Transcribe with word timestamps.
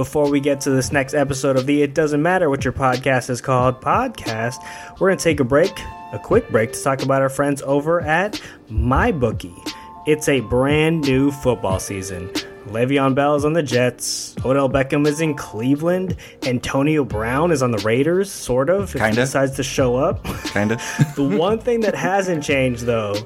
Before 0.00 0.30
we 0.30 0.40
get 0.40 0.62
to 0.62 0.70
this 0.70 0.92
next 0.92 1.12
episode 1.12 1.58
of 1.58 1.66
the 1.66 1.82
It 1.82 1.92
Doesn't 1.92 2.22
Matter 2.22 2.48
What 2.48 2.64
Your 2.64 2.72
Podcast 2.72 3.28
is 3.28 3.42
Called 3.42 3.82
podcast, 3.82 4.56
we're 4.98 5.08
going 5.10 5.18
to 5.18 5.22
take 5.22 5.40
a 5.40 5.44
break, 5.44 5.78
a 6.14 6.18
quick 6.18 6.48
break, 6.48 6.72
to 6.72 6.82
talk 6.82 7.02
about 7.02 7.20
our 7.20 7.28
friends 7.28 7.60
over 7.60 8.00
at 8.00 8.40
MyBookie. 8.70 9.74
It's 10.06 10.26
a 10.30 10.40
brand 10.40 11.02
new 11.02 11.30
football 11.30 11.78
season. 11.78 12.28
Le'Veon 12.68 13.14
Bell 13.14 13.34
is 13.34 13.44
on 13.44 13.52
the 13.52 13.62
Jets. 13.62 14.34
Odell 14.42 14.70
Beckham 14.70 15.06
is 15.06 15.20
in 15.20 15.34
Cleveland. 15.34 16.16
Antonio 16.46 17.04
Brown 17.04 17.50
is 17.50 17.62
on 17.62 17.70
the 17.70 17.78
Raiders, 17.80 18.30
sort 18.30 18.70
of. 18.70 18.84
If 18.84 19.02
Kinda. 19.02 19.08
he 19.08 19.16
decides 19.16 19.56
to 19.56 19.62
show 19.62 19.96
up. 19.96 20.24
Kind 20.24 20.72
of. 20.72 20.78
the 21.14 21.24
one 21.24 21.58
thing 21.58 21.80
that 21.80 21.94
hasn't 21.94 22.42
changed, 22.42 22.86
though, 22.86 23.16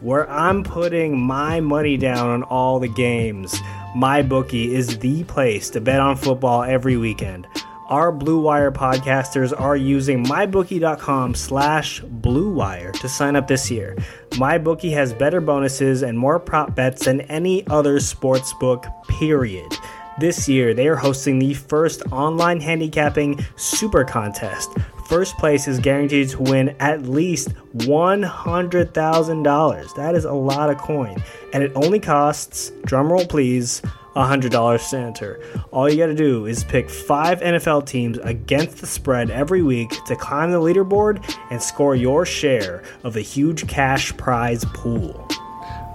where 0.00 0.28
I'm 0.30 0.64
putting 0.64 1.20
my 1.20 1.60
money 1.60 1.98
down 1.98 2.30
on 2.30 2.42
all 2.42 2.80
the 2.80 2.88
games, 2.88 3.54
my 3.94 4.22
bookie 4.22 4.74
is 4.74 4.98
the 4.98 5.24
place 5.24 5.70
to 5.70 5.80
bet 5.80 6.00
on 6.00 6.16
football 6.16 6.62
every 6.62 6.96
weekend. 6.96 7.46
Our 7.88 8.10
Blue 8.10 8.40
Wire 8.40 8.72
podcasters 8.72 9.52
are 9.58 9.76
using 9.76 10.24
mybookie.com 10.24 11.34
slash 11.34 12.00
Blue 12.00 12.50
Wire 12.50 12.92
to 12.92 13.08
sign 13.08 13.36
up 13.36 13.48
this 13.48 13.70
year. 13.70 13.96
MyBookie 14.30 14.94
has 14.94 15.12
better 15.12 15.42
bonuses 15.42 16.02
and 16.02 16.18
more 16.18 16.40
prop 16.40 16.74
bets 16.74 17.04
than 17.04 17.20
any 17.22 17.66
other 17.66 18.00
sports 18.00 18.54
book, 18.54 18.86
period. 19.08 19.70
This 20.18 20.48
year, 20.48 20.72
they 20.72 20.88
are 20.88 20.96
hosting 20.96 21.38
the 21.38 21.52
first 21.52 22.02
online 22.10 22.60
handicapping 22.60 23.44
super 23.56 24.04
contest. 24.04 24.70
First 25.12 25.36
place 25.36 25.68
is 25.68 25.78
guaranteed 25.78 26.30
to 26.30 26.40
win 26.40 26.74
at 26.80 27.02
least 27.02 27.50
$100,000. 27.76 29.94
That 29.94 30.14
is 30.14 30.24
a 30.24 30.32
lot 30.32 30.70
of 30.70 30.78
coin. 30.78 31.22
And 31.52 31.62
it 31.62 31.70
only 31.74 32.00
costs, 32.00 32.70
drumroll 32.86 33.28
please, 33.28 33.82
$100 34.16 34.88
to 34.88 34.96
enter. 34.96 35.38
All 35.70 35.90
you 35.90 35.98
gotta 35.98 36.14
do 36.14 36.46
is 36.46 36.64
pick 36.64 36.88
five 36.88 37.40
NFL 37.40 37.84
teams 37.84 38.16
against 38.22 38.78
the 38.78 38.86
spread 38.86 39.30
every 39.30 39.60
week 39.60 39.90
to 40.06 40.16
climb 40.16 40.50
the 40.50 40.58
leaderboard 40.58 41.22
and 41.50 41.62
score 41.62 41.94
your 41.94 42.24
share 42.24 42.82
of 43.04 43.12
the 43.12 43.20
huge 43.20 43.68
cash 43.68 44.16
prize 44.16 44.64
pool. 44.72 45.28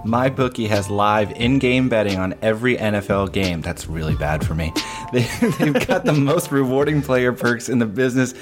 My 0.08 0.30
bookie 0.30 0.68
has 0.68 0.88
live 0.88 1.32
in-game 1.32 1.90
betting 1.90 2.16
on 2.16 2.34
every 2.40 2.78
NFL 2.78 3.30
game. 3.30 3.60
That's 3.60 3.88
really 3.88 4.14
bad 4.14 4.44
for 4.44 4.54
me. 4.54 4.72
They, 5.10 5.22
they've 5.58 5.86
got 5.86 6.04
the 6.04 6.12
most 6.12 6.52
rewarding 6.52 7.00
player 7.00 7.32
perks 7.32 7.70
in 7.70 7.78
the 7.78 7.86
business, 7.86 8.34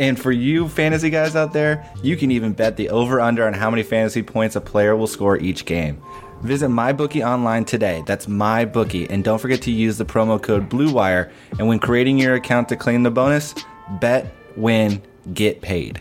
and 0.00 0.18
for 0.18 0.32
you 0.32 0.68
fantasy 0.68 1.10
guys 1.10 1.36
out 1.36 1.52
there, 1.52 1.88
you 2.02 2.16
can 2.16 2.32
even 2.32 2.54
bet 2.54 2.76
the 2.76 2.88
over/under 2.88 3.46
on 3.46 3.52
how 3.52 3.70
many 3.70 3.84
fantasy 3.84 4.24
points 4.24 4.56
a 4.56 4.60
player 4.60 4.96
will 4.96 5.06
score 5.06 5.38
each 5.38 5.64
game. 5.64 6.02
Visit 6.42 6.70
MyBookie 6.70 7.24
online 7.24 7.64
today. 7.64 8.02
That's 8.04 8.26
MyBookie, 8.26 9.08
and 9.10 9.22
don't 9.22 9.38
forget 9.38 9.62
to 9.62 9.70
use 9.70 9.96
the 9.96 10.04
promo 10.04 10.42
code 10.42 10.68
BlueWire. 10.68 11.30
And 11.60 11.68
when 11.68 11.78
creating 11.78 12.18
your 12.18 12.34
account 12.34 12.68
to 12.70 12.76
claim 12.76 13.04
the 13.04 13.12
bonus, 13.12 13.54
bet, 14.00 14.34
win, 14.56 15.00
get 15.34 15.62
paid. 15.62 16.00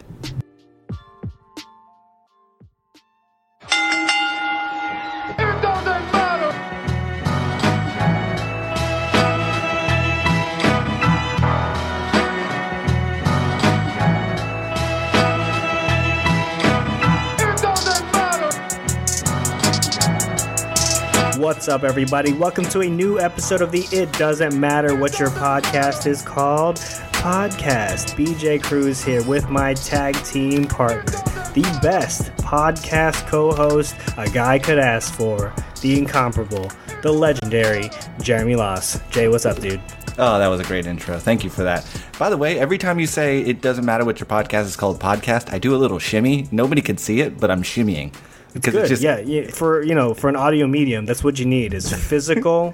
What's 21.47 21.69
up, 21.69 21.85
everybody? 21.85 22.33
Welcome 22.33 22.65
to 22.65 22.81
a 22.81 22.89
new 22.89 23.21
episode 23.21 23.61
of 23.61 23.71
the 23.71 23.87
It 23.93 24.11
Doesn't 24.11 24.59
Matter 24.59 24.97
What 24.97 25.17
Your 25.17 25.29
Podcast 25.29 26.05
is 26.05 26.21
Called 26.21 26.75
podcast. 26.75 28.17
BJ 28.17 28.61
Cruz 28.61 29.02
here 29.02 29.23
with 29.23 29.49
my 29.49 29.73
tag 29.73 30.15
team 30.25 30.67
partner, 30.67 31.09
the 31.53 31.80
best 31.81 32.23
podcast 32.36 33.25
co 33.30 33.53
host 33.53 33.95
a 34.17 34.30
guy 34.30 34.59
could 34.59 34.77
ask 34.77 35.13
for, 35.13 35.53
the 35.81 35.97
incomparable, 35.97 36.69
the 37.02 37.13
legendary 37.13 37.91
Jeremy 38.21 38.57
Loss. 38.57 38.99
Jay, 39.09 39.30
what's 39.30 39.45
up, 39.45 39.61
dude? 39.61 39.80
Oh, 40.17 40.39
that 40.39 40.47
was 40.47 40.59
a 40.59 40.65
great 40.65 40.86
intro. 40.86 41.17
Thank 41.17 41.45
you 41.45 41.49
for 41.49 41.63
that. 41.63 41.89
By 42.19 42.30
the 42.30 42.36
way, 42.36 42.59
every 42.59 42.77
time 42.77 42.99
you 42.99 43.07
say 43.07 43.39
it 43.39 43.61
doesn't 43.61 43.86
matter 43.86 44.03
what 44.03 44.19
your 44.19 44.27
podcast 44.27 44.65
is 44.65 44.75
called 44.75 44.99
podcast, 44.99 45.53
I 45.53 45.59
do 45.59 45.73
a 45.73 45.77
little 45.77 45.99
shimmy. 45.99 46.49
Nobody 46.52 46.81
can 46.81 46.97
see 46.97 47.21
it, 47.21 47.39
but 47.39 47.49
I'm 47.49 47.63
shimmying. 47.63 48.13
Because 48.61 48.89
Good. 48.89 49.01
yeah, 49.01 49.19
yeah, 49.19 49.49
for 49.49 49.83
you 49.83 49.95
know, 49.95 50.13
for 50.13 50.29
an 50.29 50.35
audio 50.35 50.67
medium, 50.67 51.05
that's 51.05 51.23
what 51.23 51.39
you 51.39 51.45
need 51.45 51.73
is 51.73 51.93
physical 52.09 52.73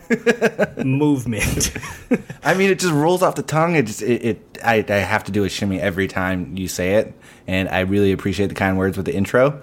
movement. 0.77 1.71
I 2.43 2.53
mean, 2.53 2.69
it 2.69 2.79
just 2.79 2.93
rolls 2.93 3.21
off 3.21 3.35
the 3.35 3.43
tongue. 3.43 3.75
It 3.75 3.85
just, 3.87 4.01
it, 4.01 4.25
it 4.25 4.57
I, 4.63 4.85
I 4.87 4.95
have 4.95 5.23
to 5.25 5.31
do 5.31 5.43
a 5.43 5.49
shimmy 5.49 5.79
every 5.79 6.07
time 6.07 6.57
you 6.57 6.67
say 6.67 6.95
it. 6.95 7.13
And 7.47 7.67
I 7.69 7.81
really 7.81 8.11
appreciate 8.11 8.47
the 8.47 8.55
kind 8.55 8.77
words 8.77 8.95
with 8.95 9.05
the 9.05 9.13
intro. 9.13 9.61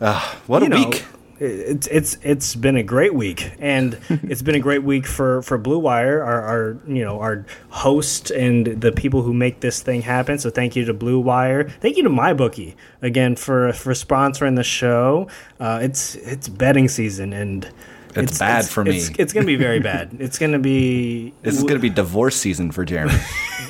Uh, 0.00 0.20
what 0.46 0.62
a 0.62 0.68
know, 0.68 0.76
week. 0.76 1.04
It's 1.44 1.86
it's 1.88 2.16
it's 2.22 2.54
been 2.54 2.76
a 2.76 2.82
great 2.82 3.14
week, 3.14 3.52
and 3.58 3.98
it's 4.08 4.42
been 4.42 4.54
a 4.54 4.60
great 4.60 4.82
week 4.82 5.06
for 5.06 5.42
for 5.42 5.58
Blue 5.58 5.78
Wire, 5.78 6.22
our, 6.22 6.42
our 6.42 6.78
you 6.86 7.04
know 7.04 7.20
our 7.20 7.44
host 7.70 8.30
and 8.30 8.66
the 8.66 8.92
people 8.92 9.22
who 9.22 9.34
make 9.34 9.60
this 9.60 9.82
thing 9.82 10.02
happen. 10.02 10.38
So 10.38 10.50
thank 10.50 10.76
you 10.76 10.84
to 10.86 10.94
Blue 10.94 11.20
Wire. 11.20 11.68
Thank 11.68 11.96
you 11.96 12.02
to 12.04 12.10
MyBookie 12.10 12.74
again 13.02 13.36
for 13.36 13.72
for 13.72 13.92
sponsoring 13.92 14.56
the 14.56 14.64
show. 14.64 15.28
Uh, 15.60 15.80
it's 15.82 16.14
it's 16.16 16.48
betting 16.48 16.88
season, 16.88 17.32
and 17.32 17.68
It's 18.16 18.38
bad 18.38 18.64
for 18.66 18.84
me. 18.84 18.98
It's, 18.98 19.10
it's 19.18 19.32
gonna 19.32 19.46
be 19.46 19.56
very 19.56 19.80
bad. 19.80 20.16
It's 20.20 20.38
gonna 20.38 20.58
be 20.58 21.34
This 21.42 21.56
is 21.56 21.62
going 21.62 21.74
to 21.74 21.80
be 21.80 21.90
divorce 21.90 22.36
season 22.36 22.70
for 22.70 22.84
Jeremy. 22.84 23.18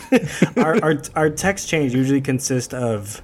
our, 0.56 0.82
our 0.84 1.02
our 1.16 1.30
text 1.30 1.68
change 1.68 1.94
usually 1.94 2.20
consist 2.20 2.74
of 2.74 3.22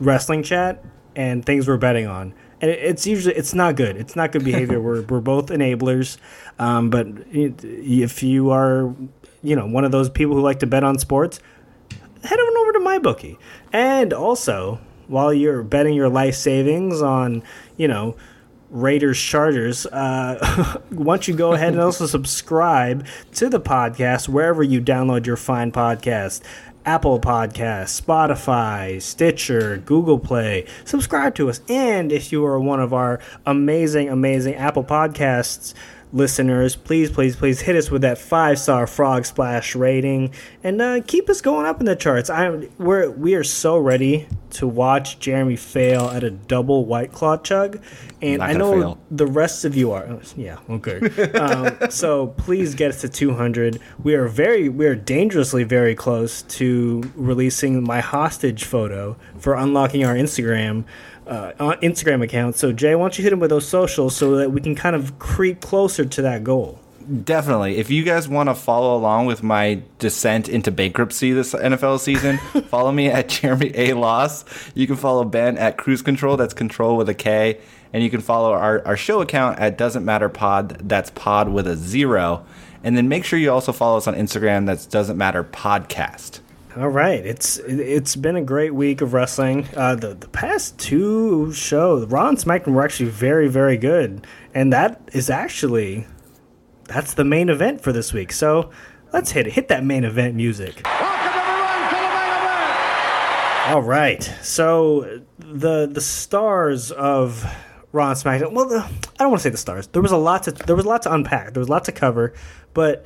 wrestling 0.00 0.42
chat 0.42 0.84
and 1.16 1.44
things 1.44 1.68
we're 1.68 1.76
betting 1.76 2.06
on. 2.06 2.34
And 2.60 2.70
it- 2.70 2.78
it's 2.80 3.06
usually 3.06 3.34
it's 3.34 3.54
not 3.54 3.76
good. 3.76 3.96
It's 3.96 4.16
not 4.16 4.32
good 4.32 4.44
behavior. 4.44 4.80
we're 4.86 5.02
we're 5.02 5.20
both 5.20 5.46
enablers. 5.46 6.18
Um, 6.58 6.90
but 6.90 7.06
if 7.32 8.22
you 8.22 8.50
are, 8.50 8.94
you 9.42 9.56
know, 9.56 9.66
one 9.66 9.84
of 9.84 9.92
those 9.92 10.10
people 10.10 10.34
who 10.36 10.42
like 10.42 10.58
to 10.60 10.66
bet 10.66 10.84
on 10.84 10.98
sports, 10.98 11.40
head 12.24 12.38
on 12.38 12.56
over 12.58 12.72
to 12.72 12.80
my 12.80 12.98
bookie. 12.98 13.38
And 13.72 14.12
also, 14.12 14.78
while 15.08 15.32
you're 15.32 15.62
betting 15.62 15.94
your 15.94 16.08
life 16.08 16.34
savings 16.34 17.00
on, 17.02 17.42
you 17.76 17.88
know, 17.88 18.16
Raiders 18.70 19.18
Chargers, 19.20 19.84
uh, 19.86 20.78
why 20.90 21.14
don't 21.16 21.26
you 21.26 21.34
go 21.34 21.54
ahead 21.54 21.72
and 21.72 21.80
also 21.82 22.06
subscribe 22.18 23.04
to 23.34 23.48
the 23.48 23.60
podcast 23.60 24.28
wherever 24.28 24.62
you 24.62 24.80
download 24.80 25.26
your 25.26 25.36
fine 25.36 25.72
podcast. 25.72 26.42
Apple 26.84 27.20
Podcasts, 27.20 28.00
Spotify, 28.00 29.00
Stitcher, 29.00 29.78
Google 29.78 30.18
Play. 30.18 30.66
Subscribe 30.84 31.34
to 31.34 31.48
us. 31.50 31.60
And 31.68 32.10
if 32.10 32.32
you 32.32 32.44
are 32.46 32.58
one 32.58 32.80
of 32.80 32.92
our 32.92 33.20
amazing, 33.44 34.08
amazing 34.08 34.54
Apple 34.54 34.84
Podcasts 34.84 35.74
listeners, 36.12 36.76
please, 36.76 37.10
please, 37.10 37.36
please 37.36 37.60
hit 37.60 37.76
us 37.76 37.90
with 37.90 38.02
that 38.02 38.18
five 38.18 38.58
star 38.58 38.86
frog 38.86 39.24
splash 39.24 39.74
rating 39.74 40.32
and 40.62 40.80
uh, 40.80 41.00
keep 41.06 41.28
us 41.28 41.40
going 41.40 41.66
up 41.66 41.80
in 41.80 41.86
the 41.86 41.96
charts. 41.96 42.30
I 42.30 42.68
we're 42.78 43.10
we 43.10 43.34
are 43.34 43.44
so 43.44 43.78
ready 43.78 44.28
to 44.50 44.66
watch 44.66 45.18
Jeremy 45.18 45.56
fail 45.56 46.08
at 46.08 46.24
a 46.24 46.30
double 46.30 46.84
white 46.84 47.12
claw 47.12 47.36
chug, 47.36 47.82
and 48.20 48.42
I 48.42 48.52
know 48.52 48.80
fail. 48.80 48.98
the 49.10 49.26
rest 49.26 49.64
of 49.64 49.76
you 49.76 49.92
are. 49.92 50.06
oh, 50.06 50.20
Yeah, 50.36 50.58
okay. 50.68 51.00
um, 51.38 51.90
so 51.90 52.28
please 52.28 52.74
get 52.74 52.90
us 52.90 53.00
to 53.02 53.08
200. 53.08 53.80
We 54.02 54.14
are 54.14 54.28
very, 54.28 54.68
we 54.68 54.86
are 54.86 54.94
dangerously 54.94 55.64
very 55.64 55.94
close 55.94 56.42
to 56.42 57.02
releasing 57.14 57.82
my 57.84 58.00
hostage 58.00 58.64
photo 58.64 59.16
for 59.38 59.54
unlocking 59.54 60.04
our 60.04 60.14
Instagram. 60.14 60.84
Uh, 61.30 61.52
on 61.60 61.74
Instagram 61.76 62.24
account. 62.24 62.56
So 62.56 62.72
Jay, 62.72 62.96
why 62.96 63.04
don't 63.04 63.16
you 63.16 63.22
hit 63.22 63.32
him 63.32 63.38
with 63.38 63.50
those 63.50 63.68
socials 63.68 64.16
so 64.16 64.34
that 64.36 64.50
we 64.50 64.60
can 64.60 64.74
kind 64.74 64.96
of 64.96 65.16
creep 65.20 65.60
closer 65.60 66.04
to 66.04 66.22
that 66.22 66.42
goal? 66.42 66.80
Definitely. 67.24 67.78
If 67.78 67.90
you 67.90 68.04
guys 68.04 68.28
want 68.28 68.48
to 68.48 68.54
follow 68.54 68.96
along 68.96 69.26
with 69.26 69.42
my 69.42 69.82
descent 69.98 70.48
into 70.48 70.70
bankruptcy 70.70 71.32
this 71.32 71.54
NFL 71.54 72.00
season, 72.00 72.38
follow 72.68 72.92
me 72.92 73.08
at 73.08 73.28
Jeremy 73.28 73.72
A. 73.74 73.94
Loss. 73.94 74.44
You 74.74 74.86
can 74.86 74.96
follow 74.96 75.24
Ben 75.24 75.56
at 75.56 75.76
Cruise 75.76 76.02
Control. 76.02 76.36
That's 76.36 76.52
control 76.54 76.96
with 76.96 77.08
a 77.08 77.14
K. 77.14 77.58
And 77.92 78.02
you 78.04 78.10
can 78.10 78.20
follow 78.20 78.52
our, 78.52 78.84
our 78.86 78.96
show 78.96 79.20
account 79.20 79.58
at 79.58 79.78
Doesn't 79.78 80.04
Matter 80.04 80.28
Pod. 80.28 80.88
That's 80.88 81.10
pod 81.10 81.48
with 81.48 81.66
a 81.66 81.76
zero. 81.76 82.44
And 82.84 82.96
then 82.96 83.08
make 83.08 83.24
sure 83.24 83.38
you 83.38 83.50
also 83.50 83.72
follow 83.72 83.96
us 83.96 84.06
on 84.06 84.14
Instagram. 84.14 84.66
That's 84.66 84.86
Doesn't 84.86 85.16
Matter 85.16 85.42
Podcast. 85.42 86.40
All 86.76 86.88
right, 86.88 87.26
it's 87.26 87.56
it's 87.58 88.14
been 88.14 88.36
a 88.36 88.42
great 88.42 88.72
week 88.72 89.00
of 89.00 89.12
wrestling. 89.12 89.66
Uh, 89.74 89.96
the 89.96 90.14
the 90.14 90.28
past 90.28 90.78
two 90.78 91.52
shows, 91.52 92.06
Raw 92.06 92.28
and 92.28 92.38
SmackDown, 92.38 92.74
were 92.74 92.84
actually 92.84 93.10
very 93.10 93.48
very 93.48 93.76
good, 93.76 94.24
and 94.54 94.72
that 94.72 95.00
is 95.12 95.28
actually 95.28 96.06
that's 96.84 97.14
the 97.14 97.24
main 97.24 97.48
event 97.48 97.80
for 97.80 97.92
this 97.92 98.12
week. 98.12 98.30
So 98.30 98.70
let's 99.12 99.32
hit 99.32 99.48
it. 99.48 99.54
Hit 99.54 99.66
that 99.66 99.84
main 99.84 100.04
event 100.04 100.36
music. 100.36 100.82
Welcome 100.84 101.18
everyone 101.34 101.88
to 101.90 101.96
the 101.96 102.12
main 102.12 102.30
event. 102.44 103.74
All 103.74 103.82
right, 103.82 104.22
so 104.40 105.22
the 105.38 105.88
the 105.88 106.00
stars 106.00 106.92
of 106.92 107.52
Raw 107.90 108.10
and 108.10 108.16
SmackDown. 108.16 108.52
Well, 108.52 108.68
the, 108.68 108.84
I 108.84 108.90
don't 109.18 109.30
want 109.30 109.40
to 109.40 109.42
say 109.42 109.50
the 109.50 109.56
stars. 109.56 109.88
There 109.88 110.02
was 110.02 110.12
a 110.12 110.16
lot 110.16 110.44
to 110.44 110.52
there 110.52 110.76
was 110.76 110.84
a 110.84 110.88
lot 110.88 111.02
to 111.02 111.12
unpack. 111.12 111.52
There 111.52 111.60
was 111.60 111.68
a 111.68 111.72
lot 111.72 111.84
to 111.86 111.92
cover, 111.92 112.32
but 112.74 113.04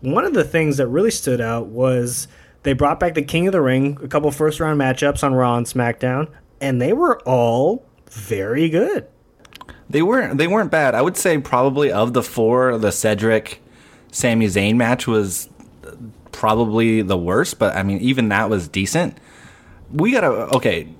one 0.00 0.26
of 0.26 0.34
the 0.34 0.44
things 0.44 0.76
that 0.76 0.88
really 0.88 1.10
stood 1.10 1.40
out 1.40 1.68
was 1.68 2.28
they 2.68 2.74
brought 2.74 3.00
back 3.00 3.14
the 3.14 3.22
King 3.22 3.46
of 3.46 3.52
the 3.52 3.62
Ring, 3.62 3.96
a 4.02 4.08
couple 4.08 4.30
first 4.30 4.60
round 4.60 4.78
matchups 4.78 5.24
on 5.24 5.32
Raw 5.32 5.56
and 5.56 5.64
SmackDown, 5.64 6.28
and 6.60 6.82
they 6.82 6.92
were 6.92 7.18
all 7.20 7.86
very 8.10 8.68
good. 8.68 9.06
They 9.88 10.02
weren't 10.02 10.36
they 10.36 10.46
weren't 10.46 10.70
bad. 10.70 10.94
I 10.94 11.00
would 11.00 11.16
say 11.16 11.38
probably 11.38 11.90
of 11.90 12.12
the 12.12 12.22
four, 12.22 12.76
the 12.76 12.92
Cedric 12.92 13.62
Sami 14.12 14.48
Zayn 14.48 14.76
match 14.76 15.06
was 15.06 15.48
probably 16.30 17.00
the 17.00 17.16
worst, 17.16 17.58
but 17.58 17.74
I 17.74 17.82
mean 17.82 18.00
even 18.00 18.28
that 18.28 18.50
was 18.50 18.68
decent. 18.68 19.16
We 19.90 20.12
gotta 20.12 20.54
okay. 20.56 20.94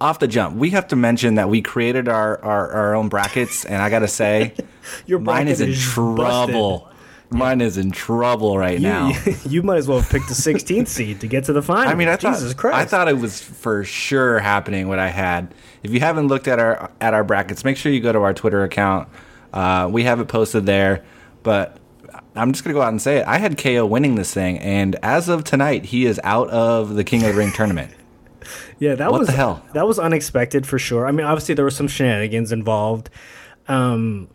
Off 0.00 0.18
the 0.18 0.26
jump, 0.26 0.56
we 0.56 0.70
have 0.70 0.88
to 0.88 0.96
mention 0.96 1.34
that 1.34 1.50
we 1.50 1.60
created 1.60 2.08
our, 2.08 2.42
our, 2.42 2.70
our 2.72 2.94
own 2.94 3.10
brackets, 3.10 3.66
and 3.66 3.82
I 3.82 3.90
gotta 3.90 4.08
say, 4.08 4.54
Your 5.06 5.18
mine 5.18 5.46
is 5.46 5.60
in 5.60 5.68
is 5.68 5.82
trouble. 5.82 6.90
Mine 7.30 7.60
is 7.60 7.76
in 7.76 7.90
trouble 7.90 8.58
right 8.58 8.80
now. 8.80 9.08
You, 9.08 9.34
you 9.48 9.62
might 9.62 9.78
as 9.78 9.88
well 9.88 9.98
have 10.00 10.10
picked 10.10 10.28
the 10.28 10.34
16th 10.34 10.88
seed 10.88 11.20
to 11.20 11.26
get 11.26 11.44
to 11.44 11.52
the 11.52 11.62
final. 11.62 11.88
I 11.90 11.94
mean, 11.94 12.08
I 12.08 12.16
thought 12.16 12.38
Christ. 12.56 12.76
I 12.76 12.84
thought 12.84 13.08
it 13.08 13.18
was 13.18 13.40
for 13.40 13.82
sure 13.84 14.38
happening 14.38 14.88
what 14.88 14.98
I 14.98 15.08
had. 15.08 15.54
If 15.82 15.90
you 15.90 16.00
haven't 16.00 16.28
looked 16.28 16.46
at 16.48 16.58
our 16.58 16.90
at 17.00 17.14
our 17.14 17.24
brackets, 17.24 17.64
make 17.64 17.76
sure 17.76 17.90
you 17.90 18.00
go 18.00 18.12
to 18.12 18.20
our 18.20 18.34
Twitter 18.34 18.62
account. 18.62 19.08
Uh, 19.52 19.88
we 19.90 20.04
have 20.04 20.20
it 20.20 20.28
posted 20.28 20.66
there. 20.66 21.04
But 21.42 21.78
I'm 22.34 22.52
just 22.52 22.64
gonna 22.64 22.74
go 22.74 22.82
out 22.82 22.88
and 22.88 23.00
say 23.00 23.18
it. 23.18 23.26
I 23.26 23.38
had 23.38 23.58
KO 23.58 23.86
winning 23.86 24.14
this 24.14 24.32
thing, 24.32 24.58
and 24.58 24.96
as 25.02 25.28
of 25.28 25.44
tonight, 25.44 25.86
he 25.86 26.06
is 26.06 26.20
out 26.24 26.48
of 26.50 26.94
the 26.94 27.04
King 27.04 27.22
of 27.22 27.32
the 27.32 27.38
Ring 27.38 27.52
tournament. 27.52 27.92
Yeah, 28.80 28.96
that 28.96 29.10
What 29.10 29.20
was 29.20 29.28
the 29.28 29.34
hell? 29.34 29.64
That 29.72 29.86
was 29.86 29.98
unexpected 30.00 30.66
for 30.66 30.78
sure. 30.80 31.06
I 31.06 31.12
mean, 31.12 31.24
obviously 31.24 31.54
there 31.54 31.64
were 31.64 31.70
some 31.70 31.86
shenanigans 31.88 32.50
involved. 32.50 33.08
Um, 33.68 34.28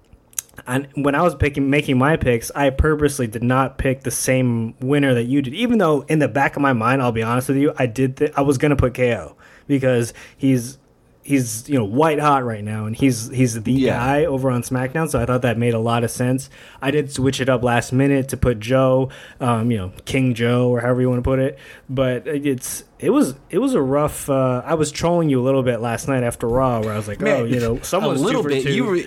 and 0.67 0.87
when 0.95 1.15
I 1.15 1.21
was 1.21 1.35
picking 1.35 1.69
making 1.69 1.97
my 1.97 2.17
picks, 2.17 2.51
I 2.55 2.69
purposely 2.69 3.27
did 3.27 3.43
not 3.43 3.77
pick 3.77 4.01
the 4.03 4.11
same 4.11 4.75
winner 4.79 5.13
that 5.13 5.23
you 5.25 5.41
did. 5.41 5.53
Even 5.53 5.77
though 5.77 6.01
in 6.01 6.19
the 6.19 6.27
back 6.27 6.55
of 6.55 6.61
my 6.61 6.73
mind, 6.73 7.01
I'll 7.01 7.11
be 7.11 7.23
honest 7.23 7.47
with 7.49 7.57
you, 7.57 7.73
I 7.77 7.85
did. 7.85 8.17
Th- 8.17 8.31
I 8.35 8.41
was 8.41 8.57
gonna 8.57 8.75
put 8.75 8.93
KO 8.93 9.35
because 9.67 10.13
he's 10.37 10.77
he's 11.21 11.69
you 11.69 11.77
know 11.77 11.85
white 11.85 12.19
hot 12.19 12.43
right 12.43 12.63
now, 12.63 12.85
and 12.85 12.95
he's 12.95 13.29
he's 13.29 13.61
the 13.61 13.71
Yeah. 13.71 13.97
guy 13.97 14.25
over 14.25 14.49
on 14.49 14.63
SmackDown. 14.63 15.09
So 15.09 15.19
I 15.21 15.25
thought 15.25 15.43
that 15.43 15.57
made 15.59 15.73
a 15.75 15.79
lot 15.79 16.03
of 16.03 16.09
sense. 16.09 16.49
I 16.81 16.89
did 16.91 17.11
switch 17.11 17.39
it 17.39 17.49
up 17.49 17.61
last 17.63 17.93
minute 17.93 18.29
to 18.29 18.37
put 18.37 18.59
Joe, 18.59 19.09
um, 19.39 19.69
you 19.69 19.77
know 19.77 19.91
King 20.05 20.33
Joe 20.33 20.69
or 20.69 20.81
however 20.81 21.01
you 21.01 21.09
want 21.09 21.19
to 21.19 21.29
put 21.29 21.39
it. 21.39 21.59
But 21.89 22.25
it's 22.25 22.83
it 22.99 23.11
was 23.11 23.35
it 23.51 23.59
was 23.59 23.75
a 23.75 23.81
rough. 23.81 24.29
Uh, 24.29 24.63
I 24.65 24.73
was 24.73 24.91
trolling 24.91 25.29
you 25.29 25.39
a 25.39 25.43
little 25.43 25.61
bit 25.63 25.81
last 25.81 26.07
night 26.07 26.23
after 26.23 26.47
Raw, 26.47 26.79
where 26.81 26.93
I 26.93 26.97
was 26.97 27.07
like, 27.07 27.21
oh, 27.21 27.43
you 27.43 27.59
know, 27.59 27.79
someone's 27.81 28.21
a 28.21 28.23
little 28.23 28.43
bit. 28.43 28.63
two. 28.63 28.73
You 28.73 28.85
were 28.85 28.99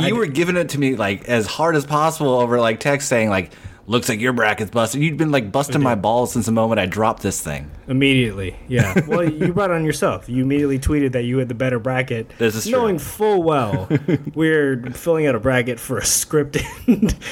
I 0.00 0.08
you 0.08 0.16
were 0.16 0.26
giving 0.26 0.56
it 0.56 0.70
to 0.70 0.78
me 0.78 0.96
like 0.96 1.28
as 1.28 1.46
hard 1.46 1.76
as 1.76 1.84
possible 1.86 2.30
over 2.40 2.60
like 2.60 2.80
text 2.80 3.08
saying 3.08 3.28
like, 3.30 3.52
"Looks 3.86 4.08
like 4.08 4.20
your 4.20 4.32
bracket's 4.32 4.70
busted." 4.70 5.00
You'd 5.02 5.16
been 5.16 5.30
like 5.30 5.52
busting 5.52 5.82
my 5.82 5.94
balls 5.94 6.32
since 6.32 6.46
the 6.46 6.52
moment 6.52 6.78
I 6.80 6.86
dropped 6.86 7.22
this 7.22 7.40
thing. 7.40 7.70
Immediately, 7.86 8.56
yeah. 8.68 8.94
Well, 9.06 9.28
you 9.28 9.52
brought 9.52 9.70
it 9.70 9.74
on 9.74 9.84
yourself. 9.84 10.28
You 10.28 10.42
immediately 10.42 10.78
tweeted 10.78 11.12
that 11.12 11.24
you 11.24 11.38
had 11.38 11.48
the 11.48 11.54
better 11.54 11.78
bracket, 11.78 12.30
This 12.38 12.54
is 12.54 12.64
true. 12.64 12.72
knowing 12.72 12.98
full 12.98 13.42
well 13.42 13.88
we're 14.34 14.82
filling 14.92 15.26
out 15.26 15.34
a 15.34 15.40
bracket 15.40 15.78
for 15.78 15.98
a 15.98 16.02
scripted 16.02 16.64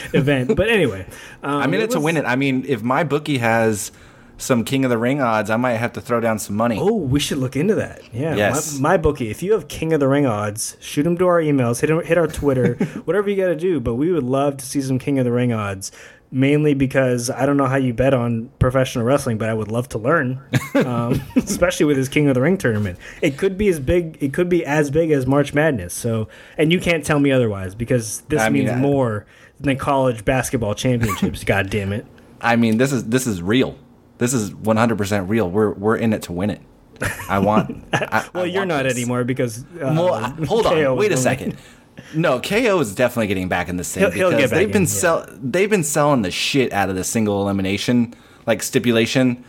event. 0.15 0.55
But 0.57 0.69
anyway, 0.69 1.07
um, 1.43 1.63
I 1.63 1.67
mean, 1.67 1.81
it 1.81 1.91
to 1.91 1.97
was- 1.99 2.05
win 2.05 2.17
it. 2.17 2.25
I 2.27 2.37
mean, 2.37 2.65
if 2.69 2.83
my 2.83 3.03
bookie 3.05 3.39
has 3.39 3.91
some 4.39 4.65
King 4.65 4.85
of 4.85 4.91
the 4.91 4.99
Ring 4.99 5.21
odds, 5.21 5.51
I 5.51 5.57
might 5.57 5.75
have 5.75 5.93
to 5.93 6.01
throw 6.01 6.21
down 6.21 6.39
some 6.39 6.57
money. 6.57 6.77
Oh, 6.81 6.95
we 6.97 7.21
should 7.21 7.39
look 7.39 7.55
into 7.57 7.75
that. 7.77 8.03
Yeah, 8.13 8.35
Yes. 8.35 8.79
my, 8.79 8.91
my 8.91 8.97
bookie. 8.97 9.31
If 9.31 9.43
you 9.43 9.53
have 9.53 9.69
King 9.69 9.93
of 9.93 10.01
the 10.01 10.09
Ring 10.09 10.27
odds, 10.27 10.77
shoot 10.81 11.05
them 11.05 11.17
to 11.19 11.27
our 11.27 11.41
emails, 11.41 11.81
hit 11.81 12.07
hit 12.07 12.19
our 12.19 12.27
Twitter, 12.27 12.75
whatever 13.05 13.31
you 13.31 13.37
got 13.37 13.49
to 13.49 13.57
do. 13.57 13.79
But 13.81 13.95
we 13.95 14.11
would 14.11 14.25
love 14.25 14.57
to 14.59 14.65
see 14.67 14.81
some 14.81 14.99
King 14.99 15.19
of 15.19 15.25
the 15.25 15.33
Ring 15.33 15.53
odds. 15.53 15.93
Mainly 16.35 16.73
because 16.73 17.29
I 17.29 17.45
don't 17.45 17.59
know 17.59 17.67
how 17.67 17.77
you 17.77 17.93
bet 17.93 18.15
on 18.15 18.49
professional 18.59 19.05
wrestling, 19.05 19.37
but 19.37 19.51
I 19.51 19.53
would 19.55 19.69
love 19.71 19.91
to 19.91 19.99
learn, 19.99 20.41
um, 20.75 21.21
especially 21.37 21.85
with 21.85 21.99
this 21.99 22.09
King 22.09 22.27
of 22.29 22.35
the 22.35 22.41
Ring 22.41 22.57
tournament. 22.57 22.99
It 23.21 23.37
could 23.37 23.59
be 23.59 23.69
as 23.69 23.79
big. 23.79 24.17
It 24.19 24.33
could 24.33 24.49
be 24.49 24.65
as 24.65 24.91
big 24.91 25.11
as 25.11 25.27
March 25.27 25.53
Madness. 25.53 25.93
So, 25.93 26.29
and 26.57 26.73
you 26.73 26.81
can't 26.81 27.05
tell 27.05 27.21
me 27.21 27.31
otherwise 27.33 27.75
because 27.75 28.23
this 28.31 28.41
I 28.41 28.49
mean, 28.49 28.65
means 28.65 28.77
I- 28.79 28.81
more 28.81 29.27
than 29.61 29.77
college 29.77 30.25
basketball 30.25 30.75
championships. 30.75 31.45
God 31.45 31.69
damn 31.69 31.93
it! 31.93 32.07
I 32.41 32.57
mean, 32.57 32.79
this 32.79 32.93
is 32.93 33.05
this 33.05 33.27
is 33.27 33.43
real. 33.43 33.77
This 34.23 34.33
is 34.35 34.51
100% 34.53 35.29
real. 35.29 35.51
We're 35.51 35.73
we're 35.73 35.97
in 35.97 36.13
it 36.13 36.23
to 36.23 36.33
win 36.33 36.51
it. 36.51 36.61
I 37.29 37.39
want. 37.41 37.85
I, 37.93 38.29
Well, 38.33 38.45
I 38.45 38.47
you're 38.47 38.61
want 38.61 38.69
not 38.69 38.83
this. 38.85 38.95
anymore 38.97 39.25
because 39.25 39.63
uh, 39.65 39.65
Well, 39.97 40.19
hold 40.47 40.65
KO 40.65 40.93
on. 40.93 40.99
Wait 40.99 41.11
a 41.13 41.17
second. 41.17 41.57
No, 42.15 42.41
KO 42.41 42.81
is 42.81 42.95
definitely 42.95 43.27
getting 43.27 43.49
back 43.49 43.69
in 43.69 43.77
this 43.77 43.93
thing 43.93 44.11
He'll- 44.13 44.31
because 44.31 44.51
they've 44.51 44.73
been 44.73 44.83
yeah. 44.83 44.89
sell 44.89 45.27
they've 45.31 45.69
been 45.71 45.85
selling 45.85 46.23
the 46.23 46.31
shit 46.31 46.73
out 46.73 46.89
of 46.89 46.97
the 46.97 47.05
single 47.05 47.43
elimination 47.43 48.15
like 48.47 48.63
stipulation 48.63 49.45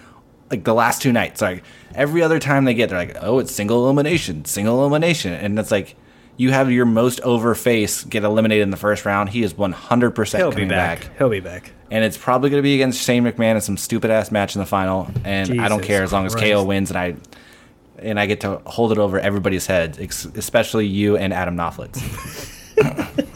like 0.52 0.64
the 0.64 0.74
last 0.74 1.02
two 1.02 1.12
nights. 1.12 1.42
Like 1.42 1.64
every 1.96 2.22
other 2.22 2.40
time 2.40 2.66
they 2.66 2.74
get, 2.74 2.90
they're 2.90 2.98
like, 3.00 3.16
"Oh, 3.22 3.40
it's 3.40 3.52
single 3.52 3.86
elimination, 3.86 4.46
single 4.46 4.80
elimination," 4.82 5.34
and 5.34 5.58
it's 5.58 5.72
like 5.72 5.96
you 6.38 6.52
have 6.52 6.70
your 6.72 6.86
most 6.86 7.22
over 7.22 7.56
face 7.56 8.04
get 8.04 8.24
eliminated 8.24 8.64
in 8.64 8.70
the 8.72 8.78
first 8.78 9.06
round. 9.06 9.30
He 9.30 9.42
is 9.44 9.56
100 9.58 10.12
percent 10.12 10.42
He'll 10.42 10.50
be 10.50 10.56
coming 10.56 10.70
back. 10.70 11.02
back. 11.02 11.18
He'll 11.18 11.30
be 11.30 11.40
back. 11.40 11.72
And 11.94 12.04
it's 12.04 12.18
probably 12.18 12.50
going 12.50 12.58
to 12.58 12.64
be 12.64 12.74
against 12.74 13.04
Shane 13.04 13.24
McMahon 13.24 13.54
in 13.54 13.62
some 13.62 13.78
stupid 13.78 14.10
ass 14.10 14.32
match 14.32 14.56
in 14.56 14.60
the 14.60 14.66
final. 14.66 15.12
And 15.24 15.62
I 15.62 15.68
don't 15.68 15.78
Jesus 15.78 15.88
care 15.88 16.04
as 16.04 16.12
long 16.12 16.26
as 16.26 16.34
KO 16.34 16.64
wins 16.64 16.90
and 16.90 16.98
I 16.98 17.16
and 18.00 18.20
I 18.20 18.26
get 18.26 18.42
to 18.42 18.60
hold 18.66 18.92
it 18.92 18.98
over 18.98 19.20
everybody's 19.20 19.68
heads, 19.68 20.00
ex- 20.00 20.26
especially 20.26 20.88
you 20.88 21.18
and 21.18 21.32
Adam 21.32 21.56
Knopflitz. 21.56 22.02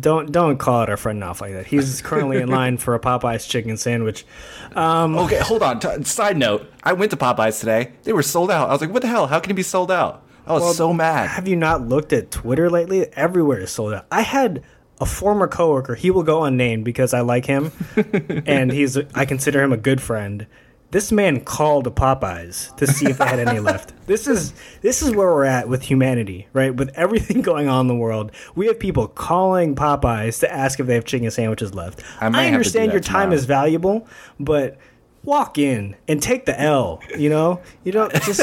Don't 0.00 0.32
don't 0.32 0.58
call 0.58 0.82
it 0.82 0.90
our 0.90 0.96
friend 0.96 1.22
off 1.22 1.40
like 1.40 1.52
that. 1.52 1.68
He's 1.68 2.02
currently 2.02 2.38
in 2.38 2.48
line 2.48 2.78
for 2.78 2.96
a 2.96 2.98
Popeyes 2.98 3.48
chicken 3.48 3.76
sandwich. 3.76 4.26
Um, 4.74 5.16
okay, 5.16 5.38
hold 5.38 5.62
on. 5.62 5.78
T- 5.78 6.02
side 6.02 6.36
note: 6.36 6.68
I 6.82 6.94
went 6.94 7.12
to 7.12 7.16
Popeyes 7.16 7.60
today. 7.60 7.92
They 8.02 8.12
were 8.12 8.24
sold 8.24 8.50
out. 8.50 8.68
I 8.68 8.72
was 8.72 8.80
like, 8.80 8.90
"What 8.90 9.02
the 9.02 9.08
hell? 9.08 9.28
How 9.28 9.38
can 9.38 9.52
it 9.52 9.54
be 9.54 9.62
sold 9.62 9.92
out?" 9.92 10.24
I 10.48 10.54
was 10.54 10.76
so 10.76 10.92
mad. 10.92 11.28
Have 11.28 11.46
you 11.46 11.54
not 11.54 11.86
looked 11.86 12.12
at 12.12 12.32
Twitter 12.32 12.68
lately? 12.68 13.06
Everywhere 13.12 13.60
is 13.60 13.70
sold 13.70 13.94
out. 13.94 14.06
I 14.10 14.22
had 14.22 14.64
a 15.00 15.06
former 15.06 15.46
coworker. 15.48 15.94
He 15.94 16.10
will 16.10 16.22
go 16.22 16.44
unnamed 16.44 16.84
because 16.84 17.14
I 17.14 17.20
like 17.20 17.46
him, 17.46 17.72
and 18.46 18.72
he's 18.72 18.96
I 19.14 19.24
consider 19.24 19.62
him 19.62 19.72
a 19.72 19.76
good 19.76 20.00
friend. 20.00 20.46
This 20.90 21.12
man 21.12 21.40
called 21.40 21.84
to 21.84 21.90
Popeyes 21.90 22.74
to 22.76 22.86
see 22.86 23.10
if 23.10 23.18
they 23.18 23.26
had 23.26 23.38
any 23.38 23.60
left. 23.70 23.92
This 24.06 24.26
is 24.26 24.54
this 24.80 25.02
is 25.02 25.10
where 25.10 25.28
we're 25.28 25.44
at 25.44 25.68
with 25.68 25.82
humanity, 25.82 26.48
right? 26.54 26.74
With 26.74 26.90
everything 26.94 27.42
going 27.50 27.68
on 27.68 27.82
in 27.82 27.88
the 27.88 27.94
world, 27.94 28.32
we 28.54 28.66
have 28.66 28.78
people 28.78 29.06
calling 29.06 29.74
Popeyes 29.74 30.40
to 30.40 30.50
ask 30.52 30.80
if 30.80 30.86
they 30.86 30.94
have 30.94 31.04
chicken 31.04 31.30
sandwiches 31.30 31.74
left. 31.74 32.02
I 32.20 32.26
I 32.26 32.30
have 32.30 32.32
to 32.32 32.40
do 32.40 32.54
understand 32.54 32.92
your 32.92 33.00
time 33.00 33.24
tomorrow. 33.24 33.34
is 33.34 33.44
valuable, 33.44 34.08
but 34.40 34.78
walk 35.24 35.58
in 35.58 35.96
and 36.06 36.22
take 36.22 36.46
the 36.46 36.58
L. 36.60 37.00
You 37.18 37.28
know, 37.28 37.60
you 37.84 37.92
don't 37.98 38.12
just. 38.22 38.42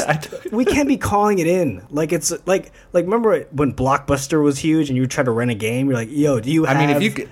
we 0.52 0.64
can't 0.64 0.88
be 0.88 0.96
calling 0.96 1.38
it 1.38 1.46
in 1.46 1.84
like 1.90 2.12
it's 2.12 2.32
like 2.46 2.72
like 2.92 3.04
remember 3.04 3.42
when 3.52 3.72
Blockbuster 3.74 4.42
was 4.42 4.58
huge 4.58 4.88
and 4.90 4.96
you 4.96 5.06
tried 5.06 5.24
to 5.24 5.32
rent 5.32 5.50
a 5.50 5.54
game. 5.54 5.86
You're 5.86 5.96
like, 5.96 6.10
yo, 6.10 6.40
do 6.40 6.50
you 6.50 6.64
have 6.64 6.76
I 6.76 6.80
mean, 6.86 6.96
if 6.96 7.02
you 7.02 7.10
could, 7.10 7.28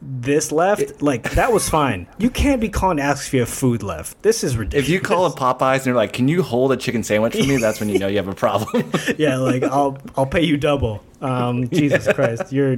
this 0.00 0.52
left? 0.52 1.02
like 1.02 1.30
that 1.32 1.52
was 1.52 1.68
fine. 1.68 2.06
You 2.18 2.30
can't 2.30 2.60
be 2.60 2.68
calling 2.68 2.98
to 2.98 3.02
ask 3.02 3.26
if 3.26 3.34
you 3.34 3.40
have 3.40 3.48
food 3.48 3.82
left. 3.82 4.22
This 4.22 4.44
is 4.44 4.56
ridiculous. 4.56 4.86
if 4.86 4.92
you 4.92 5.00
call 5.00 5.26
a 5.26 5.30
Popeyes 5.30 5.76
and 5.78 5.84
they're 5.86 5.94
like, 5.94 6.12
"Can 6.12 6.28
you 6.28 6.42
hold 6.42 6.70
a 6.72 6.76
chicken 6.76 7.02
sandwich 7.02 7.34
for 7.36 7.42
me?" 7.44 7.56
That's 7.60 7.80
when 7.80 7.88
you 7.88 7.98
know 7.98 8.06
you 8.06 8.16
have 8.18 8.28
a 8.28 8.34
problem. 8.34 8.90
yeah, 9.18 9.36
like 9.38 9.64
I'll 9.64 9.98
I'll 10.16 10.26
pay 10.26 10.42
you 10.42 10.56
double. 10.56 11.02
Um, 11.20 11.68
Jesus 11.70 12.06
Christ, 12.12 12.52
you're 12.52 12.76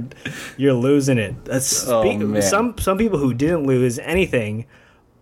you're 0.57 0.73
losing 0.73 1.19
it. 1.19 1.35
Uh, 1.49 1.59
Oh, 1.87 2.17
man. 2.17 2.41
Some 2.41 2.75
some 2.79 2.97
people 2.97 3.19
who 3.19 3.35
didn't 3.35 3.67
lose 3.67 3.99
anything 3.99 4.65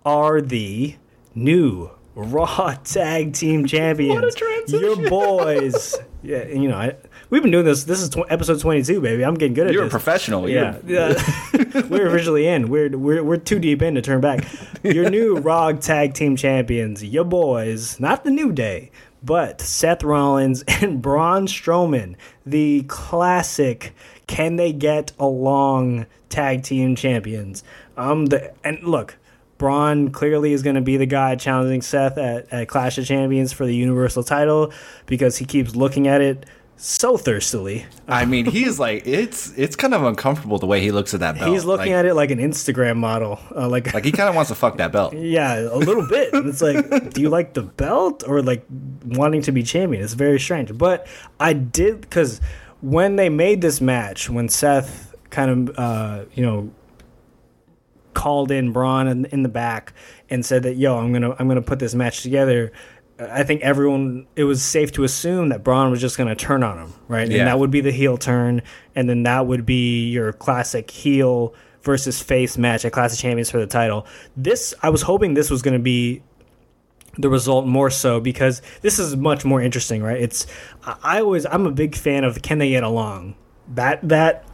are 0.10 0.42
the 0.42 0.96
new 1.36 1.92
Raw 2.16 2.74
Tag 2.84 3.34
Team 3.34 3.68
Champions. 3.68 4.34
transition. 4.34 4.80
Your 4.84 5.08
boys. 5.10 5.96
yeah, 6.24 6.38
and, 6.40 6.64
you 6.64 6.68
know 6.70 6.78
I, 6.78 6.96
we've 7.30 7.44
been 7.44 7.52
doing 7.52 7.64
this. 7.64 7.84
This 7.84 8.02
is 8.02 8.10
tw- 8.10 8.30
episode 8.30 8.60
twenty 8.60 8.82
two, 8.82 9.00
baby. 9.02 9.24
I'm 9.24 9.36
getting 9.36 9.54
good 9.54 9.68
at 9.68 9.68
this. 9.68 9.76
You're 9.76 9.86
a 9.86 9.90
professional. 9.90 10.50
Yeah, 10.50 10.80
You're- 10.86 11.14
yeah. 11.54 11.82
we're 11.90 12.08
officially 12.08 12.48
in. 12.48 12.70
We're, 12.70 12.90
we're 12.98 13.24
we're 13.24 13.38
too 13.38 13.60
deep 13.60 13.84
in 13.84 13.94
to 13.96 14.02
turn 14.02 14.20
back. 14.20 14.46
Your 14.84 15.10
new 15.12 15.38
Raw 15.48 15.72
Tag 15.74 16.16
Team 16.16 16.36
Champions, 16.36 17.04
your 17.04 17.24
boys, 17.24 18.00
not 18.00 18.24
the 18.24 18.32
New 18.32 18.52
Day, 18.52 18.90
but 19.24 19.62
Seth 19.62 20.04
Rollins 20.04 20.64
and 20.82 21.04
Braun 21.04 21.46
Strowman, 21.46 22.16
the 22.48 22.84
classic. 22.88 23.94
Can 24.26 24.56
they 24.58 24.74
get 24.74 25.12
along 25.20 26.06
tag 26.30 26.62
team 26.64 26.96
champions? 26.96 27.64
Um, 27.98 28.28
the 28.28 28.54
and 28.64 28.84
look. 28.84 29.16
Braun 29.60 30.10
clearly 30.10 30.54
is 30.54 30.64
going 30.64 30.78
to 30.78 30.82
be 30.82 30.98
the 30.98 31.06
guy 31.06 31.36
challenging 31.36 31.84
Seth 31.84 32.18
at, 32.18 32.52
at 32.52 32.68
Clash 32.70 32.98
of 32.98 33.06
Champions 33.06 33.54
for 33.54 33.66
the 33.66 33.76
Universal 33.76 34.24
title 34.24 34.72
because 35.06 35.38
he 35.38 35.46
keeps 35.46 35.76
looking 35.76 36.08
at 36.08 36.22
it 36.22 36.46
so 36.78 37.18
thirstily. 37.18 37.86
I 38.08 38.24
mean, 38.24 38.46
he's 38.46 38.80
like, 38.80 39.06
it's 39.06 39.52
it's 39.58 39.76
kind 39.76 39.94
of 39.94 40.04
uncomfortable 40.04 40.60
the 40.60 40.66
way 40.66 40.80
he 40.80 40.92
looks 40.92 41.14
at 41.14 41.20
that 41.20 41.38
belt. 41.38 41.52
He's 41.52 41.66
looking 41.66 41.92
like, 41.92 42.00
at 42.00 42.06
it 42.06 42.14
like 42.14 42.32
an 42.32 42.40
Instagram 42.40 42.96
model, 42.96 43.38
uh, 43.54 43.68
like, 43.68 43.94
like 43.94 44.06
he 44.06 44.14
kind 44.14 44.30
of 44.30 44.36
wants 44.36 44.48
to 44.50 44.56
fuck 44.56 44.78
that 44.78 44.94
belt. 44.94 45.14
yeah, 45.18 45.60
a 45.60 45.76
little 45.76 46.08
bit. 46.08 46.34
And 46.34 46.48
it's 46.48 46.62
like, 46.62 47.10
do 47.14 47.22
you 47.22 47.30
like 47.30 47.54
the 47.54 47.64
belt 47.64 48.24
or 48.26 48.42
like 48.42 48.66
wanting 49.06 49.42
to 49.42 49.52
be 49.52 49.62
champion? 49.62 50.02
It's 50.02 50.14
very 50.14 50.40
strange. 50.40 50.76
But 50.78 51.06
I 51.38 51.52
did 51.52 52.00
because 52.00 52.40
when 52.80 53.18
they 53.18 53.28
made 53.28 53.60
this 53.60 53.82
match, 53.82 54.30
when 54.30 54.48
Seth 54.48 55.14
kind 55.32 55.70
of, 55.70 55.78
uh, 55.78 56.26
you 56.34 56.46
know, 56.46 56.72
called 58.14 58.52
in 58.52 58.72
Braun 58.72 59.08
in, 59.08 59.26
in 59.26 59.44
the 59.44 59.50
back 59.50 59.94
and 60.30 60.46
said 60.46 60.64
that 60.64 60.76
yo, 60.76 60.98
I'm 60.98 61.14
gonna 61.14 61.36
I'm 61.40 61.48
gonna 61.48 61.62
put 61.62 61.80
this 61.80 61.96
match 61.96 62.24
together. 62.24 62.72
I 63.20 63.44
think 63.44 63.62
everyone 63.62 64.28
it 64.36 64.46
was 64.46 64.64
safe 64.64 64.92
to 64.94 65.04
assume 65.04 65.50
that 65.50 65.64
Braun 65.64 65.92
was 65.92 66.00
just 66.00 66.18
going 66.18 66.30
to 66.30 66.36
turn 66.36 66.64
on 66.64 66.78
him, 66.78 66.94
right? 67.10 67.30
Yeah. 67.30 67.40
And 67.40 67.48
that 67.48 67.60
would 67.60 67.72
be 67.72 67.82
the 67.82 67.92
heel 67.92 68.18
turn, 68.18 68.62
and 68.96 69.10
then 69.10 69.24
that 69.24 69.46
would 69.46 69.66
be 69.66 70.10
your 70.10 70.32
classic 70.32 70.90
heel 70.90 71.54
versus 71.82 72.22
face 72.22 72.58
match 72.58 72.86
at 72.86 72.94
Clash 72.94 73.14
of 73.14 73.20
Champions 73.20 73.50
for 73.50 73.60
the 73.60 73.68
title. 73.68 74.06
This 74.38 74.74
I 74.82 74.90
was 74.90 75.02
hoping 75.02 75.34
this 75.34 75.50
was 75.50 75.62
going 75.62 75.74
to 75.74 75.84
be 75.84 76.24
the 77.18 77.30
result 77.30 77.66
more 77.66 77.90
so 77.90 78.20
because 78.20 78.62
this 78.82 79.00
is 79.00 79.16
much 79.16 79.44
more 79.44 79.62
interesting, 79.62 80.02
right? 80.02 80.22
It's 80.22 80.48
I 80.86 80.98
I 81.04 81.22
always 81.22 81.46
I'm 81.46 81.66
a 81.66 81.72
big 81.72 81.96
fan 81.96 82.24
of 82.24 82.42
can 82.42 82.60
they 82.60 82.70
get 82.70 82.84
along. 82.84 83.36
That 83.68 84.08
that 84.08 84.46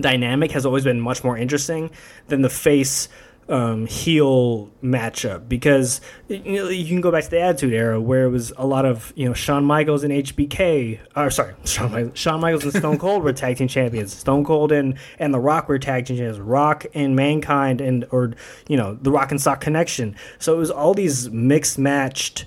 dynamic 0.00 0.52
has 0.52 0.66
always 0.66 0.84
been 0.84 1.00
much 1.00 1.24
more 1.24 1.36
interesting 1.36 1.90
than 2.28 2.42
the 2.42 2.50
face 2.50 3.08
um, 3.48 3.86
heel 3.86 4.70
matchup. 4.82 5.48
Because 5.48 6.00
you 6.28 6.38
know 6.54 6.68
you 6.68 6.86
can 6.86 7.00
go 7.00 7.10
back 7.10 7.24
to 7.24 7.30
the 7.30 7.40
Attitude 7.40 7.72
Era 7.72 8.00
where 8.00 8.24
it 8.24 8.30
was 8.30 8.52
a 8.56 8.66
lot 8.66 8.84
of 8.84 9.12
you 9.16 9.26
know 9.26 9.34
Shawn 9.34 9.64
Michaels 9.64 10.04
and 10.04 10.12
HBK 10.12 11.00
or 11.16 11.30
sorry 11.30 11.54
Shawn, 11.64 11.92
Mi- 11.92 12.10
Shawn 12.14 12.40
Michaels 12.40 12.64
and 12.64 12.72
Stone 12.74 12.98
Cold 12.98 13.22
were 13.22 13.32
tag 13.32 13.56
team 13.56 13.68
champions. 13.68 14.14
Stone 14.14 14.44
Cold 14.44 14.72
and 14.72 14.96
and 15.18 15.34
The 15.34 15.40
Rock 15.40 15.68
were 15.68 15.78
tag 15.78 16.06
team 16.06 16.16
champions. 16.16 16.40
Rock 16.40 16.86
and 16.94 17.16
Mankind 17.16 17.80
and 17.80 18.06
or 18.10 18.32
you 18.68 18.76
know 18.76 18.94
the 18.94 19.10
Rock 19.10 19.30
and 19.30 19.40
Sock 19.40 19.60
Connection. 19.60 20.16
So 20.38 20.54
it 20.54 20.58
was 20.58 20.70
all 20.70 20.94
these 20.94 21.30
mixed 21.30 21.78
matched 21.78 22.42
uh, 22.42 22.46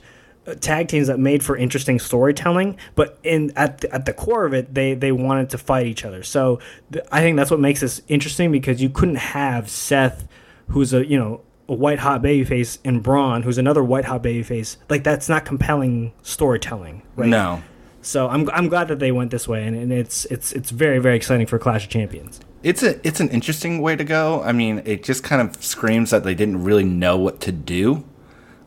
tag 0.62 0.88
teams 0.88 1.08
that 1.08 1.18
made 1.20 1.44
for 1.44 1.58
interesting 1.58 1.98
storytelling 2.00 2.78
but 2.94 3.18
in 3.24 3.52
at 3.56 3.80
the, 3.80 3.94
at 3.94 4.06
the 4.06 4.14
core 4.14 4.46
of 4.46 4.54
it 4.54 4.74
they 4.76 4.94
they 4.94 5.12
wanted 5.12 5.50
to 5.50 5.58
fight 5.58 5.88
each 5.88 6.06
other 6.06 6.22
so 6.22 6.60
th- 6.92 7.04
i 7.12 7.20
think 7.22 7.36
that's 7.36 7.50
what 7.50 7.60
makes 7.60 7.82
this 7.82 8.02
interesting 8.08 8.52
because 8.52 8.82
you 8.82 8.90
couldn't 8.90 9.16
have 9.16 9.70
Seth 9.70 10.28
who's 10.70 10.94
a 10.94 11.06
you 11.06 11.18
know 11.18 11.42
a 11.68 11.74
white 11.74 11.98
hot 12.00 12.22
babyface 12.22 12.78
and 12.86 13.02
Braun 13.02 13.42
who's 13.42 13.58
another 13.58 13.84
white 13.84 14.06
hot 14.06 14.22
babyface 14.22 14.78
like 14.90 15.04
that's 15.04 15.28
not 15.28 15.46
compelling 15.46 16.14
storytelling 16.22 17.02
right 17.16 17.28
No. 17.30 17.64
so 18.02 18.28
I'm, 18.28 18.48
I'm 18.52 18.68
glad 18.70 18.88
that 18.90 19.00
they 19.00 19.12
went 19.12 19.32
this 19.32 19.48
way 19.48 19.66
and, 19.66 19.76
and 19.76 19.92
it's 19.92 20.26
it's 20.26 20.52
it's 20.52 20.70
very 20.70 21.00
very 21.00 21.16
exciting 21.16 21.48
for 21.48 21.58
Clash 21.58 21.86
of 21.86 21.90
Champions 21.90 22.40
It's 22.62 22.84
a 22.84 23.00
it's 23.08 23.20
an 23.20 23.30
interesting 23.30 23.82
way 23.82 23.96
to 23.96 24.04
go. 24.04 24.42
I 24.44 24.52
mean, 24.52 24.82
it 24.86 25.04
just 25.04 25.24
kind 25.24 25.40
of 25.42 25.64
screams 25.64 26.10
that 26.12 26.24
they 26.24 26.34
didn't 26.36 26.64
really 26.64 26.84
know 26.84 27.16
what 27.18 27.40
to 27.42 27.52
do. 27.52 28.04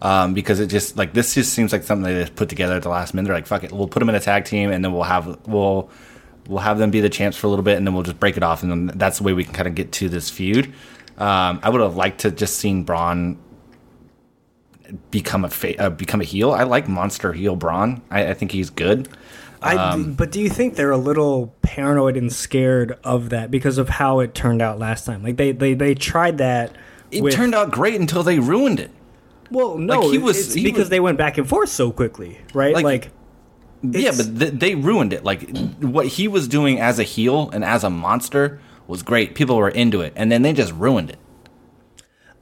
Um, 0.00 0.32
because 0.32 0.60
it 0.60 0.68
just 0.68 0.96
like 0.96 1.12
this 1.12 1.34
just 1.34 1.52
seems 1.52 1.72
like 1.72 1.82
something 1.82 2.04
they 2.04 2.20
just 2.20 2.36
put 2.36 2.48
together 2.48 2.74
at 2.76 2.82
the 2.82 2.88
last 2.88 3.14
minute. 3.14 3.26
They're 3.26 3.36
like, 3.36 3.46
fuck 3.48 3.64
it, 3.64 3.72
we'll 3.72 3.88
put 3.88 3.98
them 3.98 4.08
in 4.08 4.14
a 4.14 4.20
tag 4.20 4.44
team, 4.44 4.70
and 4.70 4.84
then 4.84 4.92
we'll 4.92 5.02
have 5.02 5.38
we'll 5.48 5.90
we'll 6.46 6.60
have 6.60 6.78
them 6.78 6.90
be 6.92 7.00
the 7.00 7.08
champs 7.10 7.36
for 7.36 7.48
a 7.48 7.50
little 7.50 7.64
bit, 7.64 7.76
and 7.78 7.86
then 7.86 7.94
we'll 7.94 8.04
just 8.04 8.20
break 8.20 8.36
it 8.36 8.42
off, 8.44 8.62
and 8.62 8.70
then 8.70 8.96
that's 8.98 9.18
the 9.18 9.24
way 9.24 9.32
we 9.32 9.42
can 9.44 9.52
kind 9.54 9.66
of 9.66 9.74
get 9.74 9.90
to 9.92 10.08
this 10.08 10.30
feud. 10.30 10.66
Um, 11.18 11.58
I 11.64 11.70
would 11.70 11.80
have 11.80 11.96
liked 11.96 12.20
to 12.20 12.30
just 12.30 12.56
seen 12.60 12.84
Braun 12.84 13.38
become 15.10 15.44
a 15.44 15.50
fa- 15.50 15.78
uh, 15.82 15.90
become 15.90 16.20
a 16.20 16.24
heel. 16.24 16.52
I 16.52 16.62
like 16.62 16.88
monster 16.88 17.32
heel 17.32 17.56
Braun. 17.56 18.00
I, 18.10 18.28
I 18.28 18.34
think 18.34 18.52
he's 18.52 18.70
good. 18.70 19.08
I, 19.60 19.74
Um, 19.74 20.14
but 20.14 20.30
do 20.30 20.40
you 20.40 20.48
think 20.48 20.76
they're 20.76 20.92
a 20.92 20.96
little 20.96 21.52
paranoid 21.62 22.16
and 22.16 22.32
scared 22.32 22.96
of 23.02 23.30
that 23.30 23.50
because 23.50 23.76
of 23.76 23.88
how 23.88 24.20
it 24.20 24.32
turned 24.34 24.62
out 24.62 24.78
last 24.78 25.04
time? 25.04 25.22
Like 25.24 25.36
they 25.36 25.50
they, 25.52 25.74
they 25.74 25.94
tried 25.94 26.38
that. 26.38 26.76
It 27.10 27.22
with- 27.22 27.34
turned 27.34 27.54
out 27.54 27.70
great 27.72 27.98
until 28.00 28.22
they 28.22 28.38
ruined 28.38 28.78
it. 28.80 28.90
Well. 29.50 29.78
No, 29.78 30.00
like, 30.00 30.10
he 30.12 30.18
was- 30.18 30.38
it's 30.46 30.54
he 30.54 30.62
because 30.64 30.80
was- 30.80 30.88
they 30.90 31.00
went 31.00 31.18
back 31.18 31.38
and 31.38 31.48
forth 31.48 31.68
so 31.70 31.90
quickly, 31.90 32.38
right? 32.54 32.74
Like- 32.74 32.84
Like, 32.84 33.10
Yeah, 33.82 34.10
but 34.16 34.38
th- 34.40 34.52
they 34.54 34.74
ruined 34.74 35.12
it. 35.12 35.24
Like 35.24 35.48
what 35.80 36.06
he 36.06 36.26
was 36.26 36.48
doing 36.48 36.80
as 36.80 36.98
a 36.98 37.04
heel 37.04 37.48
and 37.52 37.64
as 37.64 37.84
a 37.84 37.90
monster 37.90 38.58
was 38.88 39.02
great. 39.04 39.34
People 39.36 39.56
were 39.56 39.68
into 39.68 40.00
it, 40.00 40.12
and 40.16 40.32
then 40.32 40.42
they 40.42 40.52
just 40.52 40.72
ruined 40.72 41.10
it. 41.10 41.18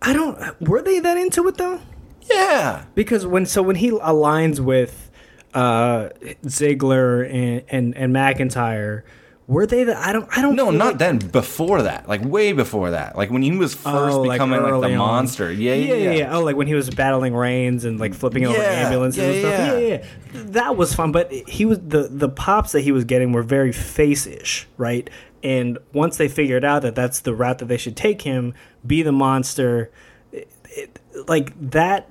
I 0.00 0.12
don't. 0.14 0.38
Were 0.62 0.80
they 0.82 0.98
that 1.00 1.16
into 1.18 1.46
it 1.48 1.56
though? 1.58 1.80
Yeah, 2.22 2.84
Because 2.94 3.26
when 3.26 3.44
so 3.46 3.62
when 3.62 3.76
he 3.76 3.90
aligns 3.90 4.58
with 4.60 5.10
uh 5.54 6.08
Ziggler 6.44 7.24
and 7.32 7.62
and, 7.68 7.96
and 7.96 8.14
McIntyre, 8.14 9.02
were 9.48 9.64
they 9.66 9.84
the? 9.84 9.96
I 9.96 10.12
don't. 10.12 10.28
I 10.36 10.42
don't. 10.42 10.56
no, 10.56 10.70
not 10.70 10.86
like- 10.86 10.98
then. 10.98 11.18
Before 11.18 11.82
that, 11.82 12.08
like 12.08 12.24
way 12.24 12.52
before 12.52 12.90
that, 12.90 13.16
like 13.16 13.30
when 13.30 13.42
he 13.42 13.52
was 13.52 13.74
oh, 13.74 13.92
first 13.92 14.16
Oh, 14.18 14.28
becoming 14.28 14.60
like, 14.60 14.72
early 14.72 14.88
the 14.88 14.94
on. 14.94 14.98
monster. 14.98 15.52
Yeah, 15.52 15.74
yeah, 15.74 16.12
yeah. 16.12 16.36
Oh, 16.36 16.42
like 16.42 16.56
when 16.56 16.66
he 16.66 16.74
was 16.74 16.90
battling 16.90 17.34
Reigns 17.34 17.84
and 17.84 18.00
like 18.00 18.14
flipping 18.14 18.44
over 18.44 18.56
Yeah, 18.58 18.64
ambulances 18.64 19.22
and 19.22 19.34
yeah, 19.34 19.40
stuff. 19.40 19.52
yeah. 19.58 19.72
Yeah, 19.72 19.78
yeah, 19.78 20.04
yeah. 20.34 20.42
That 20.52 20.76
was 20.76 20.94
fun, 20.94 21.12
but 21.12 21.30
he 21.32 21.64
was 21.64 21.78
the 21.80 22.08
the 22.10 22.28
pops 22.28 22.72
that 22.72 22.80
he 22.80 22.90
was 22.92 23.04
getting 23.04 23.32
were 23.32 23.42
very 23.44 23.72
face-ish, 23.72 24.66
right? 24.76 25.08
And 25.42 25.78
once 25.92 26.16
they 26.16 26.26
figured 26.28 26.64
out 26.64 26.82
that 26.82 26.96
that's 26.96 27.20
the 27.20 27.32
route 27.34 27.58
that 27.58 27.66
they 27.66 27.76
should 27.76 27.96
take 27.96 28.22
him, 28.22 28.52
be 28.84 29.02
the 29.02 29.12
monster, 29.12 29.92
it, 30.32 30.50
it, 30.70 30.98
like 31.28 31.52
that 31.70 32.08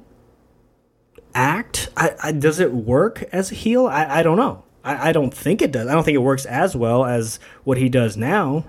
act, 1.33 1.89
I, 1.97 2.11
I, 2.23 2.31
does 2.31 2.59
it 2.61 2.71
work 2.73 3.23
as 3.33 3.51
a 3.51 3.55
heel? 3.55 3.87
I, 3.87 4.19
I 4.19 4.23
don't 4.23 4.37
know. 4.37 4.63
I, 4.85 5.09
I 5.09 5.11
don't 5.11 5.33
think 5.33 5.61
it 5.61 5.71
does. 5.71 5.87
I 5.87 5.93
don't 5.93 6.03
think 6.03 6.15
it 6.15 6.19
works 6.19 6.45
as 6.45 6.75
well 6.75 7.03
as 7.05 7.39
what 7.65 7.77
he 7.77 7.89
does 7.89 8.15
now. 8.15 8.65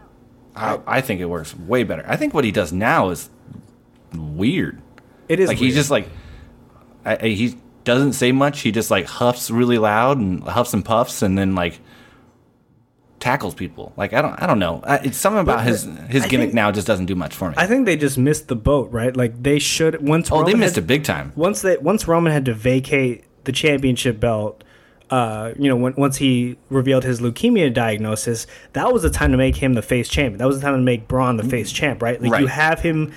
I, 0.56 0.80
I 0.86 1.00
think 1.02 1.20
it 1.20 1.26
works 1.26 1.54
way 1.56 1.84
better. 1.84 2.04
I 2.08 2.16
think 2.16 2.32
what 2.34 2.44
he 2.44 2.50
does 2.50 2.72
now 2.72 3.10
is 3.10 3.28
weird. 4.14 4.80
It 5.28 5.38
is 5.40 5.48
like 5.48 5.58
he's 5.58 5.74
just 5.74 5.90
like 5.90 6.08
I, 7.04 7.16
I- 7.20 7.28
he 7.28 7.56
doesn't 7.84 8.14
say 8.14 8.32
much. 8.32 8.60
He 8.62 8.72
just 8.72 8.90
like 8.90 9.06
huffs 9.06 9.50
really 9.50 9.78
loud 9.78 10.18
and 10.18 10.42
huffs 10.42 10.72
and 10.74 10.84
puffs, 10.84 11.22
and 11.22 11.36
then 11.38 11.54
like 11.54 11.78
tackles 13.20 13.54
people. 13.54 13.92
Like 13.96 14.12
I 14.12 14.22
don't 14.22 14.40
I 14.42 14.46
don't 14.46 14.58
know. 14.58 14.80
I, 14.84 14.96
it's 14.98 15.16
something 15.18 15.40
about 15.40 15.58
But 15.58 15.66
his 15.66 15.82
his 16.08 16.24
I 16.24 16.28
gimmick 16.28 16.46
think- 16.48 16.54
now 16.54 16.70
just 16.72 16.86
doesn't 16.86 17.06
do 17.06 17.14
much 17.14 17.34
for 17.34 17.50
me. 17.50 17.54
I 17.58 17.66
think 17.66 17.86
they 17.86 17.96
just 17.96 18.18
missed 18.18 18.48
the 18.48 18.56
boat, 18.56 18.90
right? 18.92 19.16
Like 19.16 19.42
they 19.42 19.58
should 19.58 20.06
once. 20.06 20.30
oh, 20.32 20.44
they 20.44 20.54
missed 20.54 20.76
had- 20.76 20.84
it 20.84 20.86
big 20.86 21.04
time. 21.04 21.32
once 21.36 21.62
they 21.62 21.76
once 21.78 22.06
Roman 22.08 22.32
had 22.32 22.44
to 22.46 22.54
vacate 22.54 23.24
the 23.44 23.52
championship 23.52 24.18
belt. 24.20 24.62
Uh, 25.08 25.52
you 25.56 25.68
know, 25.68 25.76
when, 25.76 25.94
once 25.94 26.16
he 26.16 26.56
revealed 26.68 27.04
his 27.04 27.20
leukemia 27.20 27.72
diagnosis, 27.72 28.46
that 28.72 28.92
was 28.92 29.02
the 29.02 29.10
time 29.10 29.30
to 29.30 29.36
make 29.36 29.56
him 29.56 29.74
the 29.74 29.82
face 29.82 30.08
champion. 30.08 30.38
That 30.38 30.48
was 30.48 30.58
the 30.58 30.62
time 30.62 30.74
to 30.74 30.82
make 30.82 31.06
Braun 31.06 31.36
the 31.36 31.44
face 31.44 31.70
champ, 31.70 32.02
right? 32.02 32.20
Like 32.20 32.40
you 32.40 32.48
have 32.48 32.80
him 32.80 33.12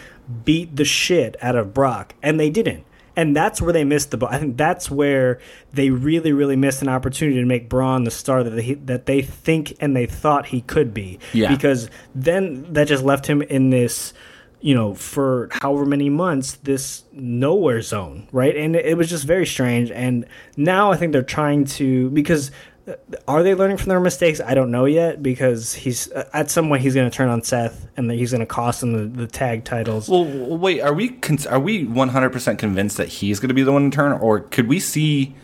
beat 0.45 0.75
the 0.75 0.85
shit 0.85 1.35
out 1.41 1.55
of 1.55 1.73
Brock, 1.73 2.13
and 2.21 2.39
they 2.39 2.51
didn't. 2.51 2.85
And 3.15 3.35
that's 3.35 3.61
where 3.61 3.73
they 3.73 3.83
missed 3.83 4.11
the 4.11 4.17
boat. 4.17 4.29
I 4.31 4.37
think 4.37 4.55
that's 4.55 4.89
where 4.89 5.39
they 5.73 5.89
really, 5.89 6.31
really 6.31 6.55
missed 6.55 6.81
an 6.81 6.87
opportunity 6.87 7.39
to 7.39 7.45
make 7.45 7.67
Braun 7.67 8.05
the 8.05 8.11
star 8.11 8.43
that 8.43 8.51
they, 8.51 8.75
that 8.75 9.07
they 9.07 9.21
think 9.21 9.73
and 9.81 9.93
they 9.93 10.05
thought 10.05 10.45
he 10.45 10.61
could 10.61 10.93
be. 10.93 11.19
Yeah. 11.33 11.53
Because 11.53 11.89
then 12.15 12.71
that 12.73 12.87
just 12.87 13.03
left 13.03 13.27
him 13.27 13.41
in 13.41 13.71
this, 13.71 14.13
you 14.61 14.75
know, 14.75 14.93
for 14.93 15.47
however 15.51 15.85
many 15.85 16.09
months, 16.09 16.55
this 16.63 17.03
nowhere 17.13 17.81
zone, 17.81 18.27
right? 18.31 18.55
And 18.55 18.75
it 18.75 18.97
was 18.97 19.09
just 19.09 19.25
very 19.25 19.45
strange. 19.45 19.89
And 19.91 20.25
now 20.57 20.91
I 20.91 20.97
think 20.97 21.13
they're 21.13 21.23
trying 21.23 21.65
to 21.65 22.09
because 22.09 22.51
uh, 22.87 22.95
are 23.27 23.41
they 23.41 23.55
learning 23.55 23.77
from 23.77 23.87
their 23.89 24.01
mistakes? 24.01 24.41
I 24.41 24.55
don't 24.55 24.69
know 24.69 24.85
yet 24.85 25.23
because 25.23 25.73
he's 25.73 26.11
uh, 26.11 26.27
at 26.33 26.51
some 26.51 26.67
point 26.67 26.81
he's 26.81 26.93
going 26.93 27.09
to 27.09 27.15
turn 27.15 27.29
on 27.29 27.41
Seth 27.41 27.87
and 27.95 28.11
he's 28.11 28.31
going 28.31 28.41
to 28.41 28.45
cost 28.45 28.83
him 28.83 28.91
the, 28.91 29.05
the 29.05 29.27
tag 29.27 29.63
titles. 29.63 30.09
Well, 30.09 30.25
wait. 30.25 30.81
Are 30.81 30.93
we 30.93 31.17
are 31.49 31.59
we 31.59 31.85
one 31.85 32.09
hundred 32.09 32.31
percent 32.31 32.59
convinced 32.59 32.97
that 32.97 33.07
he's 33.07 33.39
going 33.39 33.49
to 33.49 33.55
be 33.55 33.63
the 33.63 33.71
one 33.71 33.89
to 33.89 33.95
turn, 33.95 34.11
or 34.11 34.41
could 34.41 34.67
we 34.67 34.79
see 34.79 35.35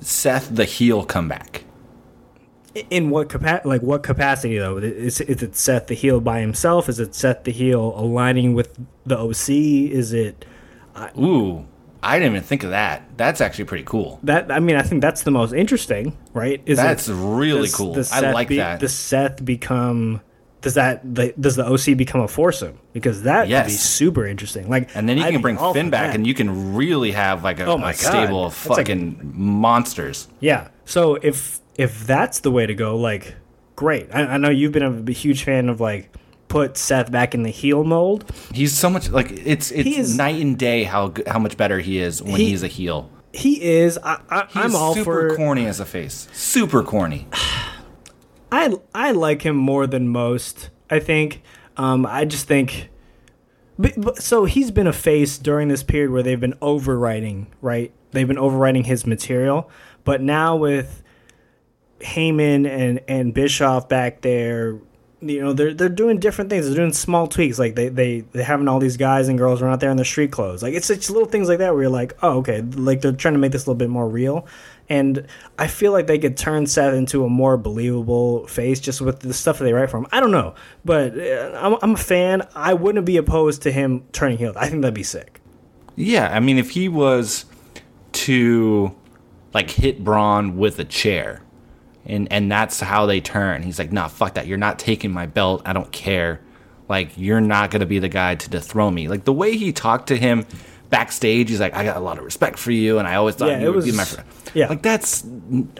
Seth 0.00 0.54
the 0.54 0.64
heel 0.64 1.04
come 1.04 1.26
back? 1.26 1.64
In 2.90 3.10
what 3.10 3.28
capa- 3.28 3.62
like 3.64 3.82
what 3.82 4.02
capacity 4.02 4.58
though? 4.58 4.78
Is, 4.78 5.20
is 5.20 5.42
it 5.42 5.54
Seth 5.56 5.86
the 5.86 5.94
heel 5.94 6.20
by 6.20 6.40
himself? 6.40 6.88
Is 6.88 6.98
it 6.98 7.14
Seth 7.14 7.44
the 7.44 7.52
heel 7.52 7.92
aligning 7.96 8.54
with 8.54 8.76
the 9.06 9.16
OC? 9.16 9.48
Is 9.92 10.12
it 10.12 10.44
Ooh, 11.18 11.66
I 12.02 12.18
didn't 12.18 12.32
even 12.32 12.44
think 12.44 12.62
of 12.64 12.70
that. 12.70 13.02
That's 13.16 13.40
actually 13.40 13.64
pretty 13.64 13.84
cool. 13.84 14.18
that? 14.24 14.50
I 14.50 14.58
mean, 14.60 14.76
I 14.76 14.82
think 14.82 15.02
that's 15.02 15.22
the 15.22 15.30
most 15.30 15.52
interesting, 15.52 16.16
right? 16.32 16.60
Is 16.66 16.78
it- 16.78 16.82
That's 16.82 17.08
really 17.08 17.62
does- 17.62 17.74
cool. 17.74 17.94
does 17.94 18.12
I 18.12 18.30
like 18.32 18.48
be- 18.48 18.56
that. 18.58 18.80
Does 18.80 18.94
Seth 18.94 19.44
become? 19.44 20.20
Does 20.60 20.74
that 20.74 21.02
the, 21.14 21.34
does 21.38 21.56
the 21.56 21.64
OC 21.66 21.94
become 21.96 22.22
a 22.22 22.28
foursome? 22.28 22.78
Because 22.94 23.22
that 23.24 23.48
would 23.48 23.66
be 23.66 23.72
super 23.72 24.26
interesting. 24.26 24.68
Like, 24.70 24.88
And 24.96 25.06
then 25.08 25.18
you 25.18 25.24
I'd 25.24 25.32
can 25.32 25.42
bring 25.42 25.58
Finn 25.58 25.90
back, 25.90 26.08
that. 26.08 26.14
and 26.16 26.26
you 26.26 26.32
can 26.34 26.74
really 26.74 27.10
have 27.12 27.44
like 27.44 27.60
a, 27.60 27.66
Oh 27.66 27.76
a 27.84 27.92
stable 27.92 28.46
of 28.46 28.54
That's 28.54 28.68
like- 28.70 28.76
fucking 28.78 29.32
monsters. 29.34 30.26
Yeah. 30.40 30.68
So 30.86 31.16
if 31.16 31.60
if 31.76 32.06
that's 32.06 32.40
the 32.40 32.50
way 32.50 32.66
to 32.66 32.74
go, 32.74 32.96
like, 32.96 33.34
great. 33.76 34.08
I, 34.14 34.22
I 34.22 34.36
know 34.36 34.50
you've 34.50 34.72
been 34.72 35.06
a, 35.08 35.12
huge 35.12 35.44
fan 35.44 35.68
of 35.68 35.80
like 35.80 36.14
put 36.48 36.76
Seth 36.76 37.10
back 37.10 37.34
in 37.34 37.42
the 37.42 37.50
heel 37.50 37.84
mold. 37.84 38.30
He's 38.52 38.76
so 38.76 38.88
much 38.88 39.10
like 39.10 39.30
it's 39.32 39.70
it's 39.72 39.88
is- 39.88 40.16
night 40.16 40.40
and 40.40 40.56
day 40.58 40.84
how 40.84 41.12
how 41.26 41.38
much 41.38 41.56
better 41.56 41.80
he 41.80 41.98
is 41.98 42.22
when 42.22 42.36
He- 42.36 42.50
he's 42.50 42.62
a 42.62 42.68
heel. 42.68 43.10
He 43.32 43.60
is. 43.62 43.98
I, 43.98 44.20
I, 44.30 44.46
He's 44.46 44.56
I'm 44.56 44.76
all 44.76 44.94
super 44.94 45.30
for. 45.30 45.36
corny 45.36 45.66
as 45.66 45.80
a 45.80 45.84
face. 45.84 46.28
Super 46.32 46.84
corny. 46.84 47.26
I 48.52 48.74
I 48.94 49.10
like 49.10 49.42
him 49.42 49.56
more 49.56 49.86
than 49.86 50.08
most. 50.08 50.70
I 50.90 51.00
think. 51.00 51.42
Um, 51.76 52.06
I 52.06 52.24
just 52.24 52.46
think. 52.46 52.90
But, 53.76 53.94
but, 53.96 54.22
so 54.22 54.44
he's 54.44 54.70
been 54.70 54.86
a 54.86 54.92
face 54.92 55.36
during 55.36 55.66
this 55.66 55.82
period 55.82 56.12
where 56.12 56.22
they've 56.22 56.38
been 56.38 56.52
overwriting, 56.62 57.46
right? 57.60 57.92
They've 58.12 58.28
been 58.28 58.36
overwriting 58.36 58.86
his 58.86 59.04
material, 59.04 59.68
but 60.04 60.20
now 60.20 60.54
with 60.54 61.02
Heyman 62.00 62.68
and 62.68 63.00
and 63.08 63.32
Bischoff 63.34 63.88
back 63.88 64.20
there, 64.20 64.78
you 65.20 65.40
know 65.40 65.52
they're 65.52 65.72
they're 65.72 65.88
doing 65.88 66.18
different 66.18 66.50
things. 66.50 66.66
They're 66.66 66.74
doing 66.74 66.92
small 66.92 67.26
tweaks, 67.26 67.58
like 67.58 67.74
they 67.74 67.88
they 67.88 68.20
they 68.20 68.42
having 68.42 68.68
all 68.68 68.78
these 68.78 68.96
guys 68.96 69.28
and 69.28 69.38
girls 69.38 69.62
run 69.62 69.72
out 69.72 69.80
there 69.80 69.90
in 69.90 69.96
their 69.96 70.04
street 70.04 70.30
clothes. 70.30 70.62
Like 70.62 70.74
it's 70.74 70.90
it's 70.90 71.08
little 71.08 71.28
things 71.28 71.48
like 71.48 71.58
that 71.58 71.72
where 71.72 71.82
you're 71.82 71.90
like, 71.90 72.16
oh 72.22 72.38
okay, 72.38 72.60
like 72.62 73.00
they're 73.00 73.12
trying 73.12 73.34
to 73.34 73.40
make 73.40 73.52
this 73.52 73.64
a 73.66 73.70
little 73.70 73.78
bit 73.78 73.90
more 73.90 74.08
real. 74.08 74.46
And 74.88 75.26
I 75.58 75.66
feel 75.66 75.92
like 75.92 76.06
they 76.06 76.18
could 76.18 76.36
turn 76.36 76.66
Seth 76.66 76.92
into 76.92 77.24
a 77.24 77.28
more 77.30 77.56
believable 77.56 78.46
face 78.48 78.80
just 78.80 79.00
with 79.00 79.20
the 79.20 79.32
stuff 79.32 79.58
that 79.58 79.64
they 79.64 79.72
write 79.72 79.88
for 79.88 79.96
him. 79.96 80.06
I 80.12 80.20
don't 80.20 80.30
know, 80.30 80.54
but 80.84 81.18
uh, 81.18 81.58
I'm, 81.58 81.78
I'm 81.80 81.94
a 81.94 81.98
fan. 81.98 82.46
I 82.54 82.74
wouldn't 82.74 83.06
be 83.06 83.16
opposed 83.16 83.62
to 83.62 83.72
him 83.72 84.04
turning 84.12 84.36
heel. 84.36 84.52
I 84.56 84.68
think 84.68 84.82
that'd 84.82 84.94
be 84.94 85.02
sick. 85.02 85.40
Yeah, 85.96 86.28
I 86.34 86.40
mean, 86.40 86.58
if 86.58 86.70
he 86.70 86.88
was 86.88 87.46
to 88.12 88.94
like 89.54 89.70
hit 89.70 90.04
Braun 90.04 90.58
with 90.58 90.78
a 90.78 90.84
chair, 90.84 91.40
and 92.06 92.30
and 92.32 92.50
that's 92.50 92.80
how 92.80 93.06
they 93.06 93.20
turn. 93.20 93.62
He's 93.62 93.78
like, 93.78 93.92
nah, 93.92 94.08
fuck 94.08 94.34
that. 94.34 94.46
You're 94.46 94.58
not 94.58 94.78
taking 94.78 95.10
my 95.12 95.26
belt. 95.26 95.62
I 95.64 95.72
don't 95.72 95.90
care. 95.92 96.40
Like, 96.88 97.16
you're 97.16 97.40
not 97.40 97.70
gonna 97.70 97.86
be 97.86 97.98
the 97.98 98.08
guy 98.08 98.34
to 98.34 98.50
dethrone 98.50 98.94
me. 98.94 99.08
Like 99.08 99.24
the 99.24 99.32
way 99.32 99.56
he 99.56 99.72
talked 99.72 100.08
to 100.08 100.16
him 100.16 100.46
backstage, 100.90 101.48
he's 101.48 101.60
like, 101.60 101.74
I 101.74 101.82
got 101.84 101.96
a 101.96 102.00
lot 102.00 102.18
of 102.18 102.24
respect 102.24 102.58
for 102.58 102.70
you, 102.72 102.98
and 102.98 103.08
I 103.08 103.14
always 103.16 103.34
thought 103.36 103.48
Yeah, 103.48 103.60
you 103.60 103.72
would 103.72 103.84
be 103.84 103.92
my 103.92 104.04
friend. 104.04 104.28
yeah. 104.52 104.68
like 104.68 104.82
that's 104.82 105.24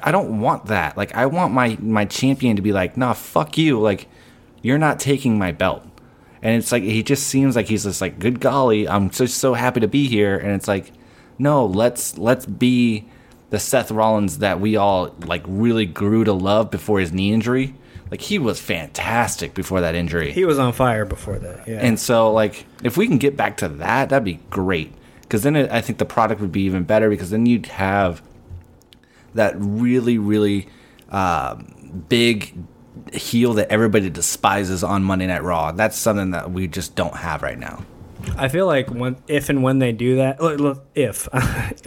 I 0.02 0.10
don't 0.12 0.40
want 0.40 0.66
that. 0.66 0.96
Like 0.96 1.14
I 1.14 1.26
want 1.26 1.52
my 1.52 1.76
my 1.80 2.04
champion 2.04 2.56
to 2.56 2.62
be 2.62 2.72
like, 2.72 2.96
nah, 2.96 3.12
fuck 3.12 3.58
you. 3.58 3.80
Like 3.80 4.08
you're 4.62 4.78
not 4.78 4.98
taking 4.98 5.38
my 5.38 5.52
belt. 5.52 5.84
And 6.42 6.56
it's 6.56 6.72
like 6.72 6.82
he 6.82 7.02
just 7.02 7.26
seems 7.28 7.54
like 7.56 7.68
he's 7.68 7.84
just 7.84 8.00
like, 8.00 8.18
good 8.18 8.40
golly, 8.40 8.88
I'm 8.88 9.08
just 9.10 9.38
so 9.38 9.54
happy 9.54 9.80
to 9.80 9.88
be 9.88 10.08
here. 10.08 10.36
And 10.36 10.52
it's 10.52 10.68
like, 10.68 10.92
no, 11.38 11.64
let's 11.66 12.16
let's 12.18 12.44
be 12.46 13.06
the 13.54 13.60
Seth 13.60 13.92
Rollins 13.92 14.38
that 14.38 14.58
we 14.58 14.74
all 14.74 15.14
like 15.26 15.44
really 15.46 15.86
grew 15.86 16.24
to 16.24 16.32
love 16.32 16.72
before 16.72 16.98
his 16.98 17.12
knee 17.12 17.32
injury. 17.32 17.72
Like 18.10 18.20
he 18.20 18.36
was 18.36 18.60
fantastic 18.60 19.54
before 19.54 19.80
that 19.82 19.94
injury. 19.94 20.32
He 20.32 20.44
was 20.44 20.58
on 20.58 20.72
fire 20.72 21.04
before 21.04 21.38
that. 21.38 21.68
Yeah. 21.68 21.78
And 21.80 22.00
so, 22.00 22.32
like, 22.32 22.66
if 22.82 22.96
we 22.96 23.06
can 23.06 23.18
get 23.18 23.36
back 23.36 23.58
to 23.58 23.68
that, 23.68 24.08
that'd 24.08 24.24
be 24.24 24.40
great. 24.50 24.92
Because 25.22 25.44
then 25.44 25.54
it, 25.54 25.70
I 25.70 25.80
think 25.82 25.98
the 25.98 26.04
product 26.04 26.40
would 26.40 26.50
be 26.50 26.62
even 26.62 26.82
better. 26.82 27.08
Because 27.08 27.30
then 27.30 27.46
you'd 27.46 27.66
have 27.66 28.22
that 29.34 29.54
really, 29.56 30.18
really 30.18 30.66
uh, 31.10 31.54
big 32.08 32.56
heel 33.12 33.54
that 33.54 33.68
everybody 33.70 34.10
despises 34.10 34.82
on 34.82 35.04
Monday 35.04 35.28
Night 35.28 35.44
Raw. 35.44 35.70
That's 35.70 35.96
something 35.96 36.32
that 36.32 36.50
we 36.50 36.66
just 36.66 36.96
don't 36.96 37.14
have 37.18 37.44
right 37.44 37.58
now. 37.58 37.84
I 38.36 38.48
feel 38.48 38.66
like 38.66 38.90
when, 38.90 39.16
if 39.28 39.48
and 39.48 39.62
when 39.62 39.78
they 39.78 39.92
do 39.92 40.16
that, 40.16 40.38
if, 40.94 41.28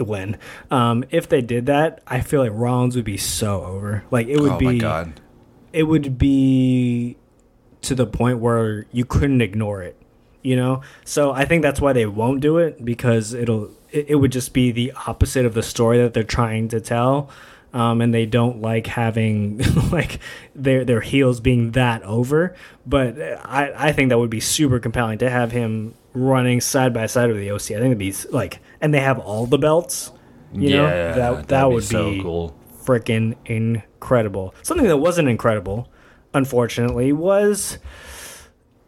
when, 0.00 0.38
um, 0.70 1.04
if 1.10 1.28
they 1.28 1.40
did 1.40 1.66
that, 1.66 2.02
I 2.06 2.20
feel 2.20 2.40
like 2.40 2.52
Rollins 2.54 2.96
would 2.96 3.04
be 3.04 3.16
so 3.16 3.64
over. 3.64 4.04
Like 4.10 4.28
it 4.28 4.40
would 4.40 4.52
oh 4.52 4.58
be, 4.58 4.64
my 4.64 4.78
god! 4.78 5.20
it 5.72 5.84
would 5.84 6.18
be 6.18 7.16
to 7.82 7.94
the 7.94 8.06
point 8.06 8.38
where 8.38 8.86
you 8.92 9.04
couldn't 9.04 9.40
ignore 9.40 9.82
it, 9.82 9.96
you 10.42 10.56
know. 10.56 10.82
So 11.04 11.32
I 11.32 11.44
think 11.44 11.62
that's 11.62 11.80
why 11.80 11.92
they 11.92 12.06
won't 12.06 12.40
do 12.40 12.58
it 12.58 12.84
because 12.84 13.34
it'll, 13.34 13.70
it, 13.90 14.06
it 14.10 14.14
would 14.16 14.32
just 14.32 14.52
be 14.52 14.72
the 14.72 14.92
opposite 15.06 15.46
of 15.46 15.54
the 15.54 15.62
story 15.62 15.98
that 15.98 16.14
they're 16.14 16.24
trying 16.24 16.68
to 16.68 16.80
tell. 16.80 17.30
Um, 17.70 18.00
and 18.00 18.14
they 18.14 18.24
don't 18.24 18.62
like 18.62 18.86
having 18.86 19.58
like 19.92 20.20
their 20.54 20.86
their 20.86 21.02
heels 21.02 21.38
being 21.38 21.72
that 21.72 22.02
over, 22.02 22.56
but 22.86 23.20
I, 23.20 23.88
I 23.88 23.92
think 23.92 24.08
that 24.08 24.18
would 24.18 24.30
be 24.30 24.40
super 24.40 24.78
compelling 24.78 25.18
to 25.18 25.28
have 25.28 25.52
him 25.52 25.92
running 26.18 26.60
side 26.60 26.92
by 26.92 27.06
side 27.06 27.28
with 27.28 27.38
the 27.38 27.50
OC. 27.50 27.60
I 27.60 27.80
think 27.80 27.86
it'd 27.86 27.98
be 27.98 28.14
like, 28.30 28.60
and 28.80 28.92
they 28.92 29.00
have 29.00 29.18
all 29.18 29.46
the 29.46 29.58
belts. 29.58 30.12
You 30.52 30.70
know, 30.70 30.86
that 30.86 31.48
that 31.48 31.70
would 31.70 31.84
so 31.84 32.10
be 32.10 32.22
cool. 32.22 32.58
freaking 32.82 33.36
incredible. 33.44 34.54
Something 34.62 34.86
that 34.86 34.96
wasn't 34.96 35.28
incredible, 35.28 35.90
unfortunately, 36.32 37.12
was 37.12 37.78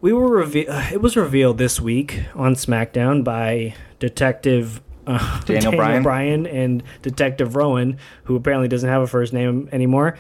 we 0.01 0.13
were 0.13 0.39
reve- 0.39 0.69
it 0.93 1.03
was 1.03 1.17
revealed 1.17 1.59
this 1.59 1.81
week 1.81 2.23
on 2.35 2.55
SmackDown 2.55 3.23
by 3.23 3.75
Detective 3.99 4.81
uh, 5.07 5.41
Daniel 5.45 5.73
Bryan? 5.73 6.03
Bryan 6.03 6.47
and 6.47 6.83
Detective 7.03 7.57
Rowan, 7.57 7.99
who 8.25 8.37
apparently 8.37 8.69
doesn't 8.69 8.89
have 8.89 9.03
a 9.03 9.07
first 9.07 9.33
name 9.33 9.69
anymore. 9.73 10.17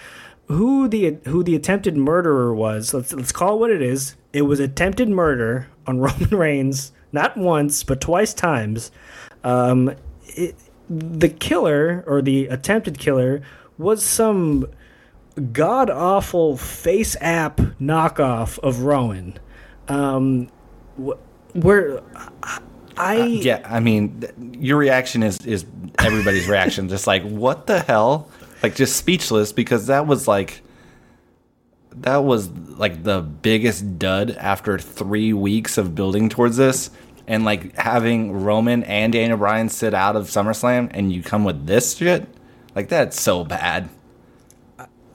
Who 0.48 0.88
the 0.88 1.18
who 1.26 1.42
the 1.42 1.54
attempted 1.54 1.96
murderer 1.96 2.54
was? 2.54 2.92
Let's 2.92 3.12
let's 3.12 3.32
call 3.32 3.54
it 3.54 3.60
what 3.60 3.70
it 3.70 3.82
is. 3.82 4.16
It 4.32 4.42
was 4.42 4.60
attempted 4.60 5.08
murder 5.08 5.68
on 5.86 5.98
Roman 6.00 6.30
Reigns, 6.30 6.92
not 7.12 7.36
once 7.36 7.82
but 7.84 8.00
twice 8.00 8.34
times. 8.34 8.90
Um, 9.44 9.94
it, 10.26 10.54
the 10.88 11.28
killer 11.28 12.04
or 12.06 12.20
the 12.20 12.46
attempted 12.48 12.98
killer 12.98 13.42
was 13.78 14.02
some 14.02 14.66
god 15.52 15.88
awful 15.88 16.56
face 16.56 17.16
app 17.20 17.56
knockoff 17.80 18.58
of 18.58 18.80
Rowan. 18.80 19.38
Um, 19.88 20.48
wh- 21.02 21.18
where 21.54 22.02
I 22.96 23.16
Yeah, 23.16 23.62
I 23.64 23.80
mean, 23.80 24.20
th- 24.20 24.32
your 24.58 24.76
reaction 24.76 25.22
is 25.22 25.38
is 25.46 25.64
everybody's 25.98 26.48
reaction. 26.48 26.88
Just 26.88 27.06
like, 27.06 27.22
what 27.22 27.66
the 27.66 27.80
hell? 27.80 28.28
Like, 28.62 28.74
just 28.74 28.96
speechless 28.96 29.52
because 29.52 29.86
that 29.86 30.06
was 30.06 30.28
like, 30.28 30.60
that 31.96 32.18
was 32.18 32.50
like 32.50 33.02
the 33.02 33.20
biggest 33.22 33.98
dud 33.98 34.32
after 34.32 34.78
three 34.78 35.32
weeks 35.32 35.78
of 35.78 35.94
building 35.94 36.28
towards 36.28 36.56
this, 36.58 36.90
and 37.26 37.44
like 37.44 37.76
having 37.76 38.32
Roman 38.44 38.82
and 38.84 39.12
Daniel 39.12 39.38
Bryan 39.38 39.68
sit 39.68 39.94
out 39.94 40.16
of 40.16 40.26
SummerSlam, 40.26 40.90
and 40.92 41.12
you 41.12 41.22
come 41.22 41.44
with 41.44 41.66
this 41.66 41.96
shit. 41.96 42.26
Like, 42.74 42.88
that's 42.88 43.20
so 43.20 43.44
bad. 43.44 43.88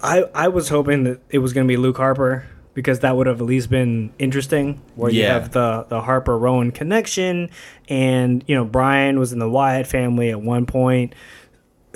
I 0.01 0.23
I 0.33 0.47
was 0.49 0.69
hoping 0.69 1.03
that 1.05 1.19
it 1.29 1.39
was 1.39 1.53
going 1.53 1.67
to 1.67 1.71
be 1.71 1.77
Luke 1.77 1.97
Harper 1.97 2.45
because 2.75 2.99
that 2.99 3.15
would 3.15 3.25
have 3.25 3.41
at 3.41 3.47
least 3.47 3.69
been 3.69 4.13
interesting. 4.19 4.81
Where 4.95 5.11
you 5.11 5.25
have 5.25 5.51
the 5.51 5.85
the 5.89 6.01
Harper 6.01 6.37
Rowan 6.37 6.71
connection, 6.71 7.49
and 7.89 8.43
you 8.47 8.55
know 8.55 8.65
Bryan 8.65 9.17
was 9.17 9.33
in 9.33 9.39
the 9.39 9.49
Wyatt 9.49 9.87
family 9.87 10.29
at 10.29 10.41
one 10.41 10.65
point, 10.65 11.15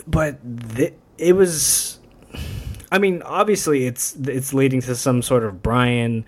but 0.07 0.39
th- 0.75 0.93
it 1.17 1.33
was. 1.33 1.99
I 2.91 2.97
mean, 2.97 3.21
obviously, 3.21 3.85
it's 3.85 4.15
it's 4.15 4.53
leading 4.53 4.81
to 4.81 4.95
some 4.95 5.21
sort 5.21 5.43
of 5.43 5.61
Bryan 5.61 6.25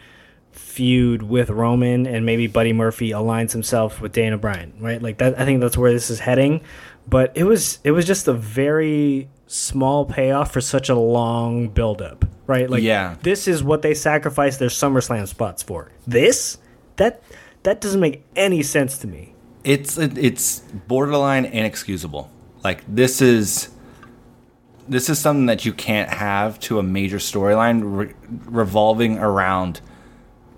feud 0.51 1.23
with 1.23 1.49
Roman, 1.49 2.05
and 2.07 2.25
maybe 2.25 2.47
Buddy 2.47 2.73
Murphy 2.73 3.09
aligns 3.09 3.51
himself 3.51 4.01
with 4.01 4.11
Daniel 4.13 4.37
Bryan, 4.37 4.73
right? 4.79 5.01
Like 5.01 5.17
that. 5.19 5.39
I 5.39 5.45
think 5.45 5.61
that's 5.61 5.77
where 5.77 5.91
this 5.91 6.09
is 6.09 6.19
heading. 6.19 6.61
But 7.07 7.31
it 7.35 7.43
was 7.45 7.79
it 7.83 7.91
was 7.91 8.05
just 8.05 8.27
a 8.27 8.33
very 8.33 9.29
small 9.47 10.05
payoff 10.05 10.51
for 10.53 10.61
such 10.61 10.87
a 10.89 10.95
long 10.95 11.67
buildup, 11.67 12.23
right? 12.47 12.69
Like, 12.69 12.83
Yeah. 12.83 13.15
this 13.21 13.47
is 13.47 13.63
what 13.63 13.81
they 13.81 13.93
sacrificed 13.93 14.59
their 14.59 14.69
SummerSlam 14.69 15.27
spots 15.27 15.61
for. 15.63 15.91
This 16.07 16.57
that 16.97 17.21
that 17.63 17.81
doesn't 17.81 17.99
make 17.99 18.23
any 18.35 18.63
sense 18.63 18.97
to 18.99 19.07
me. 19.07 19.33
it's 19.63 19.97
it's 19.97 20.59
borderline 20.87 21.45
inexcusable. 21.45 22.29
Like 22.63 22.83
this 22.87 23.21
is 23.21 23.69
this 24.87 25.09
is 25.09 25.19
something 25.19 25.45
that 25.47 25.65
you 25.65 25.73
can't 25.73 26.09
have 26.09 26.59
to 26.61 26.79
a 26.79 26.83
major 26.83 27.17
storyline 27.17 27.81
re- 27.83 28.13
revolving 28.45 29.17
around 29.17 29.81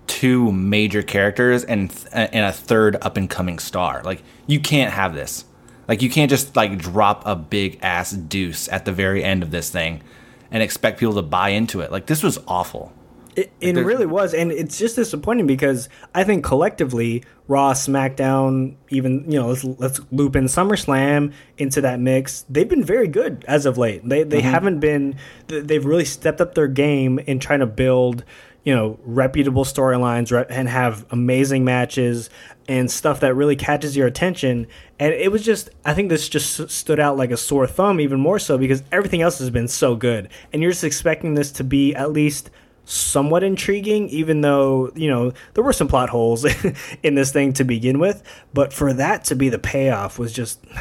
two 0.06 0.52
major 0.52 1.02
characters 1.02 1.64
and 1.64 1.90
th- 1.90 2.08
and 2.12 2.44
a 2.44 2.52
third 2.52 2.96
up 3.02 3.16
and 3.16 3.28
coming 3.28 3.58
star. 3.58 4.02
Like 4.04 4.22
you 4.46 4.60
can't 4.60 4.92
have 4.92 5.14
this. 5.14 5.44
Like 5.88 6.02
you 6.02 6.10
can't 6.10 6.30
just 6.30 6.56
like 6.56 6.78
drop 6.78 7.22
a 7.26 7.36
big 7.36 7.78
ass 7.82 8.12
deuce 8.12 8.68
at 8.68 8.84
the 8.84 8.92
very 8.92 9.22
end 9.22 9.42
of 9.42 9.50
this 9.50 9.70
thing 9.70 10.02
and 10.50 10.62
expect 10.62 10.98
people 10.98 11.14
to 11.14 11.22
buy 11.22 11.50
into 11.50 11.80
it. 11.80 11.90
Like 11.90 12.06
this 12.06 12.22
was 12.22 12.38
awful. 12.46 12.92
It, 13.36 13.52
it 13.60 13.74
really 13.74 14.06
was, 14.06 14.32
and 14.32 14.52
it's 14.52 14.78
just 14.78 14.94
disappointing 14.94 15.48
because 15.48 15.88
I 16.14 16.22
think 16.22 16.44
collectively, 16.44 17.24
Raw, 17.48 17.72
SmackDown, 17.72 18.76
even 18.90 19.28
you 19.28 19.40
know, 19.40 19.48
let's 19.48 19.64
let's 19.64 20.00
loop 20.12 20.36
in 20.36 20.44
SummerSlam 20.44 21.32
into 21.58 21.80
that 21.80 21.98
mix. 21.98 22.44
They've 22.48 22.68
been 22.68 22.84
very 22.84 23.08
good 23.08 23.44
as 23.48 23.66
of 23.66 23.76
late. 23.76 24.08
They 24.08 24.22
they 24.22 24.38
mm-hmm. 24.38 24.48
haven't 24.48 24.78
been. 24.78 25.16
They've 25.48 25.84
really 25.84 26.04
stepped 26.04 26.40
up 26.40 26.54
their 26.54 26.68
game 26.68 27.18
in 27.18 27.40
trying 27.40 27.58
to 27.58 27.66
build, 27.66 28.24
you 28.64 28.74
know, 28.74 28.98
reputable 29.04 29.64
storylines 29.64 30.32
re- 30.32 30.46
and 30.48 30.68
have 30.68 31.04
amazing 31.10 31.64
matches 31.64 32.30
and 32.66 32.90
stuff 32.90 33.20
that 33.20 33.34
really 33.34 33.56
catches 33.56 33.96
your 33.96 34.06
attention. 34.06 34.66
And 34.98 35.12
it 35.12 35.30
was 35.30 35.44
just, 35.44 35.68
I 35.84 35.94
think 35.94 36.08
this 36.08 36.28
just 36.28 36.70
stood 36.70 36.98
out 36.98 37.16
like 37.16 37.30
a 37.30 37.36
sore 37.36 37.66
thumb, 37.66 38.00
even 38.00 38.18
more 38.18 38.38
so 38.38 38.56
because 38.56 38.82
everything 38.90 39.22
else 39.22 39.38
has 39.38 39.50
been 39.50 39.68
so 39.68 39.94
good, 39.94 40.28
and 40.52 40.62
you're 40.62 40.72
just 40.72 40.84
expecting 40.84 41.34
this 41.34 41.52
to 41.52 41.64
be 41.64 41.94
at 41.94 42.12
least 42.12 42.50
somewhat 42.86 43.42
intriguing, 43.42 44.08
even 44.10 44.40
though, 44.40 44.90
you 44.94 45.08
know, 45.08 45.32
there 45.54 45.64
were 45.64 45.72
some 45.72 45.88
plot 45.88 46.10
holes 46.10 46.44
in 47.02 47.14
this 47.14 47.32
thing 47.32 47.52
to 47.54 47.64
begin 47.64 47.98
with. 47.98 48.22
But 48.52 48.72
for 48.72 48.92
that 48.94 49.24
to 49.24 49.36
be 49.36 49.48
the 49.48 49.58
payoff 49.58 50.18
was 50.18 50.32
just. 50.32 50.64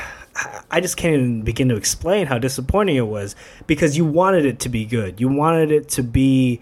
I 0.71 0.81
just 0.81 0.97
can't 0.97 1.13
even 1.13 1.41
begin 1.43 1.69
to 1.69 1.75
explain 1.75 2.25
how 2.25 2.39
disappointing 2.39 2.95
it 2.95 3.05
was 3.05 3.35
because 3.67 3.95
you 3.95 4.03
wanted 4.03 4.47
it 4.47 4.59
to 4.61 4.69
be 4.69 4.83
good. 4.83 5.21
You 5.21 5.27
wanted 5.27 5.69
it 5.69 5.89
to 5.89 6.01
be, 6.01 6.59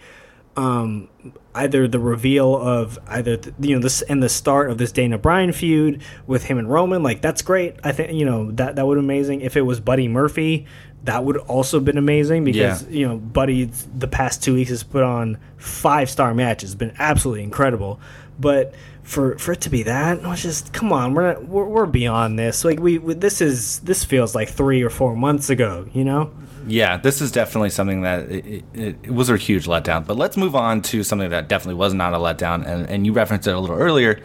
um, 0.58 1.08
either 1.56 1.88
the 1.88 2.00
reveal 2.00 2.56
of 2.58 3.00
either 3.08 3.38
the, 3.38 3.54
you 3.68 3.76
know 3.76 3.82
this 3.82 4.02
and 4.02 4.22
the 4.22 4.30
start 4.30 4.70
of 4.70 4.78
this 4.78 4.92
Daniel 4.92 5.20
Bryan 5.20 5.52
feud 5.52 6.02
with 6.28 6.44
him 6.44 6.58
and 6.58 6.70
Roman, 6.70 7.04
like 7.04 7.22
that's 7.22 7.42
great. 7.42 7.76
I 7.84 7.92
think 7.92 8.14
you 8.14 8.26
know 8.26 8.52
that 8.52 8.76
that 8.76 8.86
would 8.86 8.96
be 8.96 9.00
amazing. 9.00 9.42
If 9.42 9.56
it 9.56 9.62
was 9.62 9.80
Buddy 9.80 10.08
Murphy, 10.08 10.66
that 11.04 11.24
would 11.24 11.38
also 11.38 11.80
been 11.80 11.98
amazing 11.98 12.44
because 12.44 12.84
Yeah. 12.84 12.90
you 12.90 13.08
know 13.08 13.18
Buddy 13.18 13.66
the 13.98 14.08
past 14.08 14.44
two 14.44 14.54
weeks 14.56 14.70
has 14.70 14.84
put 14.84 15.04
on 15.04 15.38
five 15.58 16.10
star 16.10 16.34
matches, 16.34 16.76
been 16.76 16.94
absolutely 17.00 17.44
incredible. 17.44 18.00
But 18.40 18.74
for 19.04 19.38
for 19.38 19.52
it 19.54 19.62
to 19.62 19.70
be 19.70 19.84
that, 19.84 20.18
it 20.20 20.24
was 20.28 20.42
just 20.42 20.74
come 20.74 20.92
on, 20.92 21.14
we're 21.14 21.34
not, 21.34 21.46
we're, 21.48 21.66
we're 21.66 21.86
beyond 21.86 22.38
this. 22.40 22.66
Like 22.66 22.80
we, 22.80 22.98
we 22.98 23.14
this 23.14 23.40
is 23.42 23.80
this 23.80 24.04
feels 24.04 24.36
like 24.36 24.50
three 24.50 24.82
or 24.84 24.90
four 24.90 25.16
months 25.16 25.50
ago, 25.50 25.88
you 25.94 26.04
know. 26.04 26.32
Yeah, 26.68 26.98
this 26.98 27.22
is 27.22 27.32
definitely 27.32 27.70
something 27.72 28.02
that 28.02 28.30
it, 28.32 28.64
it, 28.74 28.96
it 29.04 29.12
was 29.12 29.30
a 29.30 29.38
huge 29.38 29.66
letdown. 29.66 30.06
But 30.06 30.18
let's 30.18 30.38
move 30.38 30.56
on 30.56 30.82
to 30.84 31.04
something 31.04 31.30
that 31.32 31.48
definitely 31.48 31.76
was 31.76 31.94
not 31.94 32.14
a 32.14 32.18
letdown, 32.18 32.66
and, 32.66 32.88
and 32.90 33.06
you 33.06 33.14
referenced 33.14 33.48
it 33.48 33.52
a 33.56 33.60
little 33.60 33.78
earlier. 33.78 34.22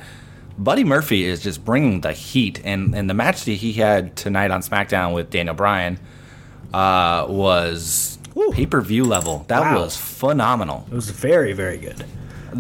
Buddy 0.59 0.85
Murphy 0.85 1.25
is 1.25 1.43
just 1.43 1.65
bringing 1.65 2.01
the 2.01 2.13
heat, 2.13 2.61
and, 2.65 2.95
and 2.95 3.09
the 3.11 3.15
match 3.15 3.45
that 3.45 3.53
he 3.53 3.73
had 3.75 4.17
tonight 4.17 4.51
on 4.51 4.61
SmackDown 4.63 5.15
with 5.15 5.31
Daniel 5.31 5.55
Bryan 5.55 5.99
uh, 6.73 7.27
was 7.29 8.19
pay 8.53 8.67
per 8.67 8.81
view 8.81 9.05
level. 9.05 9.45
That 9.49 9.61
Wow. 9.61 9.81
was 9.83 9.97
phenomenal. 9.97 10.87
It 10.91 10.95
was 10.95 11.11
very 11.11 11.53
very 11.53 11.79
good. 11.79 12.05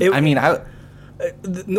It- 0.00 0.12
I 0.12 0.20
mean, 0.20 0.38
I 0.38 0.60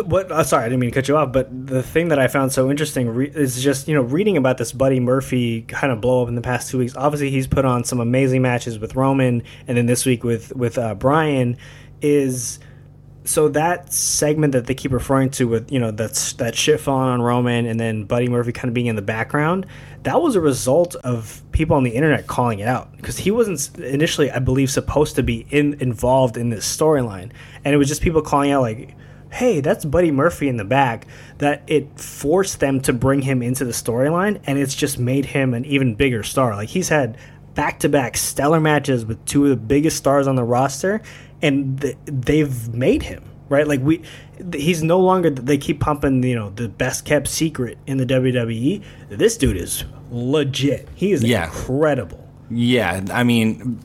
what 0.04 0.32
uh, 0.32 0.42
sorry 0.42 0.64
i 0.64 0.68
didn't 0.68 0.80
mean 0.80 0.90
to 0.90 0.94
cut 0.94 1.06
you 1.06 1.16
off 1.16 1.32
but 1.32 1.48
the 1.66 1.82
thing 1.82 2.08
that 2.08 2.18
i 2.18 2.26
found 2.26 2.52
so 2.52 2.70
interesting 2.70 3.08
re- 3.08 3.30
is 3.32 3.62
just 3.62 3.86
you 3.86 3.94
know 3.94 4.02
reading 4.02 4.36
about 4.36 4.58
this 4.58 4.72
buddy 4.72 4.98
murphy 4.98 5.62
kind 5.62 5.92
of 5.92 6.00
blow 6.00 6.22
up 6.22 6.28
in 6.28 6.34
the 6.34 6.40
past 6.40 6.70
two 6.70 6.78
weeks 6.78 6.96
obviously 6.96 7.30
he's 7.30 7.46
put 7.46 7.64
on 7.64 7.84
some 7.84 8.00
amazing 8.00 8.42
matches 8.42 8.80
with 8.80 8.96
roman 8.96 9.42
and 9.68 9.76
then 9.76 9.86
this 9.86 10.04
week 10.04 10.24
with 10.24 10.54
with 10.56 10.76
uh, 10.76 10.94
Bryan 10.94 11.56
is 12.02 12.58
so 13.24 13.48
that 13.50 13.92
segment 13.92 14.54
that 14.54 14.66
they 14.66 14.74
keep 14.74 14.90
referring 14.90 15.28
to 15.28 15.46
with 15.46 15.70
you 15.70 15.78
know 15.78 15.90
that's 15.90 16.32
that 16.34 16.56
shit 16.56 16.80
falling 16.80 17.08
on 17.08 17.20
Roman 17.20 17.66
and 17.66 17.78
then 17.78 18.04
Buddy 18.04 18.28
Murphy 18.28 18.52
kind 18.52 18.68
of 18.68 18.74
being 18.74 18.86
in 18.86 18.96
the 18.96 19.02
background, 19.02 19.66
that 20.04 20.22
was 20.22 20.34
a 20.34 20.40
result 20.40 20.94
of 20.96 21.42
people 21.52 21.76
on 21.76 21.84
the 21.84 21.90
internet 21.90 22.26
calling 22.26 22.60
it 22.60 22.68
out 22.68 22.96
because 22.96 23.18
he 23.18 23.30
wasn't 23.30 23.78
initially, 23.80 24.30
I 24.30 24.38
believe, 24.38 24.70
supposed 24.70 25.14
to 25.16 25.22
be 25.22 25.46
in 25.50 25.74
involved 25.74 26.38
in 26.38 26.48
this 26.48 26.64
storyline, 26.64 27.30
and 27.64 27.74
it 27.74 27.76
was 27.76 27.88
just 27.88 28.00
people 28.00 28.22
calling 28.22 28.50
out 28.50 28.62
like, 28.62 28.94
"Hey, 29.30 29.60
that's 29.60 29.84
Buddy 29.84 30.10
Murphy 30.10 30.48
in 30.48 30.56
the 30.56 30.64
back." 30.64 31.06
That 31.38 31.62
it 31.66 31.98
forced 31.98 32.60
them 32.60 32.80
to 32.82 32.92
bring 32.92 33.22
him 33.22 33.42
into 33.42 33.64
the 33.64 33.72
storyline, 33.72 34.40
and 34.46 34.58
it's 34.58 34.74
just 34.74 34.98
made 34.98 35.26
him 35.26 35.54
an 35.54 35.64
even 35.64 35.94
bigger 35.94 36.22
star. 36.22 36.54
Like 36.56 36.68
he's 36.70 36.88
had 36.88 37.16
back-to-back 37.54 38.16
stellar 38.16 38.60
matches 38.60 39.04
with 39.04 39.24
two 39.24 39.42
of 39.44 39.50
the 39.50 39.56
biggest 39.56 39.96
stars 39.96 40.28
on 40.28 40.36
the 40.36 40.44
roster 40.44 41.00
and 41.42 41.80
th- 41.80 41.96
they've 42.04 42.72
made 42.72 43.02
him 43.02 43.20
right 43.48 43.66
like 43.66 43.80
we 43.80 44.00
he's 44.54 44.80
no 44.84 45.00
longer 45.00 45.28
they 45.28 45.58
keep 45.58 45.80
pumping 45.80 46.22
you 46.22 46.36
know 46.36 46.50
the 46.50 46.68
best 46.68 47.04
kept 47.04 47.26
secret 47.26 47.76
in 47.88 47.96
the 47.96 48.06
WWE 48.06 48.80
this 49.08 49.36
dude 49.36 49.56
is 49.56 49.82
legit 50.12 50.88
he 50.94 51.10
is 51.10 51.24
Yeah. 51.24 51.46
incredible 51.46 52.28
Yeah, 52.48 53.04
I 53.12 53.24
mean, 53.24 53.80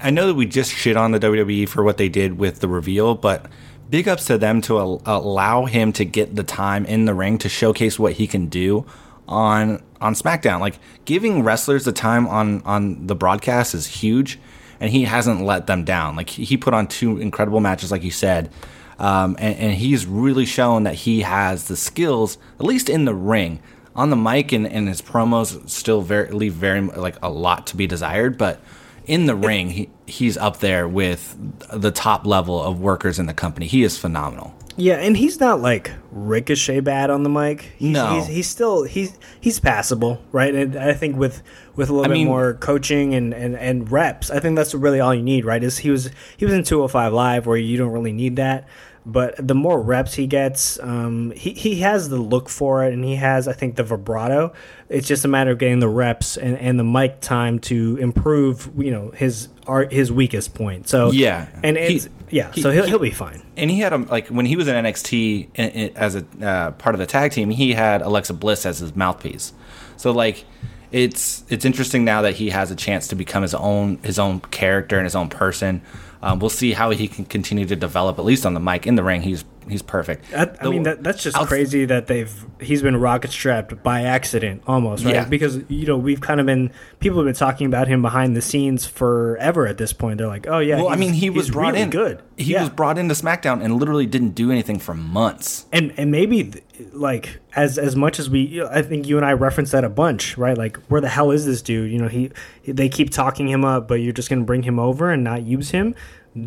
I 0.00 0.10
know 0.10 0.28
that 0.28 0.34
we 0.34 0.46
just 0.46 0.72
shit 0.72 0.96
on 0.96 1.10
the 1.10 1.18
WWE 1.18 1.68
for 1.68 1.82
what 1.82 1.96
they 1.96 2.08
did 2.08 2.38
with 2.38 2.60
the 2.60 2.68
reveal, 2.68 3.16
but 3.16 3.46
big 3.90 4.08
ups 4.08 4.24
to 4.26 4.38
them 4.38 4.60
to 4.62 4.78
al- 4.78 5.02
allow 5.06 5.64
him 5.64 5.92
to 5.92 6.04
get 6.04 6.36
the 6.36 6.42
time 6.42 6.84
in 6.86 7.04
the 7.04 7.14
ring 7.14 7.38
to 7.38 7.48
showcase 7.48 7.98
what 7.98 8.14
he 8.14 8.26
can 8.26 8.46
do 8.46 8.84
on 9.28 9.82
on 10.00 10.14
SmackDown. 10.14 10.60
Like 10.60 10.78
giving 11.04 11.42
wrestlers 11.42 11.84
the 11.84 11.92
time 11.92 12.26
on 12.26 12.62
on 12.62 13.06
the 13.06 13.14
broadcast 13.14 13.74
is 13.74 13.86
huge, 13.86 14.38
and 14.80 14.90
he 14.90 15.04
hasn't 15.04 15.42
let 15.42 15.66
them 15.66 15.84
down. 15.84 16.16
Like 16.16 16.30
he 16.30 16.56
put 16.56 16.74
on 16.74 16.86
two 16.86 17.18
incredible 17.18 17.60
matches, 17.60 17.90
like 17.90 18.02
you 18.02 18.10
said. 18.10 18.50
Um, 18.98 19.36
and, 19.38 19.54
and 19.58 19.74
he's 19.74 20.06
really 20.06 20.46
shown 20.46 20.84
that 20.84 20.94
he 20.94 21.20
has 21.20 21.68
the 21.68 21.76
skills, 21.76 22.38
at 22.58 22.64
least 22.64 22.88
in 22.88 23.04
the 23.04 23.14
ring, 23.14 23.60
on 23.94 24.08
the 24.08 24.16
mic 24.16 24.52
and, 24.52 24.66
and 24.66 24.88
his 24.88 25.02
promos 25.02 25.68
still 25.68 26.00
very 26.00 26.30
leave 26.30 26.54
very 26.54 26.80
like 26.80 27.16
a 27.22 27.28
lot 27.28 27.66
to 27.68 27.76
be 27.76 27.86
desired, 27.86 28.38
but 28.38 28.60
in 29.06 29.26
the 29.26 29.34
ring 29.36 29.70
he, 29.70 29.88
he's 30.06 30.36
up 30.36 30.58
there 30.58 30.86
with 30.88 31.36
the 31.72 31.90
top 31.90 32.26
level 32.26 32.62
of 32.62 32.80
workers 32.80 33.18
in 33.18 33.26
the 33.26 33.34
company. 33.34 33.66
He 33.66 33.82
is 33.84 33.96
phenomenal. 33.96 34.52
yeah 34.76 34.96
and 34.96 35.16
he's 35.16 35.40
not 35.40 35.60
like 35.60 35.90
ricochet 36.10 36.80
bad 36.80 37.08
on 37.08 37.22
the 37.22 37.28
mic 37.30 37.62
he's, 37.78 37.92
No. 37.92 38.14
he's, 38.16 38.26
he's 38.26 38.48
still 38.48 38.82
he's 38.84 39.16
he's 39.40 39.58
passable 39.60 40.20
right 40.32 40.54
and 40.54 40.76
I 40.76 40.92
think 40.92 41.16
with 41.16 41.42
with 41.76 41.88
a 41.88 41.92
little 41.92 42.04
I 42.04 42.08
bit 42.08 42.14
mean- 42.14 42.26
more 42.26 42.54
coaching 42.54 43.14
and, 43.14 43.32
and 43.32 43.54
and 43.56 43.90
reps 43.90 44.30
I 44.30 44.38
think 44.40 44.56
that's 44.56 44.74
really 44.74 45.00
all 45.00 45.14
you 45.14 45.22
need 45.22 45.44
right 45.44 45.62
is 45.62 45.78
he 45.78 45.90
was 45.90 46.10
he 46.36 46.44
was 46.44 46.52
in 46.52 46.62
205 46.64 47.12
live 47.12 47.46
where 47.46 47.56
you 47.56 47.76
don't 47.78 47.92
really 47.92 48.12
need 48.12 48.36
that 48.36 48.66
but 49.08 49.34
the 49.38 49.54
more 49.54 49.80
reps 49.80 50.14
he 50.14 50.26
gets, 50.26 50.78
um, 50.82 51.30
he, 51.30 51.52
he 51.52 51.76
has 51.76 52.08
the 52.08 52.16
look 52.16 52.48
for 52.48 52.84
it, 52.84 52.92
and 52.92 53.04
he 53.04 53.14
has, 53.14 53.46
I 53.46 53.52
think, 53.52 53.76
the 53.76 53.84
vibrato. 53.84 54.52
It's 54.88 55.06
just 55.06 55.24
a 55.24 55.28
matter 55.28 55.52
of 55.52 55.58
getting 55.58 55.78
the 55.78 55.88
reps 55.88 56.36
and, 56.36 56.58
and 56.58 56.78
the 56.78 56.84
mic 56.84 57.20
time 57.20 57.60
to 57.60 57.96
improve, 57.98 58.68
you 58.76 58.90
know, 58.90 59.12
his 59.12 59.48
art, 59.66 59.92
his 59.92 60.10
weakest 60.10 60.54
point. 60.54 60.88
So 60.88 61.12
Yeah. 61.12 61.46
and 61.62 61.76
He- 61.76 62.00
yeah, 62.30 62.50
he- 62.52 62.60
so 62.62 62.70
he'll, 62.72 62.82
he- 62.82 62.90
he'll 62.90 62.98
be 62.98 63.10
fine. 63.10 63.42
And 63.56 63.70
he 63.70 63.78
had 63.78 63.92
a 63.92 63.98
like 63.98 64.26
when 64.28 64.44
he 64.46 64.56
was 64.56 64.66
in 64.66 64.74
NXT 64.74 65.48
in, 65.54 65.68
in, 65.70 65.96
as 65.96 66.16
a 66.16 66.24
uh, 66.44 66.70
part 66.72 66.94
of 66.94 66.98
the 66.98 67.06
tag 67.06 67.30
team, 67.30 67.50
he 67.50 67.72
had 67.74 68.02
Alexa 68.02 68.34
Bliss 68.34 68.66
as 68.66 68.80
his 68.80 68.96
mouthpiece. 68.96 69.52
So 69.96 70.10
like 70.10 70.44
it's 70.92 71.44
it's 71.48 71.64
interesting 71.64 72.04
now 72.04 72.22
that 72.22 72.34
he 72.34 72.50
has 72.50 72.70
a 72.70 72.76
chance 72.76 73.08
to 73.08 73.14
become 73.14 73.42
his 73.42 73.54
own 73.54 73.98
his 74.02 74.18
own 74.18 74.40
character 74.40 74.96
and 74.96 75.04
his 75.04 75.14
own 75.14 75.28
person. 75.28 75.82
Um, 76.26 76.40
we'll 76.40 76.50
see 76.50 76.72
how 76.72 76.90
he 76.90 77.06
can 77.06 77.24
continue 77.24 77.66
to 77.66 77.76
develop 77.76 78.18
at 78.18 78.24
least 78.24 78.44
on 78.44 78.54
the 78.54 78.58
mic 78.58 78.84
in 78.84 78.96
the 78.96 79.04
ring. 79.04 79.22
He's 79.22 79.44
he's 79.68 79.82
perfect. 79.82 80.24
I, 80.34 80.50
I 80.60 80.68
mean 80.68 80.82
that 80.84 81.02
that's 81.02 81.22
just 81.22 81.36
outs- 81.36 81.48
crazy 81.48 81.84
that 81.86 82.06
they've 82.06 82.32
he's 82.60 82.82
been 82.82 82.96
rocket 82.96 83.30
strapped 83.30 83.82
by 83.82 84.02
accident 84.02 84.62
almost 84.66 85.04
right 85.04 85.14
Yeah. 85.14 85.24
because 85.24 85.58
you 85.68 85.86
know 85.86 85.96
we've 85.96 86.20
kind 86.20 86.40
of 86.40 86.46
been 86.46 86.70
people 87.00 87.18
have 87.18 87.26
been 87.26 87.34
talking 87.34 87.66
about 87.66 87.88
him 87.88 88.02
behind 88.02 88.36
the 88.36 88.42
scenes 88.42 88.86
forever 88.86 89.66
at 89.66 89.78
this 89.78 89.92
point 89.92 90.18
they're 90.18 90.26
like 90.26 90.46
oh 90.46 90.58
yeah 90.58 90.76
Well, 90.76 90.88
I 90.88 90.96
mean, 90.96 91.12
he 91.12 91.30
was 91.30 91.50
brought 91.50 91.72
really 91.72 91.82
in 91.82 91.90
good 91.90 92.22
He 92.36 92.52
Yeah. 92.52 92.60
was 92.62 92.70
brought 92.70 92.98
into 92.98 93.14
SmackDown 93.14 93.62
and 93.62 93.76
literally 93.76 94.06
didn't 94.06 94.30
do 94.30 94.50
anything 94.50 94.78
for 94.78 94.94
months. 94.94 95.66
and 95.72 95.92
and 95.96 96.10
maybe 96.10 96.52
like 96.92 97.40
as 97.54 97.78
as 97.78 97.96
much 97.96 98.18
as 98.18 98.28
we 98.28 98.40
you 98.40 98.60
know, 98.62 98.68
I 98.70 98.82
think 98.82 99.06
you 99.06 99.16
and 99.16 99.24
I 99.26 99.32
referenced 99.32 99.72
that 99.72 99.84
a 99.84 99.88
bunch 99.88 100.36
right 100.36 100.56
like 100.56 100.76
where 100.88 101.00
the 101.00 101.08
hell 101.08 101.30
is 101.30 101.46
this 101.46 101.62
dude 101.62 101.90
you 101.90 101.98
know 101.98 102.08
he 102.08 102.30
they 102.66 102.88
keep 102.88 103.10
talking 103.10 103.48
him 103.48 103.64
up 103.64 103.88
but 103.88 103.96
you're 103.96 104.12
just 104.12 104.28
gonna 104.28 104.44
bring 104.44 104.62
him 104.62 104.78
over 104.78 105.10
and 105.10 105.24
not 105.24 105.42
use 105.42 105.70
him 105.70 105.94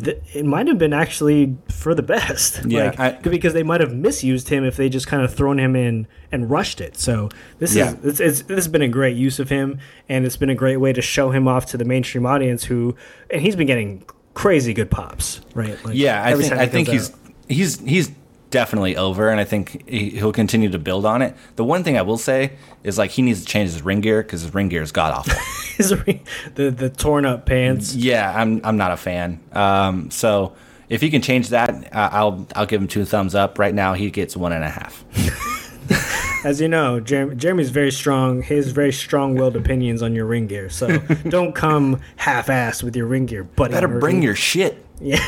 Th- 0.04 0.18
it 0.34 0.44
might 0.44 0.68
have 0.68 0.78
been 0.78 0.92
actually 0.92 1.56
for 1.68 1.94
the 1.96 2.02
best 2.02 2.64
Yeah, 2.64 2.84
like, 2.96 3.00
I- 3.00 3.10
because 3.28 3.54
they 3.54 3.64
might 3.64 3.80
have 3.80 3.92
misused 3.92 4.48
him 4.48 4.64
if 4.64 4.76
they 4.76 4.88
just 4.88 5.08
kind 5.08 5.22
of 5.24 5.34
thrown 5.34 5.58
him 5.58 5.74
in 5.74 6.06
and 6.30 6.48
rushed 6.48 6.80
it 6.80 6.96
so 6.96 7.28
this 7.58 7.74
Yeah. 7.74 7.94
is 7.94 8.04
it's, 8.04 8.20
it's, 8.20 8.42
this 8.42 8.56
has 8.56 8.68
been 8.68 8.82
a 8.82 8.88
great 8.88 9.16
use 9.16 9.40
of 9.40 9.48
him 9.48 9.78
and 10.08 10.24
it's 10.24 10.36
been 10.36 10.50
a 10.50 10.54
great 10.54 10.76
way 10.76 10.92
to 10.92 11.02
show 11.02 11.30
him 11.32 11.48
off 11.48 11.66
to 11.66 11.76
the 11.76 11.84
mainstream 11.84 12.24
audience 12.24 12.64
who 12.64 12.94
and 13.30 13.42
he's 13.42 13.56
been 13.56 13.66
getting 13.66 14.04
crazy 14.34 14.72
good 14.72 14.90
pops 14.92 15.40
right 15.54 15.76
like, 15.84 15.96
Yeah, 15.96 16.22
I 16.24 16.34
think 16.36 16.52
I 16.52 16.66
think 16.68 16.86
he's 16.88 17.10
out. 17.10 17.16
he's 17.48 17.80
he's 17.80 18.10
definitely 18.50 18.96
over, 18.96 19.30
and 19.30 19.40
I 19.40 19.44
think 19.44 19.88
he, 19.88 20.10
he'll 20.10 20.32
continue 20.32 20.68
to 20.70 20.78
build 20.78 21.06
on 21.06 21.22
it. 21.22 21.34
The 21.56 21.64
one 21.64 21.84
thing 21.84 21.96
I 21.96 22.02
will 22.02 22.18
say 22.18 22.52
is 22.84 22.98
like 22.98 23.10
he 23.10 23.22
needs 23.22 23.40
to 23.40 23.46
change 23.46 23.70
his 23.70 23.82
ring 23.82 24.00
gear 24.00 24.22
because 24.22 24.42
his 24.42 24.54
ring 24.54 24.68
gear 24.68 24.82
is 24.82 24.92
god 24.92 25.14
awful. 25.14 25.38
His 25.80 25.94
ring- 26.06 26.26
the 26.56 26.70
the 26.70 26.90
torn 26.90 27.24
up 27.24 27.46
pants. 27.46 27.94
yeah, 27.94 28.34
I'm 28.36 28.60
I'm 28.64 28.76
not 28.76 28.92
a 28.92 28.98
fan. 28.98 29.40
Um, 29.52 30.10
so 30.10 30.54
if 30.90 31.00
he 31.00 31.08
can 31.08 31.22
change 31.22 31.48
that, 31.50 31.70
uh, 31.94 32.10
I'll 32.12 32.46
I'll 32.54 32.66
give 32.66 32.82
him 32.82 32.88
two 32.88 33.06
thumbs 33.06 33.34
up. 33.34 33.58
Right 33.58 33.74
now, 33.74 33.94
he 33.94 34.10
gets 34.10 34.36
one 34.36 34.52
and 34.52 34.62
a 34.62 34.68
half. 34.68 35.04
As 36.44 36.60
you 36.60 36.68
know, 36.68 37.00
Jeremy, 37.00 37.36
Jeremy's 37.36 37.70
very 37.70 37.90
strong. 37.90 38.42
His 38.42 38.72
very 38.72 38.92
strong-willed 38.92 39.56
opinions 39.56 40.02
on 40.02 40.14
your 40.14 40.26
ring 40.26 40.46
gear. 40.46 40.68
So 40.70 40.98
don't 41.28 41.54
come 41.54 42.00
half-assed 42.16 42.82
with 42.82 42.96
your 42.96 43.06
ring 43.06 43.26
gear, 43.26 43.44
buddy. 43.44 43.72
Better 43.72 43.88
bring 43.88 44.22
your 44.22 44.34
shit. 44.34 44.84
Yeah. 45.00 45.24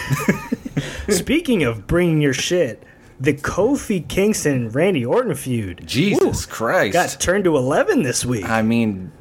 Speaking 1.08 1.64
of 1.64 1.86
bringing 1.86 2.20
your 2.20 2.32
shit, 2.32 2.82
the 3.20 3.34
Kofi 3.34 4.06
Kingston 4.08 4.68
Randy 4.70 5.04
Orton 5.04 5.34
feud. 5.34 5.82
Jesus 5.86 6.46
Christ! 6.46 6.92
got 6.92 7.16
turned 7.20 7.44
to 7.44 7.56
eleven 7.56 8.02
this 8.02 8.24
week. 8.24 8.48
I 8.48 8.62
mean, 8.62 9.12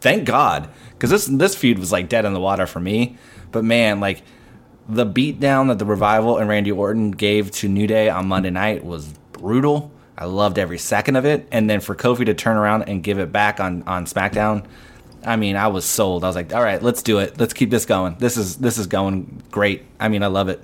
thank 0.00 0.24
God, 0.24 0.68
because 0.90 1.10
this 1.10 1.26
this 1.26 1.54
feud 1.54 1.78
was 1.78 1.92
like 1.92 2.08
dead 2.08 2.24
in 2.24 2.32
the 2.32 2.40
water 2.40 2.66
for 2.66 2.80
me. 2.80 3.16
But 3.50 3.64
man, 3.64 4.00
like 4.00 4.22
the 4.88 5.06
beatdown 5.06 5.68
that 5.68 5.78
the 5.78 5.84
revival 5.84 6.38
and 6.38 6.48
Randy 6.48 6.72
Orton 6.72 7.10
gave 7.12 7.50
to 7.52 7.68
New 7.68 7.86
Day 7.86 8.08
on 8.08 8.28
Monday 8.28 8.50
night 8.50 8.84
was 8.84 9.12
brutal. 9.32 9.92
I 10.16 10.26
loved 10.26 10.58
every 10.58 10.78
second 10.78 11.16
of 11.16 11.24
it, 11.24 11.48
and 11.50 11.68
then 11.68 11.80
for 11.80 11.94
Kofi 11.94 12.26
to 12.26 12.34
turn 12.34 12.56
around 12.56 12.82
and 12.82 13.02
give 13.02 13.18
it 13.18 13.32
back 13.32 13.60
on 13.60 13.82
on 13.84 14.06
SmackDown. 14.06 14.66
I 15.24 15.36
mean, 15.36 15.54
I 15.56 15.68
was 15.68 15.84
sold. 15.84 16.24
I 16.24 16.26
was 16.26 16.36
like, 16.36 16.52
"All 16.54 16.62
right, 16.62 16.82
let's 16.82 17.02
do 17.02 17.18
it. 17.18 17.38
Let's 17.38 17.54
keep 17.54 17.70
this 17.70 17.84
going. 17.84 18.16
This 18.18 18.36
is 18.36 18.56
this 18.56 18.78
is 18.78 18.86
going 18.86 19.42
great. 19.50 19.84
I 20.00 20.08
mean, 20.08 20.22
I 20.22 20.26
love 20.26 20.48
it." 20.48 20.62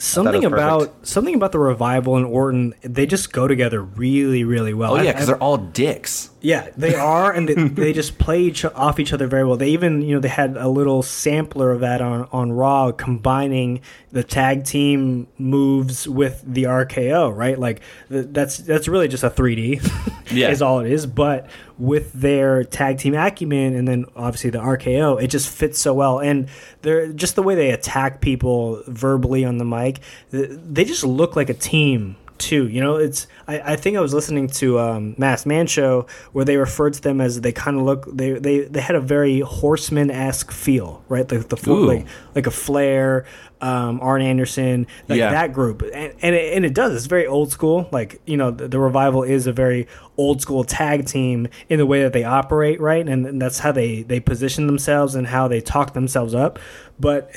Something 0.00 0.42
was 0.42 0.50
perfect. 0.50 0.62
about 0.62 1.06
something 1.06 1.34
about 1.34 1.52
the 1.52 1.58
revival 1.58 2.16
and 2.16 2.26
Orton, 2.26 2.74
they 2.82 3.06
just 3.06 3.32
go 3.32 3.46
together 3.46 3.82
really, 3.82 4.44
really 4.44 4.74
well. 4.74 4.94
Oh 4.94 5.00
yeah, 5.00 5.12
because 5.12 5.26
they're 5.26 5.36
all 5.36 5.58
dicks. 5.58 6.29
Yeah, 6.42 6.68
they 6.76 6.94
are, 6.94 7.32
and 7.32 7.48
they, 7.48 7.54
they 7.68 7.92
just 7.92 8.18
play 8.18 8.40
each 8.42 8.64
off 8.64 8.98
each 8.98 9.12
other 9.12 9.26
very 9.26 9.44
well. 9.44 9.56
They 9.56 9.70
even, 9.70 10.02
you 10.02 10.14
know, 10.14 10.20
they 10.20 10.28
had 10.28 10.56
a 10.56 10.68
little 10.68 11.02
sampler 11.02 11.70
of 11.70 11.80
that 11.80 12.00
on 12.00 12.28
on 12.32 12.52
Raw, 12.52 12.92
combining 12.92 13.80
the 14.12 14.24
tag 14.24 14.64
team 14.64 15.26
moves 15.38 16.08
with 16.08 16.42
the 16.46 16.64
RKO. 16.64 17.34
Right, 17.36 17.58
like 17.58 17.80
th- 18.08 18.26
that's 18.30 18.58
that's 18.58 18.88
really 18.88 19.08
just 19.08 19.22
a 19.22 19.30
3D, 19.30 19.80
Yeah. 20.30 20.48
is 20.50 20.62
all 20.62 20.80
it 20.80 20.90
is. 20.90 21.06
But 21.06 21.48
with 21.78 22.12
their 22.12 22.64
tag 22.64 22.98
team 22.98 23.14
acumen, 23.14 23.74
and 23.74 23.86
then 23.86 24.06
obviously 24.16 24.50
the 24.50 24.58
RKO, 24.60 25.22
it 25.22 25.28
just 25.28 25.48
fits 25.48 25.78
so 25.78 25.92
well. 25.94 26.20
And 26.20 26.48
they're 26.82 27.12
just 27.12 27.36
the 27.36 27.42
way 27.42 27.54
they 27.54 27.70
attack 27.70 28.20
people 28.20 28.82
verbally 28.86 29.44
on 29.44 29.58
the 29.58 29.64
mic. 29.64 30.00
They 30.30 30.84
just 30.84 31.04
look 31.04 31.36
like 31.36 31.50
a 31.50 31.54
team 31.54 32.16
too. 32.40 32.66
You 32.68 32.80
know, 32.80 32.96
it's 32.96 33.26
I, 33.46 33.72
I 33.72 33.76
think 33.76 33.96
I 33.96 34.00
was 34.00 34.12
listening 34.12 34.48
to 34.48 34.78
um, 34.80 35.14
Masked 35.18 35.46
Man 35.46 35.66
Show 35.68 36.06
where 36.32 36.44
they 36.44 36.56
referred 36.56 36.94
to 36.94 37.00
them 37.02 37.20
as 37.20 37.40
they 37.40 37.52
kind 37.52 37.76
of 37.76 37.84
look 37.84 38.06
they, 38.12 38.32
they 38.32 38.60
they 38.60 38.80
had 38.80 38.96
a 38.96 39.00
very 39.00 39.40
horseman 39.40 40.10
esque 40.10 40.50
feel, 40.50 41.04
right? 41.08 41.28
The 41.28 41.38
the 41.38 41.72
like 41.72 42.06
like 42.34 42.46
a 42.46 42.50
Flair, 42.50 43.26
um, 43.60 44.00
Arn 44.00 44.22
Anderson, 44.22 44.86
like 45.08 45.18
Yeah. 45.18 45.30
that 45.30 45.52
group, 45.52 45.82
and 45.82 46.14
and 46.22 46.34
it, 46.34 46.54
and 46.54 46.64
it 46.64 46.74
does. 46.74 46.94
It's 46.96 47.06
very 47.06 47.26
old 47.26 47.52
school. 47.52 47.88
Like 47.92 48.20
you 48.26 48.36
know, 48.36 48.50
the, 48.50 48.66
the 48.68 48.80
revival 48.80 49.22
is 49.22 49.46
a 49.46 49.52
very 49.52 49.86
old 50.16 50.40
school 50.40 50.64
tag 50.64 51.06
team 51.06 51.48
in 51.68 51.78
the 51.78 51.86
way 51.86 52.02
that 52.02 52.12
they 52.12 52.24
operate, 52.24 52.80
right? 52.80 53.08
And, 53.08 53.26
and 53.26 53.40
that's 53.40 53.58
how 53.60 53.72
they 53.72 54.02
they 54.02 54.18
position 54.20 54.66
themselves 54.66 55.14
and 55.14 55.26
how 55.26 55.46
they 55.48 55.60
talk 55.60 55.92
themselves 55.94 56.34
up, 56.34 56.58
but 56.98 57.30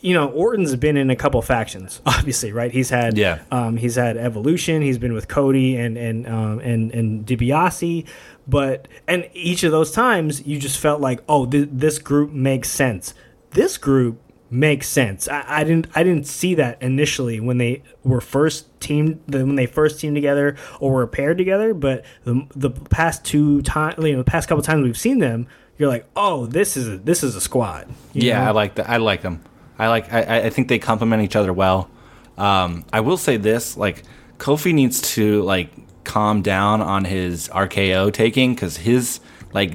you 0.00 0.14
know, 0.14 0.28
Orton's 0.28 0.74
been 0.76 0.96
in 0.96 1.10
a 1.10 1.16
couple 1.16 1.40
factions, 1.42 2.00
obviously, 2.06 2.52
right? 2.52 2.70
He's 2.70 2.90
had, 2.90 3.16
Yeah. 3.18 3.40
um, 3.50 3.76
he's 3.76 3.96
had 3.96 4.16
Evolution. 4.16 4.82
He's 4.82 4.98
been 4.98 5.12
with 5.12 5.28
Cody 5.28 5.76
and 5.76 5.96
and 5.96 6.26
um, 6.26 6.60
and 6.60 6.92
and 6.92 7.26
DiBiase, 7.26 8.06
but 8.46 8.88
and 9.06 9.28
each 9.34 9.62
of 9.64 9.72
those 9.72 9.90
times, 9.92 10.46
you 10.46 10.58
just 10.58 10.78
felt 10.78 11.00
like, 11.00 11.20
oh, 11.28 11.46
th- 11.46 11.68
this 11.72 11.98
group 11.98 12.30
makes 12.32 12.70
sense. 12.70 13.14
This 13.50 13.76
group 13.78 14.20
makes 14.50 14.88
sense. 14.88 15.28
I, 15.28 15.44
I 15.46 15.64
didn't 15.64 15.88
I 15.94 16.02
didn't 16.02 16.26
see 16.26 16.54
that 16.54 16.80
initially 16.82 17.38
when 17.40 17.58
they 17.58 17.82
were 18.02 18.20
first 18.22 18.66
teamed 18.80 19.20
when 19.28 19.56
they 19.56 19.66
first 19.66 20.00
teamed 20.00 20.14
together 20.16 20.56
or 20.80 20.92
were 20.92 21.06
paired 21.06 21.36
together, 21.38 21.74
but 21.74 22.04
the 22.24 22.46
the 22.56 22.70
past 22.70 23.24
two 23.24 23.60
times, 23.62 24.02
you 24.02 24.12
know, 24.12 24.18
the 24.18 24.24
past 24.24 24.48
couple 24.48 24.62
times 24.62 24.84
we've 24.84 24.96
seen 24.98 25.18
them, 25.18 25.46
you're 25.76 25.88
like, 25.90 26.06
oh, 26.16 26.46
this 26.46 26.76
is 26.78 26.88
a, 26.88 26.96
this 26.96 27.22
is 27.22 27.34
a 27.36 27.40
squad. 27.42 27.88
Yeah, 28.14 28.40
know? 28.42 28.48
I 28.48 28.50
like 28.52 28.76
that. 28.76 28.88
I 28.88 28.96
like 28.96 29.20
them. 29.22 29.42
I 29.78 29.88
like. 29.88 30.12
I, 30.12 30.46
I- 30.46 30.50
think 30.50 30.68
they 30.68 30.78
complement 30.78 31.22
each 31.22 31.36
other 31.36 31.52
well. 31.52 31.88
Um, 32.36 32.84
I 32.92 33.00
will 33.00 33.16
say 33.16 33.36
this: 33.36 33.76
like 33.76 34.02
Kofi 34.38 34.72
needs 34.74 35.00
to 35.14 35.42
like 35.42 35.70
calm 36.04 36.42
down 36.42 36.80
on 36.80 37.04
his 37.04 37.48
RKO 37.48 38.12
taking 38.12 38.54
because 38.54 38.76
his 38.78 39.20
like 39.52 39.72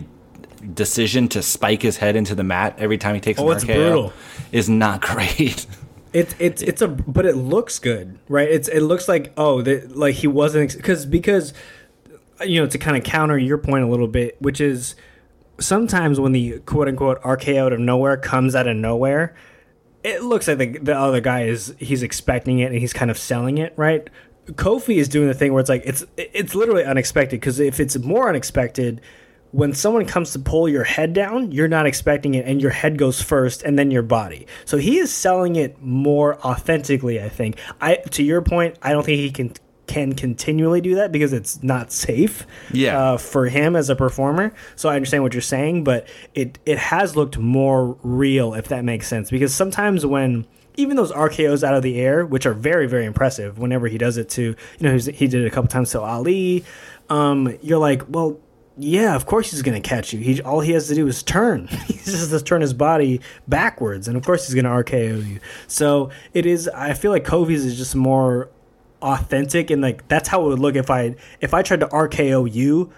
decision 0.73 1.27
to 1.27 1.41
spike 1.41 1.81
his 1.81 1.97
head 1.97 2.15
into 2.15 2.33
the 2.35 2.43
mat 2.43 2.75
every 2.77 2.97
time 2.97 3.15
he 3.15 3.21
takes 3.21 3.39
Oh, 3.39 3.49
an 3.49 3.57
it's 3.57 3.65
RKO 3.65 3.75
brutal. 3.75 4.13
is 4.51 4.69
not 4.69 5.01
great. 5.11 5.65
It's 6.13 6.35
it's 6.39 6.61
it's 6.61 6.81
a 6.81 6.87
but 6.87 7.25
it 7.25 7.35
looks 7.35 7.79
good, 7.79 8.17
right? 8.29 8.49
It's 8.49 8.67
it 8.67 8.81
looks 8.81 9.07
like 9.07 9.33
oh 9.37 9.55
like 9.89 10.15
he 10.15 10.27
wasn't 10.27 10.75
because 10.75 11.05
because 11.05 11.53
you 12.45 12.61
know 12.61 12.67
to 12.67 12.77
kind 12.77 12.95
of 12.97 13.03
counter 13.03 13.37
your 13.37 13.57
point 13.57 13.83
a 13.83 13.87
little 13.87 14.07
bit, 14.07 14.39
which 14.41 14.61
is 14.61 14.95
sometimes 15.59 16.19
when 16.19 16.31
the 16.31 16.59
quote 16.65 16.87
unquote 16.87 17.21
RKO 17.23 17.57
out 17.57 17.73
of 17.73 17.79
nowhere 17.79 18.15
comes 18.17 18.53
out 18.55 18.67
of 18.67 18.75
nowhere, 18.77 19.35
it 20.03 20.23
looks 20.23 20.47
like 20.47 20.57
the, 20.57 20.77
the 20.79 20.97
other 20.97 21.21
guy 21.21 21.43
is 21.43 21.73
he's 21.79 22.03
expecting 22.03 22.59
it 22.59 22.71
and 22.71 22.79
he's 22.79 22.93
kind 22.93 23.09
of 23.09 23.17
selling 23.17 23.57
it, 23.57 23.73
right? 23.77 24.09
Kofi 24.47 24.97
is 24.97 25.07
doing 25.07 25.27
the 25.27 25.33
thing 25.33 25.53
where 25.53 25.61
it's 25.61 25.69
like 25.69 25.83
it's 25.85 26.05
it's 26.17 26.53
literally 26.53 26.83
unexpected 26.83 27.39
because 27.39 27.59
if 27.59 27.79
it's 27.79 27.97
more 27.97 28.27
unexpected, 28.27 28.99
when 29.51 29.71
someone 29.71 30.05
comes 30.05 30.33
to 30.33 30.39
pull 30.39 30.67
your 30.67 30.83
head 30.83 31.13
down, 31.13 31.51
you're 31.51 31.69
not 31.69 31.85
expecting 31.85 32.33
it, 32.33 32.45
and 32.45 32.61
your 32.61 32.71
head 32.71 32.97
goes 32.97 33.21
first, 33.21 33.63
and 33.63 33.79
then 33.79 33.89
your 33.89 34.01
body. 34.01 34.47
So 34.65 34.77
he 34.77 34.97
is 34.97 35.13
selling 35.13 35.55
it 35.55 35.81
more 35.81 36.37
authentically. 36.45 37.21
I 37.21 37.29
think. 37.29 37.57
I 37.79 37.95
to 37.95 38.23
your 38.23 38.41
point, 38.41 38.77
I 38.81 38.91
don't 38.91 39.05
think 39.05 39.19
he 39.19 39.31
can 39.31 39.53
can 39.87 40.13
continually 40.13 40.81
do 40.81 40.95
that 40.95 41.11
because 41.11 41.33
it's 41.33 41.61
not 41.61 41.91
safe. 41.91 42.45
Yeah. 42.71 42.99
Uh, 42.99 43.17
for 43.17 43.47
him 43.47 43.75
as 43.75 43.89
a 43.89 43.95
performer. 43.95 44.53
So 44.75 44.89
I 44.89 44.95
understand 44.95 45.23
what 45.23 45.33
you're 45.33 45.41
saying, 45.41 45.83
but 45.83 46.07
it 46.33 46.59
it 46.65 46.77
has 46.77 47.15
looked 47.15 47.37
more 47.37 47.97
real, 48.03 48.53
if 48.53 48.67
that 48.69 48.83
makes 48.85 49.07
sense. 49.07 49.29
Because 49.29 49.53
sometimes 49.53 50.05
when 50.05 50.45
even 50.75 50.97
those 50.97 51.11
RKO's 51.11 51.63
out 51.63 51.75
of 51.75 51.83
the 51.83 51.99
air, 51.99 52.25
which 52.25 52.45
are 52.45 52.53
very 52.53 52.87
very 52.87 53.05
impressive, 53.05 53.59
whenever 53.59 53.87
he 53.87 53.97
does 53.97 54.17
it 54.17 54.29
to 54.29 54.41
you 54.41 54.55
know 54.79 54.93
he's, 54.93 55.05
he 55.05 55.27
did 55.27 55.41
it 55.43 55.47
a 55.47 55.51
couple 55.51 55.67
times 55.67 55.91
to 55.91 56.01
Ali, 56.01 56.63
um, 57.09 57.57
you're 57.61 57.79
like, 57.79 58.03
well. 58.07 58.39
Yeah, 58.75 59.15
of 59.15 59.27
course 59.27 59.51
he's 59.51 59.61
gonna 59.61 59.79
catch 59.79 60.13
you. 60.13 60.19
He 60.19 60.41
all 60.41 60.59
he 60.59 60.71
has 60.71 60.87
to 60.87 60.95
do 60.95 61.05
is 61.05 61.21
turn. 61.21 61.67
he 61.85 61.93
just 61.93 62.07
has 62.07 62.29
to 62.29 62.41
turn 62.41 62.61
his 62.61 62.73
body 62.73 63.21
backwards, 63.47 64.07
and 64.07 64.17
of 64.17 64.25
course 64.25 64.47
he's 64.47 64.55
gonna 64.55 64.71
RKO 64.71 65.23
you. 65.27 65.39
So 65.67 66.09
it 66.33 66.47
is. 66.47 66.67
I 66.69 66.95
feel 66.95 67.11
like 67.11 67.23
Kofi's 67.23 67.65
is 67.65 67.77
just 67.77 67.95
more 67.95 68.49
authentic 69.03 69.69
and 69.69 69.81
like 69.81 70.07
that's 70.07 70.29
how 70.29 70.45
it 70.45 70.47
would 70.49 70.59
look 70.59 70.75
if 70.75 70.89
I 70.89 71.15
if 71.41 71.53
I 71.53 71.61
tried 71.61 71.81
to 71.81 71.87
RKO 71.87 72.51
you, 72.51 72.91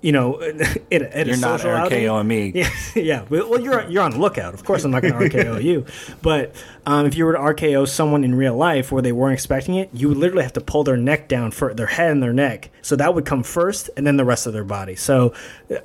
you 0.00 0.12
know, 0.12 0.38
in, 0.40 0.60
a- 0.62 0.80
in 0.90 1.26
You're 1.26 1.36
a 1.36 1.38
not 1.40 1.60
social 1.60 1.70
outing. 1.72 2.02
RKOing 2.04 2.26
me. 2.26 2.52
Yeah, 2.54 2.70
yeah. 2.94 3.24
Well, 3.28 3.60
you're 3.60 3.82
you're 3.90 4.02
on 4.04 4.12
the 4.12 4.18
lookout. 4.18 4.54
Of 4.54 4.64
course, 4.64 4.84
I'm 4.84 4.92
not 4.92 5.02
going 5.02 5.14
to 5.14 5.18
RKO 5.36 5.62
you. 5.62 5.84
But 6.22 6.54
um, 6.86 7.04
if 7.06 7.16
you 7.16 7.24
were 7.24 7.32
to 7.32 7.38
RKO 7.38 7.88
someone 7.88 8.22
in 8.24 8.34
real 8.36 8.56
life 8.56 8.92
where 8.92 9.02
they 9.02 9.10
weren't 9.12 9.34
expecting 9.34 9.74
it, 9.74 9.90
you 9.92 10.08
would 10.08 10.16
literally 10.16 10.44
have 10.44 10.52
to 10.54 10.60
pull 10.60 10.84
their 10.84 10.96
neck 10.96 11.28
down 11.28 11.50
for 11.50 11.74
their 11.74 11.86
head 11.86 12.12
and 12.12 12.22
their 12.22 12.32
neck. 12.32 12.70
So 12.82 12.94
that 12.96 13.14
would 13.14 13.24
come 13.26 13.42
first, 13.42 13.90
and 13.96 14.06
then 14.06 14.16
the 14.16 14.24
rest 14.24 14.46
of 14.46 14.52
their 14.52 14.64
body. 14.64 14.94
So 14.94 15.34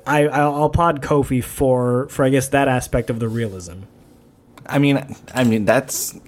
I 0.06 0.28
I'll, 0.28 0.54
I'll 0.54 0.70
pod 0.70 1.02
Kofi 1.02 1.42
for 1.42 2.08
for 2.08 2.24
I 2.24 2.28
guess 2.30 2.48
that 2.48 2.68
aspect 2.68 3.10
of 3.10 3.18
the 3.18 3.28
realism. 3.28 3.80
I 4.66 4.78
mean, 4.78 5.04
I 5.34 5.44
mean 5.44 5.64
that's 5.64 6.18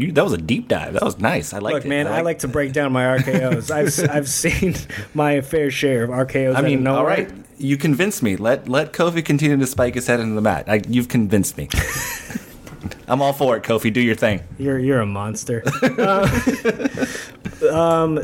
you, 0.00 0.12
that 0.12 0.24
was 0.24 0.32
a 0.32 0.38
deep 0.38 0.68
dive. 0.68 0.94
That 0.94 1.02
was 1.02 1.18
nice. 1.18 1.52
I 1.52 1.58
like. 1.58 1.72
That. 1.72 1.80
Look, 1.80 1.88
man, 1.88 2.06
I 2.06 2.20
like 2.22 2.40
to 2.40 2.48
break 2.48 2.72
down 2.72 2.92
my 2.92 3.04
RKO's. 3.18 3.70
I've 3.70 4.10
I've 4.10 4.28
seen 4.42 4.74
my 5.14 5.40
fair 5.40 5.70
share 5.70 6.04
of 6.04 6.10
RKO's. 6.10 6.56
I 6.56 6.62
mean, 6.62 6.82
no 6.82 6.96
all 6.96 7.04
right, 7.04 7.30
you 7.58 7.76
convinced 7.76 8.22
me. 8.22 8.36
Let 8.36 8.68
let 8.68 8.92
Kofi 8.92 9.24
continue 9.24 9.56
to 9.56 9.66
spike 9.66 9.94
his 9.94 10.06
head 10.06 10.20
into 10.20 10.34
the 10.34 10.40
mat. 10.40 10.68
I, 10.68 10.82
you've 10.88 11.08
convinced 11.08 11.56
me. 11.56 11.68
I'm 13.08 13.20
all 13.20 13.32
for 13.32 13.56
it, 13.56 13.62
Kofi. 13.62 13.92
Do 13.92 14.00
your 14.00 14.14
thing. 14.14 14.40
You're 14.58 14.78
you're 14.78 15.00
a 15.00 15.06
monster. 15.06 15.62
Uh, 15.82 17.06
um, 17.70 18.14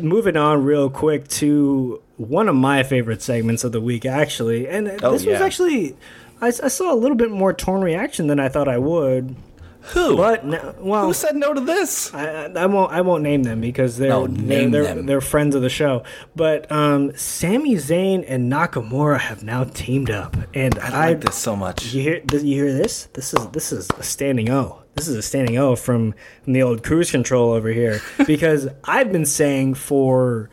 moving 0.00 0.36
on 0.36 0.64
real 0.64 0.90
quick 0.90 1.28
to 1.28 2.02
one 2.16 2.48
of 2.48 2.54
my 2.54 2.82
favorite 2.82 3.22
segments 3.22 3.64
of 3.64 3.72
the 3.72 3.80
week, 3.80 4.04
actually, 4.06 4.68
and 4.68 4.88
Oh, 5.02 5.12
this 5.12 5.24
was 5.24 5.40
actually 5.40 5.96
I, 6.40 6.48
I 6.48 6.68
saw 6.68 6.92
a 6.92 6.96
little 6.96 7.16
bit 7.16 7.30
more 7.30 7.52
torn 7.52 7.82
reaction 7.82 8.26
than 8.26 8.40
I 8.40 8.48
thought 8.48 8.68
I 8.68 8.78
would. 8.78 9.36
Who? 9.82 10.16
But 10.16 10.44
no, 10.44 10.74
well, 10.78 11.06
Who 11.06 11.12
said 11.12 11.36
no 11.36 11.54
to 11.54 11.60
this? 11.60 12.12
I, 12.14 12.46
I 12.46 12.62
I 12.62 12.66
won't 12.66 12.92
I 12.92 13.00
won't 13.00 13.22
name 13.22 13.42
them 13.44 13.60
because 13.60 13.96
they're 13.96 14.10
No, 14.10 14.26
they're, 14.26 14.44
name 14.46 14.70
they're, 14.70 14.84
them. 14.84 15.06
they're 15.06 15.20
friends 15.20 15.54
of 15.54 15.62
the 15.62 15.70
show. 15.70 16.02
But 16.36 16.70
um, 16.70 17.14
Sami 17.16 17.74
Zayn 17.76 18.24
and 18.28 18.52
Nakamura 18.52 19.18
have 19.18 19.42
now 19.42 19.64
teamed 19.64 20.10
up, 20.10 20.36
and 20.54 20.78
I 20.78 21.08
like 21.10 21.20
this 21.22 21.34
so 21.36 21.56
much. 21.56 21.92
you 21.94 22.02
hear 22.02 22.20
this, 22.24 22.42
you 22.42 22.54
hear 22.62 22.72
this? 22.72 23.06
This 23.14 23.32
is 23.34 23.46
this 23.48 23.72
is 23.72 23.88
a 23.98 24.02
standing 24.02 24.50
O. 24.50 24.82
This 24.96 25.08
is 25.08 25.16
a 25.16 25.22
standing 25.22 25.56
O 25.56 25.76
from, 25.76 26.14
from 26.42 26.52
the 26.52 26.62
old 26.62 26.82
cruise 26.82 27.10
control 27.10 27.52
over 27.52 27.68
here 27.70 28.00
because 28.26 28.68
I've 28.84 29.12
been 29.12 29.24
saying 29.24 29.74
for 29.74 30.50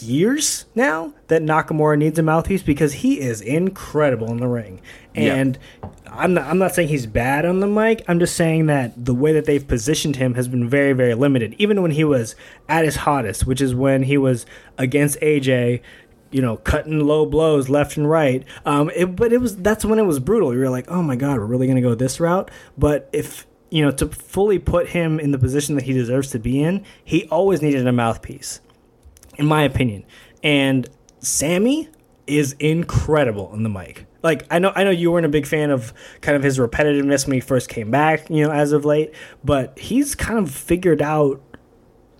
years 0.00 0.66
now 0.74 1.12
that 1.26 1.42
Nakamura 1.42 1.98
needs 1.98 2.18
a 2.18 2.22
mouthpiece 2.22 2.62
because 2.62 2.94
he 2.94 3.20
is 3.20 3.40
incredible 3.40 4.30
in 4.30 4.38
the 4.38 4.46
ring. 4.46 4.80
Yeah. 5.14 5.52
I'm 6.18 6.34
not, 6.34 6.46
I'm 6.46 6.58
not 6.58 6.74
saying 6.74 6.88
he's 6.88 7.06
bad 7.06 7.44
on 7.44 7.60
the 7.60 7.66
mic. 7.66 8.04
I'm 8.08 8.18
just 8.18 8.36
saying 8.36 8.66
that 8.66 9.04
the 9.04 9.14
way 9.14 9.32
that 9.32 9.44
they've 9.44 9.66
positioned 9.66 10.16
him 10.16 10.34
has 10.34 10.48
been 10.48 10.68
very 10.68 10.92
very 10.92 11.14
limited. 11.14 11.54
Even 11.58 11.82
when 11.82 11.92
he 11.92 12.04
was 12.04 12.34
at 12.68 12.84
his 12.84 12.96
hottest, 12.96 13.46
which 13.46 13.60
is 13.60 13.74
when 13.74 14.02
he 14.02 14.18
was 14.18 14.44
against 14.76 15.20
AJ, 15.20 15.80
you 16.30 16.42
know, 16.42 16.56
cutting 16.58 17.00
low 17.00 17.24
blows 17.24 17.68
left 17.68 17.96
and 17.96 18.08
right. 18.08 18.44
Um, 18.66 18.90
it, 18.94 19.16
but 19.16 19.32
it 19.32 19.40
was 19.40 19.56
that's 19.56 19.84
when 19.84 19.98
it 19.98 20.04
was 20.04 20.18
brutal. 20.18 20.52
You 20.52 20.60
were 20.60 20.70
like, 20.70 20.90
oh 20.90 21.02
my 21.02 21.16
god, 21.16 21.38
we're 21.38 21.46
really 21.46 21.66
gonna 21.66 21.80
go 21.80 21.94
this 21.94 22.20
route. 22.20 22.50
But 22.76 23.08
if 23.12 23.46
you 23.70 23.84
know, 23.84 23.90
to 23.92 24.06
fully 24.08 24.58
put 24.58 24.88
him 24.88 25.20
in 25.20 25.30
the 25.30 25.38
position 25.38 25.74
that 25.74 25.84
he 25.84 25.92
deserves 25.92 26.30
to 26.30 26.38
be 26.38 26.62
in, 26.62 26.84
he 27.04 27.28
always 27.28 27.62
needed 27.62 27.86
a 27.86 27.92
mouthpiece 27.92 28.60
in 29.38 29.46
my 29.46 29.62
opinion. 29.62 30.04
And 30.42 30.88
Sami 31.20 31.88
is 32.26 32.52
incredible 32.58 33.46
on 33.46 33.62
the 33.62 33.68
mic. 33.70 34.04
Like 34.22 34.44
I 34.50 34.58
know 34.58 34.72
I 34.74 34.84
know 34.84 34.90
you 34.90 35.12
weren't 35.12 35.26
a 35.26 35.28
big 35.30 35.46
fan 35.46 35.70
of 35.70 35.92
kind 36.22 36.36
of 36.36 36.42
his 36.42 36.58
repetitiveness 36.58 37.26
when 37.26 37.34
he 37.34 37.40
first 37.40 37.68
came 37.68 37.90
back, 37.90 38.28
you 38.30 38.44
know, 38.44 38.50
as 38.52 38.72
of 38.72 38.84
late, 38.84 39.12
but 39.44 39.78
he's 39.78 40.14
kind 40.14 40.38
of 40.38 40.50
figured 40.52 41.00
out 41.02 41.40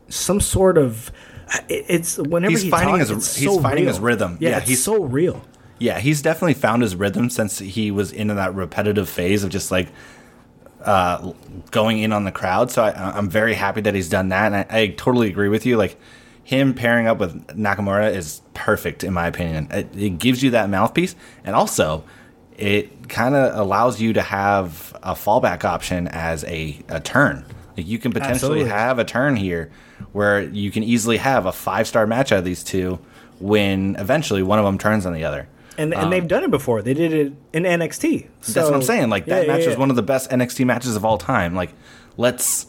some 0.09 0.41
sort 0.41 0.79
of 0.79 1.11
it's 1.69 2.19
whenever 2.19 2.51
He's 2.51 2.63
he 2.63 2.71
finding 2.71 2.99
talks, 2.99 3.09
his- 3.11 3.37
he's 3.37 3.49
so 3.49 3.61
finding 3.61 3.85
real. 3.85 3.93
his 3.95 4.01
rhythm. 4.01 4.37
Yeah, 4.41 4.51
Yeah, 4.51 4.61
he's- 4.61 4.81
so 4.81 5.03
real. 5.03 5.43
Yeah, 5.81 5.99
he's 6.01 6.23
definitely 6.23 6.55
found 6.55 6.83
his 6.83 6.95
rhythm 6.97 7.31
since 7.31 7.59
he 7.61 7.91
was 7.91 8.11
in 8.13 8.29
that 8.29 8.55
repetitive 8.55 9.09
phase 9.09 9.45
of 9.45 9.51
just 9.51 9.71
like 9.71 9.89
uh, 10.85 11.33
going 11.71 11.99
in 12.01 12.13
on 12.13 12.25
the 12.25 12.33
crowd. 12.33 12.71
So 12.71 12.83
I, 12.85 12.91
I'm 13.17 13.29
very 13.29 13.55
happy 13.55 13.81
that 13.83 13.95
he's 13.95 14.09
done 14.09 14.29
that, 14.31 14.47
and 14.53 14.57
I, 14.57 14.67
I 14.71 14.87
totally 14.89 15.29
agree 15.29 15.49
with 15.49 15.67
you. 15.67 15.77
Like 15.77 15.97
him 16.49 16.73
pairing 16.73 17.07
up 17.07 17.19
with 17.19 17.47
Nakamura 17.49 18.11
is 18.11 18.41
perfect 18.55 19.05
in 19.05 19.13
my 19.13 19.27
opinion. 19.27 19.69
It, 19.71 19.95
it 19.95 20.19
gives 20.19 20.43
you 20.43 20.53
that 20.53 20.71
mouthpiece, 20.71 21.15
and 21.45 21.55
also 21.55 22.05
it 22.57 23.11
kind 23.11 23.35
of 23.35 23.55
allows 23.55 24.01
you 24.01 24.15
to 24.15 24.23
have 24.23 24.97
a 25.03 25.13
fallback 25.13 25.65
option 25.65 26.09
as 26.09 26.45
a, 26.45 26.81
a 26.89 27.01
turn. 27.01 27.45
Like 27.77 27.87
you 27.87 27.99
can 27.99 28.13
potentially 28.13 28.63
Absolutely. 28.63 28.71
have 28.71 28.99
a 28.99 29.05
turn 29.05 29.37
here 29.37 29.71
where 30.13 30.41
you 30.41 30.71
can 30.71 30.83
easily 30.83 31.19
have 31.19 31.45
a 31.45 31.53
five 31.53 31.87
star 31.87 32.07
match 32.07 32.33
out 32.33 32.39
of 32.39 32.45
these 32.47 32.65
two 32.65 32.99
when 33.41 33.97
eventually 33.97 34.43
one 34.43 34.59
of 34.59 34.65
them 34.65 34.79
turns 34.79 35.05
on 35.05 35.13
the 35.13 35.25
other. 35.25 35.51
And 35.77 35.93
and 35.93 36.11
they've 36.11 36.23
um, 36.23 36.29
done 36.29 36.45
it 36.45 36.51
before. 36.51 36.81
They 36.81 36.95
did 36.95 37.13
it 37.13 37.35
in 37.53 37.65
NXT. 37.65 38.27
That's 38.55 38.57
what 38.65 38.75
I'm 38.75 38.81
saying. 38.81 39.11
Like 39.11 39.27
that 39.27 39.47
match 39.47 39.67
was 39.67 39.77
one 39.77 39.91
of 39.91 39.97
the 39.97 40.03
best 40.03 40.31
NXT 40.31 40.65
matches 40.65 40.97
of 40.97 41.05
all 41.05 41.19
time. 41.19 41.55
Like 41.55 41.75
let's 42.17 42.69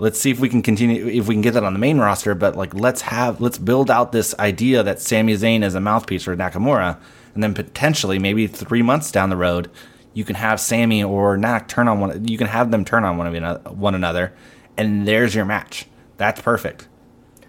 let's 0.00 0.18
see 0.18 0.30
if 0.30 0.40
we 0.40 0.48
can 0.48 0.62
continue 0.62 1.06
if 1.06 1.28
we 1.28 1.34
can 1.34 1.42
get 1.42 1.54
that 1.54 1.62
on 1.64 1.72
the 1.72 1.78
main 1.78 1.98
roster. 1.98 2.34
But 2.34 2.56
like 2.56 2.74
let's 2.74 3.02
have 3.02 3.40
let's 3.40 3.58
build 3.58 3.90
out 3.90 4.12
this 4.12 4.34
idea 4.38 4.82
that 4.82 5.00
Sami 5.00 5.34
Zayn 5.34 5.62
is 5.62 5.74
a 5.74 5.80
mouthpiece 5.80 6.24
for 6.24 6.36
Nakamura, 6.36 6.98
and 7.34 7.42
then 7.42 7.54
potentially 7.54 8.18
maybe 8.18 8.46
three 8.46 8.82
months 8.82 9.12
down 9.12 9.30
the 9.30 9.36
road, 9.36 9.70
you 10.14 10.24
can 10.24 10.36
have 10.36 10.58
Sami 10.60 11.04
or 11.04 11.36
Nak 11.36 11.68
turn 11.68 11.86
on 11.86 12.00
one. 12.00 12.26
You 12.26 12.38
can 12.38 12.48
have 12.48 12.70
them 12.70 12.84
turn 12.84 13.04
on 13.04 13.16
one 13.16 13.34
of 13.34 13.78
one 13.78 13.94
another, 13.94 14.32
and 14.76 15.06
there's 15.06 15.34
your 15.34 15.44
match. 15.44 15.86
That's 16.16 16.40
perfect. 16.40 16.88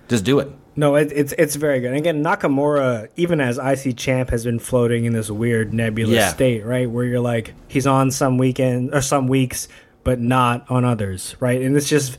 Just 0.08 0.24
do 0.26 0.40
it. 0.40 0.50
No, 0.76 0.96
it, 0.96 1.12
it's 1.14 1.34
it's 1.38 1.56
very 1.56 1.80
good. 1.82 1.88
And 1.90 1.98
again, 1.98 2.24
Nakamura, 2.24 3.10
even 3.18 3.42
as 3.42 3.58
IC 3.58 3.98
champ, 3.98 4.30
has 4.30 4.46
been 4.46 4.60
floating 4.60 5.04
in 5.06 5.14
this 5.14 5.30
weird 5.30 5.74
nebulous 5.74 6.16
Yeah. 6.16 6.30
state, 6.30 6.66
right? 6.66 6.90
Where 6.90 7.04
you're 7.04 7.20
like, 7.20 7.54
he's 7.68 7.86
on 7.86 8.10
some 8.12 8.38
weekend 8.38 8.94
or 8.94 9.02
some 9.02 9.28
weeks, 9.28 9.68
but 10.04 10.20
not 10.20 10.70
on 10.70 10.86
others, 10.86 11.36
right? 11.40 11.62
And 11.62 11.76
it's 11.76 11.90
just 11.90 12.18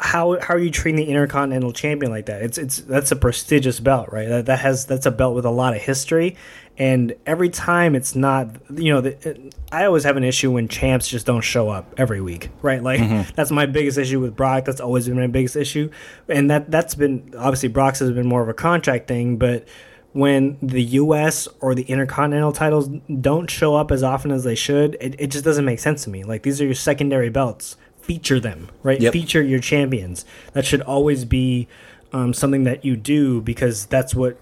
how 0.00 0.38
how 0.40 0.54
are 0.54 0.58
you 0.58 0.70
treating 0.70 1.04
the 1.04 1.10
Intercontinental 1.10 1.72
Champion 1.72 2.10
like 2.10 2.26
that? 2.26 2.42
It's 2.42 2.58
it's 2.58 2.78
that's 2.78 3.12
a 3.12 3.16
prestigious 3.16 3.80
belt, 3.80 4.08
right? 4.12 4.28
That 4.28 4.46
that 4.46 4.58
has 4.60 4.86
that's 4.86 5.06
a 5.06 5.10
belt 5.10 5.34
with 5.34 5.44
a 5.44 5.50
lot 5.50 5.76
of 5.76 5.82
history, 5.82 6.36
and 6.78 7.14
every 7.26 7.50
time 7.50 7.94
it's 7.94 8.14
not, 8.14 8.48
you 8.74 8.92
know, 8.92 9.00
the, 9.02 9.52
I 9.70 9.84
always 9.84 10.04
have 10.04 10.16
an 10.16 10.24
issue 10.24 10.50
when 10.50 10.68
champs 10.68 11.06
just 11.06 11.26
don't 11.26 11.42
show 11.42 11.68
up 11.68 11.94
every 11.98 12.20
week, 12.20 12.50
right? 12.62 12.82
Like 12.82 13.00
mm-hmm. 13.00 13.30
that's 13.34 13.50
my 13.50 13.66
biggest 13.66 13.98
issue 13.98 14.20
with 14.20 14.34
Brock. 14.34 14.64
That's 14.64 14.80
always 14.80 15.06
been 15.06 15.18
my 15.18 15.26
biggest 15.26 15.56
issue, 15.56 15.90
and 16.28 16.50
that 16.50 16.70
that's 16.70 16.94
been 16.94 17.34
obviously 17.36 17.68
Brock's 17.68 17.98
has 17.98 18.10
been 18.10 18.26
more 18.26 18.42
of 18.42 18.48
a 18.48 18.54
contract 18.54 19.06
thing, 19.06 19.36
but 19.36 19.66
when 20.14 20.56
the 20.62 20.82
U.S. 20.82 21.48
or 21.60 21.74
the 21.74 21.82
Intercontinental 21.82 22.52
titles 22.52 22.88
don't 23.20 23.50
show 23.50 23.74
up 23.74 23.90
as 23.90 24.04
often 24.04 24.30
as 24.30 24.44
they 24.44 24.54
should, 24.54 24.96
it, 25.00 25.16
it 25.18 25.26
just 25.26 25.44
doesn't 25.44 25.64
make 25.64 25.80
sense 25.80 26.04
to 26.04 26.10
me. 26.10 26.22
Like 26.22 26.44
these 26.44 26.60
are 26.60 26.64
your 26.64 26.74
secondary 26.74 27.30
belts. 27.30 27.76
Feature 28.00 28.38
them, 28.38 28.70
right? 28.84 29.00
Yep. 29.00 29.12
Feature 29.12 29.42
your 29.42 29.58
champions. 29.58 30.24
That 30.52 30.64
should 30.64 30.82
always 30.82 31.24
be 31.24 31.66
um, 32.12 32.32
something 32.32 32.62
that 32.62 32.84
you 32.84 32.96
do 32.96 33.40
because 33.40 33.86
that's 33.86 34.14
what 34.14 34.38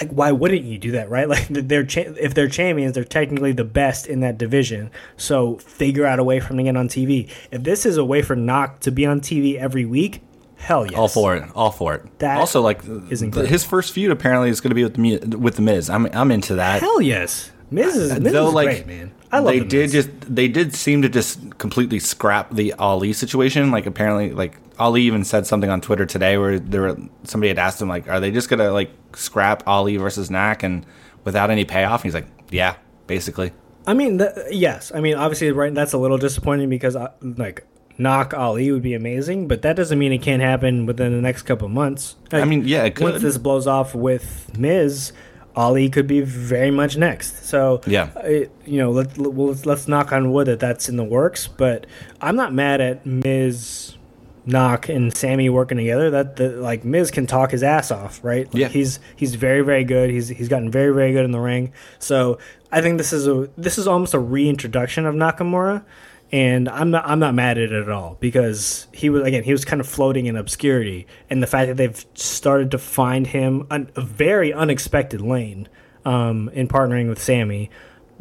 like 0.00 0.10
why 0.10 0.32
wouldn't 0.32 0.62
you 0.62 0.78
do 0.78 0.92
that 0.92 1.10
right 1.10 1.28
like 1.28 1.46
they're 1.48 1.84
cha- 1.84 2.00
if 2.20 2.34
they're 2.34 2.48
champions 2.48 2.94
they're 2.94 3.04
technically 3.04 3.52
the 3.52 3.64
best 3.64 4.06
in 4.06 4.20
that 4.20 4.38
division 4.38 4.90
so 5.16 5.56
figure 5.56 6.06
out 6.06 6.20
a 6.20 6.24
way 6.24 6.38
for 6.38 6.48
them 6.48 6.58
to 6.58 6.62
get 6.62 6.76
on 6.76 6.88
tv 6.88 7.28
if 7.50 7.64
this 7.64 7.84
is 7.84 7.96
a 7.96 8.04
way 8.04 8.22
for 8.22 8.36
Nak 8.36 8.78
to 8.80 8.92
be 8.92 9.04
on 9.04 9.20
tv 9.20 9.56
every 9.56 9.84
week 9.84 10.22
hell 10.62 10.86
yes 10.86 10.98
All 10.98 11.08
for 11.08 11.36
it. 11.36 11.48
All 11.54 11.70
for 11.70 11.94
it. 11.94 12.18
That 12.20 12.38
also, 12.38 12.62
like 12.62 12.82
is 13.10 13.22
incredible. 13.22 13.50
his 13.50 13.64
first 13.64 13.92
feud 13.92 14.10
apparently 14.10 14.48
is 14.48 14.60
going 14.60 14.70
to 14.70 14.74
be 14.74 14.84
with 14.84 14.94
the 14.94 15.38
with 15.38 15.56
the 15.56 15.62
Miz. 15.62 15.90
I'm 15.90 16.06
I'm 16.06 16.30
into 16.30 16.54
that. 16.56 16.80
hell 16.80 17.00
yes 17.00 17.50
Miz 17.70 17.96
is, 17.96 18.20
Miz 18.20 18.32
Though, 18.32 18.48
is 18.48 18.54
like, 18.54 18.66
great 18.68 18.86
man 18.86 19.12
I 19.32 19.38
love 19.38 19.46
they 19.54 19.60
the 19.60 19.64
did 19.64 19.90
just 19.90 20.10
they 20.22 20.46
did 20.46 20.74
seem 20.74 21.00
to 21.02 21.08
just 21.08 21.58
completely 21.58 21.98
scrap 21.98 22.50
the 22.50 22.74
Ali 22.74 23.14
situation. 23.14 23.70
Like 23.70 23.86
apparently, 23.86 24.32
like 24.32 24.58
Ali 24.78 25.02
even 25.02 25.24
said 25.24 25.46
something 25.46 25.70
on 25.70 25.80
Twitter 25.80 26.04
today 26.04 26.36
where 26.36 26.58
there 26.58 26.82
were 26.82 26.96
somebody 27.24 27.48
had 27.48 27.58
asked 27.58 27.80
him 27.80 27.88
like, 27.88 28.08
"Are 28.08 28.20
they 28.20 28.30
just 28.30 28.50
gonna 28.50 28.70
like 28.70 28.90
scrap 29.14 29.62
Ali 29.66 29.96
versus 29.96 30.30
Nak 30.30 30.62
and 30.62 30.84
without 31.24 31.50
any 31.50 31.64
payoff?" 31.64 32.02
And 32.02 32.04
he's 32.04 32.14
like, 32.14 32.26
"Yeah, 32.50 32.76
basically." 33.06 33.52
I 33.86 33.94
mean, 33.94 34.18
th- 34.18 34.32
yes. 34.50 34.92
I 34.94 35.00
mean, 35.00 35.14
obviously, 35.14 35.50
right. 35.50 35.74
That's 35.74 35.94
a 35.94 35.98
little 35.98 36.18
disappointing 36.18 36.68
because, 36.68 36.94
uh, 36.94 37.10
like, 37.22 37.66
Nak 37.98 38.34
Ali 38.34 38.70
would 38.72 38.82
be 38.82 38.94
amazing, 38.94 39.48
but 39.48 39.62
that 39.62 39.76
doesn't 39.76 39.98
mean 39.98 40.12
it 40.12 40.18
can't 40.22 40.42
happen 40.42 40.86
within 40.86 41.12
the 41.12 41.20
next 41.20 41.42
couple 41.42 41.66
of 41.66 41.72
months. 41.72 42.16
Like, 42.32 42.42
I 42.42 42.44
mean, 42.44 42.66
yeah, 42.66 42.84
it 42.84 42.98
once 43.00 43.22
this 43.22 43.38
blows 43.38 43.66
off 43.66 43.94
with 43.94 44.56
Miz, 44.58 45.12
Ali 45.54 45.88
could 45.90 46.06
be 46.06 46.20
very 46.22 46.70
much 46.70 46.96
next. 46.96 47.44
So, 47.46 47.80
Yeah. 47.86 48.08
it, 48.20 48.50
you 48.64 48.78
know, 48.78 48.90
let, 48.90 49.18
let, 49.18 49.36
let's, 49.36 49.66
let's 49.66 49.88
knock 49.88 50.12
on 50.12 50.32
wood 50.32 50.46
that 50.46 50.60
that's 50.60 50.88
in 50.88 50.96
the 50.96 51.04
works. 51.04 51.46
But 51.48 51.86
I'm 52.20 52.36
not 52.36 52.52
mad 52.54 52.80
at 52.80 53.04
Miz. 53.06 53.96
Nak 54.44 54.88
and 54.88 55.16
Sami 55.16 55.48
working 55.50 55.78
together. 55.78 56.10
That 56.10 56.34
the 56.34 56.48
like 56.48 56.84
Miz 56.84 57.12
can 57.12 57.28
talk 57.28 57.52
his 57.52 57.62
ass 57.62 57.92
off, 57.92 58.18
right? 58.24 58.46
Like, 58.52 58.60
Yeah. 58.60 58.68
he's 58.68 58.98
he's 59.14 59.36
very 59.36 59.60
very 59.60 59.84
good. 59.84 60.10
He's 60.10 60.26
he's 60.30 60.48
gotten 60.48 60.68
very 60.68 60.92
very 60.92 61.12
good 61.12 61.24
in 61.24 61.30
the 61.30 61.38
ring. 61.38 61.72
So 62.00 62.38
I 62.72 62.80
think 62.80 62.98
this 62.98 63.12
is 63.12 63.28
a 63.28 63.48
this 63.56 63.78
is 63.78 63.86
almost 63.86 64.14
a 64.14 64.18
reintroduction 64.18 65.06
of 65.06 65.14
Nakamura, 65.14 65.84
and 66.32 66.68
I'm 66.68 66.90
not 66.90 67.06
I'm 67.06 67.18
not 67.18 67.34
mad 67.34 67.58
at 67.58 67.64
it 67.64 67.72
at 67.72 67.90
all 67.90 68.16
because 68.18 68.86
he 68.92 69.10
was 69.10 69.26
again 69.26 69.44
he 69.44 69.52
was 69.52 69.64
kind 69.64 69.80
of 69.80 69.86
floating 69.86 70.26
in 70.26 70.36
obscurity, 70.36 71.06
and 71.28 71.42
the 71.42 71.46
fact 71.46 71.68
that 71.68 71.76
they've 71.76 72.04
started 72.14 72.70
to 72.70 72.78
find 72.78 73.26
him 73.26 73.66
an, 73.70 73.90
a 73.96 74.00
very 74.00 74.52
unexpected 74.52 75.20
lane 75.20 75.68
um, 76.04 76.48
in 76.54 76.68
partnering 76.68 77.08
with 77.08 77.20
Sami. 77.20 77.70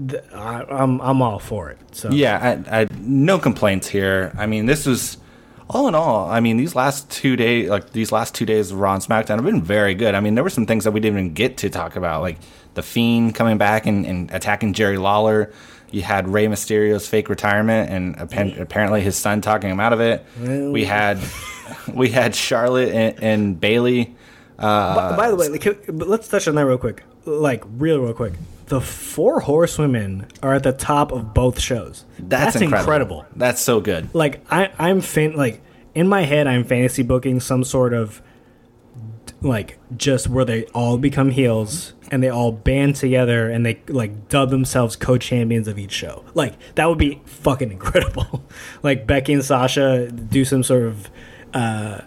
th- 0.05 0.21
I, 0.33 0.63
I'm 0.69 0.99
I'm 1.01 1.21
all 1.21 1.39
for 1.39 1.69
it. 1.69 1.79
So 1.93 2.09
Yeah, 2.11 2.63
I, 2.69 2.81
I 2.81 2.87
no 2.99 3.39
complaints 3.39 3.87
here. 3.87 4.33
I 4.37 4.45
mean, 4.45 4.65
this 4.65 4.85
was 4.85 5.17
all 5.69 5.87
in 5.87 5.95
all. 5.95 6.29
I 6.29 6.41
mean, 6.41 6.57
these 6.57 6.75
last 6.75 7.09
two 7.09 7.37
days, 7.37 7.69
like 7.69 7.91
these 7.91 8.11
last 8.11 8.35
two 8.35 8.45
days 8.45 8.71
of 8.71 8.79
Raw 8.79 8.93
and 8.93 9.01
SmackDown, 9.01 9.35
have 9.37 9.45
been 9.45 9.63
very 9.63 9.95
good. 9.95 10.15
I 10.15 10.19
mean, 10.19 10.35
there 10.35 10.43
were 10.43 10.49
some 10.49 10.65
things 10.65 10.83
that 10.83 10.91
we 10.91 10.99
didn't 10.99 11.17
even 11.17 11.33
get 11.33 11.55
to 11.57 11.69
talk 11.69 11.95
about, 11.95 12.21
like 12.21 12.39
the 12.73 12.83
Fiend 12.83 13.35
coming 13.35 13.57
back 13.57 13.85
and, 13.85 14.05
and 14.05 14.29
attacking 14.31 14.73
Jerry 14.73 14.97
Lawler. 14.97 15.53
You 15.91 16.01
had 16.01 16.27
Rey 16.27 16.47
Mysterio's 16.47 17.07
fake 17.07 17.29
retirement, 17.29 17.89
and 17.89 18.19
appa- 18.19 18.61
apparently 18.61 19.01
his 19.01 19.15
son 19.15 19.41
talking 19.41 19.69
him 19.69 19.79
out 19.79 19.93
of 19.93 19.99
it. 19.99 20.25
we 20.39 20.85
had 20.85 21.19
we 21.93 22.09
had 22.09 22.35
Charlotte 22.35 22.89
and, 22.89 23.23
and 23.23 23.59
Bayley. 23.59 24.15
Uh, 24.57 24.95
by, 24.95 25.15
by 25.15 25.29
the 25.29 25.35
way, 25.35 25.47
like, 25.49 25.85
let's 25.87 26.27
touch 26.27 26.47
on 26.47 26.55
that 26.55 26.65
real 26.65 26.77
quick. 26.77 27.03
Like, 27.25 27.63
real, 27.77 27.99
real 27.99 28.13
quick. 28.13 28.33
The 28.67 28.79
four 28.79 29.41
horsewomen 29.41 30.27
are 30.41 30.53
at 30.53 30.63
the 30.63 30.71
top 30.71 31.11
of 31.11 31.33
both 31.33 31.59
shows. 31.59 32.05
That's, 32.19 32.55
incredible. 32.55 33.25
That's 33.35 33.59
so 33.59 33.81
good. 33.81 34.13
Like, 34.13 34.45
I, 34.49 34.71
I'm 34.79 35.01
fan. 35.01 35.35
Like, 35.35 35.61
in 35.93 36.07
my 36.07 36.21
head, 36.21 36.47
I'm 36.47 36.63
fantasy 36.63 37.03
booking 37.03 37.39
some 37.39 37.63
sort 37.63 37.93
of 37.93 38.21
like 39.41 39.79
just 39.97 40.27
where 40.27 40.45
they 40.45 40.65
all 40.67 40.97
become 40.97 41.31
heels 41.31 41.93
and 42.11 42.21
they 42.21 42.29
all 42.29 42.51
band 42.51 42.95
together 42.97 43.49
and 43.49 43.65
they 43.65 43.81
like 43.87 44.27
dub 44.29 44.49
themselves 44.51 44.95
co-champions 44.95 45.67
of 45.67 45.79
each 45.79 45.91
show. 45.93 46.23
Like 46.35 46.53
that 46.75 46.87
would 46.89 46.97
be 46.99 47.21
fucking 47.25 47.71
incredible. 47.71 48.43
like 48.83 49.07
Becky 49.07 49.33
and 49.33 49.43
Sasha 49.43 50.11
do 50.11 50.45
some 50.45 50.61
sort 50.63 50.83
of 50.83 51.09
uh 51.53 52.01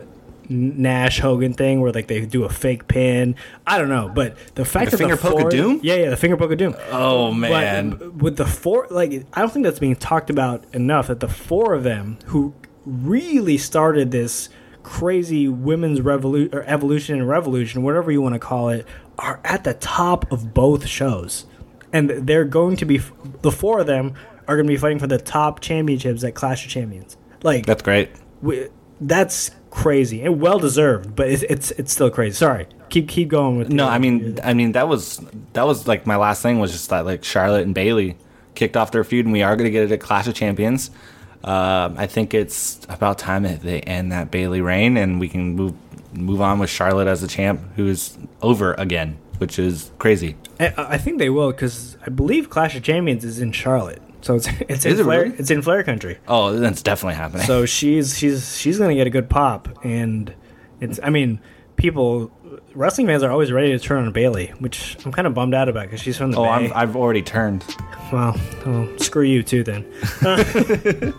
Nash 0.47 1.21
Hogan 1.21 1.55
thing 1.55 1.81
where 1.81 1.91
like 1.91 2.07
they 2.07 2.27
do 2.27 2.45
a 2.45 2.51
fake 2.51 2.87
pin. 2.87 3.35
I 3.67 3.79
don't 3.79 3.89
know, 3.89 4.11
but 4.15 4.37
the 4.57 4.65
fact 4.67 4.91
that 4.91 4.99
The 4.99 5.07
that 5.07 5.17
finger 5.17 5.17
the 5.17 5.23
poke 5.37 5.45
of 5.47 5.51
doom? 5.51 5.81
yeah, 5.83 5.95
yeah, 5.95 6.11
the 6.11 6.19
finger 6.19 6.37
poke 6.37 6.53
of 6.53 6.59
doom. 6.59 6.77
Oh 6.91 7.29
But 7.31 7.35
man, 7.51 8.19
with 8.19 8.37
the 8.37 8.45
four, 8.45 8.87
like 8.91 9.25
I 9.33 9.41
don't 9.41 9.51
think 9.51 9.65
that's 9.65 9.79
being 9.79 9.97
talked 9.97 10.29
about 10.29 10.63
enough. 10.75 11.07
That 11.07 11.21
the 11.21 11.29
four 11.29 11.73
of 11.73 11.83
them 11.83 12.19
who 12.27 12.53
really 12.85 13.57
started 13.57 14.11
this 14.11 14.51
crazy 14.83 15.49
women's 15.49 16.03
revolution 16.03 16.55
or 16.55 16.63
evolution 16.65 17.19
and 17.19 17.27
revolution, 17.27 17.83
whatever 17.83 18.13
you 18.13 18.21
want 18.21 18.35
to 18.35 18.39
call 18.39 18.69
it, 18.69 18.87
are 19.19 19.41
at 19.45 19.65
the 19.65 19.75
top 19.75 20.31
of 20.33 20.55
both 20.55 20.87
shows, 20.87 21.47
and 21.93 22.11
they're 22.11 22.45
going 22.45 22.77
to 22.77 22.85
be 22.85 23.01
the 23.43 23.53
four 23.53 23.81
of 23.81 23.87
them 23.87 24.15
are 24.47 24.57
going 24.57 24.67
to 24.67 24.73
be 24.73 24.77
fighting 24.77 24.99
for 24.99 25.07
the 25.07 25.19
top 25.19 25.61
championships 25.61 26.23
at 26.25 26.35
Clash 26.35 26.65
of 26.65 26.71
Champions. 26.71 27.17
Like 27.43 27.67
that's 27.67 27.83
great. 27.83 28.11
we, 28.43 28.69
that's 29.01 29.51
crazy 29.71 30.23
and 30.23 30.41
well 30.41 30.59
deserved, 30.59 31.17
but 31.17 31.29
it's, 31.29 31.43
it's 31.45 31.71
it's 31.73 31.93
still 31.93 32.11
crazy. 32.11 32.35
Sorry, 32.35 32.67
keep 32.91 33.09
keep 33.09 33.29
going 33.29 33.59
with 33.59 33.69
No, 33.71 33.89
I 33.89 33.99
mean, 33.99 34.39
I 34.43 34.55
mean 34.55 34.73
that 34.73 34.89
was 34.89 35.21
that 35.53 35.67
was 35.67 35.87
like 35.87 36.07
my 36.07 36.17
last 36.17 36.43
thing 36.43 36.59
was 36.59 36.73
just 36.73 36.91
that 36.91 37.05
like 37.05 37.25
Charlotte 37.25 37.65
and 37.65 37.75
Bayley 37.75 38.17
kicked 38.55 38.77
off 38.77 38.93
their 38.93 39.05
feud, 39.05 39.27
and 39.27 39.33
we 39.33 39.43
are 39.43 39.57
going 39.57 39.67
to 39.67 39.71
get 39.71 39.85
it 39.85 39.93
at 39.93 40.01
Clash 40.01 40.27
of 40.27 40.35
Champions. 40.35 40.91
Um, 41.43 41.97
I 41.99 42.07
think 42.07 42.33
it's 42.33 42.81
about 42.89 43.19
time 43.19 43.43
that 43.43 43.61
they 43.61 43.81
end 43.81 44.13
that 44.13 44.31
Bayley 44.31 44.63
reign, 44.63 44.97
and 44.97 45.21
we 45.21 45.29
can 45.29 45.55
move 45.55 45.75
move 46.15 46.41
on 46.41 46.59
with 46.59 46.71
Charlotte 46.71 47.07
as 47.09 47.21
the 47.21 47.29
champ, 47.29 47.61
who's 47.77 48.17
over 48.43 48.75
again, 48.75 49.19
which 49.39 49.59
is 49.59 49.91
crazy. 49.99 50.37
I, 50.61 50.73
I 50.77 50.99
think 50.99 51.19
they 51.19 51.31
will 51.31 51.51
because 51.51 51.97
I 52.07 52.11
believe 52.11 52.51
Clash 52.51 52.77
of 52.77 52.83
Champions 52.83 53.25
is 53.25 53.41
in 53.41 53.53
Charlotte, 53.53 54.03
so 54.21 54.37
it's 54.37 54.47
it's 54.69 54.85
in 54.85 54.99
it 54.99 55.03
Flair, 55.03 55.23
really? 55.25 55.37
it's 55.37 55.51
in 55.51 55.63
Flair 55.63 55.83
country. 55.83 56.19
Oh, 56.29 56.57
that's 56.57 56.83
definitely 56.83 57.17
happening. 57.17 57.47
So 57.47 57.67
she's 57.67 58.17
she's 58.19 58.57
she's 58.59 58.79
gonna 58.79 58.95
get 58.95 59.07
a 59.07 59.11
good 59.11 59.29
pop, 59.29 59.69
and 59.85 60.33
it's 60.81 61.01
I 61.03 61.11
mean 61.11 61.41
people, 61.77 62.31
wrestling 62.75 63.07
fans 63.07 63.23
are 63.23 63.31
always 63.31 63.51
ready 63.53 63.73
to 63.73 63.79
turn 63.79 64.05
on 64.07 64.13
Bayley, 64.13 64.49
which 64.59 64.97
I'm 65.05 65.13
kind 65.13 65.27
of 65.27 65.35
bummed 65.35 65.55
out 65.55 65.69
about 65.69 65.85
because 65.85 66.01
she's 66.01 66.17
from 66.17 66.31
the 66.31 66.39
Oh, 66.39 66.45
Bay. 66.45 66.49
I'm, 66.49 66.73
I've 66.75 66.97
already 66.97 67.23
turned. 67.23 67.65
Well, 68.13 68.37
well, 68.65 68.89
screw 68.99 69.23
you 69.25 69.43
too 69.43 69.65
then. 69.65 69.85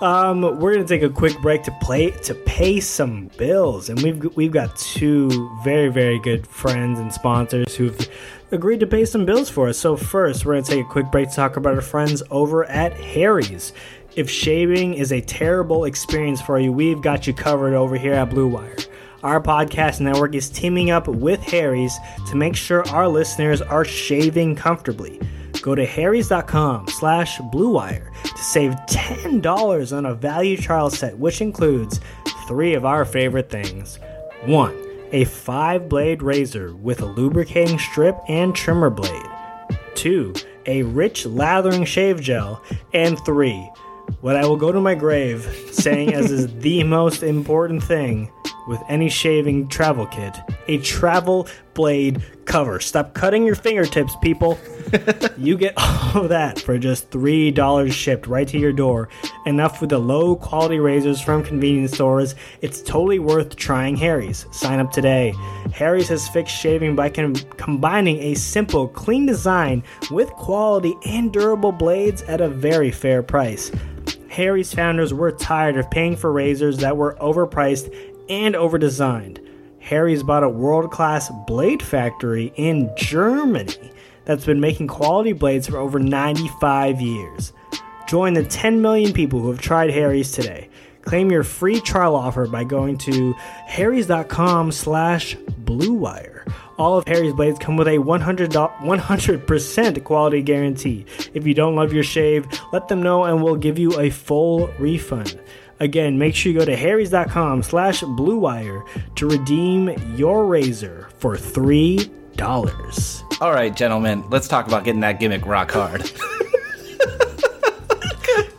um, 0.00 0.58
we're 0.58 0.74
gonna 0.74 0.86
take 0.86 1.02
a 1.02 1.10
quick 1.10 1.38
break 1.40 1.62
to 1.64 1.72
play 1.80 2.10
to 2.10 2.34
pay 2.34 2.80
some 2.80 3.30
bills, 3.38 3.88
and 3.88 4.00
we've 4.02 4.36
we've 4.36 4.52
got 4.52 4.76
two 4.76 5.50
very 5.62 5.88
very 5.88 6.18
good 6.18 6.46
friends 6.46 6.98
and 6.98 7.12
sponsors 7.12 7.74
who've 7.74 8.08
agreed 8.52 8.80
to 8.80 8.86
pay 8.86 9.04
some 9.04 9.24
bills 9.24 9.50
for 9.50 9.68
us. 9.68 9.78
So 9.78 9.96
first, 9.96 10.44
we're 10.44 10.54
gonna 10.54 10.66
take 10.66 10.84
a 10.84 10.88
quick 10.88 11.10
break 11.10 11.28
to 11.30 11.36
talk 11.36 11.56
about 11.56 11.74
our 11.74 11.80
friends 11.80 12.22
over 12.30 12.64
at 12.64 12.94
Harry's. 12.94 13.72
If 14.16 14.30
shaving 14.30 14.94
is 14.94 15.12
a 15.12 15.20
terrible 15.20 15.84
experience 15.84 16.40
for 16.40 16.58
you, 16.58 16.72
we've 16.72 17.02
got 17.02 17.26
you 17.26 17.34
covered 17.34 17.74
over 17.74 17.96
here 17.96 18.14
at 18.14 18.30
Blue 18.30 18.46
Wire. 18.46 18.76
Our 19.24 19.40
podcast 19.40 20.00
network 20.00 20.34
is 20.34 20.50
teaming 20.50 20.90
up 20.90 21.08
with 21.08 21.42
Harry's 21.44 21.98
to 22.28 22.36
make 22.36 22.54
sure 22.54 22.86
our 22.88 23.08
listeners 23.08 23.62
are 23.62 23.82
shaving 23.82 24.54
comfortably. 24.54 25.18
Go 25.62 25.74
to 25.74 25.86
harrys.com 25.86 26.88
slash 26.88 27.38
bluewire 27.38 28.12
to 28.22 28.44
save 28.44 28.74
$10 28.86 29.96
on 29.96 30.04
a 30.04 30.14
value 30.14 30.58
trial 30.58 30.90
set, 30.90 31.16
which 31.16 31.40
includes 31.40 32.00
three 32.46 32.74
of 32.74 32.84
our 32.84 33.06
favorite 33.06 33.48
things. 33.48 33.98
One, 34.44 34.76
a 35.10 35.24
five 35.24 35.88
blade 35.88 36.22
razor 36.22 36.74
with 36.74 37.00
a 37.00 37.06
lubricating 37.06 37.78
strip 37.78 38.18
and 38.28 38.54
trimmer 38.54 38.90
blade. 38.90 39.30
Two, 39.94 40.34
a 40.66 40.82
rich 40.82 41.24
lathering 41.24 41.86
shave 41.86 42.20
gel. 42.20 42.62
And 42.92 43.18
three, 43.24 43.70
what 44.20 44.36
I 44.36 44.46
will 44.46 44.56
go 44.56 44.72
to 44.72 44.80
my 44.80 44.94
grave 44.94 45.44
saying 45.72 46.14
as 46.14 46.30
is 46.30 46.54
the 46.58 46.82
most 46.84 47.22
important 47.22 47.82
thing 47.82 48.30
with 48.68 48.80
any 48.88 49.08
shaving 49.08 49.68
travel 49.68 50.06
kit 50.06 50.36
a 50.68 50.78
travel 50.78 51.46
blade 51.74 52.22
cover. 52.44 52.80
Stop 52.80 53.14
cutting 53.14 53.44
your 53.44 53.54
fingertips, 53.54 54.14
people. 54.22 54.58
you 55.36 55.56
get 55.56 55.74
all 55.76 56.22
of 56.22 56.28
that 56.28 56.60
for 56.60 56.78
just 56.78 57.10
$3 57.10 57.92
shipped 57.92 58.26
right 58.26 58.46
to 58.48 58.58
your 58.58 58.72
door. 58.72 59.08
Enough 59.46 59.80
with 59.80 59.90
the 59.90 59.98
low 59.98 60.36
quality 60.36 60.78
razors 60.78 61.20
from 61.20 61.42
convenience 61.42 61.92
stores. 61.92 62.34
It's 62.60 62.82
totally 62.82 63.18
worth 63.18 63.56
trying 63.56 63.96
Harry's. 63.96 64.46
Sign 64.52 64.78
up 64.78 64.92
today. 64.92 65.34
Harry's 65.72 66.08
has 66.08 66.28
fixed 66.28 66.56
shaving 66.56 66.94
by 66.94 67.10
com- 67.10 67.34
combining 67.34 68.18
a 68.18 68.34
simple, 68.34 68.88
clean 68.88 69.26
design 69.26 69.82
with 70.10 70.30
quality 70.30 70.94
and 71.06 71.32
durable 71.32 71.72
blades 71.72 72.22
at 72.22 72.40
a 72.40 72.48
very 72.48 72.90
fair 72.90 73.22
price. 73.22 73.70
Harry's 74.28 74.74
founders 74.74 75.14
were 75.14 75.30
tired 75.30 75.76
of 75.76 75.90
paying 75.90 76.16
for 76.16 76.32
razors 76.32 76.78
that 76.78 76.96
were 76.96 77.16
overpriced 77.20 77.94
and 78.28 78.54
overdesigned. 78.54 79.43
Harry's 79.84 80.22
bought 80.22 80.42
a 80.42 80.48
world 80.48 80.90
class 80.90 81.30
blade 81.46 81.82
factory 81.82 82.54
in 82.56 82.90
Germany 82.96 83.92
that's 84.24 84.46
been 84.46 84.58
making 84.58 84.86
quality 84.86 85.34
blades 85.34 85.68
for 85.68 85.76
over 85.76 85.98
95 85.98 87.02
years. 87.02 87.52
Join 88.08 88.32
the 88.32 88.44
10 88.44 88.80
million 88.80 89.12
people 89.12 89.40
who 89.40 89.50
have 89.50 89.60
tried 89.60 89.90
Harry's 89.90 90.32
today. 90.32 90.70
Claim 91.02 91.30
your 91.30 91.42
free 91.42 91.82
trial 91.82 92.16
offer 92.16 92.46
by 92.46 92.64
going 92.64 92.96
to 92.96 93.34
harrys.com 93.34 94.72
slash 94.72 95.36
bluewire. 95.36 96.50
All 96.78 96.96
of 96.96 97.06
Harry's 97.06 97.34
blades 97.34 97.58
come 97.58 97.76
with 97.76 97.88
a 97.88 97.98
100 97.98 98.52
100% 98.52 100.04
quality 100.04 100.40
guarantee. 100.40 101.04
If 101.34 101.46
you 101.46 101.52
don't 101.52 101.76
love 101.76 101.92
your 101.92 102.04
shave, 102.04 102.46
let 102.72 102.88
them 102.88 103.02
know 103.02 103.24
and 103.24 103.42
we'll 103.42 103.56
give 103.56 103.78
you 103.78 104.00
a 104.00 104.08
full 104.08 104.68
refund. 104.78 105.38
Again, 105.84 106.16
make 106.16 106.34
sure 106.34 106.50
you 106.50 106.58
go 106.58 106.64
to 106.64 106.74
harrys.com 106.74 107.62
slash 107.62 108.00
bluewire 108.00 108.86
to 109.16 109.28
redeem 109.28 109.90
your 110.16 110.46
razor 110.46 111.10
for 111.18 111.36
$3. 111.36 112.10
All 113.42 113.52
right, 113.52 113.76
gentlemen, 113.76 114.24
let's 114.30 114.48
talk 114.48 114.66
about 114.66 114.84
getting 114.84 115.02
that 115.02 115.20
gimmick 115.20 115.44
rock 115.44 115.70
hard. 115.70 116.00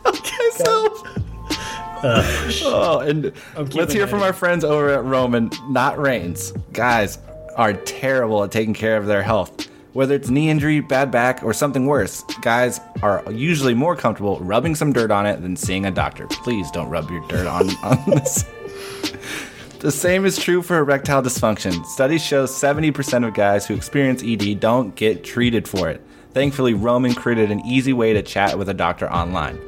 okay, 0.06 0.40
so. 0.52 1.04
oh, 2.64 3.00
and 3.04 3.32
let's 3.74 3.92
hear 3.92 4.06
from 4.06 4.20
in. 4.20 4.26
our 4.26 4.32
friends 4.32 4.62
over 4.62 4.90
at 4.90 5.02
Roman, 5.02 5.50
not 5.68 5.98
Reigns. 5.98 6.52
Guys 6.72 7.18
are 7.56 7.72
terrible 7.72 8.44
at 8.44 8.52
taking 8.52 8.72
care 8.72 8.96
of 8.96 9.06
their 9.06 9.24
health. 9.24 9.65
Whether 9.96 10.14
it's 10.14 10.28
knee 10.28 10.50
injury, 10.50 10.80
bad 10.80 11.10
back, 11.10 11.42
or 11.42 11.54
something 11.54 11.86
worse, 11.86 12.22
guys 12.42 12.82
are 13.02 13.24
usually 13.32 13.72
more 13.72 13.96
comfortable 13.96 14.38
rubbing 14.40 14.74
some 14.74 14.92
dirt 14.92 15.10
on 15.10 15.24
it 15.24 15.40
than 15.40 15.56
seeing 15.56 15.86
a 15.86 15.90
doctor. 15.90 16.26
Please 16.26 16.70
don't 16.70 16.90
rub 16.90 17.10
your 17.10 17.26
dirt 17.28 17.46
on, 17.46 17.70
on 17.82 18.04
this. 18.06 18.44
The 19.78 19.90
same 19.90 20.26
is 20.26 20.36
true 20.36 20.60
for 20.60 20.76
erectile 20.76 21.22
dysfunction. 21.22 21.82
Studies 21.86 22.22
show 22.22 22.44
70% 22.44 23.26
of 23.26 23.32
guys 23.32 23.66
who 23.66 23.72
experience 23.72 24.22
ED 24.22 24.60
don't 24.60 24.94
get 24.96 25.24
treated 25.24 25.66
for 25.66 25.88
it. 25.88 26.06
Thankfully, 26.34 26.74
Roman 26.74 27.14
created 27.14 27.50
an 27.50 27.64
easy 27.64 27.94
way 27.94 28.12
to 28.12 28.20
chat 28.20 28.58
with 28.58 28.68
a 28.68 28.74
doctor 28.74 29.10
online. 29.10 29.58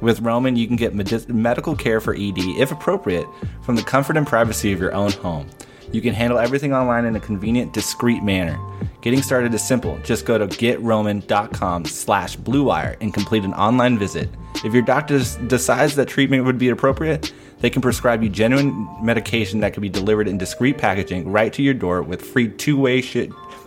With 0.00 0.18
Roman, 0.18 0.56
you 0.56 0.66
can 0.66 0.74
get 0.74 0.96
medi- 0.96 1.32
medical 1.32 1.76
care 1.76 2.00
for 2.00 2.12
ED, 2.12 2.38
if 2.58 2.72
appropriate, 2.72 3.28
from 3.62 3.76
the 3.76 3.84
comfort 3.84 4.16
and 4.16 4.26
privacy 4.26 4.72
of 4.72 4.80
your 4.80 4.94
own 4.94 5.12
home. 5.12 5.48
You 5.92 6.00
can 6.00 6.14
handle 6.14 6.38
everything 6.38 6.72
online 6.72 7.04
in 7.04 7.16
a 7.16 7.20
convenient, 7.20 7.72
discreet 7.72 8.22
manner. 8.22 8.58
Getting 9.00 9.22
started 9.22 9.54
is 9.54 9.62
simple. 9.62 9.98
Just 10.04 10.26
go 10.26 10.36
to 10.36 10.46
getroman.com 10.46 11.84
slash 11.84 12.36
bluewire 12.36 12.96
and 13.00 13.14
complete 13.14 13.44
an 13.44 13.54
online 13.54 13.98
visit. 13.98 14.28
If 14.64 14.72
your 14.72 14.82
doctor 14.82 15.20
decides 15.46 15.94
that 15.96 16.08
treatment 16.08 16.44
would 16.44 16.58
be 16.58 16.70
appropriate, 16.70 17.32
they 17.60 17.70
can 17.70 17.82
prescribe 17.82 18.22
you 18.22 18.28
genuine 18.28 18.88
medication 19.02 19.60
that 19.60 19.74
can 19.74 19.80
be 19.80 19.88
delivered 19.88 20.28
in 20.28 20.38
discreet 20.38 20.76
packaging 20.76 21.30
right 21.30 21.52
to 21.52 21.62
your 21.62 21.74
door 21.74 22.02
with 22.02 22.20
free 22.20 22.48
two-way 22.48 23.00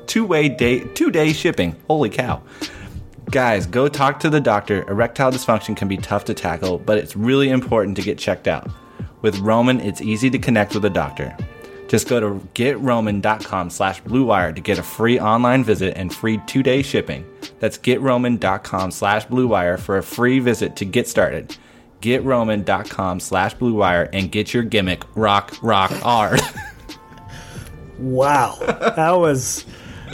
two-way 0.07 0.49
day 0.49 0.79
two-day 0.79 1.33
shipping. 1.33 1.75
Holy 1.87 2.09
cow. 2.09 2.41
Guys, 3.31 3.65
go 3.67 3.87
talk 3.87 4.19
to 4.19 4.29
the 4.29 4.41
doctor. 4.41 4.83
Erectile 4.89 5.31
dysfunction 5.31 5.77
can 5.77 5.87
be 5.87 5.97
tough 5.97 6.25
to 6.25 6.33
tackle, 6.33 6.79
but 6.79 6.97
it's 6.97 7.15
really 7.15 7.49
important 7.49 7.95
to 7.95 8.01
get 8.01 8.17
checked 8.17 8.47
out. 8.47 8.69
With 9.21 9.37
Roman, 9.39 9.79
it's 9.79 10.01
easy 10.01 10.29
to 10.31 10.39
connect 10.39 10.73
with 10.73 10.83
a 10.85 10.89
doctor. 10.89 11.35
Just 11.89 12.07
go 12.07 12.19
to 12.19 12.47
getroman.com 12.53 13.69
slash 13.71 14.01
bluewire 14.03 14.55
to 14.55 14.61
get 14.61 14.77
a 14.77 14.83
free 14.83 15.19
online 15.19 15.63
visit 15.63 15.97
and 15.97 16.13
free 16.13 16.39
two-day 16.47 16.81
shipping. 16.83 17.25
That's 17.59 17.77
getroman.com 17.77 18.91
slash 18.91 19.25
bluewire 19.27 19.77
for 19.79 19.97
a 19.97 20.03
free 20.03 20.39
visit 20.39 20.75
to 20.77 20.85
get 20.85 21.07
started. 21.07 21.57
Getroman.com 22.01 23.19
slash 23.19 23.55
bluewire 23.55 24.07
and 24.13 24.31
get 24.31 24.53
your 24.53 24.63
gimmick 24.63 25.03
rock, 25.15 25.57
rock 25.61 25.91
hard. 25.91 26.39
Wow, 27.99 28.55
that 28.61 29.11
was 29.11 29.65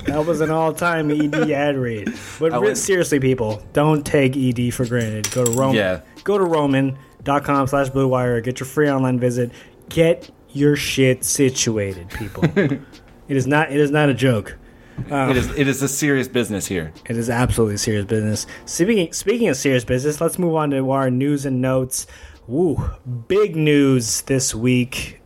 that 0.08 0.26
was 0.26 0.42
an 0.42 0.50
all-time 0.50 1.12
ED 1.12 1.52
ad 1.52 1.78
read. 1.78 2.14
But 2.40 2.60
was- 2.60 2.84
seriously, 2.84 3.20
people, 3.20 3.64
don't 3.74 4.04
take 4.04 4.36
ED 4.36 4.74
for 4.74 4.86
granted. 4.86 5.30
Go 5.32 5.46
to 5.46 5.52
Roman. 5.52 5.76
Yeah. 5.76 6.02
Go 6.24 6.40
to 6.40 6.44
Roman.com 6.44 7.68
slash 7.68 7.90
Blue 7.90 8.08
Wire. 8.08 8.42
Get 8.42 8.60
your 8.60 8.66
free 8.66 8.90
online 8.90 9.20
visit. 9.20 9.52
Get 9.90 10.32
your 10.56 10.76
shit 10.76 11.24
situated, 11.24 12.10
people. 12.10 12.44
it 12.56 12.82
is 13.28 13.46
not. 13.46 13.72
It 13.72 13.80
is 13.80 13.92
not 13.92 14.10
a 14.10 14.14
joke. 14.14 14.58
it, 14.98 15.36
is, 15.36 15.50
it 15.58 15.68
is 15.68 15.82
a 15.82 15.88
serious 15.90 16.28
business 16.28 16.66
here. 16.66 16.94
It 17.06 17.18
is 17.18 17.30
absolutely 17.30 17.78
serious 17.78 18.06
business. 18.06 18.48
Speaking 18.66 19.12
speaking 19.14 19.50
of 19.50 19.58
serious 19.58 19.84
business, 19.84 20.22
let's 20.22 20.40
move 20.40 20.56
on 20.56 20.72
to 20.72 20.92
our 20.92 21.12
news 21.12 21.46
and 21.46 21.62
notes. 21.62 22.08
Woo, 22.48 22.92
big 23.28 23.56
news 23.56 24.22
this 24.22 24.56
week. 24.56 25.22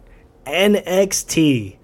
NXT 0.46 1.78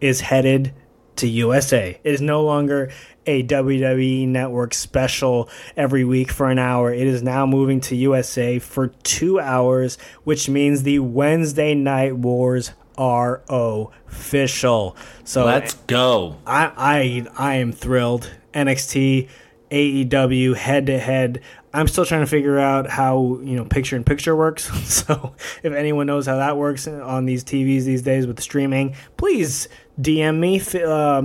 is 0.00 0.20
headed 0.20 0.74
to 1.16 1.28
USA. 1.28 1.98
It 2.04 2.14
is 2.14 2.20
no 2.20 2.42
longer 2.44 2.90
a 3.26 3.42
WWE 3.44 4.28
network 4.28 4.74
special 4.74 5.48
every 5.76 6.04
week 6.04 6.30
for 6.30 6.50
an 6.50 6.58
hour. 6.58 6.92
It 6.92 7.06
is 7.06 7.22
now 7.22 7.46
moving 7.46 7.80
to 7.82 7.96
USA 7.96 8.58
for 8.58 8.88
2 8.88 9.40
hours, 9.40 9.98
which 10.24 10.48
means 10.48 10.82
the 10.82 10.98
Wednesday 10.98 11.74
Night 11.74 12.16
Wars 12.16 12.72
are 12.98 13.42
official. 13.48 14.96
So 15.24 15.44
Let's 15.44 15.74
go. 15.86 16.36
I 16.46 16.72
I 16.76 17.26
I 17.36 17.54
am 17.56 17.72
thrilled. 17.72 18.30
NXT, 18.54 19.28
AEW 19.70 20.54
head 20.56 20.86
to 20.86 20.98
head. 20.98 21.40
I'm 21.74 21.88
still 21.88 22.04
trying 22.04 22.20
to 22.20 22.26
figure 22.26 22.58
out 22.58 22.86
how 22.86 23.38
you 23.42 23.56
know 23.56 23.64
picture 23.64 23.96
in 23.96 24.04
picture 24.04 24.36
works. 24.36 24.70
So 25.02 25.34
if 25.62 25.72
anyone 25.72 26.06
knows 26.06 26.26
how 26.26 26.36
that 26.36 26.56
works 26.56 26.86
on 26.86 27.24
these 27.24 27.42
TVs 27.42 27.84
these 27.84 28.02
days 28.02 28.26
with 28.26 28.40
streaming, 28.40 28.94
please 29.16 29.68
DM 30.00 30.38
me 30.38 30.58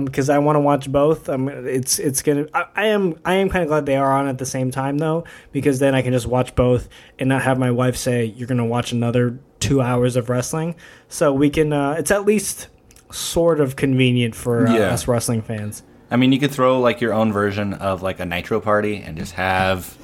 because 0.04 0.30
I 0.30 0.38
want 0.38 0.56
to 0.56 0.60
watch 0.60 0.90
both. 0.90 1.28
Um, 1.28 1.48
it's 1.48 1.98
it's 1.98 2.22
gonna. 2.22 2.46
I, 2.54 2.64
I 2.74 2.86
am 2.86 3.20
I 3.24 3.34
am 3.34 3.50
kind 3.50 3.62
of 3.62 3.68
glad 3.68 3.86
they 3.86 3.96
are 3.96 4.10
on 4.10 4.26
at 4.26 4.38
the 4.38 4.46
same 4.46 4.70
time 4.70 4.98
though 4.98 5.24
because 5.52 5.78
then 5.78 5.94
I 5.94 6.02
can 6.02 6.12
just 6.12 6.26
watch 6.26 6.54
both 6.54 6.88
and 7.18 7.28
not 7.28 7.42
have 7.42 7.58
my 7.58 7.70
wife 7.70 7.96
say 7.96 8.24
you're 8.24 8.48
gonna 8.48 8.64
watch 8.64 8.92
another 8.92 9.38
two 9.60 9.80
hours 9.80 10.16
of 10.16 10.28
wrestling. 10.28 10.74
So 11.08 11.32
we 11.32 11.50
can. 11.50 11.72
Uh, 11.72 11.92
it's 11.98 12.10
at 12.10 12.24
least 12.24 12.68
sort 13.10 13.60
of 13.60 13.76
convenient 13.76 14.34
for 14.34 14.66
uh, 14.66 14.72
Yeah. 14.74 14.80
us 14.92 15.08
wrestling 15.08 15.42
fans. 15.42 15.82
I 16.10 16.16
mean, 16.16 16.32
you 16.32 16.38
could 16.38 16.50
throw 16.50 16.80
like 16.80 17.00
your 17.00 17.12
own 17.12 17.32
version 17.32 17.74
of 17.74 18.02
like 18.02 18.18
a 18.20 18.24
Nitro 18.24 18.60
party 18.60 18.96
and 18.96 19.16
just 19.16 19.32
have 19.34 19.96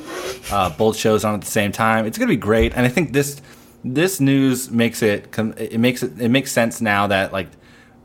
uh, 0.52 0.68
both 0.70 0.96
shows 0.96 1.24
on 1.24 1.34
at 1.34 1.40
the 1.40 1.46
same 1.46 1.72
time. 1.72 2.04
It's 2.06 2.18
gonna 2.18 2.28
be 2.28 2.36
great, 2.36 2.74
and 2.74 2.84
I 2.84 2.88
think 2.90 3.12
this 3.12 3.40
this 3.84 4.20
news 4.20 4.70
makes 4.70 5.02
it 5.02 5.28
it 5.58 5.78
makes 5.80 6.02
it 6.02 6.20
it 6.20 6.28
makes 6.30 6.52
sense 6.52 6.80
now 6.82 7.06
that 7.06 7.32
like 7.32 7.48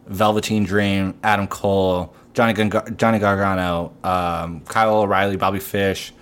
Velveteen 0.08 0.64
Dream, 0.64 1.14
Adam 1.24 1.48
Cole, 1.48 2.14
Johnny 2.34 2.54
Johnny 2.54 3.20
Gargano, 3.20 3.92
um, 4.04 4.62
Kyle 4.62 4.96
O'Reilly, 5.02 5.36
Bobby 5.36 5.60
Fish, 5.60 6.14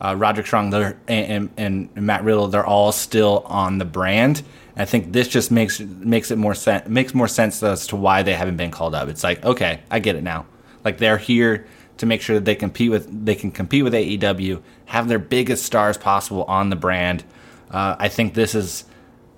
uh, 0.00 0.14
Roderick 0.16 0.46
Strong, 0.46 0.74
and, 0.74 1.50
and, 1.56 1.90
and 1.96 2.06
Matt 2.06 2.24
Riddle, 2.24 2.48
they're 2.48 2.66
all 2.66 2.92
still 2.92 3.44
on 3.46 3.78
the 3.78 3.84
brand. 3.84 4.42
And 4.74 4.82
I 4.82 4.84
think 4.84 5.12
this 5.12 5.28
just 5.28 5.50
makes 5.50 5.80
makes 5.80 6.30
it 6.30 6.36
more 6.36 6.54
sense 6.54 6.88
makes 6.88 7.14
more 7.14 7.28
sense 7.28 7.62
as 7.62 7.86
to 7.88 7.96
why 7.96 8.22
they 8.22 8.34
haven't 8.34 8.56
been 8.56 8.70
called 8.70 8.94
up. 8.94 9.08
It's 9.08 9.22
like 9.22 9.44
okay, 9.44 9.80
I 9.90 10.00
get 10.00 10.16
it 10.16 10.22
now. 10.22 10.46
Like 10.84 10.98
they're 10.98 11.18
here 11.18 11.66
to 11.98 12.06
make 12.06 12.20
sure 12.20 12.36
that 12.36 12.44
they 12.44 12.54
compete 12.54 12.90
with 12.90 13.24
they 13.24 13.34
can 13.34 13.50
compete 13.50 13.84
with 13.84 13.94
AEW, 13.94 14.60
have 14.86 15.08
their 15.08 15.18
biggest 15.18 15.64
stars 15.64 15.96
possible 15.96 16.44
on 16.44 16.70
the 16.70 16.76
brand. 16.76 17.24
Uh, 17.70 17.96
I 17.98 18.08
think 18.08 18.34
this 18.34 18.54
is. 18.54 18.84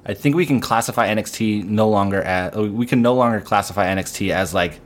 I 0.08 0.14
think 0.14 0.36
we 0.36 0.46
can 0.46 0.60
classify 0.60 1.08
NXT 1.08 1.64
no 1.64 1.88
longer 1.88 2.22
as 2.22 2.54
we 2.56 2.86
can 2.86 3.02
no 3.02 3.14
longer 3.14 3.40
classify 3.40 3.86
NXT 3.86 4.30
as 4.30 4.54
like 4.54 4.80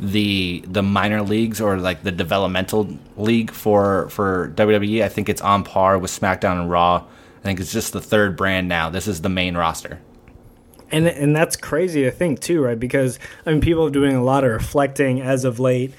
the 0.00 0.64
the 0.66 0.82
minor 0.82 1.22
leagues 1.22 1.60
or 1.60 1.78
like 1.78 2.02
the 2.02 2.12
developmental 2.12 2.88
league 3.16 3.50
for 3.50 4.08
for 4.10 4.52
WWE. 4.56 5.02
I 5.02 5.08
think 5.08 5.28
it's 5.28 5.40
on 5.40 5.64
par 5.64 5.98
with 5.98 6.10
SmackDown 6.10 6.60
and 6.60 6.70
Raw. 6.70 7.04
I 7.38 7.42
think 7.42 7.60
it's 7.60 7.72
just 7.72 7.92
the 7.92 8.00
third 8.00 8.36
brand 8.36 8.68
now. 8.68 8.90
This 8.90 9.06
is 9.06 9.22
the 9.22 9.28
main 9.28 9.56
roster. 9.56 10.00
And 10.90 11.06
and 11.06 11.34
that's 11.34 11.56
crazy 11.56 12.02
to 12.04 12.10
think 12.10 12.40
too, 12.40 12.62
right? 12.62 12.78
Because 12.78 13.18
I 13.44 13.50
mean, 13.50 13.60
people 13.60 13.86
are 13.86 13.90
doing 13.90 14.14
a 14.14 14.24
lot 14.24 14.44
of 14.44 14.50
reflecting 14.50 15.20
as 15.20 15.44
of 15.44 15.60
late 15.60 15.92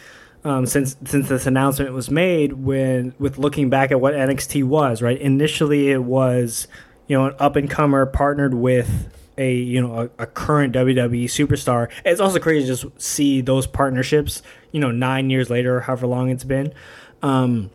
um, 0.44 0.66
since 0.66 0.96
since 1.06 1.28
this 1.28 1.46
announcement 1.46 1.94
was 1.94 2.10
made. 2.10 2.54
When 2.54 3.14
with 3.20 3.38
looking 3.38 3.70
back 3.70 3.92
at 3.92 4.02
what 4.02 4.14
NXT 4.14 4.64
was, 4.64 5.02
right? 5.02 5.20
Initially, 5.20 5.92
it 5.92 6.04
was 6.04 6.68
you 7.08 7.18
know 7.18 7.26
an 7.28 7.36
up 7.40 7.56
and 7.56 7.70
comer 7.70 8.06
partnered 8.06 8.54
with 8.54 9.10
a 9.40 9.54
you 9.54 9.82
know 9.82 10.02
a, 10.02 10.24
a, 10.24 10.28
current 10.28 10.76
WWE 10.76 11.26
superstar. 11.26 11.90
It's 12.06 12.20
also 12.20 12.40
crazy 12.40 12.68
to 12.68 12.76
just 12.76 13.02
see 13.02 13.42
those 13.42 13.66
partnerships. 13.66 14.44
You 14.72 14.80
know, 14.80 14.92
nine 14.92 15.30
years 15.30 15.50
later, 15.50 15.78
or 15.78 15.82
however 15.82 16.06
long 16.06 16.30
it's 16.30 16.44
been. 16.44 16.74
Um, 17.24 17.72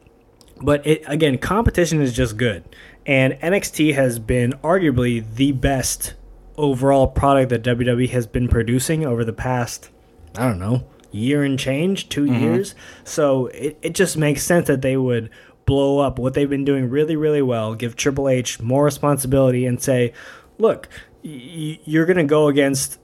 but 0.61 0.87
it, 0.87 1.03
again, 1.07 1.39
competition 1.39 2.01
is 2.01 2.13
just 2.13 2.37
good, 2.37 2.65
and 3.07 3.33
NXT 3.35 3.95
has 3.95 4.19
been 4.19 4.53
arguably 4.63 5.25
the 5.35 5.53
best 5.53 6.15
overall 6.57 7.09
product 7.09 7.51
that 7.51 7.63
WWE 7.65 8.09
has 8.11 8.27
been 8.27 8.47
producing 8.47 9.05
over 9.05 9.25
the 9.25 9.33
past, 9.33 9.91
I 10.37 10.47
don't 10.47 10.61
know, 10.61 10.85
year 11.11 11.43
and 11.43 11.59
change, 11.59 12.09
2 12.09 12.25
mm-hmm. 12.25 12.43
years. 12.43 12.75
So 13.03 13.47
it, 13.49 13.77
it 13.83 13.95
just 13.95 14.17
makes 14.17 14.45
sense 14.45 14.69
that 14.69 14.83
they 14.83 14.97
would 14.97 15.31
blow 15.67 15.99
up 15.99 16.19
what 16.19 16.35
they've 16.35 16.49
been 16.49 16.65
doing 16.65 16.89
really, 16.89 17.17
really 17.17 17.43
well, 17.43 17.75
give 17.75 17.97
Triple 17.97 18.29
H 18.29 18.61
more 18.61 18.85
responsibility, 18.85 19.67
and 19.67 19.83
say, 19.83 20.13
look, 20.59 20.89
you're 21.25 22.07
going 22.07 22.19
to 22.19 22.25
go 22.25 22.49
against 22.49 23.01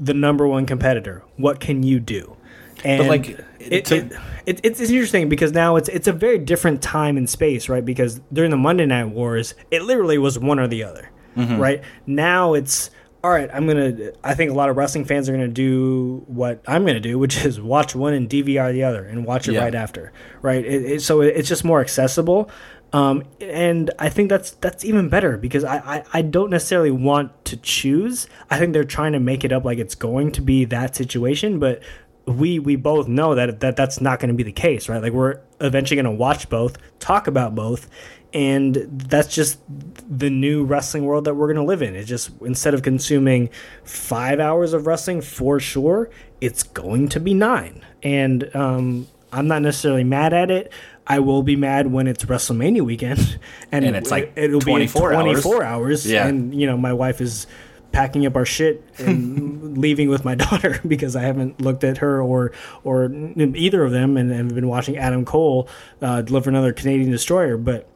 the 0.00 0.14
number 0.14 0.46
one 0.46 0.66
competitor. 0.66 1.22
What 1.36 1.60
can 1.60 1.82
you 1.82 2.00
do? 2.00 2.36
And 2.84 3.02
but 3.02 3.08
like 3.08 3.40
it, 3.58 3.84
to, 3.86 3.96
it, 3.96 4.12
it, 4.46 4.60
it's 4.64 4.80
interesting 4.80 5.28
because 5.28 5.52
now 5.52 5.76
it's 5.76 5.88
it's 5.88 6.08
a 6.08 6.12
very 6.12 6.38
different 6.38 6.82
time 6.82 7.16
and 7.16 7.28
space, 7.28 7.68
right? 7.68 7.84
Because 7.84 8.20
during 8.32 8.50
the 8.50 8.56
Monday 8.56 8.86
Night 8.86 9.06
Wars, 9.06 9.54
it 9.70 9.82
literally 9.82 10.18
was 10.18 10.38
one 10.38 10.58
or 10.58 10.68
the 10.68 10.84
other, 10.84 11.10
mm-hmm. 11.36 11.58
right? 11.58 11.82
Now 12.06 12.52
it's 12.52 12.90
all 13.24 13.30
right. 13.30 13.50
I'm 13.52 13.66
gonna. 13.66 14.12
I 14.22 14.34
think 14.34 14.50
a 14.50 14.54
lot 14.54 14.68
of 14.68 14.76
wrestling 14.76 15.04
fans 15.04 15.28
are 15.28 15.32
gonna 15.32 15.48
do 15.48 16.22
what 16.26 16.62
I'm 16.68 16.86
gonna 16.86 17.00
do, 17.00 17.18
which 17.18 17.44
is 17.44 17.60
watch 17.60 17.94
one 17.94 18.12
and 18.12 18.28
DVR 18.28 18.72
the 18.72 18.84
other 18.84 19.04
and 19.04 19.24
watch 19.24 19.48
it 19.48 19.54
yeah. 19.54 19.62
right 19.62 19.74
after, 19.74 20.12
right? 20.42 20.64
It, 20.64 21.02
so 21.02 21.22
it's 21.22 21.48
just 21.48 21.64
more 21.64 21.80
accessible. 21.80 22.50
Um, 22.92 23.24
and 23.40 23.90
I 23.98 24.08
think 24.08 24.28
that's 24.30 24.52
that's 24.52 24.84
even 24.84 25.08
better 25.08 25.36
because 25.36 25.64
I, 25.64 25.76
I, 25.78 26.04
I, 26.14 26.22
don't 26.22 26.50
necessarily 26.50 26.92
want 26.92 27.44
to 27.46 27.56
choose. 27.56 28.28
I 28.48 28.58
think 28.58 28.72
they're 28.72 28.84
trying 28.84 29.12
to 29.12 29.20
make 29.20 29.44
it 29.44 29.52
up 29.52 29.64
like 29.64 29.78
it's 29.78 29.96
going 29.96 30.30
to 30.32 30.40
be 30.40 30.64
that 30.66 30.94
situation, 30.94 31.58
but 31.58 31.82
we 32.26 32.58
we 32.58 32.76
both 32.76 33.08
know 33.08 33.34
that 33.34 33.60
that 33.60 33.76
that's 33.76 34.00
not 34.00 34.20
going 34.20 34.28
to 34.28 34.34
be 34.34 34.42
the 34.42 34.52
case, 34.52 34.88
right? 34.88 35.02
Like 35.02 35.12
we're 35.12 35.40
eventually 35.60 35.96
going 35.96 36.12
to 36.12 36.18
watch 36.18 36.48
both, 36.48 36.76
talk 36.98 37.26
about 37.26 37.54
both, 37.54 37.88
and 38.32 38.74
that's 38.90 39.34
just 39.34 39.58
the 39.68 40.30
new 40.30 40.64
wrestling 40.64 41.04
world 41.04 41.24
that 41.24 41.34
we're 41.34 41.46
going 41.46 41.56
to 41.56 41.64
live 41.64 41.82
in. 41.82 41.94
It's 41.94 42.08
just 42.08 42.30
instead 42.42 42.74
of 42.74 42.82
consuming 42.82 43.50
five 43.84 44.40
hours 44.40 44.72
of 44.72 44.86
wrestling 44.86 45.20
for 45.20 45.60
sure, 45.60 46.10
it's 46.40 46.62
going 46.62 47.08
to 47.10 47.20
be 47.20 47.32
nine, 47.32 47.84
and 48.02 48.54
um, 48.54 49.06
I'm 49.32 49.46
not 49.46 49.62
necessarily 49.62 50.04
mad 50.04 50.32
at 50.32 50.50
it. 50.50 50.72
I 51.06 51.20
will 51.20 51.42
be 51.42 51.56
mad 51.56 51.92
when 51.92 52.06
it's 52.06 52.24
WrestleMania 52.24 52.82
weekend, 52.82 53.38
and, 53.72 53.84
and 53.84 53.96
it's 53.96 54.10
like 54.10 54.32
it'll 54.36 54.60
24 54.60 55.10
be 55.10 55.14
24 55.14 55.54
hours. 55.54 55.64
hours. 55.64 56.06
Yeah. 56.10 56.26
and 56.26 56.54
you 56.54 56.66
know 56.66 56.76
my 56.76 56.92
wife 56.92 57.20
is 57.20 57.46
packing 57.92 58.26
up 58.26 58.36
our 58.36 58.44
shit 58.44 58.84
and 58.98 59.78
leaving 59.78 60.10
with 60.10 60.22
my 60.22 60.34
daughter 60.34 60.80
because 60.86 61.16
I 61.16 61.22
haven't 61.22 61.60
looked 61.60 61.84
at 61.84 61.98
her 61.98 62.20
or 62.20 62.52
or 62.84 63.10
either 63.10 63.84
of 63.84 63.92
them, 63.92 64.16
and 64.16 64.30
have 64.30 64.54
been 64.54 64.68
watching 64.68 64.96
Adam 64.96 65.24
Cole 65.24 65.68
uh, 66.02 66.22
deliver 66.22 66.50
another 66.50 66.72
Canadian 66.72 67.10
destroyer. 67.10 67.56
But 67.56 67.88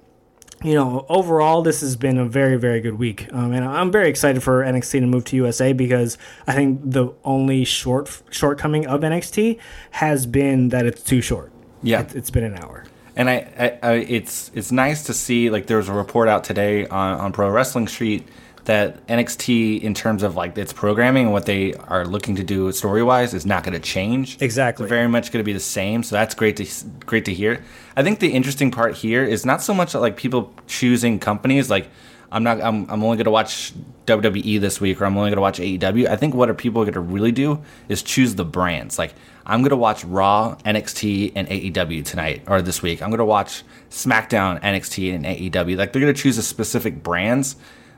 you 0.62 0.74
know, 0.74 1.06
overall, 1.08 1.62
this 1.62 1.80
has 1.80 1.96
been 1.96 2.18
a 2.18 2.26
very, 2.26 2.56
very 2.56 2.80
good 2.80 2.98
week, 2.98 3.32
um, 3.32 3.52
and 3.52 3.64
I'm 3.64 3.90
very 3.90 4.10
excited 4.10 4.42
for 4.42 4.62
NXT 4.62 5.00
to 5.00 5.06
move 5.06 5.24
to 5.26 5.36
USA 5.36 5.72
because 5.72 6.18
I 6.46 6.52
think 6.54 6.80
the 6.84 7.14
only 7.24 7.64
short 7.64 8.22
shortcoming 8.30 8.86
of 8.86 9.00
NXT 9.00 9.58
has 9.92 10.26
been 10.26 10.68
that 10.68 10.86
it's 10.86 11.02
too 11.02 11.22
short. 11.22 11.50
Yeah, 11.82 12.00
it's, 12.00 12.14
it's 12.14 12.30
been 12.30 12.44
an 12.44 12.58
hour 12.58 12.84
and 13.20 13.28
I, 13.28 13.78
I, 13.82 13.88
I, 13.88 13.92
it's 13.96 14.50
it's 14.54 14.72
nice 14.72 15.04
to 15.04 15.12
see 15.12 15.50
like 15.50 15.66
there 15.66 15.76
was 15.76 15.90
a 15.90 15.92
report 15.92 16.26
out 16.26 16.42
today 16.42 16.86
on, 16.86 17.20
on 17.20 17.32
Pro 17.32 17.50
Wrestling 17.50 17.86
Sheet 17.86 18.26
that 18.64 19.06
NXT 19.08 19.82
in 19.82 19.92
terms 19.92 20.22
of 20.22 20.36
like 20.36 20.56
its 20.56 20.72
programming 20.72 21.24
and 21.24 21.32
what 21.32 21.44
they 21.44 21.74
are 21.74 22.06
looking 22.06 22.36
to 22.36 22.42
do 22.42 22.72
story 22.72 23.02
wise 23.02 23.34
is 23.34 23.44
not 23.44 23.62
going 23.62 23.74
to 23.74 23.78
change. 23.78 24.40
Exactly, 24.40 24.84
it's 24.84 24.88
very 24.88 25.06
much 25.06 25.32
going 25.32 25.40
to 25.40 25.44
be 25.44 25.52
the 25.52 25.60
same. 25.60 26.02
So 26.02 26.16
that's 26.16 26.34
great 26.34 26.56
to 26.56 26.66
great 27.04 27.26
to 27.26 27.34
hear. 27.34 27.62
I 27.94 28.02
think 28.02 28.20
the 28.20 28.32
interesting 28.32 28.70
part 28.70 28.96
here 28.96 29.22
is 29.22 29.44
not 29.44 29.60
so 29.60 29.74
much 29.74 29.92
that 29.92 30.00
like 30.00 30.16
people 30.16 30.54
choosing 30.66 31.18
companies 31.18 31.68
like 31.68 31.90
I'm 32.32 32.42
not 32.42 32.62
I'm, 32.62 32.88
I'm 32.88 33.04
only 33.04 33.18
going 33.18 33.24
to 33.24 33.30
watch 33.30 33.74
WWE 34.06 34.60
this 34.60 34.80
week 34.80 34.98
or 34.98 35.04
I'm 35.04 35.14
only 35.18 35.28
going 35.28 35.36
to 35.36 35.42
watch 35.42 35.58
AEW. 35.58 36.08
I 36.08 36.16
think 36.16 36.34
what 36.34 36.48
are 36.48 36.54
people 36.54 36.84
going 36.84 36.94
to 36.94 37.00
really 37.00 37.32
do 37.32 37.62
is 37.90 38.02
choose 38.02 38.36
the 38.36 38.46
brands. 38.46 38.98
Like 38.98 39.12
I'm 39.50 39.62
to 39.64 39.76
watch 39.76 40.04
Raw, 40.04 40.56
NXT, 40.64 41.32
and 41.34 41.48
AEW 41.48 42.04
tonight 42.04 42.42
or 42.46 42.62
this 42.62 42.82
week. 42.82 43.02
I'm 43.02 43.10
to 43.18 43.24
watch 43.24 43.64
SmackDown, 43.90 44.62
NXT, 44.62 45.12
and 45.12 45.24
AEW. 45.24 45.76
Like 45.76 45.92
they're 45.92 46.00
to 46.06 46.14
choose 46.14 46.38
a 46.38 46.42
specific 46.42 47.02
brands 47.02 47.56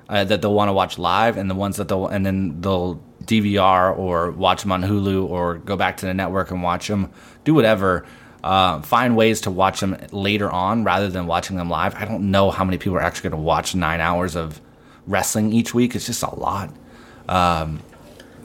uh, 0.08 0.24
that 0.24 0.40
they'll 0.40 0.54
want 0.54 0.70
to 0.70 0.72
watch 0.72 0.96
live, 0.96 1.36
and 1.36 1.50
the 1.50 1.54
ones 1.54 1.76
that 1.76 1.88
they'll 1.88 2.06
and 2.06 2.24
then 2.24 2.62
they'll 2.62 3.02
DVR 3.24 3.96
or 3.96 4.30
watch 4.30 4.62
them 4.62 4.72
on 4.72 4.82
Hulu 4.82 5.28
or 5.28 5.56
go 5.58 5.76
back 5.76 5.98
to 5.98 6.06
the 6.06 6.14
network 6.14 6.50
and 6.50 6.62
watch 6.62 6.88
them. 6.88 7.10
Do 7.44 7.52
whatever. 7.52 8.06
Uh, 8.42 8.80
find 8.80 9.14
ways 9.14 9.42
to 9.42 9.50
watch 9.50 9.80
them 9.80 9.96
later 10.10 10.50
on 10.50 10.84
rather 10.84 11.08
than 11.08 11.26
watching 11.26 11.58
them 11.58 11.68
live. 11.68 11.94
I 11.94 12.06
don't 12.06 12.30
know 12.30 12.50
how 12.50 12.64
many 12.64 12.78
people 12.78 12.96
are 12.96 13.02
actually 13.02 13.28
going 13.28 13.40
to 13.42 13.46
watch 13.46 13.74
nine 13.74 14.00
hours 14.00 14.36
of 14.36 14.58
wrestling 15.06 15.52
each 15.52 15.74
week. 15.74 15.94
It's 15.94 16.06
just 16.06 16.22
a 16.22 16.34
lot. 16.34 16.74
Um, 17.28 17.80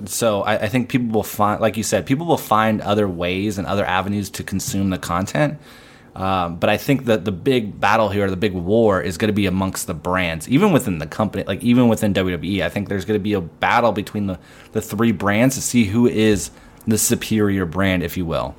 so 0.05 0.41
I, 0.41 0.55
I, 0.63 0.67
think 0.67 0.89
people 0.89 1.09
will 1.09 1.23
find, 1.23 1.61
like 1.61 1.77
you 1.77 1.83
said, 1.83 2.05
people 2.05 2.25
will 2.25 2.37
find 2.37 2.81
other 2.81 3.07
ways 3.07 3.57
and 3.57 3.67
other 3.67 3.85
avenues 3.85 4.29
to 4.31 4.43
consume 4.43 4.89
the 4.89 4.97
content. 4.97 5.59
Um, 6.15 6.57
but 6.57 6.69
I 6.69 6.77
think 6.77 7.05
that 7.05 7.25
the 7.25 7.31
big 7.31 7.79
battle 7.79 8.09
here, 8.09 8.27
the 8.29 8.35
big 8.35 8.53
war, 8.53 9.01
is 9.01 9.17
going 9.17 9.27
to 9.27 9.33
be 9.33 9.45
amongst 9.45 9.85
the 9.85 9.93
brands, 9.93 10.49
even 10.49 10.71
within 10.71 10.97
the 10.97 11.05
company, 11.05 11.43
like 11.43 11.61
even 11.63 11.87
within 11.89 12.13
WWE. 12.13 12.63
I 12.63 12.69
think 12.69 12.89
there's 12.89 13.05
going 13.05 13.19
to 13.19 13.23
be 13.23 13.33
a 13.33 13.41
battle 13.41 13.91
between 13.91 14.25
the, 14.25 14.39
the 14.71 14.81
three 14.81 15.11
brands 15.11 15.55
to 15.55 15.61
see 15.61 15.85
who 15.85 16.07
is 16.07 16.49
the 16.87 16.97
superior 16.97 17.65
brand, 17.65 18.01
if 18.01 18.17
you 18.17 18.25
will. 18.25 18.55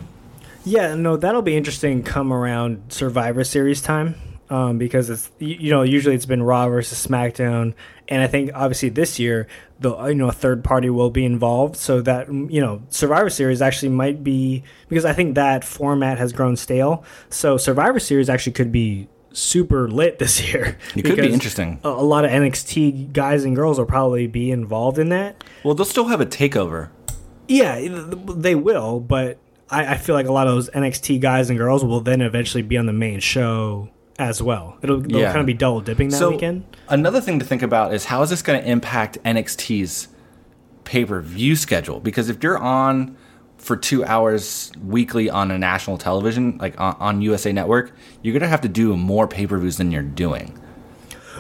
Yeah, 0.65 0.95
no, 0.95 1.17
that'll 1.17 1.43
be 1.43 1.57
interesting 1.57 2.03
come 2.05 2.33
around 2.33 2.83
Survivor 2.91 3.43
Series 3.43 3.83
time 3.83 4.15
um, 4.51 4.79
because 4.79 5.11
it's 5.11 5.31
you 5.39 5.71
know 5.71 5.83
usually 5.83 6.15
it's 6.15 6.27
been 6.27 6.43
Raw 6.43 6.69
versus 6.69 7.05
SmackDown, 7.07 7.75
and 8.09 8.23
I 8.23 8.27
think 8.27 8.51
obviously 8.55 8.89
this 8.89 9.19
year 9.19 9.47
the 9.81 9.97
you 10.07 10.15
know 10.15 10.29
a 10.29 10.33
third 10.33 10.65
party 10.65 10.91
will 10.91 11.11
be 11.11 11.25
involved, 11.25 11.77
so 11.77 12.01
that 12.03 12.29
mm, 12.29 12.51
you 12.51 12.61
know 12.61 12.83
Survivor 12.89 13.31
Series 13.31 13.63
actually 13.63 13.91
might 13.91 14.25
be 14.25 14.65
because 14.89 15.05
I 15.05 15.13
think 15.13 15.35
that 15.35 15.65
format 15.65 16.19
has 16.19 16.33
grown 16.33 16.57
stale. 16.57 17.05
So 17.31 17.57
Survivor 17.57 18.01
Series 18.01 18.29
actually 18.29 18.53
could 18.53 18.73
be 18.73 19.09
super 19.33 19.89
lit 19.89 20.19
this 20.19 20.53
year. 20.53 20.79
It 20.97 21.05
could 21.05 21.17
be 21.17 21.33
interesting. 21.33 21.81
A, 21.85 21.89
a 21.89 21.91
lot 21.91 22.25
of 22.25 22.31
NXT 22.31 23.13
guys 23.13 23.45
and 23.45 23.55
girls 23.55 23.79
will 23.79 23.87
probably 23.87 24.27
be 24.27 24.51
involved 24.51 24.99
in 24.99 25.11
that. 25.11 25.45
Well, 25.65 25.75
they'll 25.75 25.87
still 25.87 26.09
have 26.09 26.21
a 26.21 26.27
takeover. 26.27 26.91
Yeah, 27.47 27.81
they 27.81 28.55
will, 28.55 29.01
but 29.01 29.39
I, 29.71 29.95
I 29.95 29.97
feel 29.97 30.15
like 30.15 30.27
a 30.27 30.33
lot 30.33 30.47
of 30.47 30.55
those 30.55 30.69
NXT 30.71 31.21
guys 31.21 31.49
and 31.49 31.59
girls 31.59 31.85
will 31.85 32.01
then 32.01 32.21
eventually 32.21 32.63
be 32.63 32.77
on 32.77 32.87
the 32.87 32.93
main 32.93 33.21
show 33.21 33.89
as 34.19 34.43
well. 34.43 34.77
It'll, 34.83 35.05
it'll 35.05 35.21
yeah. 35.21 35.29
kind 35.29 35.41
of 35.41 35.47
be 35.47 35.55
double 35.55 35.81
dipping 35.81 36.09
that 36.09 36.17
so, 36.17 36.31
weekend. 36.31 36.65
Another 36.89 37.21
thing 37.21 37.39
to 37.39 37.45
think 37.45 37.63
about 37.63 37.95
is 37.95 38.07
how 38.07 38.23
is 38.23 38.31
this 38.31 38.43
going 38.43 38.61
to 38.61 38.69
impact 38.69 39.19
NXT's 39.25 40.09
pay 40.85 41.05
per 41.05 41.21
view 41.21 41.55
schedule? 41.57 42.01
Because 42.01 42.29
if 42.29 42.43
you're 42.43 42.59
on 42.59 43.17
for 43.59 43.77
two 43.77 44.05
hours 44.05 44.73
weekly 44.85 45.29
on 45.31 45.51
a 45.51 45.59
national 45.59 45.99
television, 45.99 46.59
like 46.59 46.79
on, 46.81 46.97
on 46.99 47.23
USA 47.23 47.53
Network, 47.53 47.93
you're 48.23 48.33
going 48.33 48.43
to 48.43 48.49
have 48.49 48.63
to 48.63 48.69
do 48.69 48.97
more 48.97 49.29
pay 49.29 49.47
per 49.47 49.59
views 49.59 49.77
than 49.77 49.93
you're 49.93 50.03
doing. 50.03 50.59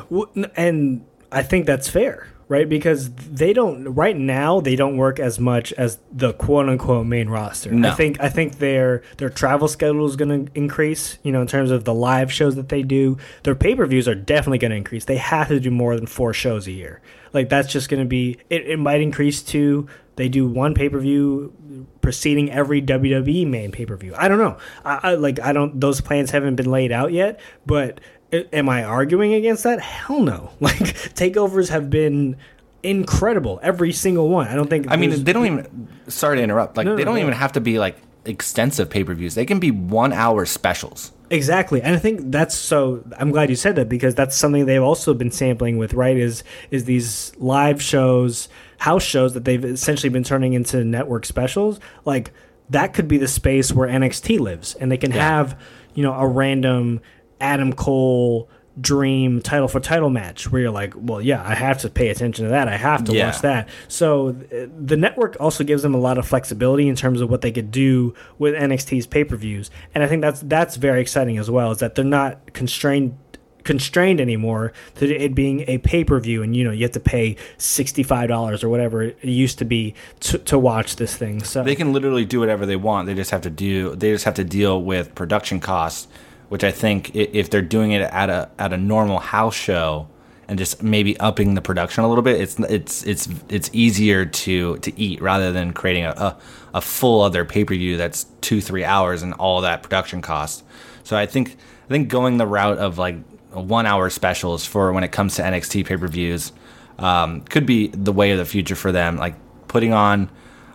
Well, 0.09 0.31
and 0.57 1.05
I 1.33 1.43
think 1.43 1.66
that's 1.66 1.89
fair, 1.89 2.29
right? 2.49 2.68
Because 2.68 3.11
they 3.11 3.53
don't 3.53 3.84
right 3.94 4.16
now 4.16 4.61
they 4.61 4.76
don't 4.76 4.96
work 4.96 5.20
as 5.20 5.38
much 5.38 5.72
as 5.74 5.99
the 6.11 6.32
quote 6.32 6.68
unquote 6.68 7.07
main 7.07 7.28
roster. 7.28 7.70
No. 7.70 7.90
I 7.90 7.94
think 7.94 8.20
I 8.20 8.28
think 8.28 8.59
their 8.59 9.03
their 9.18 9.30
travel 9.30 9.68
schedule 9.68 10.07
is 10.07 10.16
going 10.16 10.46
to 10.46 10.53
increase. 10.55 11.18
You 11.22 11.32
know, 11.32 11.40
in 11.40 11.46
terms 11.46 11.70
of 11.70 11.84
the 11.84 11.94
live 11.94 12.32
shows 12.32 12.57
that 12.57 12.68
they 12.68 12.82
do, 12.82 13.18
their 13.44 13.55
pay 13.55 13.74
per 13.74 13.86
views 13.86 14.09
are 14.09 14.14
definitely 14.14 14.59
going 14.59 14.70
to 14.70 14.76
increase. 14.76 15.05
They 15.05 15.18
have 15.18 15.49
to 15.49 15.61
do 15.61 15.70
more 15.70 15.94
than 15.96 16.07
four 16.07 16.32
shows 16.32 16.66
a 16.66 16.72
year. 16.72 17.01
Like 17.32 17.49
that's 17.49 17.70
just 17.70 17.88
going 17.88 18.03
to 18.03 18.09
be. 18.09 18.38
It, 18.49 18.66
it 18.66 18.78
might 18.78 19.01
increase 19.01 19.42
to 19.42 19.86
they 20.16 20.28
do 20.28 20.49
one 20.49 20.74
pay 20.74 20.88
per 20.88 20.99
view 20.99 21.86
preceding 22.01 22.51
every 22.51 22.82
WWE 22.82 23.46
main 23.46 23.70
pay 23.70 23.86
per 23.86 23.96
view. 23.96 24.14
I 24.16 24.28
don't 24.28 24.38
know. 24.38 24.59
I, 24.84 25.01
I 25.03 25.14
like 25.14 25.38
I 25.40 25.53
don't. 25.53 25.80
Those 25.80 26.01
plans 26.01 26.30
haven't 26.30 26.57
been 26.57 26.70
laid 26.70 26.92
out 26.92 27.12
yet, 27.12 27.40
but. 27.66 28.01
Am 28.33 28.68
I 28.68 28.85
arguing 28.85 29.33
against 29.35 29.64
that? 29.64 29.81
Hell 29.81 30.20
no. 30.20 30.51
Like 30.61 30.76
takeovers 31.14 31.70
have 31.70 31.89
been 31.91 32.37
incredible, 32.83 33.59
every 33.62 33.93
single 33.93 34.29
one. 34.29 34.49
I 34.49 34.55
don't 34.55 34.68
think. 34.68 34.87
I 34.91 34.97
mean, 34.97 35.24
they 35.24 35.33
don't 35.33 35.47
even. 35.47 35.89
Sorry 36.09 36.37
to 36.37 36.43
interrupt. 36.43 36.76
Like 36.76 36.87
No, 36.87 36.93
they 36.97 37.03
no, 37.03 37.07
don't 37.07 37.14
no. 37.16 37.20
even 37.22 37.33
have 37.35 37.53
to 37.53 37.61
be 37.61 37.79
like 37.79 37.97
extensive 38.24 38.91
pay 38.91 39.05
per 39.05 39.14
views. 39.14 39.35
They 39.35 39.47
can 39.47 39.59
be 39.59 39.70
one 39.70 40.12
hour 40.12 40.45
specials. 40.47 41.12
Exactly, 41.31 41.83
and 41.83 41.95
I 41.95 41.99
think 41.99 42.31
that's 42.31 42.55
so. 42.55 43.05
I'm 43.18 43.31
glad 43.31 43.51
you 43.51 43.57
said 43.57 43.76
that 43.76 43.89
because 43.89 44.14
that's 44.14 44.35
something 44.37 44.64
they've 44.66 44.83
also 44.83 45.12
been 45.14 45.31
sampling 45.31 45.76
with, 45.76 45.93
right? 45.95 46.16
Is 46.16 46.43
is 46.70 46.85
these 46.85 47.33
live 47.39 47.83
shows, 47.83 48.49
house 48.79 49.03
shows 49.03 49.35
that 49.35 49.45
they've 49.45 49.62
essentially 49.64 50.09
been 50.11 50.24
turning 50.24 50.55
into 50.55 50.85
network 50.85 51.26
specials? 51.26 51.81
Like 52.07 52.33
that 52.70 52.95
could 52.95 53.09
be 53.09 53.18
the 53.18 53.29
space 53.29 53.72
where 53.72 53.89
NXT 53.89 54.39
lives, 54.41 54.74
and 54.74 54.91
they 54.91 54.97
can 54.97 55.11
Yeah. 55.12 55.18
have 55.29 55.61
you 55.95 56.03
know 56.03 56.14
a 56.14 56.26
random 56.26 57.01
Adam 57.41 57.72
Cole 57.72 58.49
dream 58.80 59.43
title 59.43 59.66
for 59.66 59.80
title 59.80 60.09
match 60.09 60.53
where 60.53 60.62
you're 60.62 60.70
like, 60.70 60.95
well, 60.97 61.20
yeah, 61.20 61.43
I 61.45 61.55
have 61.57 61.78
to 61.78 61.91
pay 61.91 62.11
attention 62.11 62.45
to 62.45 62.51
that. 62.53 62.68
I 62.68 62.76
have 62.76 63.03
to 63.05 63.12
Yeah. 63.12 63.26
watch 63.26 63.41
that. 63.43 63.68
So 63.89 64.32
the 64.32 64.97
network 64.97 65.36
also 65.41 65.64
gives 65.64 65.82
them 65.82 65.95
a 65.95 65.99
lot 65.99 66.16
of 66.16 66.28
flexibility 66.28 66.89
in 66.89 66.95
terms 66.95 67.20
of 67.20 67.28
what 67.28 67.41
they 67.41 67.51
could 67.51 67.72
do 67.72 68.14
with 68.39 68.55
NXT's 68.55 69.09
pay-per-views. 69.09 69.70
And 69.97 70.05
I 70.05 70.07
think 70.07 70.22
that's 70.22 70.41
that's 70.43 70.76
very 70.76 71.01
exciting 71.01 71.39
as 71.39 71.51
well 71.51 71.72
is 71.72 71.78
that 71.78 71.97
they're 71.97 72.05
not 72.05 72.53
constrained 72.53 73.16
constrained 73.64 74.20
anymore 74.20 74.72
to 74.95 75.12
it 75.14 75.34
being 75.34 75.62
a 75.68 75.76
pay-per-view 75.78 76.43
and 76.43 76.57
you 76.57 76.64
know 76.64 76.70
you 76.70 76.84
have 76.84 76.93
to 76.93 77.01
pay 77.01 77.36
$65 77.59 78.64
or 78.64 78.68
whatever 78.68 79.03
it 79.03 79.18
used 79.24 79.59
to 79.59 79.64
be 79.64 79.93
to, 80.20 80.39
to 80.39 80.59
watch 80.59 80.97
this 80.97 81.16
thing. 81.16 81.43
So 81.43 81.62
They 81.64 81.74
can 81.74 81.93
literally 81.93 82.24
do 82.24 82.41
whatever 82.41 82.64
they 82.64 82.76
want. 82.76 83.07
They 83.07 83.14
just 83.14 83.30
have 83.30 83.43
to 83.43 83.51
do. 83.51 83.95
They 83.95 84.12
just 84.12 84.24
have 84.24 84.34
to 84.34 84.45
deal 84.45 84.80
with 84.82 85.14
production 85.14 85.61
costs, 85.61 86.09
which 86.49 86.64
I 86.64 86.70
think 86.70 87.14
if 87.14 87.51
they're 87.51 87.62
doing 87.62 87.92
it 87.92 88.03
at 88.03 88.30
a 88.30 88.51
at 88.59 88.72
a 88.72 88.76
normal 88.76 89.18
house 89.18 89.55
show 89.55 90.09
and 90.49 90.59
just 90.59 90.82
maybe 90.82 91.18
upping 91.20 91.55
the 91.55 91.61
production 91.61 92.05
a 92.05 92.09
little 92.09 92.22
bit, 92.22 92.40
it's 92.40 92.59
it's 92.61 93.05
it's 93.05 93.28
it's 93.49 93.70
easier 93.72 94.24
to 94.24 94.78
to 94.78 94.99
eat 95.01 95.20
rather 95.20 95.53
than 95.53 95.72
creating 95.72 96.05
a 96.05 96.11
a, 96.11 96.36
a 96.74 96.80
full 96.80 97.22
other 97.22 97.44
pay 97.44 97.64
per 97.64 97.74
view 97.74 97.96
that's 97.96 98.26
two 98.40 98.61
three 98.61 98.84
hours 98.84 99.22
and 99.22 99.34
all 99.34 99.61
that 99.61 99.82
production 99.82 100.22
cost. 100.22 100.64
So 101.05 101.16
I 101.16 101.26
think 101.26 101.57
I 101.86 101.88
think 101.88 102.09
going 102.09 102.38
the 102.38 102.46
route 102.46 102.78
of 102.78 102.99
like 102.99 103.16
one 103.53 103.86
hour 103.86 104.11
specials 104.11 104.66
for 104.66 104.92
when 104.92 105.05
it 105.05 105.12
comes 105.12 105.36
to 105.36 105.42
NXT 105.42 105.86
pay 105.86 105.96
per 105.96 106.09
views 106.09 106.53
um, 106.99 107.42
could 107.42 107.66
be 107.66 107.88
the 107.88 108.12
way 108.12 108.30
of 108.30 108.38
the 108.38 108.44
future 108.44 108.74
for 108.74 108.92
them. 108.92 109.16
Like 109.16 109.34
putting 109.68 109.92
on 109.92 110.30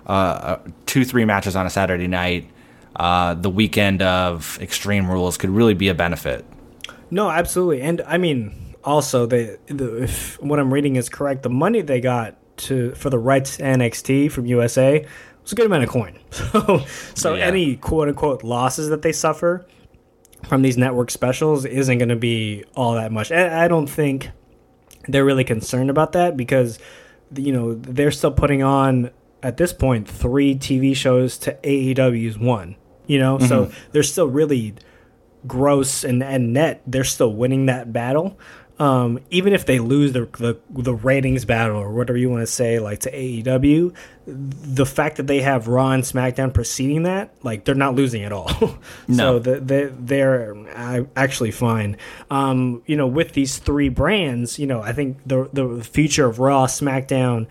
uh, 0.07 0.11
uh, 0.11 0.59
two, 0.85 1.05
three 1.05 1.25
matches 1.25 1.55
on 1.55 1.65
a 1.65 1.69
Saturday 1.69 2.07
night, 2.07 2.49
uh, 2.95 3.33
the 3.33 3.49
weekend 3.49 4.01
of 4.01 4.57
Extreme 4.61 5.09
Rules 5.09 5.37
could 5.37 5.49
really 5.49 5.73
be 5.73 5.87
a 5.89 5.93
benefit. 5.95 6.45
No, 7.11 7.29
absolutely, 7.29 7.81
and 7.81 8.01
I 8.07 8.17
mean, 8.17 8.75
also 8.83 9.25
they, 9.25 9.57
the, 9.67 10.03
if 10.03 10.41
what 10.41 10.59
I'm 10.59 10.73
reading 10.73 10.95
is 10.95 11.09
correct, 11.09 11.43
the 11.43 11.49
money 11.49 11.81
they 11.81 12.01
got 12.01 12.37
to 12.57 12.93
for 12.95 13.09
the 13.09 13.19
rights 13.19 13.57
to 13.57 13.63
NXT 13.63 14.31
from 14.31 14.45
USA 14.45 15.05
was 15.41 15.51
a 15.51 15.55
good 15.55 15.65
amount 15.65 15.83
of 15.83 15.89
coin. 15.89 16.19
So, 16.31 16.85
so 17.15 17.33
Yeah. 17.35 17.45
any 17.45 17.75
quote 17.77 18.07
unquote 18.09 18.43
losses 18.43 18.89
that 18.89 19.01
they 19.01 19.11
suffer 19.11 19.65
from 20.47 20.61
these 20.61 20.77
network 20.77 21.09
specials 21.11 21.65
isn't 21.65 21.97
going 21.97 22.09
to 22.09 22.15
be 22.15 22.63
all 22.75 22.93
that 22.95 23.11
much. 23.11 23.31
And 23.31 23.53
I 23.53 23.67
don't 23.67 23.87
think 23.87 24.29
they're 25.07 25.25
really 25.25 25.43
concerned 25.43 25.89
about 25.89 26.11
that 26.13 26.35
because 26.37 26.79
you 27.35 27.51
know 27.51 27.73
they're 27.75 28.11
still 28.11 28.31
putting 28.31 28.61
on 28.63 29.09
at 29.41 29.57
this 29.57 29.73
point 29.73 30.07
three 30.07 30.55
TV 30.55 30.95
shows 30.95 31.37
to 31.39 31.53
AEW's 31.63 32.37
one. 32.37 32.75
You 33.07 33.19
know, 33.19 33.37
so 33.39 33.71
they're 33.91 34.03
still 34.03 34.27
really 34.27 34.75
gross 35.45 36.03
and, 36.03 36.23
and 36.23 36.53
net, 36.53 36.81
they're 36.87 37.03
still 37.03 37.33
winning 37.33 37.65
that 37.65 37.91
battle. 37.91 38.37
Um, 38.79 39.19
even 39.29 39.53
if 39.53 39.67
they 39.67 39.77
lose 39.77 40.13
the, 40.13 40.25
the 40.39 40.57
the 40.71 40.95
ratings 40.95 41.45
battle 41.45 41.77
or 41.77 41.93
whatever 41.93 42.17
you 42.17 42.29
want 42.29 42.41
to 42.41 42.47
say, 42.47 42.79
like 42.79 43.01
to 43.01 43.11
AEW, 43.11 43.93
the 44.25 44.85
fact 44.85 45.17
that 45.17 45.27
they 45.27 45.41
have 45.41 45.67
Raw 45.67 45.91
and 45.91 46.03
SmackDown 46.03 46.51
preceding 46.51 47.03
that, 47.03 47.35
like 47.43 47.65
they're 47.65 47.75
not 47.75 47.93
losing 47.93 48.23
at 48.23 48.31
all. 48.31 48.49
No. 49.07 49.15
so 49.15 49.39
the, 49.39 49.59
the, 49.59 49.93
they're 49.99 50.55
actually 51.15 51.51
fine. 51.51 51.97
Um, 52.31 52.81
you 52.87 52.95
know, 52.95 53.05
with 53.05 53.33
these 53.33 53.59
three 53.59 53.89
brands, 53.89 54.57
you 54.57 54.65
know, 54.65 54.81
I 54.81 54.91
think 54.91 55.19
the 55.25 55.49
the 55.53 55.83
future 55.83 56.25
of 56.25 56.39
Raw, 56.39 56.65
SmackDown, 56.65 57.45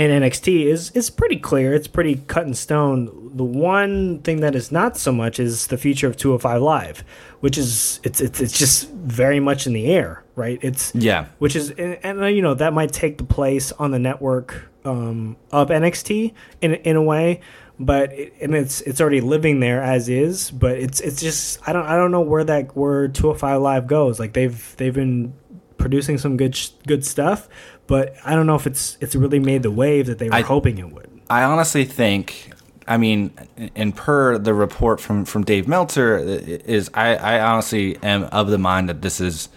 and 0.00 0.22
NXT 0.22 0.64
is 0.64 0.90
is 0.92 1.10
pretty 1.10 1.36
clear. 1.36 1.74
It's 1.74 1.86
pretty 1.88 2.16
cut 2.26 2.46
in 2.46 2.54
stone. 2.54 3.30
The 3.36 3.44
one 3.44 4.20
thing 4.22 4.40
that 4.40 4.54
is 4.54 4.72
not 4.72 4.96
so 4.96 5.12
much 5.12 5.38
is 5.38 5.66
the 5.66 5.76
future 5.76 6.06
of 6.08 6.16
205 6.16 6.62
Live, 6.62 7.04
which 7.40 7.58
is 7.58 8.00
it's 8.02 8.20
it's, 8.20 8.40
it's 8.40 8.58
just 8.58 8.90
very 8.90 9.40
much 9.40 9.66
in 9.66 9.72
the 9.74 9.86
air, 9.92 10.24
right? 10.36 10.58
It's 10.62 10.92
Yeah. 10.94 11.26
which 11.38 11.54
is 11.54 11.70
and, 11.70 11.98
and 12.02 12.22
uh, 12.22 12.26
you 12.26 12.42
know 12.42 12.54
that 12.54 12.72
might 12.72 12.92
take 12.92 13.18
the 13.18 13.24
place 13.24 13.72
on 13.72 13.90
the 13.90 13.98
network 13.98 14.70
um, 14.84 15.36
of 15.52 15.68
NXT 15.68 16.32
in 16.62 16.74
in 16.76 16.96
a 16.96 17.02
way, 17.02 17.40
but 17.78 18.10
it, 18.12 18.32
and 18.40 18.54
it's 18.54 18.80
it's 18.82 19.00
already 19.02 19.20
living 19.20 19.60
there 19.60 19.82
as 19.82 20.08
is. 20.08 20.50
But 20.50 20.78
it's 20.78 21.00
it's 21.00 21.20
just 21.20 21.60
I 21.68 21.72
don't 21.74 21.84
I 21.86 21.96
don't 21.96 22.10
know 22.10 22.22
where 22.22 22.44
that 22.44 22.74
where 22.74 23.06
205 23.08 23.60
Live 23.60 23.86
goes. 23.86 24.18
Like 24.18 24.32
they've 24.32 24.74
they've 24.78 24.94
been 24.94 25.34
producing 25.80 26.18
some 26.18 26.36
good 26.36 26.54
sh- 26.54 26.70
good 26.86 27.04
stuff, 27.04 27.48
but 27.86 28.14
I 28.24 28.34
don't 28.36 28.46
know 28.46 28.54
if 28.54 28.66
it's 28.66 28.96
it's 29.00 29.14
really 29.16 29.40
made 29.40 29.62
the 29.64 29.70
wave 29.70 30.06
that 30.06 30.18
they 30.18 30.28
were 30.28 30.34
I- 30.36 30.42
hoping 30.42 30.78
it 30.78 30.90
would. 30.92 31.08
I 31.28 31.42
honestly 31.44 31.84
think, 31.84 32.52
I 32.88 32.96
mean, 32.96 33.32
and 33.76 33.94
per 33.94 34.36
the 34.36 34.52
report 34.52 35.00
from, 35.00 35.24
from 35.24 35.44
Dave 35.44 35.68
Meltzer, 35.68 36.18
is 36.18 36.90
I, 36.92 37.14
I 37.14 37.40
honestly 37.40 37.96
am 38.02 38.24
of 38.24 38.48
the 38.48 38.58
mind 38.58 38.88
that 38.88 39.00
this 39.00 39.20
is, 39.20 39.48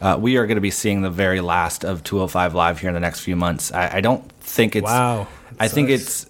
uh, 0.00 0.16
we 0.20 0.36
are 0.36 0.46
going 0.46 0.54
to 0.56 0.60
be 0.60 0.70
seeing 0.70 1.02
the 1.02 1.10
very 1.10 1.40
last 1.40 1.84
of 1.84 2.04
205 2.04 2.54
Live 2.54 2.78
here 2.80 2.90
in 2.90 2.94
the 2.94 3.00
next 3.00 3.20
few 3.20 3.34
months. 3.34 3.72
I, 3.72 3.96
I 3.96 4.00
don't 4.00 4.30
think 4.40 4.76
it's, 4.76 4.84
Wow. 4.84 5.26
I 5.58 5.66
think 5.66 5.90
it's, 5.90 6.26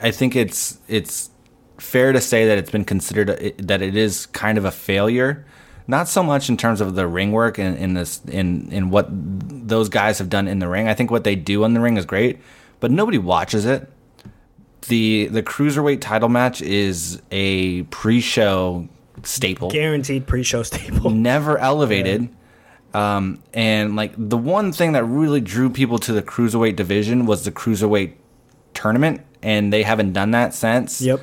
I 0.00 0.12
think 0.12 0.36
it's, 0.36 0.78
it's 0.86 1.30
fair 1.78 2.12
to 2.12 2.20
say 2.20 2.46
that 2.46 2.58
it's 2.58 2.70
been 2.70 2.84
considered 2.84 3.30
a, 3.30 3.50
that 3.62 3.82
it 3.82 3.96
is 3.96 4.26
kind 4.26 4.56
of 4.56 4.64
a 4.64 4.70
failure. 4.70 5.44
Not 5.86 6.08
so 6.08 6.22
much 6.22 6.48
in 6.48 6.56
terms 6.56 6.80
of 6.80 6.94
the 6.94 7.06
ring 7.06 7.32
work 7.32 7.58
and 7.58 7.76
in 7.76 7.94
this 7.94 8.20
in 8.26 8.70
in 8.72 8.90
what 8.90 9.08
those 9.10 9.88
guys 9.88 10.18
have 10.18 10.28
done 10.28 10.48
in 10.48 10.58
the 10.58 10.68
ring. 10.68 10.88
I 10.88 10.94
think 10.94 11.10
what 11.10 11.24
they 11.24 11.34
do 11.34 11.64
in 11.64 11.74
the 11.74 11.80
ring 11.80 11.96
is 11.96 12.06
great, 12.06 12.40
but 12.80 12.90
nobody 12.90 13.18
watches 13.18 13.64
it 13.64 13.90
the 14.88 15.28
the 15.28 15.42
cruiserweight 15.42 16.00
title 16.00 16.28
match 16.28 16.60
is 16.62 17.20
a 17.30 17.82
pre-show 17.84 18.88
staple, 19.22 19.70
Guaranteed 19.70 20.26
pre-show 20.26 20.62
staple. 20.62 21.10
never 21.28 21.58
elevated. 21.58 22.28
Um, 22.94 23.42
and 23.54 23.96
like 23.96 24.12
the 24.16 24.36
one 24.36 24.72
thing 24.72 24.92
that 24.92 25.04
really 25.04 25.40
drew 25.40 25.70
people 25.70 25.98
to 26.00 26.12
the 26.12 26.22
cruiserweight 26.22 26.76
division 26.76 27.26
was 27.26 27.44
the 27.44 27.52
cruiserweight 27.52 28.14
tournament, 28.74 29.22
and 29.42 29.72
they 29.72 29.82
haven't 29.82 30.12
done 30.12 30.32
that 30.32 30.52
since. 30.54 31.00
Yep. 31.00 31.20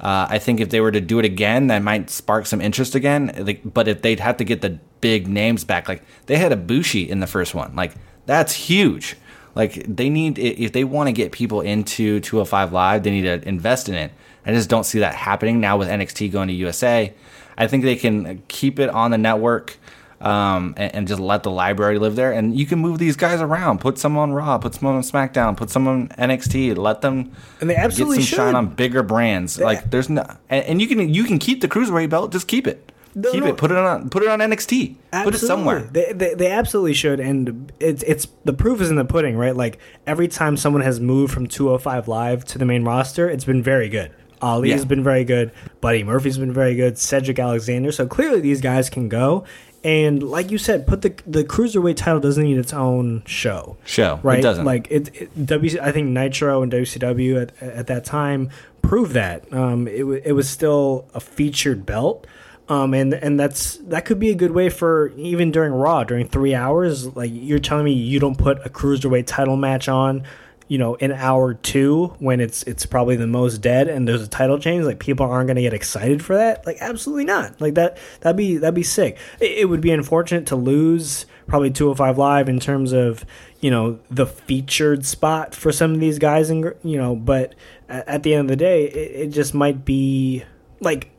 Uh, 0.00 0.26
I 0.30 0.38
think 0.38 0.60
if 0.60 0.70
they 0.70 0.80
were 0.80 0.92
to 0.92 1.00
do 1.00 1.18
it 1.18 1.24
again, 1.24 1.66
that 1.68 1.82
might 1.82 2.10
spark 2.10 2.46
some 2.46 2.60
interest 2.60 2.94
again. 2.94 3.34
Like, 3.38 3.60
but 3.64 3.88
if 3.88 4.02
they'd 4.02 4.20
have 4.20 4.36
to 4.36 4.44
get 4.44 4.60
the 4.60 4.78
big 5.00 5.26
names 5.26 5.64
back, 5.64 5.88
like 5.88 6.02
they 6.26 6.36
had 6.36 6.52
a 6.52 6.56
Bushi 6.56 7.08
in 7.08 7.20
the 7.20 7.26
first 7.26 7.54
one, 7.54 7.74
like 7.74 7.94
that's 8.26 8.52
huge. 8.52 9.16
Like 9.54 9.84
they 9.88 10.08
need 10.08 10.38
if 10.38 10.72
they 10.72 10.84
want 10.84 11.08
to 11.08 11.12
get 11.12 11.32
people 11.32 11.62
into 11.62 12.20
205 12.20 12.72
Live, 12.72 13.02
they 13.02 13.10
need 13.10 13.22
to 13.22 13.46
invest 13.48 13.88
in 13.88 13.96
it. 13.96 14.12
I 14.46 14.52
just 14.52 14.70
don't 14.70 14.84
see 14.84 15.00
that 15.00 15.14
happening 15.14 15.60
now 15.60 15.76
with 15.76 15.88
NXT 15.88 16.30
going 16.30 16.48
to 16.48 16.54
USA. 16.54 17.12
I 17.56 17.66
think 17.66 17.82
they 17.82 17.96
can 17.96 18.42
keep 18.46 18.78
it 18.78 18.88
on 18.88 19.10
the 19.10 19.18
network 19.18 19.78
um, 20.20 20.74
and, 20.76 20.94
and 20.94 21.08
just 21.08 21.20
let 21.20 21.42
the 21.42 21.50
library 21.50 21.98
live 21.98 22.16
there. 22.16 22.32
And 22.32 22.58
you 22.58 22.66
can 22.66 22.78
move 22.78 22.98
these 22.98 23.16
guys 23.16 23.40
around. 23.40 23.80
Put 23.80 23.98
some 23.98 24.16
on 24.16 24.32
Raw, 24.32 24.58
put 24.58 24.74
some 24.74 24.88
on 24.88 25.00
SmackDown, 25.02 25.56
put 25.56 25.70
some 25.70 25.86
on 25.86 26.08
NXT. 26.08 26.76
Let 26.76 27.00
them 27.00 27.32
And 27.60 27.70
they 27.70 27.76
absolutely 27.76 28.18
get 28.18 28.28
some 28.28 28.36
shine 28.36 28.54
on 28.54 28.68
bigger 28.68 29.02
brands. 29.02 29.58
Like 29.58 29.90
there's 29.90 30.08
no, 30.08 30.24
and, 30.48 30.64
and 30.64 30.80
you 30.82 30.88
can 30.88 31.12
you 31.12 31.24
can 31.24 31.38
keep 31.38 31.60
the 31.60 31.68
cruiserweight 31.68 32.10
belt. 32.10 32.32
Just 32.32 32.48
keep 32.48 32.66
it. 32.66 32.92
No, 33.14 33.32
keep 33.32 33.42
no. 33.42 33.48
it. 33.48 33.56
Put 33.56 33.70
it 33.70 33.76
on. 33.76 34.10
Put 34.10 34.22
it 34.22 34.28
on 34.28 34.38
NXT. 34.38 34.96
Put 35.24 35.34
it 35.34 35.38
somewhere. 35.38 35.80
They, 35.80 36.12
they, 36.12 36.34
they 36.34 36.50
absolutely 36.50 36.94
should, 36.94 37.20
and 37.20 37.72
it's 37.80 38.02
it's 38.04 38.28
the 38.44 38.52
proof 38.52 38.80
is 38.80 38.90
in 38.90 38.96
the 38.96 39.04
pudding, 39.04 39.36
right? 39.36 39.56
Like 39.56 39.78
every 40.06 40.28
time 40.28 40.56
someone 40.56 40.82
has 40.82 41.00
moved 41.00 41.32
from 41.32 41.46
205 41.46 42.06
Live 42.06 42.44
to 42.46 42.58
the 42.58 42.64
main 42.64 42.84
roster, 42.84 43.28
it's 43.28 43.44
been 43.44 43.62
very 43.62 43.88
good. 43.88 44.12
Ali's 44.40 44.80
Yeah. 44.80 44.84
been 44.84 45.02
very 45.02 45.24
good. 45.24 45.50
Buddy 45.80 46.04
Murphy's 46.04 46.38
been 46.38 46.52
very 46.52 46.76
good. 46.76 46.96
Cedric 46.96 47.38
Alexander. 47.38 47.90
So 47.90 48.06
clearly 48.06 48.40
these 48.40 48.60
guys 48.60 48.88
can 48.88 49.08
go. 49.08 49.44
And 49.88 50.22
like 50.22 50.50
you 50.50 50.58
said, 50.58 50.86
put 50.86 51.00
the 51.00 51.14
the 51.26 51.44
cruiserweight 51.44 51.96
title 51.96 52.20
doesn't 52.20 52.44
need 52.44 52.58
its 52.58 52.74
own 52.74 53.22
show. 53.24 53.78
Show. 53.86 54.20
right? 54.22 54.38
It 54.38 54.42
doesn't. 54.42 54.66
Like 54.66 54.86
it, 54.90 55.08
it 55.14 55.46
W. 55.46 55.78
I 55.80 55.92
think 55.92 56.08
Nitro 56.08 56.62
and 56.62 56.70
WCW 56.70 57.40
at, 57.40 57.62
at 57.62 57.86
that 57.86 58.04
time 58.04 58.50
proved 58.82 59.14
that. 59.14 59.50
Um, 59.50 59.88
it 59.88 60.04
it 60.26 60.32
was 60.32 60.46
still 60.46 61.08
a 61.14 61.20
featured 61.20 61.86
belt. 61.86 62.26
Um, 62.68 62.92
and 62.92 63.14
and 63.14 63.40
that's 63.40 63.76
that 63.76 64.04
could 64.04 64.18
be 64.18 64.28
a 64.28 64.34
good 64.34 64.50
way 64.50 64.68
for 64.68 65.08
even 65.16 65.50
during 65.50 65.72
Raw 65.72 66.04
during 66.04 66.28
three 66.28 66.54
hours. 66.54 67.16
Like 67.16 67.30
you're 67.32 67.58
telling 67.58 67.86
me 67.86 67.94
you 67.94 68.20
don't 68.20 68.36
put 68.36 68.58
a 68.66 68.68
cruiserweight 68.68 69.24
title 69.26 69.56
match 69.56 69.88
on, 69.88 70.22
you 70.68 70.78
know, 70.78 70.94
in 70.96 71.10
hour 71.12 71.54
two 71.54 72.14
when 72.18 72.40
it's 72.40 72.62
it's 72.64 72.86
probably 72.86 73.16
the 73.16 73.26
most 73.26 73.58
dead 73.58 73.88
and 73.88 74.06
there's 74.06 74.22
a 74.22 74.28
title 74.28 74.58
change. 74.58 74.84
Like 74.84 74.98
people 75.00 75.26
aren't 75.26 75.48
gonna 75.48 75.62
get 75.62 75.72
excited 75.74 76.22
for 76.22 76.36
that. 76.36 76.66
Like 76.66 76.76
absolutely 76.80 77.24
not. 77.24 77.60
Like 77.60 77.74
that 77.74 77.98
that'd 78.20 78.36
be 78.36 78.58
that'd 78.58 78.74
be 78.74 78.82
sick. 78.82 79.16
It, 79.40 79.58
it 79.58 79.64
would 79.68 79.80
be 79.80 79.90
unfortunate 79.90 80.46
to 80.46 80.56
lose 80.56 81.26
probably 81.46 81.70
205 81.70 82.18
live 82.18 82.48
in 82.48 82.60
terms 82.60 82.92
of 82.92 83.24
you 83.60 83.70
know 83.70 83.98
the 84.10 84.26
featured 84.26 85.04
spot 85.06 85.54
for 85.54 85.72
some 85.72 85.94
of 85.94 86.00
these 86.00 86.18
guys 86.18 86.50
and 86.50 86.74
you 86.84 86.98
know 86.98 87.16
but 87.16 87.54
at, 87.88 88.06
at 88.06 88.22
the 88.22 88.34
end 88.34 88.42
of 88.42 88.48
the 88.48 88.56
day 88.56 88.84
it, 88.84 89.28
it 89.28 89.28
just 89.30 89.54
might 89.54 89.84
be 89.84 90.44
like 90.80 91.10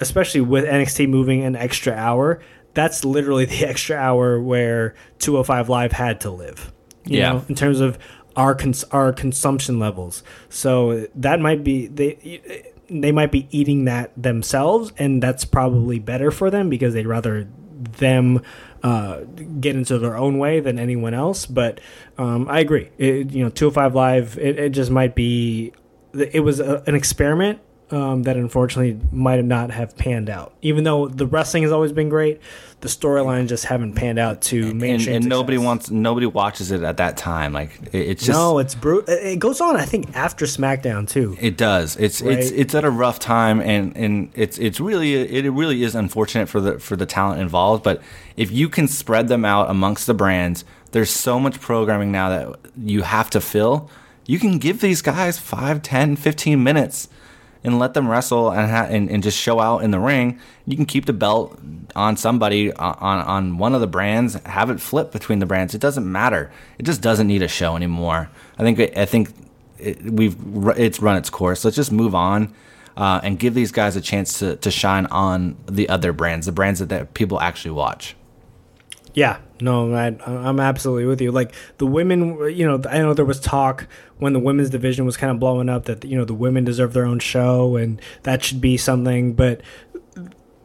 especially 0.00 0.40
with 0.40 0.64
NXT 0.64 1.08
moving 1.08 1.44
an 1.44 1.54
extra 1.54 1.92
hour, 1.92 2.40
that's 2.74 3.04
literally 3.04 3.44
the 3.54 3.64
extra 3.64 3.96
hour 3.96 4.40
where 4.40 4.94
205 5.20 5.68
Live 5.68 5.92
had 5.92 6.20
to 6.22 6.30
live. 6.30 6.72
You 7.06 7.18
Yeah. 7.18 7.32
know, 7.34 7.44
in 7.48 7.54
terms 7.54 7.78
of 7.80 7.96
our 8.36 8.54
cons- 8.54 8.84
our 8.84 9.12
consumption 9.12 9.78
levels. 9.78 10.22
So 10.48 11.06
that 11.14 11.40
might 11.40 11.64
be 11.64 11.86
they 11.86 12.62
they 12.90 13.12
might 13.12 13.32
be 13.32 13.48
eating 13.50 13.84
that 13.86 14.10
themselves, 14.16 14.92
and 14.98 15.22
that's 15.22 15.44
probably 15.44 15.98
better 15.98 16.30
for 16.30 16.50
them 16.50 16.68
because 16.68 16.94
they'd 16.94 17.06
rather 17.06 17.48
them 17.98 18.42
uh, 18.82 19.20
get 19.60 19.76
into 19.76 19.98
their 19.98 20.16
own 20.16 20.38
way 20.38 20.60
than 20.60 20.78
anyone 20.78 21.14
else. 21.14 21.46
But 21.46 21.80
um, 22.18 22.48
I 22.48 22.60
agree. 22.60 22.90
It, 22.98 23.32
you 23.32 23.42
know, 23.44 23.50
205 23.50 23.94
Live, 23.94 24.38
it, 24.38 24.58
it 24.58 24.70
just 24.70 24.90
might 24.90 25.14
be. 25.14 25.72
It 26.12 26.40
was 26.40 26.60
a, 26.60 26.82
an 26.86 26.94
experiment 26.94 27.60
um, 27.90 28.22
that 28.22 28.36
unfortunately 28.36 28.98
might 29.12 29.44
not 29.44 29.70
have 29.70 29.96
panned 29.96 30.30
out. 30.30 30.54
Even 30.62 30.84
though 30.84 31.08
the 31.08 31.26
wrestling 31.26 31.62
has 31.62 31.72
always 31.72 31.92
been 31.92 32.08
great, 32.08 32.40
the 32.80 32.88
storyline 32.88 33.48
just 33.48 33.66
haven't 33.66 33.94
panned 33.94 34.18
out 34.18 34.40
to 34.42 34.70
and, 34.70 34.80
mainstream. 34.80 35.16
and 35.16 35.26
nobody 35.26 35.58
wants 35.58 35.90
nobody 35.90 36.26
watches 36.26 36.70
it 36.70 36.82
at 36.82 36.96
that 36.96 37.16
time. 37.16 37.52
Like 37.52 37.78
it, 37.92 38.00
it's 38.08 38.24
just 38.24 38.38
no, 38.38 38.58
it's 38.58 38.74
brutal. 38.74 39.14
It 39.14 39.38
goes 39.38 39.60
on, 39.60 39.76
I 39.76 39.84
think, 39.84 40.14
after 40.16 40.44
SmackDown 40.46 41.08
too. 41.08 41.36
It 41.40 41.56
does. 41.56 41.96
It's 41.96 42.20
it's 42.20 42.50
it's 42.50 42.74
at 42.74 42.84
a 42.84 42.90
rough 42.90 43.18
time, 43.18 43.60
and 43.60 43.96
and 43.96 44.30
it's 44.34 44.58
it's 44.58 44.80
really 44.80 45.14
it 45.14 45.50
really 45.50 45.82
is 45.82 45.94
unfortunate 45.94 46.48
for 46.48 46.60
the 46.60 46.78
for 46.78 46.96
the 46.96 47.06
talent 47.06 47.40
involved. 47.40 47.82
But 47.82 48.02
if 48.36 48.50
you 48.50 48.68
can 48.68 48.88
spread 48.88 49.28
them 49.28 49.44
out 49.44 49.70
amongst 49.70 50.06
the 50.06 50.14
brands, 50.14 50.64
there's 50.92 51.10
so 51.10 51.38
much 51.38 51.60
programming 51.60 52.12
now 52.12 52.28
that 52.28 52.58
you 52.76 53.02
have 53.02 53.30
to 53.30 53.40
fill. 53.40 53.90
You 54.26 54.38
can 54.38 54.58
give 54.58 54.80
these 54.80 55.02
guys 55.02 55.38
5, 55.38 55.82
10, 55.82 56.16
15 56.16 56.62
minutes 56.62 57.08
and 57.64 57.78
let 57.78 57.94
them 57.94 58.06
wrestle 58.08 58.50
and, 58.50 58.70
ha- 58.70 58.86
and 58.88 59.10
and 59.10 59.22
just 59.22 59.38
show 59.38 59.58
out 59.58 59.82
in 59.82 59.90
the 59.90 59.98
ring. 59.98 60.38
You 60.66 60.76
can 60.76 60.86
keep 60.86 61.06
the 61.06 61.12
belt 61.12 61.58
on 61.96 62.16
somebody 62.16 62.72
on 62.74 63.18
on 63.20 63.58
one 63.58 63.74
of 63.74 63.80
the 63.80 63.86
brands, 63.86 64.34
have 64.44 64.70
it 64.70 64.80
flip 64.80 65.10
between 65.10 65.38
the 65.38 65.46
brands. 65.46 65.74
It 65.74 65.80
doesn't 65.80 66.10
matter. 66.10 66.52
It 66.78 66.84
just 66.84 67.00
doesn't 67.00 67.26
need 67.26 67.42
a 67.42 67.48
show 67.48 67.74
anymore. 67.74 68.30
I 68.58 68.62
think 68.62 68.78
I 68.96 69.06
think 69.06 69.30
it, 69.78 70.02
we've 70.02 70.36
it's 70.76 71.00
run 71.00 71.16
its 71.16 71.30
course. 71.30 71.64
Let's 71.64 71.76
just 71.76 71.90
move 71.90 72.14
on 72.14 72.54
uh, 72.96 73.20
and 73.22 73.38
give 73.38 73.54
these 73.54 73.72
guys 73.72 73.96
a 73.96 74.00
chance 74.00 74.38
to, 74.38 74.56
to 74.56 74.70
shine 74.70 75.06
on 75.06 75.56
the 75.66 75.88
other 75.88 76.12
brands, 76.12 76.46
the 76.46 76.52
brands 76.52 76.80
that, 76.80 76.88
that 76.90 77.14
people 77.14 77.40
actually 77.40 77.72
watch. 77.72 78.14
Yeah, 79.14 79.38
no, 79.60 79.94
I, 79.94 80.16
I'm 80.26 80.58
absolutely 80.58 81.06
with 81.06 81.20
you. 81.20 81.30
Like 81.30 81.54
the 81.78 81.86
women, 81.86 82.50
you 82.54 82.66
know, 82.66 82.82
I 82.90 82.98
know 82.98 83.14
there 83.14 83.24
was 83.24 83.40
talk 83.40 83.86
when 84.18 84.32
the 84.32 84.40
women's 84.40 84.70
division 84.70 85.06
was 85.06 85.16
kind 85.16 85.30
of 85.30 85.38
blowing 85.38 85.68
up 85.68 85.84
that 85.84 86.04
you 86.04 86.18
know 86.18 86.24
the 86.24 86.34
women 86.34 86.64
deserve 86.64 86.92
their 86.92 87.06
own 87.06 87.20
show 87.20 87.76
and 87.76 88.00
that 88.24 88.42
should 88.42 88.60
be 88.60 88.76
something. 88.76 89.34
But 89.34 89.60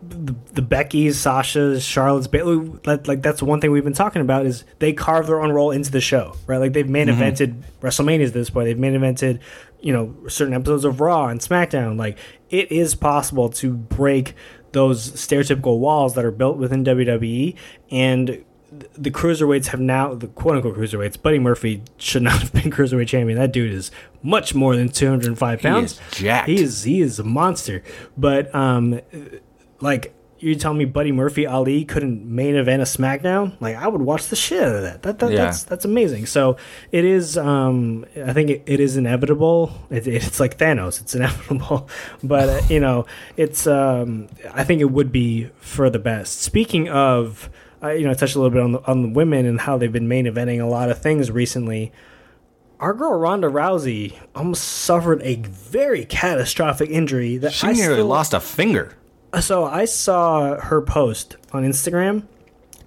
the, 0.02 0.36
the 0.54 0.62
Becky's, 0.62 1.20
Sasha's, 1.20 1.84
Charlotte's, 1.84 2.28
Bayley, 2.28 2.56
like, 2.86 3.08
like 3.08 3.22
that's 3.22 3.44
one 3.44 3.60
thing 3.60 3.72
we've 3.72 3.84
been 3.84 3.94
talking 3.94 4.22
about 4.22 4.46
is 4.46 4.64
they 4.80 4.94
carve 4.94 5.28
their 5.28 5.42
own 5.42 5.52
role 5.52 5.72
into 5.72 5.92
the 5.92 6.02
show, 6.02 6.36
right? 6.48 6.58
Like 6.58 6.74
they've 6.74 6.90
main 6.90 7.08
mm-hmm. 7.08 7.22
evented 7.22 7.64
WrestleManias 7.82 8.28
at 8.28 8.34
this 8.34 8.50
point. 8.50 8.66
They've 8.66 8.80
main 8.80 8.94
evented, 8.94 9.40
you 9.82 9.94
know, 9.94 10.16
certain 10.28 10.54
episodes 10.54 10.86
of 10.86 11.02
Raw 11.02 11.28
and 11.28 11.40
SmackDown. 11.40 11.98
Like 11.98 12.18
it 12.50 12.72
is 12.72 12.96
possible 12.96 13.50
to 13.50 13.74
break 13.74 14.36
those 14.72 15.12
stereotypical 15.12 15.80
walls 15.80 16.16
that 16.16 16.26
are 16.26 16.32
built 16.32 16.58
within 16.58 16.84
WWE 16.84 17.56
and 17.92 18.44
the 18.98 19.10
cruiserweights 19.10 19.68
have 19.68 19.80
now 19.80 20.14
the 20.14 20.28
quote 20.28 20.58
unquote 20.58 20.78
cruiserweights. 20.78 21.22
Buddy 21.22 21.40
Murphy 21.40 21.82
should 21.98 22.22
not 22.22 22.34
have 22.42 22.54
been 22.54 22.72
cruiserweight 22.72 23.08
champion. 23.08 23.38
That 23.38 23.52
dude 23.52 23.74
is 23.74 23.92
much 24.22 24.54
more 24.54 24.76
than 24.76 24.90
two 24.90 25.10
hundred 25.10 25.28
and 25.28 25.38
five 25.38 25.62
pounds. 25.62 25.98
He 26.00 26.06
is 26.06 26.22
jacked. 26.22 26.50
He 26.50 26.62
is 26.62 26.84
he 26.84 27.02
is 27.02 27.20
a 27.20 27.24
monster. 27.24 27.84
But 28.18 28.54
um, 28.54 29.02
like 29.82 30.14
you 30.40 30.56
tell 30.56 30.74
me, 30.74 30.86
Buddy 30.86 31.12
Murphy 31.12 31.46
Ali 31.46 31.86
couldn't 31.86 32.26
main 32.26 32.56
event 32.56 32.82
a 32.82 32.86
SmackDown? 32.86 33.54
Like 33.60 33.76
I 33.76 33.88
would 33.88 34.02
watch 34.02 34.28
the 34.28 34.36
shit 34.36 34.64
out 34.64 34.76
of 34.76 34.82
that. 34.84 35.02
That, 35.04 35.20
that 35.20 35.32
Yeah. 35.32 35.46
that's 35.46 35.64
that's 35.64 35.86
amazing. 35.86 36.26
So 36.26 36.58
it 36.92 37.06
is. 37.06 37.38
Um, 37.38 38.06
I 38.24 38.34
think 38.34 38.50
it, 38.50 38.64
it 38.66 38.80
is 38.80 38.98
inevitable. 38.98 39.72
It, 39.90 40.08
it's 40.08 40.40
like 40.40 40.58
Thanos. 40.58 41.02
It's 41.02 41.16
inevitable. 41.20 41.90
But 42.24 42.50
uh, 42.50 42.62
you 42.70 42.80
know, 42.80 43.06
it's. 43.38 43.68
Um, 43.68 44.28
I 44.54 44.64
think 44.64 44.82
it 44.82 44.92
would 44.92 45.12
be 45.12 45.50
for 45.60 45.90
the 45.90 46.00
best. 46.00 46.42
Speaking 46.42 46.90
of. 46.90 47.50
I, 47.82 47.94
you 47.94 48.04
know, 48.04 48.12
I 48.12 48.14
touched 48.14 48.36
a 48.36 48.40
little 48.42 48.52
bit 48.52 48.62
on 48.62 48.72
the, 48.74 48.86
on 48.88 49.02
the 49.04 49.08
women 49.08 49.46
and 49.46 49.62
how 49.62 49.78
they've 49.78 49.90
been 49.90 50.10
main 50.10 50.26
eventing 50.26 50.62
a 50.62 50.66
lot 50.66 50.92
of 50.92 51.02
things 51.02 51.32
recently. 51.32 51.94
Our 52.82 52.94
girl 52.94 53.18
Ronda 53.18 53.48
Rousey 53.48 54.18
almost 54.36 54.64
suffered 54.66 55.22
a 55.24 55.36
very 55.36 56.04
catastrophic 56.04 56.90
injury 56.90 57.38
that 57.38 57.54
She 57.54 57.68
I 57.68 57.72
nearly 57.72 57.96
still, 57.96 58.08
lost 58.08 58.34
a 58.34 58.42
finger. 58.42 58.96
So 59.40 59.66
I 59.66 59.86
saw 59.86 60.56
her 60.56 60.82
post 60.82 61.38
on 61.52 61.64
Instagram, 61.64 62.24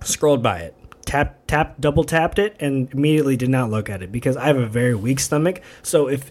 scrolled 0.03 0.43
by 0.43 0.59
it, 0.61 0.76
tap 1.05 1.38
tap 1.47 1.80
double 1.80 2.05
tapped 2.05 2.38
it, 2.38 2.57
and 2.59 2.93
immediately 2.93 3.36
did 3.36 3.49
not 3.49 3.70
look 3.70 3.90
at 3.90 4.03
it 4.03 4.11
because 4.11 4.36
I 4.36 4.47
have 4.47 4.57
a 4.57 4.66
very 4.66 4.95
weak 4.95 5.20
stomach. 5.20 5.61
So 5.82 6.09
if 6.09 6.30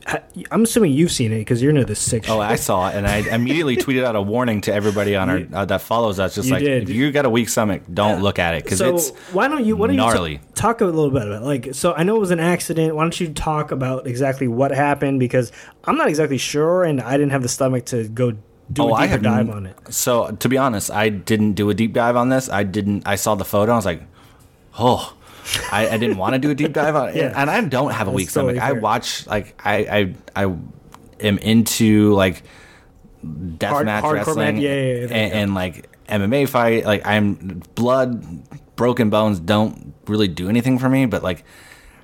I'm 0.49 0.63
assuming 0.63 0.93
you've 0.93 1.11
seen 1.11 1.31
it 1.31 1.39
because 1.39 1.61
you're 1.61 1.69
into 1.69 1.85
this 1.85 1.99
sick. 1.99 2.29
Oh. 2.29 2.39
I 2.39 2.55
saw 2.55 2.89
it, 2.89 2.95
and 2.95 3.07
I 3.07 3.17
immediately 3.17 3.77
tweeted 3.85 4.03
out 4.03 4.15
a 4.15 4.21
warning 4.21 4.61
to 4.61 4.73
everybody 4.73 5.15
on 5.15 5.29
our 5.29 5.41
uh, 5.53 5.65
that 5.65 5.81
follows 5.81 6.19
us, 6.19 6.35
just 6.35 6.49
like 6.49 6.63
did. 6.63 6.83
if 6.83 6.89
you 6.89 7.11
got 7.11 7.25
a 7.25 7.29
weak 7.29 7.49
stomach, 7.49 7.83
don't 7.93 8.21
look 8.21 8.39
at 8.39 8.55
it 8.55 8.63
because 8.63 8.79
so 8.79 8.95
it's 8.95 9.09
why 9.31 9.47
don't 9.47 9.65
you 9.65 9.75
why 9.75 9.87
don't 9.87 9.95
gnarly. 9.95 10.33
you 10.33 10.37
t- 10.37 10.43
talk 10.55 10.81
a 10.81 10.85
little 10.85 11.11
bit 11.11 11.27
about 11.27 11.41
it? 11.41 11.45
like 11.45 11.73
so 11.73 11.93
I 11.93 12.03
know 12.03 12.15
it 12.15 12.19
was 12.19 12.31
an 12.31 12.39
accident. 12.39 12.95
Why 12.95 13.03
don't 13.03 13.19
you 13.19 13.33
talk 13.33 13.71
about 13.71 14.07
exactly 14.07 14.47
what 14.47 14.71
happened 14.71 15.19
because 15.19 15.51
I'm 15.83 15.97
not 15.97 16.09
exactly 16.09 16.37
sure 16.37 16.83
and 16.83 17.01
I 17.01 17.13
didn't 17.13 17.31
have 17.31 17.43
the 17.43 17.49
stomach 17.49 17.85
to 17.87 18.07
go 18.07 18.35
do 18.71 18.83
Oh, 18.83 18.89
a 18.89 18.93
I 18.93 19.01
deeper 19.01 19.11
have 19.11 19.21
dive 19.23 19.49
on 19.49 19.65
it. 19.65 19.77
So 19.89 20.31
to 20.31 20.49
be 20.49 20.57
honest, 20.57 20.91
I 20.91 21.09
didn't 21.09 21.53
do 21.53 21.69
a 21.69 21.73
deep 21.73 21.93
dive 21.93 22.15
on 22.15 22.29
this. 22.29 22.49
I 22.49 22.63
didn't. 22.63 23.07
I 23.07 23.15
saw 23.15 23.35
the 23.35 23.45
photo. 23.45 23.71
I 23.73 23.75
was 23.75 23.85
like, 23.85 24.03
oh, 24.79 25.13
I, 25.71 25.89
I 25.89 25.97
didn't 25.97 26.17
want 26.17 26.33
to 26.33 26.39
do 26.39 26.49
a 26.51 26.55
deep 26.55 26.73
dive 26.73 26.95
on 26.95 27.09
it. 27.09 27.15
Yeah. 27.21 27.33
And 27.35 27.49
I 27.49 27.61
don't 27.61 27.91
have 27.91 28.07
a 28.07 28.11
That's 28.11 28.15
weak 28.15 28.31
totally 28.31 28.55
stomach. 28.57 28.75
I 28.77 28.79
watch 28.79 29.27
like 29.27 29.59
I 29.63 30.13
I 30.35 30.45
I 30.45 30.55
am 31.19 31.37
into 31.39 32.13
like 32.13 32.43
death 33.57 33.69
Hard- 33.71 33.85
match 33.85 34.03
wrestling 34.03 34.57
yeah, 34.57 34.69
yeah, 34.69 34.93
yeah, 34.93 35.01
and, 35.03 35.33
and 35.33 35.55
like 35.55 35.89
MMA 36.07 36.47
fight. 36.47 36.85
Like 36.85 37.05
I'm 37.05 37.61
blood, 37.75 38.75
broken 38.75 39.09
bones 39.09 39.39
don't 39.39 39.93
really 40.07 40.27
do 40.27 40.49
anything 40.49 40.79
for 40.79 40.89
me. 40.89 41.05
But 41.05 41.23
like 41.23 41.43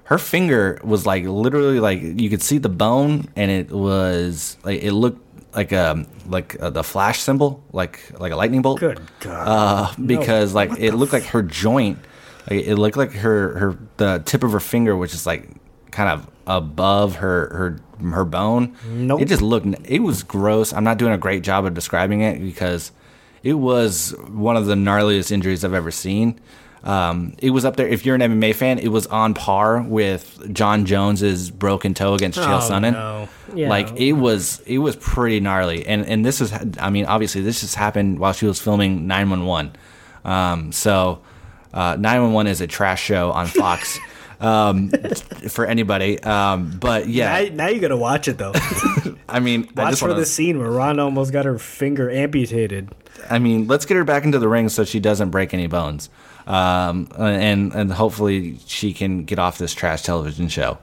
her 0.06 0.18
finger 0.18 0.80
was 0.84 1.06
like 1.06 1.26
literally 1.26 1.80
like 1.80 2.02
you 2.02 2.30
could 2.30 2.42
see 2.42 2.58
the 2.60 2.70
bone 2.70 3.28
and 3.36 3.52
it 3.52 3.72
was 3.72 4.58
like 4.64 4.82
it 4.82 4.94
looked 4.94 5.22
like 5.58 5.72
a 5.74 6.06
like 6.30 6.56
uh, 6.62 6.70
the 6.70 6.84
flash 6.84 7.20
symbol 7.20 7.62
like 7.74 8.00
like 8.20 8.32
a 8.32 8.36
lightning 8.38 8.62
bolt? 8.62 8.80
Good 8.80 9.02
God. 9.20 9.48
uh, 9.48 10.02
because 10.02 10.54
like 10.54 10.72
it 10.78 10.94
looked 10.94 11.12
like 11.14 11.24
her 11.36 11.42
joint 11.42 11.98
like 12.50 12.66
it 12.66 12.76
looked 12.76 12.96
like 12.96 13.12
her 13.12 13.58
her 13.58 13.78
the 13.98 14.22
tip 14.24 14.44
of 14.44 14.52
her 14.54 14.60
finger 14.62 14.96
which 14.96 15.14
is 15.14 15.26
like 15.26 15.50
kind 15.92 16.10
of 16.10 16.30
above 16.46 17.16
her 17.18 17.50
her 18.00 18.10
her 18.12 18.24
bone. 18.26 18.76
Nope. 18.88 19.22
it 19.22 19.28
just 19.28 19.42
looked 19.42 19.68
it 19.84 20.00
was 20.00 20.24
gross. 20.24 20.72
I'm 20.72 20.84
not 20.84 20.98
doing 21.00 21.12
a 21.14 21.18
great 21.18 21.44
job 21.44 21.66
of 21.66 21.74
describing 21.74 22.22
it 22.22 22.40
because 22.40 22.92
it 23.44 23.54
was 23.56 24.14
one 24.30 24.56
of 24.58 24.66
the 24.66 24.76
gnarliest 24.76 25.32
injuries 25.32 25.64
i've 25.64 25.74
ever 25.74 25.92
seen 25.92 26.40
um, 26.84 27.34
it 27.40 27.50
was 27.50 27.66
up 27.66 27.76
there. 27.76 27.88
If 27.88 28.06
you're 28.06 28.16
an 28.16 28.22
MMA 28.22 28.56
fan, 28.56 28.80
it 28.80 28.88
was 28.90 29.08
on 29.08 29.34
par 29.34 29.82
with 29.82 30.54
Jon 30.54 30.86
Jones's 30.86 31.50
broken 31.52 31.94
toe 31.94 32.14
against 32.14 32.38
Chael 32.40 32.62
Oh, 32.62 32.70
Sonnen. 32.72 32.94
no. 32.94 33.30
Yeah. 33.54 33.70
Like 33.70 33.96
it 34.00 34.14
was, 34.14 34.60
it 34.66 34.78
was 34.78 34.96
pretty 34.96 35.40
gnarly. 35.40 35.86
And 35.88 36.06
and 36.06 36.26
this 36.26 36.40
is, 36.42 36.54
I 36.80 36.90
mean, 36.90 37.06
obviously 37.06 37.42
this 37.42 37.62
just 37.62 37.76
happened 37.76 38.20
while 38.20 38.34
she 38.34 38.46
was 38.46 38.60
filming 38.62 39.08
911. 39.08 39.72
Um, 40.26 40.72
so 40.72 41.22
uh, 41.74 41.96
911 42.00 42.52
is 42.52 42.62
a 42.62 42.68
trash 42.68 43.02
show 43.04 43.32
on 43.32 43.48
Fox. 43.48 44.00
um, 44.40 44.90
for 45.50 45.66
anybody. 45.66 46.22
Um, 46.22 46.78
but 46.80 47.08
yeah, 47.08 47.42
Now, 47.50 47.56
now 47.56 47.68
you 47.70 47.80
gotta 47.80 47.98
watch 47.98 48.28
it 48.28 48.38
though. 48.38 48.54
I 49.30 49.40
mean, 49.40 49.68
I 49.76 49.84
watch 49.84 49.92
just 49.94 50.02
for 50.02 50.10
want 50.10 50.20
the 50.20 50.26
scene 50.26 50.60
where 50.60 50.70
Ronda 50.70 51.02
almost 51.04 51.32
got 51.34 51.46
her 51.46 51.58
finger 51.58 52.10
amputated. 52.12 52.90
I 53.30 53.40
mean, 53.40 53.68
let's 53.68 53.86
get 53.86 53.98
her 53.98 54.04
back 54.04 54.24
into 54.26 54.38
the 54.40 54.48
ring 54.48 54.70
so 54.70 54.84
she 54.86 55.00
doesn't 55.00 55.32
break 55.32 55.54
any 55.54 55.68
bones, 55.68 56.10
um, 56.48 57.10
and 57.18 57.74
and 57.74 57.92
hopefully 57.92 58.58
she 58.66 58.94
can 58.94 59.26
get 59.26 59.38
off 59.40 59.58
this 59.58 59.74
trash 59.74 60.02
television 60.04 60.48
show. 60.50 60.78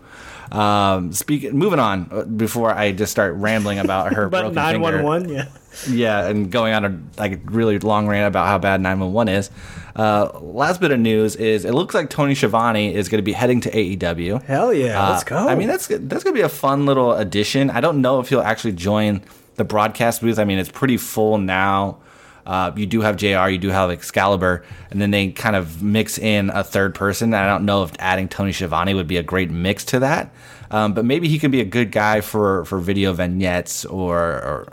Um, 0.53 1.13
speaking, 1.13 1.57
moving 1.57 1.81
on 1.81 2.09
uh, 2.13 2.23
before 2.25 2.71
I 2.73 2.93
just 2.93 3.11
start 3.11 3.35
rambling 3.35 3.79
about 3.79 4.13
her 4.13 4.29
But 4.31 4.41
broken 4.43 4.55
nine 4.55 4.81
one 4.81 5.03
one, 5.03 5.29
yeah. 5.29 5.49
Yeah, 5.89 6.29
and 6.29 6.53
going 6.53 6.73
on 6.73 6.85
a 6.85 7.01
like 7.21 7.41
really 7.47 7.81
long 7.81 8.07
rant 8.07 8.29
about 8.29 8.47
how 8.47 8.59
bad 8.59 8.81
911 8.81 9.35
is. 9.35 9.51
Uh, 9.97 10.31
last 10.41 10.81
bit 10.81 10.93
of 10.93 11.01
news 11.01 11.35
is 11.35 11.65
it 11.65 11.73
looks 11.73 11.95
like 11.97 12.11
Tony 12.11 12.37
Schiavone 12.37 12.95
is 12.95 13.09
going 13.09 13.19
to 13.19 13.25
be 13.25 13.33
heading 13.33 13.61
to 13.63 13.71
AEW. 13.71 14.43
Hell 14.45 14.73
yeah, 14.73 15.03
Uh, 15.05 15.11
let's 15.11 15.25
go. 15.25 15.37
I 15.37 15.57
mean, 15.57 15.67
that's 15.67 15.89
that's 15.89 16.23
going 16.23 16.33
to 16.35 16.39
be 16.39 16.43
a 16.43 16.49
fun 16.49 16.87
little 16.87 17.15
addition. 17.15 17.71
I 17.71 17.81
don't 17.81 18.01
know 18.03 18.21
if 18.21 18.29
he'll 18.29 18.41
actually 18.41 18.73
join 18.73 19.23
the 19.57 19.65
broadcast 19.65 20.21
booth. 20.21 20.39
I 20.39 20.45
mean, 20.45 20.59
it's 20.59 20.71
pretty 20.71 20.97
full 20.99 21.39
now. 21.39 21.99
Uh, 22.47 22.73
you 22.77 22.87
do 22.87 23.01
have 23.01 23.17
JR, 23.17 23.49
you 23.49 23.59
do 23.59 23.71
have 23.71 23.91
Excalibur, 23.91 24.65
and 24.91 25.01
then 25.01 25.11
they 25.11 25.31
kind 25.31 25.57
of 25.57 25.83
mix 25.83 26.19
in 26.19 26.51
a 26.51 26.63
third 26.63 26.95
person. 26.95 27.33
I 27.33 27.47
don't 27.47 27.65
know 27.65 27.83
if 27.85 27.93
adding 27.99 28.29
Tony 28.29 28.53
Schiavone 28.53 28.95
would 28.95 29.09
be 29.09 29.17
a 29.17 29.23
great 29.23 29.51
mix 29.51 29.85
to 29.87 30.01
that. 30.01 30.33
Um, 30.71 30.93
but 30.93 31.05
maybe 31.05 31.29
he 31.29 31.39
can 31.39 31.51
be 31.51 31.61
a 31.61 31.65
good 31.65 31.93
guy 31.93 32.21
for, 32.21 32.65
for 32.65 32.79
video 32.79 33.13
vignettes 33.13 33.85
or, 33.85 34.19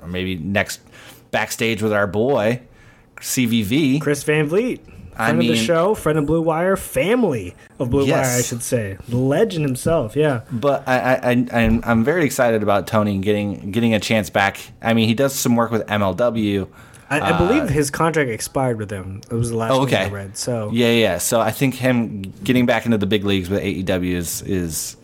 or 0.01 0.07
maybe 0.07 0.35
next 0.35 0.79
backstage 1.31 1.81
with 1.81 1.93
our 1.93 2.07
boy, 2.07 2.61
CVV. 3.17 4.01
Chris 4.01 4.23
Van 4.23 4.47
Vliet, 4.47 4.83
friend 4.83 5.39
I 5.39 5.41
of 5.43 5.47
the 5.47 5.55
show, 5.55 5.93
friend 5.93 6.17
of 6.17 6.25
Blue 6.25 6.41
Wire, 6.41 6.75
family 6.75 7.55
of 7.79 7.89
Blue 7.89 8.05
Yes. 8.05 8.27
Wire, 8.27 8.39
I 8.39 8.41
should 8.41 8.63
say, 8.63 8.97
the 9.07 9.17
legend 9.17 9.65
himself. 9.65 10.15
Yeah, 10.15 10.41
But 10.51 10.87
I, 10.87 10.99
I, 10.99 11.13
I, 11.31 11.45
I'm, 11.53 11.81
I'm 11.83 12.03
very 12.03 12.25
excited 12.25 12.63
about 12.63 12.87
Tony 12.87 13.17
getting 13.19 13.71
getting 13.71 13.93
a 13.93 13.99
chance 13.99 14.29
back. 14.29 14.59
I 14.81 14.93
mean, 14.93 15.07
he 15.07 15.13
does 15.13 15.33
some 15.33 15.55
work 15.55 15.71
with 15.71 15.85
MLW. 15.87 16.67
I, 17.11 17.33
I 17.33 17.37
believe 17.37 17.69
his 17.69 17.91
contract 17.91 18.29
expired 18.29 18.77
with 18.77 18.89
them. 18.89 19.21
It 19.29 19.35
was 19.35 19.49
the 19.51 19.57
last 19.57 19.71
Uh, 19.71 19.75
Oh, 19.75 19.79
one 19.79 19.93
I 19.93 20.03
okay. 20.05 20.09
read. 20.09 20.37
So 20.37 20.69
Yeah, 20.71 20.91
yeah. 20.91 21.17
So 21.17 21.39
I 21.41 21.51
think 21.51 21.75
him 21.75 22.21
getting 22.43 22.65
back 22.65 22.85
into 22.85 22.97
the 22.97 23.05
big 23.05 23.23
leagues 23.25 23.49
with 23.49 23.61
AEW 23.61 24.13
is 24.15 24.41
is 24.43 24.97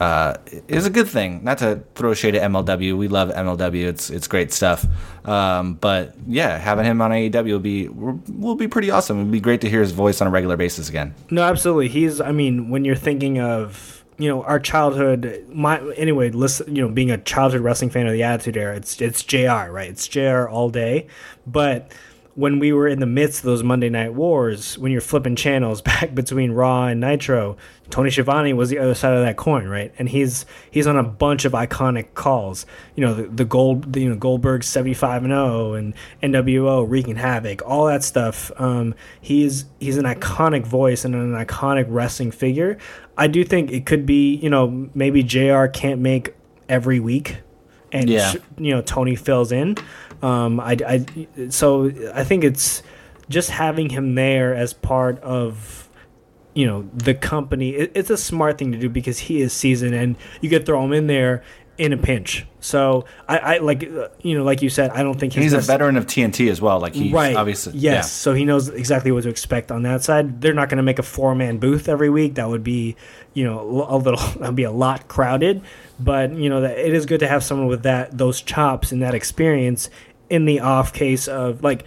uh, 0.00 0.34
is 0.68 0.84
a 0.84 0.90
good 0.90 1.08
thing. 1.08 1.42
Not 1.44 1.58
to 1.58 1.80
throw 1.94 2.12
shade 2.12 2.34
at 2.34 2.50
MLW. 2.50 2.98
We 2.98 3.08
love 3.08 3.30
MLW. 3.30 3.86
It's 3.86 4.10
it's 4.10 4.26
great 4.28 4.52
stuff. 4.52 4.84
Um, 5.24 5.74
but 5.74 6.14
yeah, 6.26 6.58
having 6.58 6.84
him 6.84 7.00
on 7.00 7.10
AEW 7.12 7.52
will 7.52 7.58
be 7.60 7.88
will 7.88 8.56
be 8.56 8.68
pretty 8.68 8.90
awesome. 8.90 9.20
It'd 9.20 9.30
be 9.32 9.40
great 9.40 9.60
to 9.62 9.68
hear 9.70 9.80
his 9.80 9.92
voice 9.92 10.20
on 10.20 10.26
a 10.26 10.30
regular 10.30 10.56
basis 10.56 10.88
again. 10.88 11.14
No, 11.30 11.42
absolutely. 11.42 11.88
He's. 11.88 12.20
I 12.20 12.32
mean, 12.32 12.68
when 12.70 12.84
you're 12.84 12.96
thinking 12.96 13.38
of 13.40 13.95
you 14.18 14.28
know 14.28 14.42
our 14.42 14.58
childhood, 14.58 15.46
my 15.52 15.80
anyway, 15.96 16.30
listen, 16.30 16.74
you 16.74 16.82
know, 16.82 16.92
being 16.92 17.10
a 17.10 17.18
childhood 17.18 17.60
wrestling 17.60 17.90
fan 17.90 18.06
of 18.06 18.12
the 18.12 18.22
Attitude 18.22 18.56
Era, 18.56 18.76
it's 18.76 19.00
it's 19.00 19.22
Jr. 19.22 19.70
Right? 19.70 19.90
It's 19.90 20.08
Jr. 20.08 20.48
all 20.48 20.70
day. 20.70 21.06
But 21.46 21.92
when 22.36 22.58
we 22.58 22.70
were 22.70 22.86
in 22.86 23.00
the 23.00 23.06
midst 23.06 23.38
of 23.40 23.46
those 23.46 23.62
Monday 23.62 23.88
Night 23.88 24.12
Wars, 24.12 24.76
when 24.78 24.92
you're 24.92 25.00
flipping 25.00 25.34
channels 25.36 25.80
back 25.90 26.14
between 26.14 26.52
Raw 26.52 26.84
and 26.86 27.00
Nitro, 27.00 27.56
Tony 27.88 28.10
Schiavone 28.10 28.52
was 28.52 28.68
the 28.68 28.78
other 28.78 28.94
side 28.94 29.14
of 29.14 29.24
that 29.24 29.36
coin, 29.36 29.66
right? 29.66 29.92
And 29.98 30.08
he's 30.08 30.44
he's 30.70 30.86
on 30.86 30.96
a 30.96 31.02
bunch 31.02 31.44
of 31.46 31.52
iconic 31.52 32.12
calls. 32.14 32.66
You 32.94 33.06
know, 33.06 33.14
the, 33.14 33.22
the 33.28 33.44
gold, 33.46 33.92
the, 33.92 34.02
you 34.02 34.10
know, 34.10 34.16
Goldberg 34.16 34.64
seventy 34.64 34.92
five 34.94 35.24
and 35.24 35.32
zero, 35.32 35.72
and 35.74 35.94
NWO 36.22 36.84
wreaking 36.88 37.16
havoc, 37.16 37.62
all 37.66 37.86
that 37.86 38.04
stuff. 38.04 38.52
Um, 38.56 38.94
he's 39.20 39.64
he's 39.80 39.96
an 39.96 40.04
iconic 40.04 40.66
voice 40.66 41.04
and 41.04 41.14
an 41.14 41.32
iconic 41.32 41.86
wrestling 41.88 42.30
figure. 42.32 42.76
I 43.16 43.28
do 43.28 43.44
think 43.44 43.72
it 43.72 43.86
could 43.86 44.04
be, 44.04 44.34
you 44.36 44.50
know, 44.50 44.90
maybe 44.94 45.22
Jr. 45.22 45.66
can't 45.66 46.00
make 46.02 46.34
every 46.68 47.00
week, 47.00 47.38
and 47.92 48.10
Yeah. 48.10 48.32
sh- 48.32 48.36
you 48.58 48.74
know 48.74 48.82
Tony 48.82 49.16
fills 49.16 49.52
in. 49.52 49.76
Um, 50.26 50.58
I, 50.58 50.76
I 50.84 51.48
so 51.50 51.92
I 52.12 52.24
think 52.24 52.42
it's 52.42 52.82
just 53.28 53.50
having 53.50 53.90
him 53.90 54.16
there 54.16 54.54
as 54.54 54.72
part 54.72 55.20
of 55.20 55.88
you 56.52 56.66
know 56.66 56.88
the 56.92 57.14
company. 57.14 57.70
It, 57.70 57.92
it's 57.94 58.10
a 58.10 58.16
smart 58.16 58.58
thing 58.58 58.72
to 58.72 58.78
do 58.78 58.88
because 58.88 59.20
he 59.20 59.40
is 59.40 59.52
seasoned, 59.52 59.94
and 59.94 60.16
you 60.40 60.50
could 60.50 60.66
throw 60.66 60.84
him 60.84 60.92
in 60.92 61.06
there 61.06 61.44
in 61.78 61.92
a 61.92 61.96
pinch. 61.96 62.46
So 62.60 63.04
I, 63.28 63.38
I 63.38 63.58
like 63.58 63.84
uh, 63.84 64.08
you 64.22 64.36
know 64.36 64.42
like 64.42 64.62
you 64.62 64.70
said, 64.70 64.90
I 64.90 65.02
don't 65.02 65.18
think 65.20 65.34
And 65.34 65.42
he's 65.42 65.52
a 65.52 65.60
veteran 65.60 65.96
of 65.96 66.06
TNT 66.06 66.50
as 66.50 66.60
well. 66.60 66.80
Like 66.80 66.94
he's 66.94 67.12
right. 67.12 67.36
obviously 67.36 67.74
yes. 67.74 67.82
yeah. 67.82 68.00
So 68.00 68.34
he 68.34 68.44
knows 68.44 68.68
exactly 68.68 69.12
what 69.12 69.22
to 69.24 69.28
expect 69.28 69.70
on 69.70 69.82
that 69.82 70.02
side. 70.02 70.40
They're 70.40 70.54
not 70.54 70.68
going 70.68 70.78
to 70.78 70.82
make 70.82 70.98
a 70.98 71.04
four 71.04 71.34
man 71.34 71.58
booth 71.58 71.88
every 71.88 72.10
week. 72.10 72.34
That 72.34 72.48
would 72.48 72.64
be, 72.64 72.96
you 73.34 73.44
know, 73.44 73.86
a 73.88 73.96
little. 73.96 74.20
That'd 74.40 74.56
be 74.56 74.64
a 74.64 74.72
lot 74.72 75.06
crowded. 75.08 75.62
But 76.00 76.32
you 76.32 76.48
know, 76.48 76.62
that 76.62 76.78
it 76.78 76.94
is 76.94 77.06
good 77.06 77.20
to 77.20 77.28
have 77.28 77.44
someone 77.44 77.68
with 77.68 77.82
that 77.84 78.16
those 78.16 78.40
chops 78.40 78.92
and 78.92 79.02
that 79.02 79.14
experience 79.14 79.90
in 80.30 80.44
the 80.44 80.60
off 80.60 80.92
case 80.92 81.28
of 81.28 81.62
like. 81.62 81.84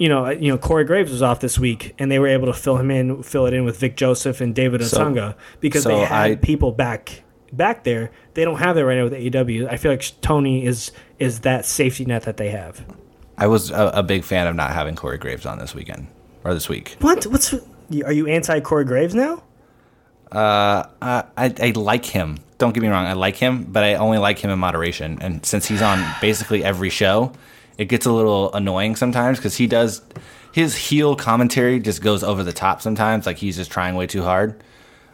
You 0.00 0.08
know, 0.08 0.30
you 0.30 0.52
know, 0.52 0.58
Corey 0.58 0.84
Graves 0.84 1.10
was 1.10 1.22
off 1.22 1.40
this 1.40 1.58
week, 1.58 1.92
and 1.98 2.08
they 2.08 2.20
were 2.20 2.28
able 2.28 2.46
to 2.46 2.52
fill 2.52 2.76
him 2.76 2.88
in, 2.88 3.24
fill 3.24 3.46
it 3.46 3.52
in 3.52 3.64
with 3.64 3.78
Vic 3.80 3.96
Joseph 3.96 4.40
and 4.40 4.54
David 4.54 4.84
So- 4.86 5.00
Otunga 5.00 5.34
because 5.58 5.82
so 5.82 5.88
they 5.88 6.04
had 6.04 6.30
I- 6.30 6.36
people 6.36 6.70
back 6.70 7.24
back 7.52 7.82
there. 7.82 8.12
They 8.34 8.44
don't 8.44 8.58
have 8.60 8.76
that 8.76 8.84
right 8.84 8.96
now 8.96 9.02
with 9.02 9.12
AEW. 9.14 9.66
I 9.68 9.76
feel 9.76 9.90
like 9.90 10.04
Tony 10.20 10.64
is 10.64 10.92
is 11.18 11.40
that 11.40 11.64
safety 11.66 12.04
net 12.04 12.22
that 12.22 12.36
they 12.36 12.50
have. 12.50 12.84
I 13.36 13.48
was 13.48 13.72
a, 13.72 13.90
a 13.94 14.02
big 14.04 14.22
fan 14.22 14.46
of 14.46 14.54
not 14.54 14.70
having 14.70 14.94
Corey 14.94 15.18
Graves 15.18 15.44
on 15.44 15.58
this 15.58 15.74
weekend 15.74 16.06
or 16.44 16.54
this 16.54 16.68
week. 16.68 16.94
What? 17.00 17.26
What's? 17.26 17.52
Are 18.04 18.12
you 18.12 18.28
anti 18.28 18.60
Corey 18.60 18.84
Graves 18.84 19.16
now? 19.16 19.42
Uh, 20.30 20.84
I, 21.02 21.24
I 21.36 21.72
like 21.74 22.04
him. 22.04 22.38
Don't 22.58 22.72
get 22.72 22.82
me 22.82 22.88
wrong, 22.88 23.06
I 23.06 23.14
like 23.14 23.36
him, 23.36 23.64
but 23.64 23.82
I 23.82 23.94
only 23.94 24.18
like 24.18 24.38
him 24.38 24.50
in 24.50 24.58
moderation. 24.58 25.18
And 25.20 25.44
since 25.44 25.66
he's 25.66 25.80
on 25.82 26.04
basically 26.20 26.62
every 26.62 26.90
show, 26.90 27.32
it 27.78 27.86
gets 27.86 28.04
a 28.06 28.12
little 28.12 28.52
annoying 28.52 28.96
sometimes 28.96 29.38
because 29.38 29.56
he 29.56 29.66
does 29.66 30.02
his 30.52 30.76
heel 30.76 31.14
commentary 31.16 31.78
just 31.80 32.02
goes 32.02 32.22
over 32.22 32.42
the 32.44 32.52
top 32.52 32.82
sometimes. 32.82 33.24
Like 33.26 33.36
he's 33.38 33.56
just 33.56 33.70
trying 33.70 33.94
way 33.94 34.06
too 34.06 34.22
hard. 34.22 34.60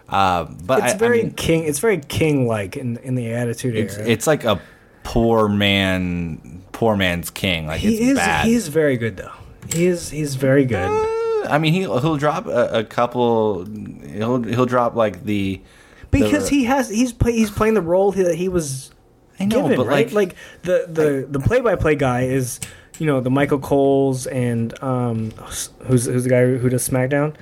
Uh, 0.08 0.44
but 0.44 0.80
It's 0.84 0.92
I- 0.92 0.96
I 0.96 0.98
very 0.98 1.22
mean, 1.24 1.32
king. 1.32 1.64
It's 1.64 1.78
very 1.78 1.98
king 1.98 2.46
like 2.48 2.76
in 2.76 2.96
in 2.98 3.14
the 3.14 3.32
Attitude 3.32 3.76
it's, 3.76 3.96
Era. 3.96 4.08
it's 4.08 4.26
like 4.26 4.44
a 4.44 4.60
poor 5.02 5.48
man, 5.48 6.62
poor 6.72 6.96
man's 6.96 7.30
king. 7.30 7.66
Like 7.66 7.80
he 7.80 7.94
it's 7.96 8.00
is. 8.12 8.16
bad. 8.18 8.46
He 8.46 8.54
is 8.54 8.68
very 8.68 8.96
good 8.96 9.16
though. 9.16 9.32
He 9.72 9.86
is. 9.86 10.10
He's 10.10 10.34
very 10.34 10.64
good. 10.64 10.90
I 11.48 11.58
mean, 11.58 11.72
he'll 11.74 11.98
he'll 12.00 12.16
drop 12.16 12.46
a, 12.46 12.78
a 12.80 12.84
couple. 12.84 13.64
He'll 13.66 14.42
he'll 14.42 14.66
drop 14.66 14.94
like 14.94 15.24
the 15.24 15.60
because 16.10 16.48
the- 16.48 16.56
he 16.56 16.64
has. 16.64 16.88
He's 16.88 17.12
play, 17.12 17.32
He's 17.32 17.50
playing 17.50 17.74
the 17.74 17.82
role 17.82 18.12
that 18.12 18.34
he 18.36 18.48
was 18.48 18.90
I 19.40 19.44
know, 19.46 19.62
given. 19.62 19.76
but 19.76 19.86
right? 19.86 20.06
like, 20.12 20.28
Like 20.28 20.36
the 20.62 20.86
the 20.88 21.26
the 21.28 21.40
play 21.40 21.60
by 21.60 21.76
play 21.76 21.94
guy 21.96 22.22
is. 22.22 22.60
You 23.00 23.06
know 23.06 23.20
the 23.20 23.28
Michael 23.30 23.58
Coles 23.58 24.28
and 24.28 24.80
um, 24.80 25.32
who's 25.32 26.06
who's 26.06 26.22
the 26.22 26.30
guy 26.30 26.44
who 26.44 26.68
does 26.68 26.88
SmackDown? 26.88 27.34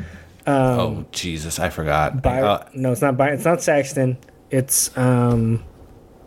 Um, 0.47 0.81
oh 0.81 1.05
Jesus, 1.13 1.59
I 1.59 1.69
forgot. 1.69 2.23
By, 2.23 2.41
Uh, 2.41 2.67
no, 2.73 2.91
it's 2.91 3.03
not. 3.03 3.19
By, 3.19 3.33
it's 3.33 3.45
not 3.45 3.61
Saxton. 3.61 4.17
It's 4.51 4.97
um. 4.97 5.63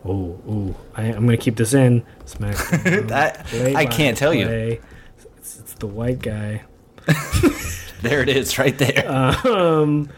Oh, 0.05 0.39
ooh! 0.47 0.75
I, 0.95 1.05
I'm 1.05 1.25
gonna 1.25 1.37
keep 1.37 1.55
this 1.55 1.73
in. 1.73 2.03
SmackDown. 2.27 3.11
I, 3.11 3.73
I 3.79 3.85
can't 3.87 4.15
tell 4.15 4.31
you. 4.31 4.47
It's, 4.47 5.57
it's 5.59 5.73
the 5.73 5.87
white 5.87 6.19
guy. 6.19 6.63
There 8.03 8.21
it 8.21 8.29
is, 8.29 8.59
right 8.59 8.77
there. 8.77 9.09
Um. 9.11 10.09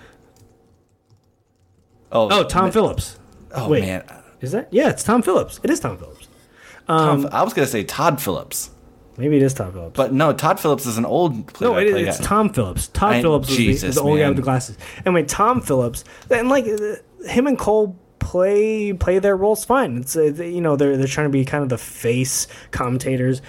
oh, 2.11 2.27
Oh, 2.29 2.43
Tom 2.43 2.71
Phillips. 2.71 3.17
Oh 3.55 3.69
wait. 3.69 3.85
man, 3.85 4.03
Is 4.41 4.51
that? 4.51 4.67
Yeah, 4.71 4.89
it's 4.89 5.03
Tom 5.03 5.21
Phillips. 5.21 5.59
It 5.63 5.69
is 5.69 5.79
Tom 5.79 5.97
Phillips. 5.97 6.27
Tom, 6.87 7.25
Um, 7.25 7.29
I 7.31 7.43
was 7.43 7.53
gonna 7.53 7.67
say 7.67 7.83
Todd 7.83 8.21
Phillips, 8.21 8.69
Maybe 9.17 9.37
it 9.37 9.41
is 9.43 9.53
Tom 9.53 9.73
Phillips. 9.73 9.97
but 9.97 10.13
no, 10.13 10.31
Todd 10.31 10.59
Phillips 10.59 10.85
is 10.85 10.97
an 10.97 11.05
old. 11.05 11.59
no, 11.59 11.75
it. 11.77 11.87
It's 11.87 12.19
guy. 12.19 12.25
Tom 12.25 12.49
Phillips. 12.53 12.87
Todd 12.89 13.13
I- 13.15 13.21
Phillips 13.21 13.47
was 13.49 13.57
the, 13.57 13.63
Jesus, 13.65 13.95
the 13.95 14.01
old 14.01 14.19
guy 14.19 14.27
with 14.27 14.37
the 14.37 14.43
glasses. 14.43 14.77
Anyway, 15.05 15.23
Tom 15.23 15.61
Phillips. 15.61 16.03
And 16.29 16.49
like 16.49 16.65
uh, 16.67 16.95
him 17.27 17.47
and 17.47 17.57
Cole 17.57 17.97
play 18.19 18.93
play 18.93 19.19
their 19.19 19.35
roles 19.37 19.65
fine. 19.65 19.97
It's 19.97 20.15
uh, 20.15 20.23
you 20.23 20.61
know 20.61 20.75
they're 20.75 20.97
they're 20.97 21.07
trying 21.07 21.27
to 21.27 21.31
be 21.31 21.43
kind 21.45 21.63
of 21.63 21.69
the 21.69 21.77
face 21.77 22.47
commentators. 22.71 23.41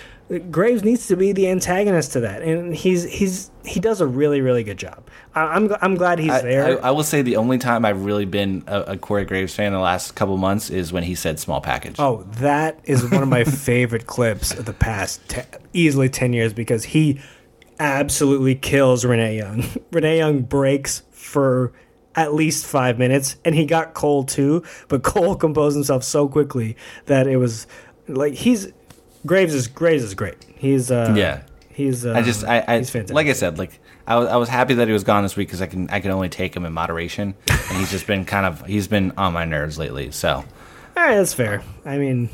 Graves 0.51 0.85
needs 0.85 1.07
to 1.07 1.16
be 1.16 1.33
the 1.33 1.49
antagonist 1.49 2.12
to 2.12 2.20
that, 2.20 2.43
and 2.43 2.74
he's 2.74 3.05
he's 3.05 3.51
he 3.64 3.81
does 3.81 4.03
a 4.03 4.07
really 4.07 4.43
really 4.43 4.62
good 4.62 4.76
job. 4.76 5.09
I, 5.35 5.43
I'm 5.43 5.74
I'm 5.81 5.95
glad 5.95 6.18
he's 6.18 6.31
I, 6.31 6.43
there. 6.43 6.85
I, 6.85 6.89
I 6.89 6.91
will 6.91 7.03
say 7.03 7.22
the 7.22 7.37
only 7.37 7.57
time 7.57 7.87
I've 7.87 8.05
really 8.05 8.26
been 8.26 8.62
a, 8.66 8.81
a 8.83 8.97
Corey 8.99 9.24
Graves 9.24 9.55
fan 9.55 9.68
in 9.68 9.72
the 9.72 9.79
last 9.79 10.14
couple 10.14 10.37
months 10.37 10.68
is 10.68 10.93
when 10.93 11.03
he 11.03 11.14
said 11.14 11.41
small 11.41 11.62
package. 11.62 11.97
Oh, 11.99 12.24
that 12.37 12.79
is 12.85 13.11
one 13.11 13.22
of 13.22 13.29
my 13.29 13.45
favorite 13.45 14.07
clips 14.07 14.53
of 14.53 14.66
the 14.66 14.74
past 14.74 15.26
te- 15.31 15.43
easily 15.72 16.11
10 16.11 16.35
years 16.35 16.53
because 16.53 16.85
he 16.85 17.20
absolutely 17.81 18.55
kills 18.55 19.07
Renee 19.07 19.39
Young. 19.39 19.64
Renee 19.93 20.18
Young 20.18 20.43
breaks 20.43 21.05
for 21.11 21.72
at 22.14 22.35
least 22.35 22.66
five 22.66 22.99
minutes, 22.99 23.37
and 23.45 23.55
he 23.55 23.64
got 23.64 23.95
Cole 23.95 24.24
too, 24.24 24.62
but 24.89 25.03
Cole 25.05 25.37
composed 25.37 25.74
himself 25.76 26.05
so 26.05 26.29
quickly 26.29 26.76
that 27.07 27.26
it 27.26 27.37
was 27.39 27.66
like 28.09 28.35
he's 28.35 28.72
Graves 29.29 29.55
is 29.55 29.68
Graves 29.68 30.03
is 30.03 30.14
great. 30.14 30.37
He's 30.57 30.91
uh, 30.91 31.14
Yeah. 31.16 31.43
He's. 31.72 32.05
Uh, 32.05 32.14
I 32.14 32.22
just, 32.22 32.45
I, 32.45 32.64
I 32.66 32.79
he's 32.79 32.91
fantastic. 32.91 33.14
like 33.14 33.29
I 33.29 33.35
said, 33.35 33.57
like 33.59 33.79
I 34.05 34.16
was, 34.16 34.29
I 34.29 34.37
was 34.37 34.49
happy 34.49 34.74
that 34.74 34.89
he 34.89 34.93
was 34.93 35.05
gone 35.05 35.22
this 35.22 35.37
week 35.37 35.47
because 35.47 35.62
I 35.62 35.66
can, 35.66 35.89
I 35.91 36.01
can 36.01 36.11
only 36.11 36.29
take 36.29 36.57
him 36.57 36.64
in 36.64 36.72
moderation, 36.72 37.35
and 37.49 37.79
he's 37.79 37.91
just 37.93 38.07
been 38.09 38.24
kind 38.24 38.45
of, 38.47 38.66
he's 38.66 38.89
been 38.89 39.12
on 39.16 39.33
my 39.33 39.45
nerves 39.45 39.79
lately. 39.79 40.11
So 40.11 40.29
All 40.39 40.45
right, 40.97 41.14
that's 41.14 41.35
fair. 41.35 41.62
I 41.85 41.99
mean, 41.99 42.31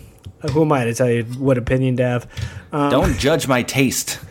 who 0.52 0.62
am 0.62 0.72
I 0.72 0.84
to 0.84 0.94
tell 0.94 1.10
you 1.10 1.24
what 1.24 1.58
opinion 1.58 1.96
to 1.98 2.04
have? 2.04 2.26
Um, 2.72 2.90
don't 2.90 3.18
judge 3.18 3.46
my 3.46 3.62
taste. 3.62 4.18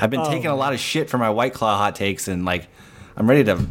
I've 0.00 0.04
Oh. 0.04 0.08
been 0.08 0.24
taking 0.24 0.46
a 0.46 0.56
lot 0.56 0.72
of 0.72 0.80
shit 0.80 1.10
for 1.10 1.18
my 1.18 1.28
White 1.28 1.52
Claw 1.52 1.76
hot 1.76 1.94
takes, 1.96 2.28
and 2.28 2.44
like, 2.46 2.68
I'm 3.16 3.28
ready 3.28 3.44
to 3.44 3.66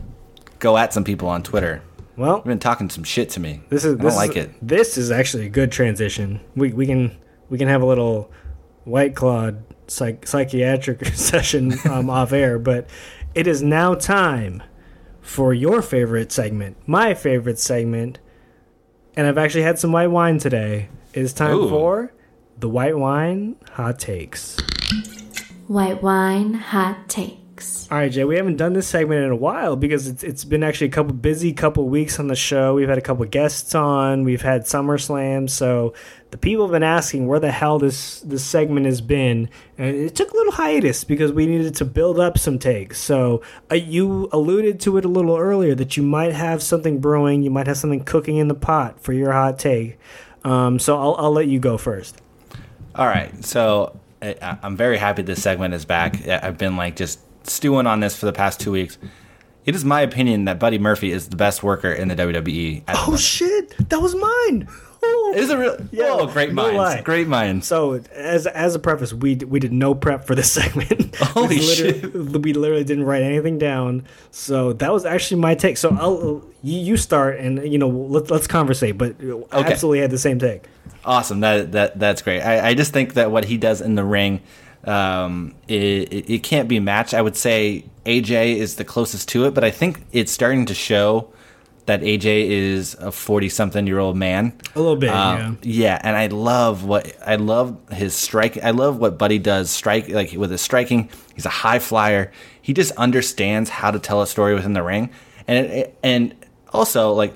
go 0.59 0.77
at 0.77 0.93
some 0.93 1.03
people 1.03 1.29
on 1.29 1.41
Twitter. 1.41 1.81
well, 2.15 2.37
They've 2.37 2.45
been 2.45 2.59
talking 2.59 2.89
some 2.91 3.03
shit 3.03 3.29
to 3.31 3.39
me. 3.39 3.61
this 3.69 3.83
is 3.85 3.93
I 3.93 3.97
don't 3.97 4.05
this 4.05 4.15
like 4.15 4.35
is, 4.35 4.45
it. 4.45 4.51
This 4.61 4.97
is 4.97 5.09
actually 5.09 5.47
a 5.47 5.49
good 5.49 5.71
transition. 5.71 6.41
We 6.55 6.73
we 6.73 6.85
can 6.85 7.17
we 7.49 7.57
can 7.57 7.67
have 7.67 7.81
a 7.81 7.85
little 7.85 8.31
white 8.83 9.15
clawed 9.15 9.63
psych, 9.87 10.25
psychiatric 10.25 11.05
session 11.15 11.73
um, 11.89 12.09
off 12.09 12.31
air, 12.31 12.59
but 12.59 12.89
it 13.35 13.47
is 13.47 13.61
now 13.61 13.95
time 13.95 14.63
for 15.21 15.53
your 15.53 15.81
favorite 15.81 16.31
segment, 16.31 16.77
my 16.87 17.13
favorite 17.13 17.59
segment, 17.59 18.19
and 19.15 19.27
I've 19.27 19.37
actually 19.37 19.63
had 19.63 19.77
some 19.77 19.91
white 19.91 20.07
wine 20.07 20.39
today. 20.39 20.89
It 21.13 21.21
is 21.21 21.33
time 21.33 21.57
Ooh. 21.57 21.69
for 21.69 22.13
the 22.57 22.69
white 22.69 22.97
wine 22.97 23.55
hot 23.73 23.99
takes. 23.99 24.57
White 25.67 26.01
wine 26.01 26.55
hot 26.55 27.07
takes. 27.59 27.91
All 27.91 27.97
right, 27.97 28.11
Jay, 28.11 28.23
we 28.23 28.35
haven't 28.35 28.57
done 28.57 28.73
this 28.73 28.87
segment 28.87 29.23
in 29.23 29.31
a 29.31 29.35
while 29.35 29.75
because 29.75 30.07
it's 30.07 30.23
it's 30.23 30.45
been 30.45 30.63
actually 30.63 30.87
a 30.87 30.91
couple 30.91 31.13
busy 31.13 31.53
couple 31.53 31.87
weeks 31.87 32.19
on 32.19 32.27
the 32.27 32.35
show. 32.35 32.75
We've 32.75 32.89
had 32.89 32.97
a 32.97 33.01
couple 33.01 33.25
guests 33.25 33.75
on. 33.75 34.23
We've 34.23 34.41
had 34.41 34.63
SummerSlam, 34.63 35.49
so 35.49 35.93
the 36.31 36.37
people 36.37 36.65
have 36.65 36.71
been 36.71 36.83
asking 36.83 37.27
where 37.27 37.39
the 37.39 37.51
hell 37.51 37.79
this 37.79 38.21
this 38.21 38.43
segment 38.43 38.85
has 38.85 39.01
been, 39.01 39.49
and 39.77 39.95
it 39.95 40.15
took 40.15 40.31
a 40.31 40.35
little 40.35 40.53
hiatus 40.53 41.03
because 41.03 41.31
we 41.31 41.45
needed 41.45 41.75
to 41.75 41.85
build 41.85 42.19
up 42.19 42.37
some 42.37 42.59
takes. 42.59 42.99
So 42.99 43.41
uh, 43.71 43.75
you 43.75 44.29
alluded 44.31 44.79
to 44.81 44.97
it 44.97 45.05
a 45.05 45.09
little 45.09 45.37
earlier 45.37 45.75
that 45.75 45.97
you 45.97 46.03
might 46.03 46.33
have 46.33 46.61
something 46.61 46.99
brewing, 46.99 47.41
you 47.41 47.51
might 47.51 47.67
have 47.67 47.77
something 47.77 48.03
cooking 48.03 48.37
in 48.37 48.47
the 48.47 48.55
pot 48.55 48.99
for 48.99 49.13
your 49.13 49.31
hot 49.31 49.59
take. 49.59 49.97
Um, 50.43 50.79
so 50.79 50.97
I'll 50.97 51.15
I'll 51.17 51.33
let 51.33 51.47
you 51.47 51.59
go 51.59 51.77
first. 51.77 52.21
All 52.95 53.05
right, 53.05 53.45
so 53.45 53.97
I, 54.21 54.57
I'm 54.63 54.75
very 54.75 54.97
happy 54.97 55.21
this 55.21 55.41
segment 55.41 55.73
is 55.73 55.85
back. 55.85 56.27
I've 56.27 56.57
been 56.57 56.75
like 56.75 56.95
just 56.95 57.19
stewing 57.49 57.87
on 57.87 57.99
this 57.99 58.15
for 58.17 58.25
the 58.25 58.33
past 58.33 58.59
two 58.59 58.71
weeks. 58.71 58.97
It 59.65 59.75
is 59.75 59.85
my 59.85 60.01
opinion 60.01 60.45
that 60.45 60.57
Buddy 60.59 60.79
Murphy 60.79 61.11
is 61.11 61.29
the 61.29 61.35
best 61.35 61.61
worker 61.63 61.91
in 61.91 62.07
the 62.07 62.15
WWE. 62.15 62.85
the 62.85 62.93
Oh 62.95 63.01
moment. 63.05 63.19
shit, 63.21 63.89
that 63.89 64.01
was 64.01 64.15
mine. 64.15 64.67
Oh. 65.01 65.33
Is 65.35 65.49
it 65.49 65.57
real? 65.57 65.77
Yeah, 65.91 66.07
oh, 66.09 66.27
great 66.27 66.49
no 66.49 66.63
minds, 66.63 66.77
lie. 66.77 67.01
great 67.01 67.27
minds. 67.27 67.65
So 67.67 68.01
as 68.13 68.47
as 68.47 68.75
a 68.75 68.79
preface, 68.79 69.13
we 69.13 69.35
we 69.35 69.59
did 69.59 69.71
no 69.71 69.95
prep 69.95 70.25
for 70.25 70.35
this 70.35 70.51
segment. 70.59 71.15
Holy 71.15 71.47
we 71.47 71.61
literally, 71.61 72.37
We 72.39 72.53
literally 72.53 72.83
didn't 72.83 73.05
write 73.05 73.21
anything 73.21 73.57
down. 73.57 74.05
So 74.31 74.73
that 74.73 74.91
was 74.91 75.05
actually 75.05 75.39
my 75.39 75.55
take. 75.55 75.77
So 75.77 75.95
I'll 75.97 76.43
you, 76.63 76.97
start 76.97 77.39
and 77.39 77.71
you 77.71 77.77
know 77.77 77.87
let, 77.87 78.29
let's 78.29 78.47
conversate. 78.47 78.97
But 78.97 79.15
I 79.53 79.59
absolutely 79.61 79.99
had 79.99 80.11
the 80.11 80.17
same 80.17 80.37
take. 80.39 80.63
Awesome. 81.05 81.39
That 81.39 81.71
that 81.73 81.97
that's 81.99 82.21
great. 82.21 82.41
I, 82.41 82.69
I 82.69 82.73
just 82.73 82.91
think 82.91 83.13
that 83.13 83.31
what 83.31 83.45
he 83.45 83.57
does 83.57 83.79
in 83.79 83.95
the 83.95 84.03
ring, 84.03 84.41
um, 84.85 85.55
it, 85.67 86.29
it, 86.29 86.43
can't 86.43 86.69
be 86.69 86.79
matched. 86.79 87.13
I 87.13 87.21
would 87.21 87.35
say 87.35 87.85
AJ 88.05 88.55
is 88.57 88.75
the 88.75 88.85
closest 88.85 89.27
to 89.29 89.45
it, 89.45 89.53
but 89.53 89.63
I 89.63 89.71
think 89.71 90.01
it's 90.11 90.31
starting 90.31 90.65
to 90.67 90.73
show 90.73 91.33
that 91.85 92.01
AJ 92.01 92.49
is 92.49 92.95
a 92.95 93.11
forty-something-year-old 93.11 94.15
man. 94.15 94.53
A 94.75 94.79
little 94.79 94.95
bit, 94.95 95.09
Um, 95.09 95.57
yeah, 95.63 95.99
and 96.01 96.15
I 96.15 96.27
love 96.27 96.85
what 96.85 97.13
I 97.25 97.35
love 97.35 97.77
his 97.91 98.15
strike. 98.15 98.63
I 98.63 98.71
love 98.71 98.97
what 98.97 99.17
Buddy 99.17 99.39
does. 99.39 99.69
Strike 99.69 100.09
like 100.09 100.31
with 100.33 100.51
his 100.51 100.61
striking. 100.61 101.09
He's 101.35 101.45
a 101.45 101.49
high 101.49 101.79
flyer. 101.79 102.31
He 102.61 102.73
just 102.73 102.91
understands 102.93 103.69
how 103.69 103.91
to 103.91 103.99
tell 103.99 104.21
a 104.21 104.27
story 104.27 104.53
within 104.53 104.73
the 104.73 104.83
ring, 104.83 105.09
and 105.47 105.65
it, 105.65 105.97
and 106.03 106.35
also 106.71 107.11
like 107.13 107.33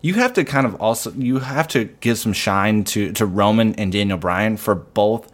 you 0.00 0.14
have 0.14 0.34
to 0.34 0.44
kind 0.44 0.66
of 0.66 0.74
also 0.76 1.10
you 1.12 1.38
have 1.38 1.66
to 1.68 1.86
give 2.00 2.18
some 2.18 2.34
shine 2.34 2.84
to 2.84 3.10
to 3.12 3.26
Roman 3.26 3.74
and 3.76 3.90
Daniel 3.90 4.18
Bryan 4.18 4.58
for 4.58 4.74
both 4.74 5.32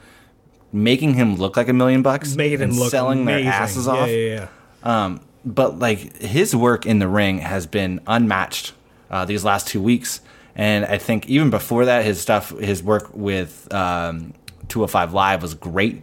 making 0.72 1.14
him 1.14 1.36
look 1.36 1.56
like 1.56 1.68
a 1.68 1.72
million 1.72 2.02
bucks, 2.02 2.36
Making 2.36 2.60
him 2.60 2.70
look 2.72 2.90
selling 2.90 3.22
amazing. 3.22 3.44
their 3.44 3.52
asses 3.52 3.88
off. 3.88 4.08
Yeah, 4.08 4.14
yeah. 4.16 4.48
Um, 4.82 5.20
but 5.44 5.78
like 5.78 6.16
his 6.18 6.54
work 6.54 6.86
in 6.86 6.98
the 6.98 7.08
ring 7.08 7.38
has 7.38 7.66
been 7.66 8.00
unmatched 8.06 8.72
uh, 9.10 9.24
these 9.24 9.44
last 9.44 9.66
two 9.66 9.80
weeks, 9.82 10.20
and 10.54 10.84
I 10.84 10.98
think 10.98 11.28
even 11.28 11.50
before 11.50 11.86
that, 11.86 12.04
his 12.04 12.20
stuff, 12.20 12.50
his 12.58 12.82
work 12.82 13.10
with 13.14 13.72
um, 13.72 14.34
205 14.68 15.12
Live 15.12 15.42
was 15.42 15.54
great. 15.54 16.02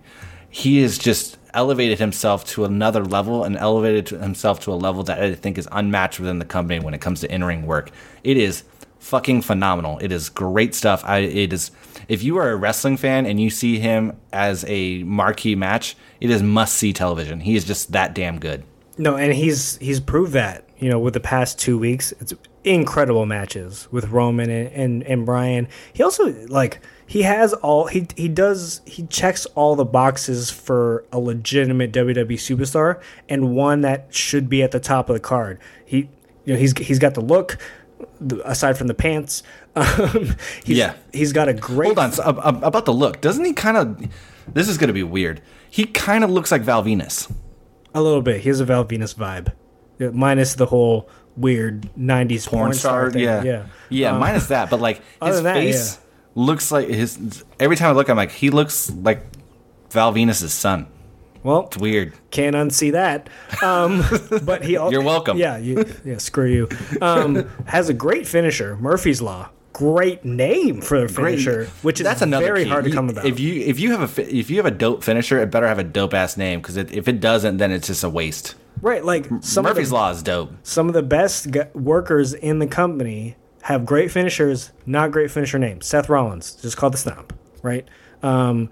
He 0.50 0.82
has 0.82 0.98
just 0.98 1.38
elevated 1.54 2.00
himself 2.00 2.46
to 2.46 2.66
another 2.66 3.04
level 3.04 3.44
and 3.44 3.58
elevated 3.58 4.10
himself 4.10 4.60
to 4.62 4.72
a 4.72 4.76
level 4.76 5.04
that 5.04 5.22
I 5.22 5.34
think 5.36 5.58
is 5.58 5.68
unmatched 5.72 6.20
within 6.20 6.40
the 6.40 6.46
company 6.46 6.80
when 6.80 6.94
it 6.94 7.02
comes 7.02 7.22
to 7.22 7.34
in-ring 7.34 7.66
work. 7.66 7.92
It 8.24 8.38
is 8.38 8.64
fucking 9.00 9.42
phenomenal. 9.42 9.98
It 10.00 10.12
is 10.12 10.30
great 10.30 10.76
stuff. 10.76 11.04
I 11.06 11.20
it 11.20 11.54
is 11.54 11.72
if 12.08 12.24
you 12.24 12.38
are 12.38 12.50
a 12.52 12.56
wrestling 12.56 12.98
fan 12.98 13.26
and 13.26 13.40
you 13.40 13.50
see 13.50 13.80
him 13.80 14.18
as 14.32 14.64
a 14.68 15.04
marquee 15.04 15.56
match, 15.56 15.96
it 16.20 16.30
is 16.30 16.42
must 16.42 16.76
see 16.76 16.94
television. 16.94 17.42
He 17.42 17.56
is 17.56 17.66
just 17.66 17.92
that 17.92 18.14
damn 18.14 18.40
good. 18.40 18.64
No, 18.98 19.16
and 19.16 19.34
he's 19.34 19.78
he's 19.78 20.00
proved 20.00 20.34
that 20.34 20.68
you 20.80 20.90
know 20.90 21.00
with 21.00 21.14
the 21.14 21.20
past 21.20 21.60
two 21.60 21.78
weeks. 21.78 22.14
It's 22.20 22.34
incredible 22.64 23.26
matches 23.26 23.88
with 23.92 24.10
Roman 24.10 24.50
and 24.50 24.72
and, 24.72 25.04
and 25.04 25.26
Bryan. 25.26 25.68
He 25.94 26.04
also 26.04 26.34
like 26.48 26.80
he 27.06 27.22
has 27.24 27.54
all 27.54 27.88
he 27.88 28.08
he 28.16 28.28
does 28.28 28.82
he 28.86 29.04
checks 29.08 29.46
all 29.48 29.76
the 29.76 29.86
boxes 29.86 30.50
for 30.50 31.06
a 31.12 31.20
legitimate 31.20 31.92
WWE 31.94 32.34
superstar 32.34 33.02
and 33.30 33.56
one 33.56 33.82
that 33.82 34.14
should 34.14 34.50
be 34.50 34.64
at 34.64 34.72
the 34.72 34.80
top 34.80 35.10
of 35.10 35.14
the 35.14 35.20
card. 35.20 35.60
He 35.86 36.10
you 36.46 36.54
know 36.54 36.56
he's 36.56 36.78
he's 36.78 37.00
got 37.00 37.14
the 37.14 37.22
look. 37.22 37.58
Aside 38.46 38.78
from 38.78 38.86
the 38.86 38.94
pants, 38.94 39.42
um, 39.82 40.36
he's, 40.64 40.78
Yeah. 40.78 40.94
he's 41.14 41.34
got 41.34 41.48
a 41.50 41.54
great. 41.54 41.88
Hold 41.88 42.00
on, 42.00 42.12
so, 42.12 42.24
ab- 42.24 42.64
about 42.64 42.86
the 42.86 42.94
look. 42.94 43.22
Doesn't 43.22 43.46
he 43.46 43.54
kind 43.54 43.78
of? 43.78 44.08
This 44.54 44.68
is 44.70 44.78
going 44.78 44.88
to 44.88 44.94
be 44.94 45.04
weird. 45.04 45.42
He 45.70 45.86
kind 45.86 46.24
of 46.24 46.30
looks 46.30 46.52
like 46.52 46.62
Val 46.62 46.84
Venis. 46.84 47.32
A 47.94 48.02
little 48.02 48.22
bit. 48.22 48.42
He 48.42 48.50
has 48.50 48.60
a 48.60 48.66
Val 48.66 48.86
Venis 48.86 49.16
vibe, 49.16 49.54
minus 50.14 50.56
the 50.56 50.66
whole 50.68 51.10
weird 51.36 51.82
'90s 51.98 52.48
porn, 52.48 52.62
Porn 52.68 52.74
star, 52.74 53.12
thing. 53.12 53.24
yeah, 53.24 53.44
yeah, 53.44 53.66
yeah. 53.90 54.12
Um, 54.14 54.20
minus 54.20 54.48
that, 54.48 54.70
but 54.70 54.80
like 54.80 55.02
his 55.24 55.42
that, 55.44 55.54
face 55.56 56.00
looks 56.36 56.72
like 56.72 56.88
his. 56.88 57.44
Every 57.60 57.76
time 57.76 57.90
I 57.90 57.94
look, 57.94 58.10
I'm 58.10 58.18
like, 58.18 58.32
he 58.32 58.50
looks 58.50 58.90
like 58.92 59.22
Val 59.92 60.14
Venis's 60.14 60.54
son. 60.54 60.88
Well, 61.44 61.68
It's 61.68 61.78
weird. 61.78 62.14
can't 62.32 62.56
unsee 62.56 62.92
that. 62.92 63.30
Um, 63.64 64.04
but 64.46 64.64
he. 64.66 64.76
al- 64.76 64.92
You're 64.92 65.02
welcome. 65.04 65.38
Yeah, 65.38 65.58
you, 65.58 65.86
yeah. 66.04 66.18
Screw 66.18 66.48
you. 66.48 66.70
Um, 67.02 67.50
has 67.66 67.90
a 67.90 67.94
great 67.94 68.28
finisher, 68.28 68.76
Murphy's 68.78 69.22
Law. 69.22 69.50
Great 69.78 70.26
name 70.26 70.82
for 70.82 71.06
a 71.06 71.08
finisher, 71.08 71.66
which 71.84 72.00
is 72.00 72.04
That's 72.04 72.24
another 72.24 72.48
very 72.48 72.64
key. 72.64 72.70
hard 72.72 72.86
to 72.86 72.92
come 72.92 73.10
about. 73.10 73.28
If 73.28 73.40
you 73.40 73.62
if 73.62 73.80
you 73.80 73.92
have 73.96 74.18
a 74.18 74.36
if 74.36 74.50
you 74.50 74.58
have 74.58 74.66
a 74.66 74.72
dope 74.72 75.04
finisher, 75.04 75.38
it 75.40 75.52
better 75.52 75.68
have 75.68 75.78
a 75.78 75.84
dope 75.84 76.16
ass 76.16 76.36
name 76.36 76.60
because 76.62 76.78
if 76.78 77.08
it 77.08 77.20
doesn't, 77.20 77.58
then 77.58 77.72
it's 77.72 77.86
just 77.86 78.04
a 78.04 78.10
waste. 78.10 78.56
right, 78.82 79.06
like 79.06 79.28
some 79.42 79.66
Murphy's 79.66 79.88
of 79.88 79.90
the, 79.90 79.96
Law 79.96 80.10
is 80.10 80.24
dope. 80.24 80.52
some 80.64 80.88
of 80.88 80.96
the 80.96 81.04
best 81.04 81.48
workers 81.76 82.34
in 82.34 82.58
the 82.58 82.66
company 82.66 83.36
have 83.62 83.86
great 83.86 84.10
finishers, 84.10 84.72
not 84.88 85.12
great 85.12 85.30
finisher 85.30 85.60
names. 85.60 85.86
Seth 85.86 86.10
Rollins, 86.10 86.54
just 86.56 86.76
called 86.76 86.94
the 86.94 86.98
stomp, 86.98 87.32
right? 87.62 87.88
Um, 88.24 88.72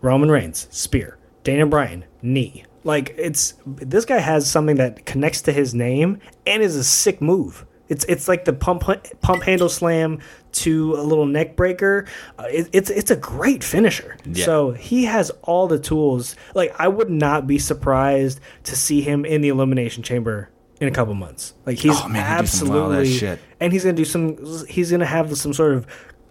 Roman 0.00 0.30
Reigns, 0.30 0.68
spear. 0.70 1.18
Daniel 1.42 1.68
Bryan, 1.68 2.04
knee. 2.22 2.64
Like 2.84 3.14
it's 3.18 3.54
this 3.66 4.04
guy 4.04 4.18
has 4.20 4.48
something 4.48 4.76
that 4.76 5.06
connects 5.06 5.42
to 5.42 5.52
his 5.52 5.74
name 5.74 6.20
and 6.46 6.62
is 6.62 6.76
a 6.76 6.84
sick 6.84 7.20
move. 7.20 7.66
It's 7.88 8.04
it's 8.06 8.26
like 8.28 8.44
the 8.44 8.52
pump 8.52 8.82
pump 9.20 9.42
handle 9.44 9.68
slam 9.68 10.20
to 10.52 10.94
a 10.94 11.02
little 11.02 11.26
neck 11.26 11.54
breaker. 11.56 12.06
Uh, 12.38 12.44
it, 12.50 12.68
it's 12.72 12.90
it's 12.90 13.10
a 13.10 13.16
great 13.16 13.62
finisher. 13.62 14.16
Yeah. 14.24 14.44
So 14.44 14.70
he 14.72 15.04
has 15.04 15.30
all 15.42 15.68
the 15.68 15.78
tools. 15.78 16.34
Like 16.54 16.74
I 16.78 16.88
would 16.88 17.10
not 17.10 17.46
be 17.46 17.58
surprised 17.58 18.40
to 18.64 18.74
see 18.76 19.00
him 19.02 19.24
in 19.24 19.40
the 19.40 19.48
elimination 19.48 20.02
chamber 20.02 20.48
in 20.80 20.88
a 20.88 20.90
couple 20.90 21.14
months. 21.14 21.54
Like 21.64 21.78
he's 21.78 21.92
Oh, 22.00 22.08
man, 22.08 22.36
he'd 22.36 22.40
do 22.42 22.46
some 22.48 22.68
wild 22.68 22.92
ass 22.92 22.98
absolutely 22.98 23.12
shit. 23.18 23.38
and 23.60 23.72
he's 23.72 23.84
gonna 23.84 23.96
do 23.96 24.04
some. 24.04 24.66
He's 24.66 24.90
gonna 24.90 25.06
have 25.06 25.36
some 25.38 25.52
sort 25.52 25.74
of 25.74 25.86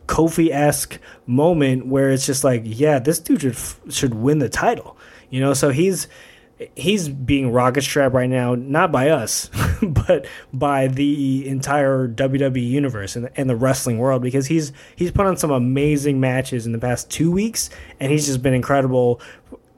Kofi 0.07 0.49
esque 0.51 0.99
moment 1.25 1.87
where 1.87 2.11
it's 2.11 2.25
just 2.25 2.43
like, 2.43 2.61
yeah, 2.65 2.99
this 2.99 3.19
dude 3.19 3.41
should 3.41 3.57
should 3.93 4.13
win 4.13 4.39
the 4.39 4.49
title. 4.49 4.97
You 5.29 5.39
know, 5.41 5.53
so 5.53 5.69
he's 5.69 6.07
he's 6.75 7.09
being 7.09 7.51
rocket 7.51 7.81
strapped 7.81 8.15
right 8.15 8.29
now, 8.29 8.55
not 8.55 8.91
by 8.91 9.09
us, 9.09 9.49
but 9.81 10.25
by 10.53 10.87
the 10.87 11.47
entire 11.47 12.07
WWE 12.07 12.69
universe 12.69 13.15
and, 13.15 13.29
and 13.35 13.49
the 13.49 13.55
wrestling 13.55 13.97
world 13.97 14.21
because 14.21 14.47
he's 14.47 14.71
he's 14.95 15.11
put 15.11 15.25
on 15.25 15.37
some 15.37 15.51
amazing 15.51 16.19
matches 16.19 16.65
in 16.65 16.71
the 16.71 16.79
past 16.79 17.09
two 17.09 17.31
weeks, 17.31 17.69
and 17.99 18.11
he's 18.11 18.25
just 18.25 18.41
been 18.41 18.53
incredible. 18.53 19.19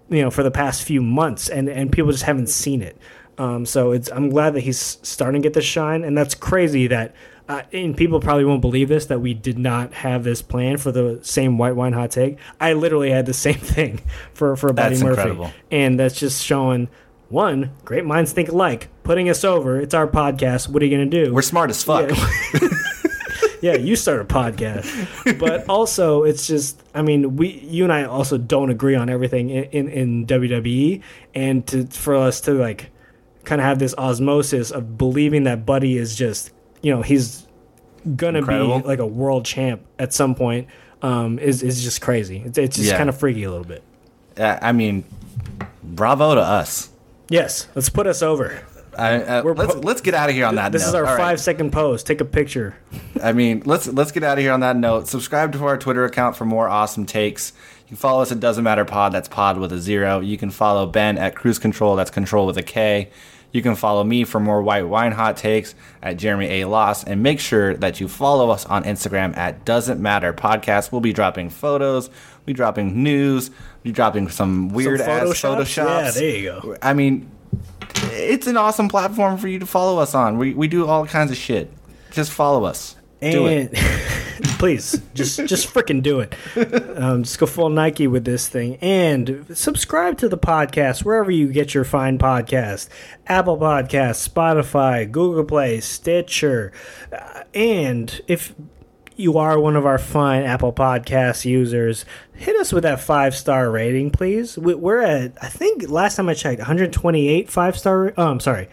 You 0.10 0.22
know, 0.22 0.32
for 0.32 0.42
the 0.42 0.52
past 0.52 0.84
few 0.84 1.02
months, 1.02 1.50
and 1.50 1.68
and 1.68 1.92
people 1.92 2.12
just 2.12 2.24
haven't 2.24 2.48
seen 2.48 2.82
it. 2.82 2.98
Um, 3.38 3.66
so 3.66 3.92
it's 3.92 4.10
I'm 4.12 4.30
glad 4.30 4.54
that 4.54 4.62
he's 4.62 5.00
starting 5.04 5.42
to 5.42 5.46
get 5.46 5.54
the 5.54 5.62
shine, 5.62 6.04
and 6.04 6.18
that's 6.18 6.36
crazy 6.36 6.88
that 6.88 7.14
uh, 7.48 7.62
and 7.72 7.96
people 7.96 8.20
probably 8.20 8.46
won't 8.46 8.62
believe 8.62 8.90
this 8.90 9.06
that 9.06 9.20
we 9.20 9.34
did 9.34 9.58
not 9.58 9.94
have 9.94 10.24
this 10.24 10.42
plan 10.42 10.78
for 10.78 10.92
the 10.92 11.20
same 11.22 11.58
white 11.58 11.76
wine 11.76 11.94
hot 11.94 12.12
take. 12.12 12.38
I 12.60 12.74
literally 12.74 13.10
had 13.12 13.26
the 13.26 13.34
same 13.46 13.56
thing 13.56 14.02
for 14.34 14.56
for 14.56 14.74
Buddy 14.74 14.96
That's 14.96 15.04
Murphy, 15.04 15.22
incredible. 15.22 15.52
and 15.72 16.00
that's 16.00 16.20
just 16.20 16.44
showing 16.44 16.90
one 17.30 17.72
great 17.86 18.06
minds 18.06 18.32
think 18.34 18.50
alike. 18.50 18.90
Putting 19.04 19.30
us 19.30 19.44
over. 19.44 19.80
It's 19.80 19.94
our 19.94 20.08
podcast. 20.08 20.68
What 20.70 20.82
are 20.82 20.86
you 20.86 20.98
gonna 20.98 21.10
do? 21.10 21.34
We're 21.34 21.42
smart 21.42 21.70
as 21.70 21.84
fuck. 21.84 22.10
yeah, 23.62 23.76
you 23.78 23.96
start 23.96 24.22
a 24.22 24.26
podcast. 24.26 25.40
But 25.40 25.68
also, 25.70 26.24
it's 26.24 26.48
just, 26.48 26.82
I 26.94 27.02
mean, 27.02 27.36
we, 27.38 27.50
you 27.50 27.84
and 27.84 27.94
I 27.94 28.04
also 28.04 28.38
don't 28.38 28.70
agree 28.70 28.96
on 28.96 29.10
everything 29.10 29.50
in, 29.50 29.64
in, 29.66 29.90
in 29.90 30.26
WWE, 30.28 31.02
and 31.36 31.66
to 31.68 31.86
for 31.88 32.16
us 32.16 32.42
to 32.42 32.54
like 32.54 32.92
kind 33.46 33.62
of 33.62 33.66
have 33.66 33.80
this 33.80 33.94
osmosis 33.98 34.72
of 34.72 34.98
believing 34.98 35.44
that 35.46 35.66
Buddy 35.66 35.98
is 35.98 36.16
just, 36.16 36.52
you 36.88 36.96
know, 36.96 37.02
he's 37.02 37.46
gonna 38.16 38.40
Incredible. 38.40 38.80
be 38.80 38.88
like 38.88 39.00
a 39.00 39.06
world 39.06 39.44
champ 39.44 39.82
at 40.00 40.14
some 40.14 40.36
point, 40.36 40.68
um, 41.02 41.38
is 41.38 41.62
is 41.62 41.84
just 41.84 42.00
crazy. 42.00 42.42
It's, 42.46 42.58
it's 42.58 42.78
just 42.78 42.90
Yeah. 42.92 42.98
kind 42.98 43.10
of 43.10 43.18
freaky 43.20 43.44
a 43.44 43.50
little 43.52 43.66
bit. 43.66 43.84
Uh, 44.40 44.58
I 44.62 44.72
mean, 44.72 45.04
bravo 45.84 46.36
to 46.36 46.42
us. 46.42 46.90
Yes, 47.30 47.68
let's 47.76 47.90
put 47.90 48.08
us 48.08 48.22
over. 48.22 48.62
I, 48.98 49.22
uh, 49.22 49.44
let's 49.44 49.76
let's 49.76 50.02
get 50.02 50.14
out 50.14 50.30
of 50.30 50.36
here 50.36 50.46
on 50.46 50.56
that. 50.56 50.72
This 50.72 50.86
is 50.88 50.94
note. 50.94 51.00
our 51.00 51.06
All 51.06 51.16
right. 51.18 51.22
five 51.22 51.42
second 51.42 51.72
pose. 51.74 52.04
Take 52.04 52.22
a 52.22 52.26
picture. 52.26 52.78
I 53.22 53.34
mean, 53.34 53.62
let's 53.66 53.88
let's 53.88 54.12
get 54.14 54.24
out 54.24 54.38
of 54.38 54.44
here 54.44 54.54
on 54.54 54.62
that 54.62 54.78
note. 54.78 55.08
Subscribe 55.10 55.52
to 55.54 55.66
our 55.66 55.78
Twitter 55.78 56.06
account 56.06 56.38
for 56.38 56.46
more 56.46 56.70
awesome 56.70 57.06
takes. 57.06 57.52
You 57.82 57.90
can 57.90 57.98
follow 57.98 58.22
us 58.22 58.32
at 58.32 58.40
Doesn't 58.40 58.64
Matter 58.64 58.86
Pod. 58.86 59.12
That's 59.12 59.28
Pod 59.28 59.60
with 59.60 59.72
a 59.74 59.80
zero. 59.80 60.20
You 60.22 60.38
can 60.38 60.50
follow 60.50 60.88
Ben 60.88 61.18
at 61.18 61.36
Cruise 61.36 61.60
Control. 61.60 61.96
That's 61.98 62.10
Control 62.10 62.46
with 62.48 62.58
a 62.58 62.64
K. 62.64 63.10
You 63.54 63.62
can 63.62 63.76
follow 63.76 64.04
me 64.04 64.24
for 64.24 64.40
more 64.40 64.62
white 64.62 64.84
wine 64.84 65.14
hot 65.14 65.38
takes 65.38 65.74
at 66.04 66.18
Jeremy 66.18 66.62
A. 66.62 66.66
Loss. 66.66 67.06
And 67.06 67.24
make 67.24 67.40
sure 67.40 67.74
that 67.76 68.00
you 68.00 68.08
follow 68.08 68.50
us 68.50 68.66
on 68.66 68.84
Instagram 68.84 69.36
at 69.38 69.64
Doesn't 69.66 70.02
Matter 70.02 70.34
Podcast. 70.34 70.92
We'll 70.92 71.02
be 71.02 71.14
dropping 71.14 71.50
photos, 71.50 72.10
we'll 72.10 72.46
be 72.48 72.54
dropping 72.54 73.02
news, 73.02 73.50
we'll 73.50 73.58
be 73.84 73.92
dropping 73.94 74.30
some 74.30 74.70
weird 74.70 75.00
ass 75.02 75.24
Photoshops? 75.24 75.58
photoshops. 75.58 76.04
Yeah, 76.06 76.12
there 76.12 76.38
you 76.38 76.46
go. 76.62 76.78
I 76.82 76.94
mean, 76.94 77.32
it's 78.12 78.48
an 78.48 78.58
awesome 78.58 78.90
platform 78.90 79.38
for 79.38 79.48
you 79.48 79.60
to 79.60 79.66
follow 79.66 80.00
us 80.00 80.14
on. 80.14 80.38
We, 80.38 80.54
we 80.54 80.68
do 80.68 80.86
all 80.86 81.06
kinds 81.08 81.32
of 81.32 81.38
shit. 81.38 81.72
Just 82.12 82.32
follow 82.32 82.66
us. 82.66 82.97
Do. 83.22 83.48
And 83.48 83.72
please, 84.60 85.02
just 85.14 85.38
just 85.46 85.74
freaking 85.74 86.02
do 86.04 86.20
it. 86.20 86.36
Um, 86.98 87.24
just 87.24 87.40
go 87.40 87.46
full 87.46 87.70
Nike 87.70 88.08
with 88.08 88.26
this 88.26 88.48
thing, 88.48 88.76
and 88.78 89.46
subscribe 89.54 90.18
to 90.20 90.30
the 90.30 90.38
podcast 90.38 91.04
wherever 91.04 91.32
you 91.32 91.48
get 91.52 91.74
your 91.74 91.84
fine 91.84 92.18
podcast: 92.18 92.90
Apple 93.28 93.58
Podcasts, 93.58 94.28
Spotify, 94.28 95.10
Google 95.12 95.44
Play, 95.46 95.80
Stitcher, 95.80 96.72
uh, 97.12 97.44
and 97.54 98.22
if 98.28 98.54
you 99.16 99.40
are 99.40 99.60
one 99.60 99.76
of 99.76 99.84
our 99.84 99.98
fine 99.98 100.44
Apple 100.44 100.72
Podcast 100.72 101.44
users, 101.44 102.06
hit 102.36 102.56
us 102.58 102.72
with 102.72 102.84
that 102.84 103.00
five 103.00 103.36
star 103.36 103.72
rating, 103.72 104.12
please. 104.12 104.60
We- 104.60 104.76
We're 104.76 105.02
at, 105.02 105.32
I 105.42 105.48
think, 105.48 105.90
last 105.90 106.18
time 106.18 106.30
I 106.30 106.36
checked, 106.36 106.60
128 106.60 107.50
five 107.50 107.78
star. 107.80 108.14
Oh, 108.16 108.28
I'm 108.28 108.40
sorry. 108.40 108.70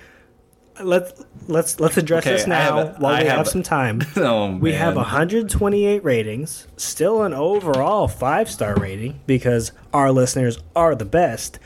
Let's 0.83 1.25
let's 1.47 1.79
let's 1.79 1.97
address 1.97 2.25
Okay, 2.27 2.37
this 2.37 2.47
now 2.47 2.79
have 2.79 2.99
while 2.99 3.15
I 3.15 3.23
we 3.23 3.29
have, 3.29 3.37
have 3.39 3.49
some 3.49 3.63
time. 3.63 4.03
Oh, 4.17 4.57
We 4.57 4.73
have 4.73 4.97
128 4.97 6.03
ratings, 6.03 6.67
still 6.77 7.23
an 7.23 7.33
overall 7.33 8.09
five 8.09 8.51
star 8.51 8.75
rating 8.77 9.21
because 9.27 9.73
our 9.93 10.11
listeners 10.11 10.59
are 10.75 10.95
the 10.95 11.05
best. 11.05 11.59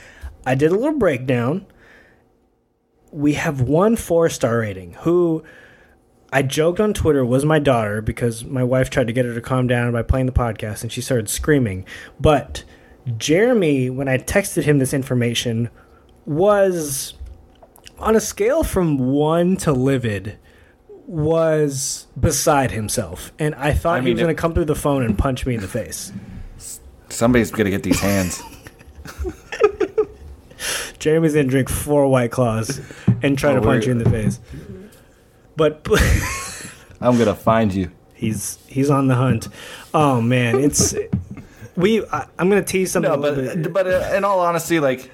I 0.44 0.54
did 0.54 0.70
a 0.72 0.76
little 0.76 0.98
breakdown. 0.98 1.66
We 3.10 3.34
have 3.34 3.62
one 3.62 3.96
four 3.96 4.28
star 4.28 4.58
rating 4.58 4.92
who 4.92 5.42
I 6.30 6.42
joked 6.42 6.78
on 6.78 6.92
Twitter 6.92 7.24
was 7.24 7.46
my 7.46 7.58
daughter 7.58 8.02
because 8.02 8.44
my 8.44 8.62
wife 8.62 8.90
tried 8.90 9.06
to 9.06 9.14
get 9.14 9.24
her 9.24 9.34
to 9.34 9.40
calm 9.40 9.66
down 9.66 9.92
by 9.92 10.02
playing 10.02 10.26
the 10.26 10.32
podcast 10.32 10.82
and 10.82 10.92
she 10.92 11.00
started 11.00 11.30
screaming. 11.30 11.86
But 12.20 12.64
Jeremy, 13.16 13.88
when 13.88 14.08
I 14.08 14.18
texted 14.18 14.64
him 14.64 14.78
this 14.78 14.92
information, 14.92 15.70
was 16.26 17.14
on 17.98 18.14
a 18.16 18.20
scale 18.20 18.62
from 18.64 18.98
one 18.98 19.56
to 19.58 19.72
livid 19.72 20.38
was 21.06 22.06
beside 22.20 22.70
himself 22.70 23.32
and 23.38 23.54
i 23.54 23.72
thought 23.72 24.00
I 24.00 24.02
he 24.02 24.10
was 24.12 24.20
going 24.20 24.34
to 24.34 24.40
come 24.40 24.52
through 24.54 24.66
the 24.66 24.74
phone 24.74 25.02
and 25.04 25.16
punch 25.16 25.46
me 25.46 25.54
in 25.54 25.60
the 25.60 25.68
face 25.68 26.12
Somebody's 27.10 27.50
gonna 27.50 27.70
get 27.70 27.82
these 27.82 28.00
hands. 28.00 28.42
jeremy's 30.98 31.32
going 31.34 31.46
to 31.46 31.50
drink 31.50 31.68
four 31.68 32.06
white 32.08 32.30
claws 32.30 32.80
and 33.22 33.38
try 33.38 33.52
Oh, 33.52 33.56
to 33.56 33.60
punch 33.62 33.86
you 33.86 33.92
in 33.92 33.98
the 33.98 34.10
face 34.10 34.40
but 35.56 35.86
I'm 37.00 37.16
gonna 37.16 37.34
find 37.34 37.72
you. 37.72 37.90
he's 38.14 38.58
he's 38.66 38.90
on 38.90 39.06
the 39.06 39.14
hunt 39.14 39.48
oh 39.94 40.20
man 40.20 40.58
it's 40.60 40.94
we 41.76 42.04
I, 42.06 42.26
i'm 42.38 42.50
going 42.50 42.62
to 42.62 42.70
tease 42.70 42.90
something 42.92 43.10
No, 43.10 43.16
a 43.16 43.20
little 43.20 43.42
bit. 43.44 43.62
but 43.62 43.72
but 43.72 43.86
uh, 43.86 44.14
in 44.16 44.24
all 44.24 44.40
honesty, 44.40 44.80
like 44.80 45.10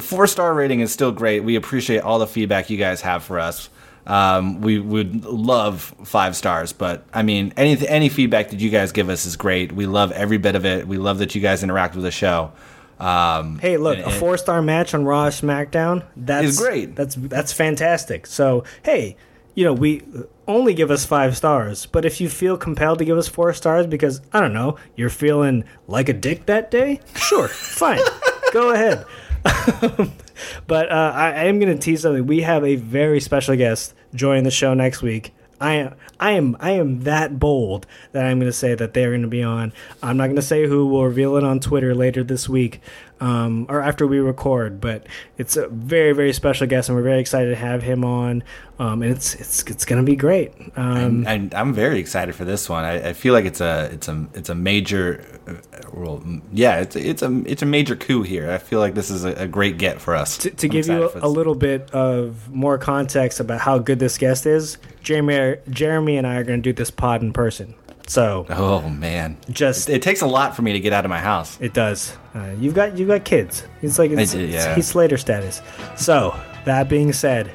four 0.00 0.26
star 0.26 0.54
rating 0.54 0.80
is 0.80 0.92
still 0.92 1.12
great. 1.12 1.40
We 1.44 1.56
appreciate 1.56 2.00
all 2.00 2.18
the 2.18 2.26
feedback 2.26 2.70
you 2.70 2.76
guys 2.78 3.00
have 3.02 3.22
for 3.24 3.38
us. 3.38 3.68
Um, 4.06 4.60
we 4.60 4.80
would 4.80 5.24
love 5.24 5.94
five 6.04 6.34
stars, 6.34 6.72
but 6.72 7.04
I 7.14 7.22
mean, 7.22 7.52
any 7.56 7.86
any 7.86 8.08
feedback 8.08 8.50
that 8.50 8.58
you 8.60 8.68
guys 8.70 8.90
give 8.92 9.08
us 9.08 9.26
is 9.26 9.36
great. 9.36 9.70
We 9.72 9.86
love 9.86 10.10
every 10.12 10.38
bit 10.38 10.56
of 10.56 10.66
it. 10.66 10.88
We 10.88 10.98
love 10.98 11.18
that 11.18 11.34
you 11.36 11.40
guys 11.40 11.62
interact 11.62 11.94
with 11.94 12.02
the 12.04 12.10
show. 12.10 12.50
Um, 12.98 13.58
Hey, 13.60 13.76
look, 13.76 13.98
and- 13.98 14.06
a 14.06 14.10
four 14.10 14.36
star 14.38 14.60
match 14.60 14.92
on 14.94 15.04
Raw 15.04 15.28
SmackDown. 15.28 16.04
That's 16.16 16.46
Is 16.48 16.58
great. 16.58 16.96
That's 16.96 17.14
that's 17.14 17.52
fantastic. 17.52 18.26
So 18.26 18.64
hey, 18.82 19.16
you 19.54 19.64
know 19.64 19.72
we 19.72 20.02
only 20.48 20.74
give 20.74 20.90
us 20.90 21.06
five 21.06 21.36
stars, 21.36 21.86
but 21.86 22.04
if 22.04 22.20
you 22.20 22.28
feel 22.28 22.56
compelled 22.56 22.98
to 22.98 23.04
give 23.04 23.16
us 23.16 23.28
four 23.28 23.52
stars 23.52 23.86
because 23.86 24.20
I 24.32 24.40
don't 24.40 24.52
know 24.52 24.76
you're 24.96 25.10
feeling 25.10 25.62
like 25.86 26.08
a 26.08 26.12
dick 26.12 26.46
that 26.46 26.72
day, 26.72 26.98
sure, 27.14 27.46
fine, 27.46 28.00
go 28.52 28.70
ahead. 28.72 29.04
but 30.66 30.90
uh, 30.90 31.12
I, 31.14 31.32
I 31.32 31.44
am 31.44 31.58
going 31.58 31.76
to 31.76 31.82
tease 31.82 32.02
something. 32.02 32.26
We 32.26 32.42
have 32.42 32.64
a 32.64 32.76
very 32.76 33.20
special 33.20 33.56
guest 33.56 33.94
joining 34.14 34.44
the 34.44 34.50
show 34.50 34.74
next 34.74 35.02
week. 35.02 35.32
I 35.60 35.74
am, 35.74 35.94
I 36.18 36.32
am, 36.32 36.56
I 36.58 36.72
am 36.72 37.02
that 37.04 37.38
bold 37.38 37.86
that 38.10 38.26
I'm 38.26 38.40
going 38.40 38.50
to 38.50 38.56
say 38.56 38.74
that 38.74 38.94
they're 38.94 39.10
going 39.10 39.22
to 39.22 39.28
be 39.28 39.44
on. 39.44 39.72
I'm 40.02 40.16
not 40.16 40.24
going 40.24 40.36
to 40.36 40.42
say 40.42 40.66
who. 40.66 40.88
We'll 40.88 41.04
reveal 41.04 41.36
it 41.36 41.44
on 41.44 41.60
Twitter 41.60 41.94
later 41.94 42.24
this 42.24 42.48
week, 42.48 42.80
um, 43.22 43.66
or 43.68 43.80
after 43.80 44.06
we 44.06 44.18
record. 44.18 44.80
But 44.80 45.06
it's 45.38 45.56
a 45.56 45.68
very, 45.68 46.12
very 46.12 46.32
special 46.32 46.66
guest, 46.66 46.88
and 46.88 46.96
we're 46.96 47.04
very 47.04 47.20
excited 47.20 47.50
to 47.50 47.56
have 47.56 47.82
him 47.82 48.04
on. 48.04 48.42
Um, 48.78 49.02
and 49.02 49.12
it's 49.12 49.34
it's 49.36 49.62
it's 49.62 49.84
going 49.84 50.04
to 50.04 50.04
be 50.04 50.16
great. 50.16 50.52
Um, 50.76 51.24
and 51.26 51.54
I'm 51.54 51.72
very 51.72 52.00
excited 52.00 52.34
for 52.34 52.44
this 52.44 52.68
one. 52.68 52.84
I, 52.84 53.10
I 53.10 53.12
feel 53.12 53.32
like 53.32 53.44
it's 53.44 53.60
a 53.60 53.90
it's 53.92 54.08
a 54.08 54.26
it's 54.34 54.48
a 54.48 54.56
major, 54.56 55.24
uh, 55.46 55.54
well, 55.92 56.22
yeah, 56.52 56.80
it's 56.80 56.96
it's 56.96 57.22
a 57.22 57.42
it's 57.46 57.62
a 57.62 57.66
major 57.66 57.94
coup 57.94 58.22
here. 58.22 58.50
I 58.50 58.58
feel 58.58 58.80
like 58.80 58.94
this 58.94 59.08
is 59.08 59.24
a, 59.24 59.32
a 59.34 59.46
great 59.46 59.78
get 59.78 60.00
for 60.00 60.16
us. 60.16 60.36
to, 60.38 60.50
to 60.50 60.68
give 60.68 60.88
you 60.88 61.08
a, 61.10 61.26
a 61.26 61.28
little 61.28 61.54
bit 61.54 61.90
of 61.92 62.50
more 62.52 62.76
context 62.76 63.38
about 63.38 63.60
how 63.60 63.78
good 63.78 64.00
this 64.00 64.18
guest 64.18 64.46
is, 64.46 64.78
Jeremy, 65.02 65.58
Jeremy 65.70 66.16
and 66.16 66.26
I 66.26 66.36
are 66.36 66.44
going 66.44 66.58
to 66.58 66.62
do 66.62 66.72
this 66.72 66.90
pod 66.90 67.22
in 67.22 67.32
person. 67.32 67.74
So 68.08 68.46
Oh 68.50 68.88
man, 68.88 69.36
just 69.48 69.88
it 69.88 70.02
takes 70.02 70.22
a 70.22 70.26
lot 70.26 70.56
for 70.56 70.62
me 70.62 70.72
to 70.72 70.80
get 70.80 70.92
out 70.92 71.04
of 71.04 71.08
my 71.08 71.20
house. 71.20 71.56
It 71.60 71.72
does. 71.72 72.16
Uh, 72.34 72.54
you've 72.58 72.74
got 72.74 72.96
you've 72.96 73.08
got 73.08 73.24
kids. 73.24 73.64
It's 73.82 73.98
like 73.98 74.10
it's, 74.10 74.32
do, 74.32 74.40
it's. 74.40 74.74
Heath 74.74 74.84
Slater 74.84 75.18
status. 75.18 75.60
So 75.96 76.34
that 76.64 76.88
being 76.88 77.12
said, 77.12 77.52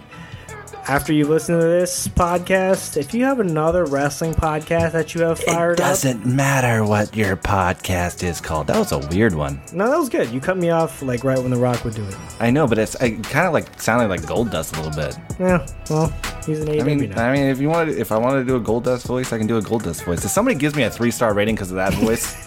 after 0.88 1.12
you 1.12 1.28
listen 1.28 1.60
to 1.60 1.66
this 1.66 2.08
podcast, 2.08 2.96
if 2.96 3.14
you 3.14 3.26
have 3.26 3.40
another 3.40 3.86
wrestling 3.86 4.34
podcast 4.34 4.92
that 4.94 5.14
you 5.16 5.22
have 5.22 5.40
fired 5.40 5.80
it 5.80 5.82
up, 5.82 5.90
doesn't 5.90 6.26
matter 6.26 6.86
what 6.86 7.16
your 7.16 7.36
podcast 7.36 8.24
is 8.24 8.40
called. 8.40 8.68
That 8.68 8.78
was 8.78 8.92
a 8.92 9.00
weird 9.00 9.34
one. 9.34 9.60
no, 9.74 9.90
that 9.90 9.98
was 9.98 10.10
good. 10.10 10.30
You 10.30 10.40
cut 10.40 10.58
me 10.58 10.70
off 10.70 11.02
like 11.02 11.24
right 11.24 11.40
when 11.40 11.52
The 11.52 11.58
Rock 11.58 11.84
would 11.84 11.96
do 11.96 12.06
it. 12.08 12.16
I 12.40 12.52
know, 12.52 12.68
but 12.68 12.78
it's 12.78 12.96
it 13.02 13.24
kind 13.24 13.48
of 13.48 13.54
like 13.54 13.82
sounded 13.82 14.10
like 14.10 14.22
Goldust 14.22 14.78
a 14.78 14.82
little 14.82 14.96
bit. 14.96 15.18
Yeah, 15.40 15.66
well, 15.90 16.14
he's 16.46 16.62
an 16.62 16.68
AEW 16.68 16.82
I 16.82 16.84
mean, 16.84 17.10
now. 17.10 17.30
I 17.30 17.34
mean, 17.34 17.44
if 17.48 17.60
you 17.60 17.68
wanted, 17.70 17.98
if 17.98 18.12
I 18.12 18.18
wanted 18.18 18.40
to 18.40 18.46
do 18.46 18.56
a 18.56 18.62
Goldust 18.62 19.06
voice, 19.08 19.34
I 19.34 19.38
can 19.40 19.48
do 19.48 19.58
a 19.58 19.62
Goldust 19.62 20.06
voice. 20.06 20.24
If 20.24 20.32
somebody 20.32 20.56
gives 20.56 20.76
me 20.76 20.84
a 20.84 20.90
three 20.92 21.12
star 21.12 21.34
rating 21.34 21.56
because 21.56 21.72
of 21.72 21.78
that 21.78 21.94
voice, 21.96 22.47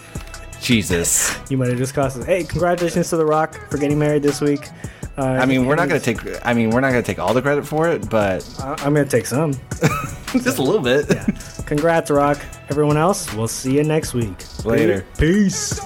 Jesus. 0.61 1.35
you 1.49 1.57
might 1.57 1.69
have 1.69 1.77
just 1.77 1.93
cost 1.93 2.17
us. 2.17 2.25
Hey, 2.25 2.43
congratulations 2.43 3.09
to 3.09 3.17
The 3.17 3.25
Rock 3.25 3.55
for 3.69 3.77
getting 3.77 3.97
married 3.99 4.23
this 4.23 4.39
week. 4.41 4.67
Uh, 5.17 5.23
I 5.23 5.45
mean, 5.45 5.65
we're 5.65 5.75
not 5.75 5.87
gonna 5.89 5.99
take. 5.99 6.19
I 6.45 6.53
mean, 6.53 6.69
we're 6.69 6.79
not 6.79 6.89
gonna 6.91 7.03
take 7.03 7.19
all 7.19 7.33
the 7.33 7.41
credit 7.41 7.65
for 7.67 7.89
it, 7.89 8.09
but 8.09 8.47
I- 8.59 8.71
I'm 8.85 8.93
gonna 8.93 9.05
take 9.05 9.25
some. 9.25 9.53
just 10.31 10.57
a 10.57 10.63
little 10.63 10.81
bit. 10.81 11.05
yeah. 11.09 11.25
Congrats, 11.65 12.09
Rock. 12.09 12.39
Everyone 12.69 12.95
else, 12.97 13.33
we'll 13.33 13.47
see 13.49 13.73
you 13.75 13.83
next 13.83 14.13
week. 14.13 14.35
Later. 14.63 15.05
Peace. 15.17 15.79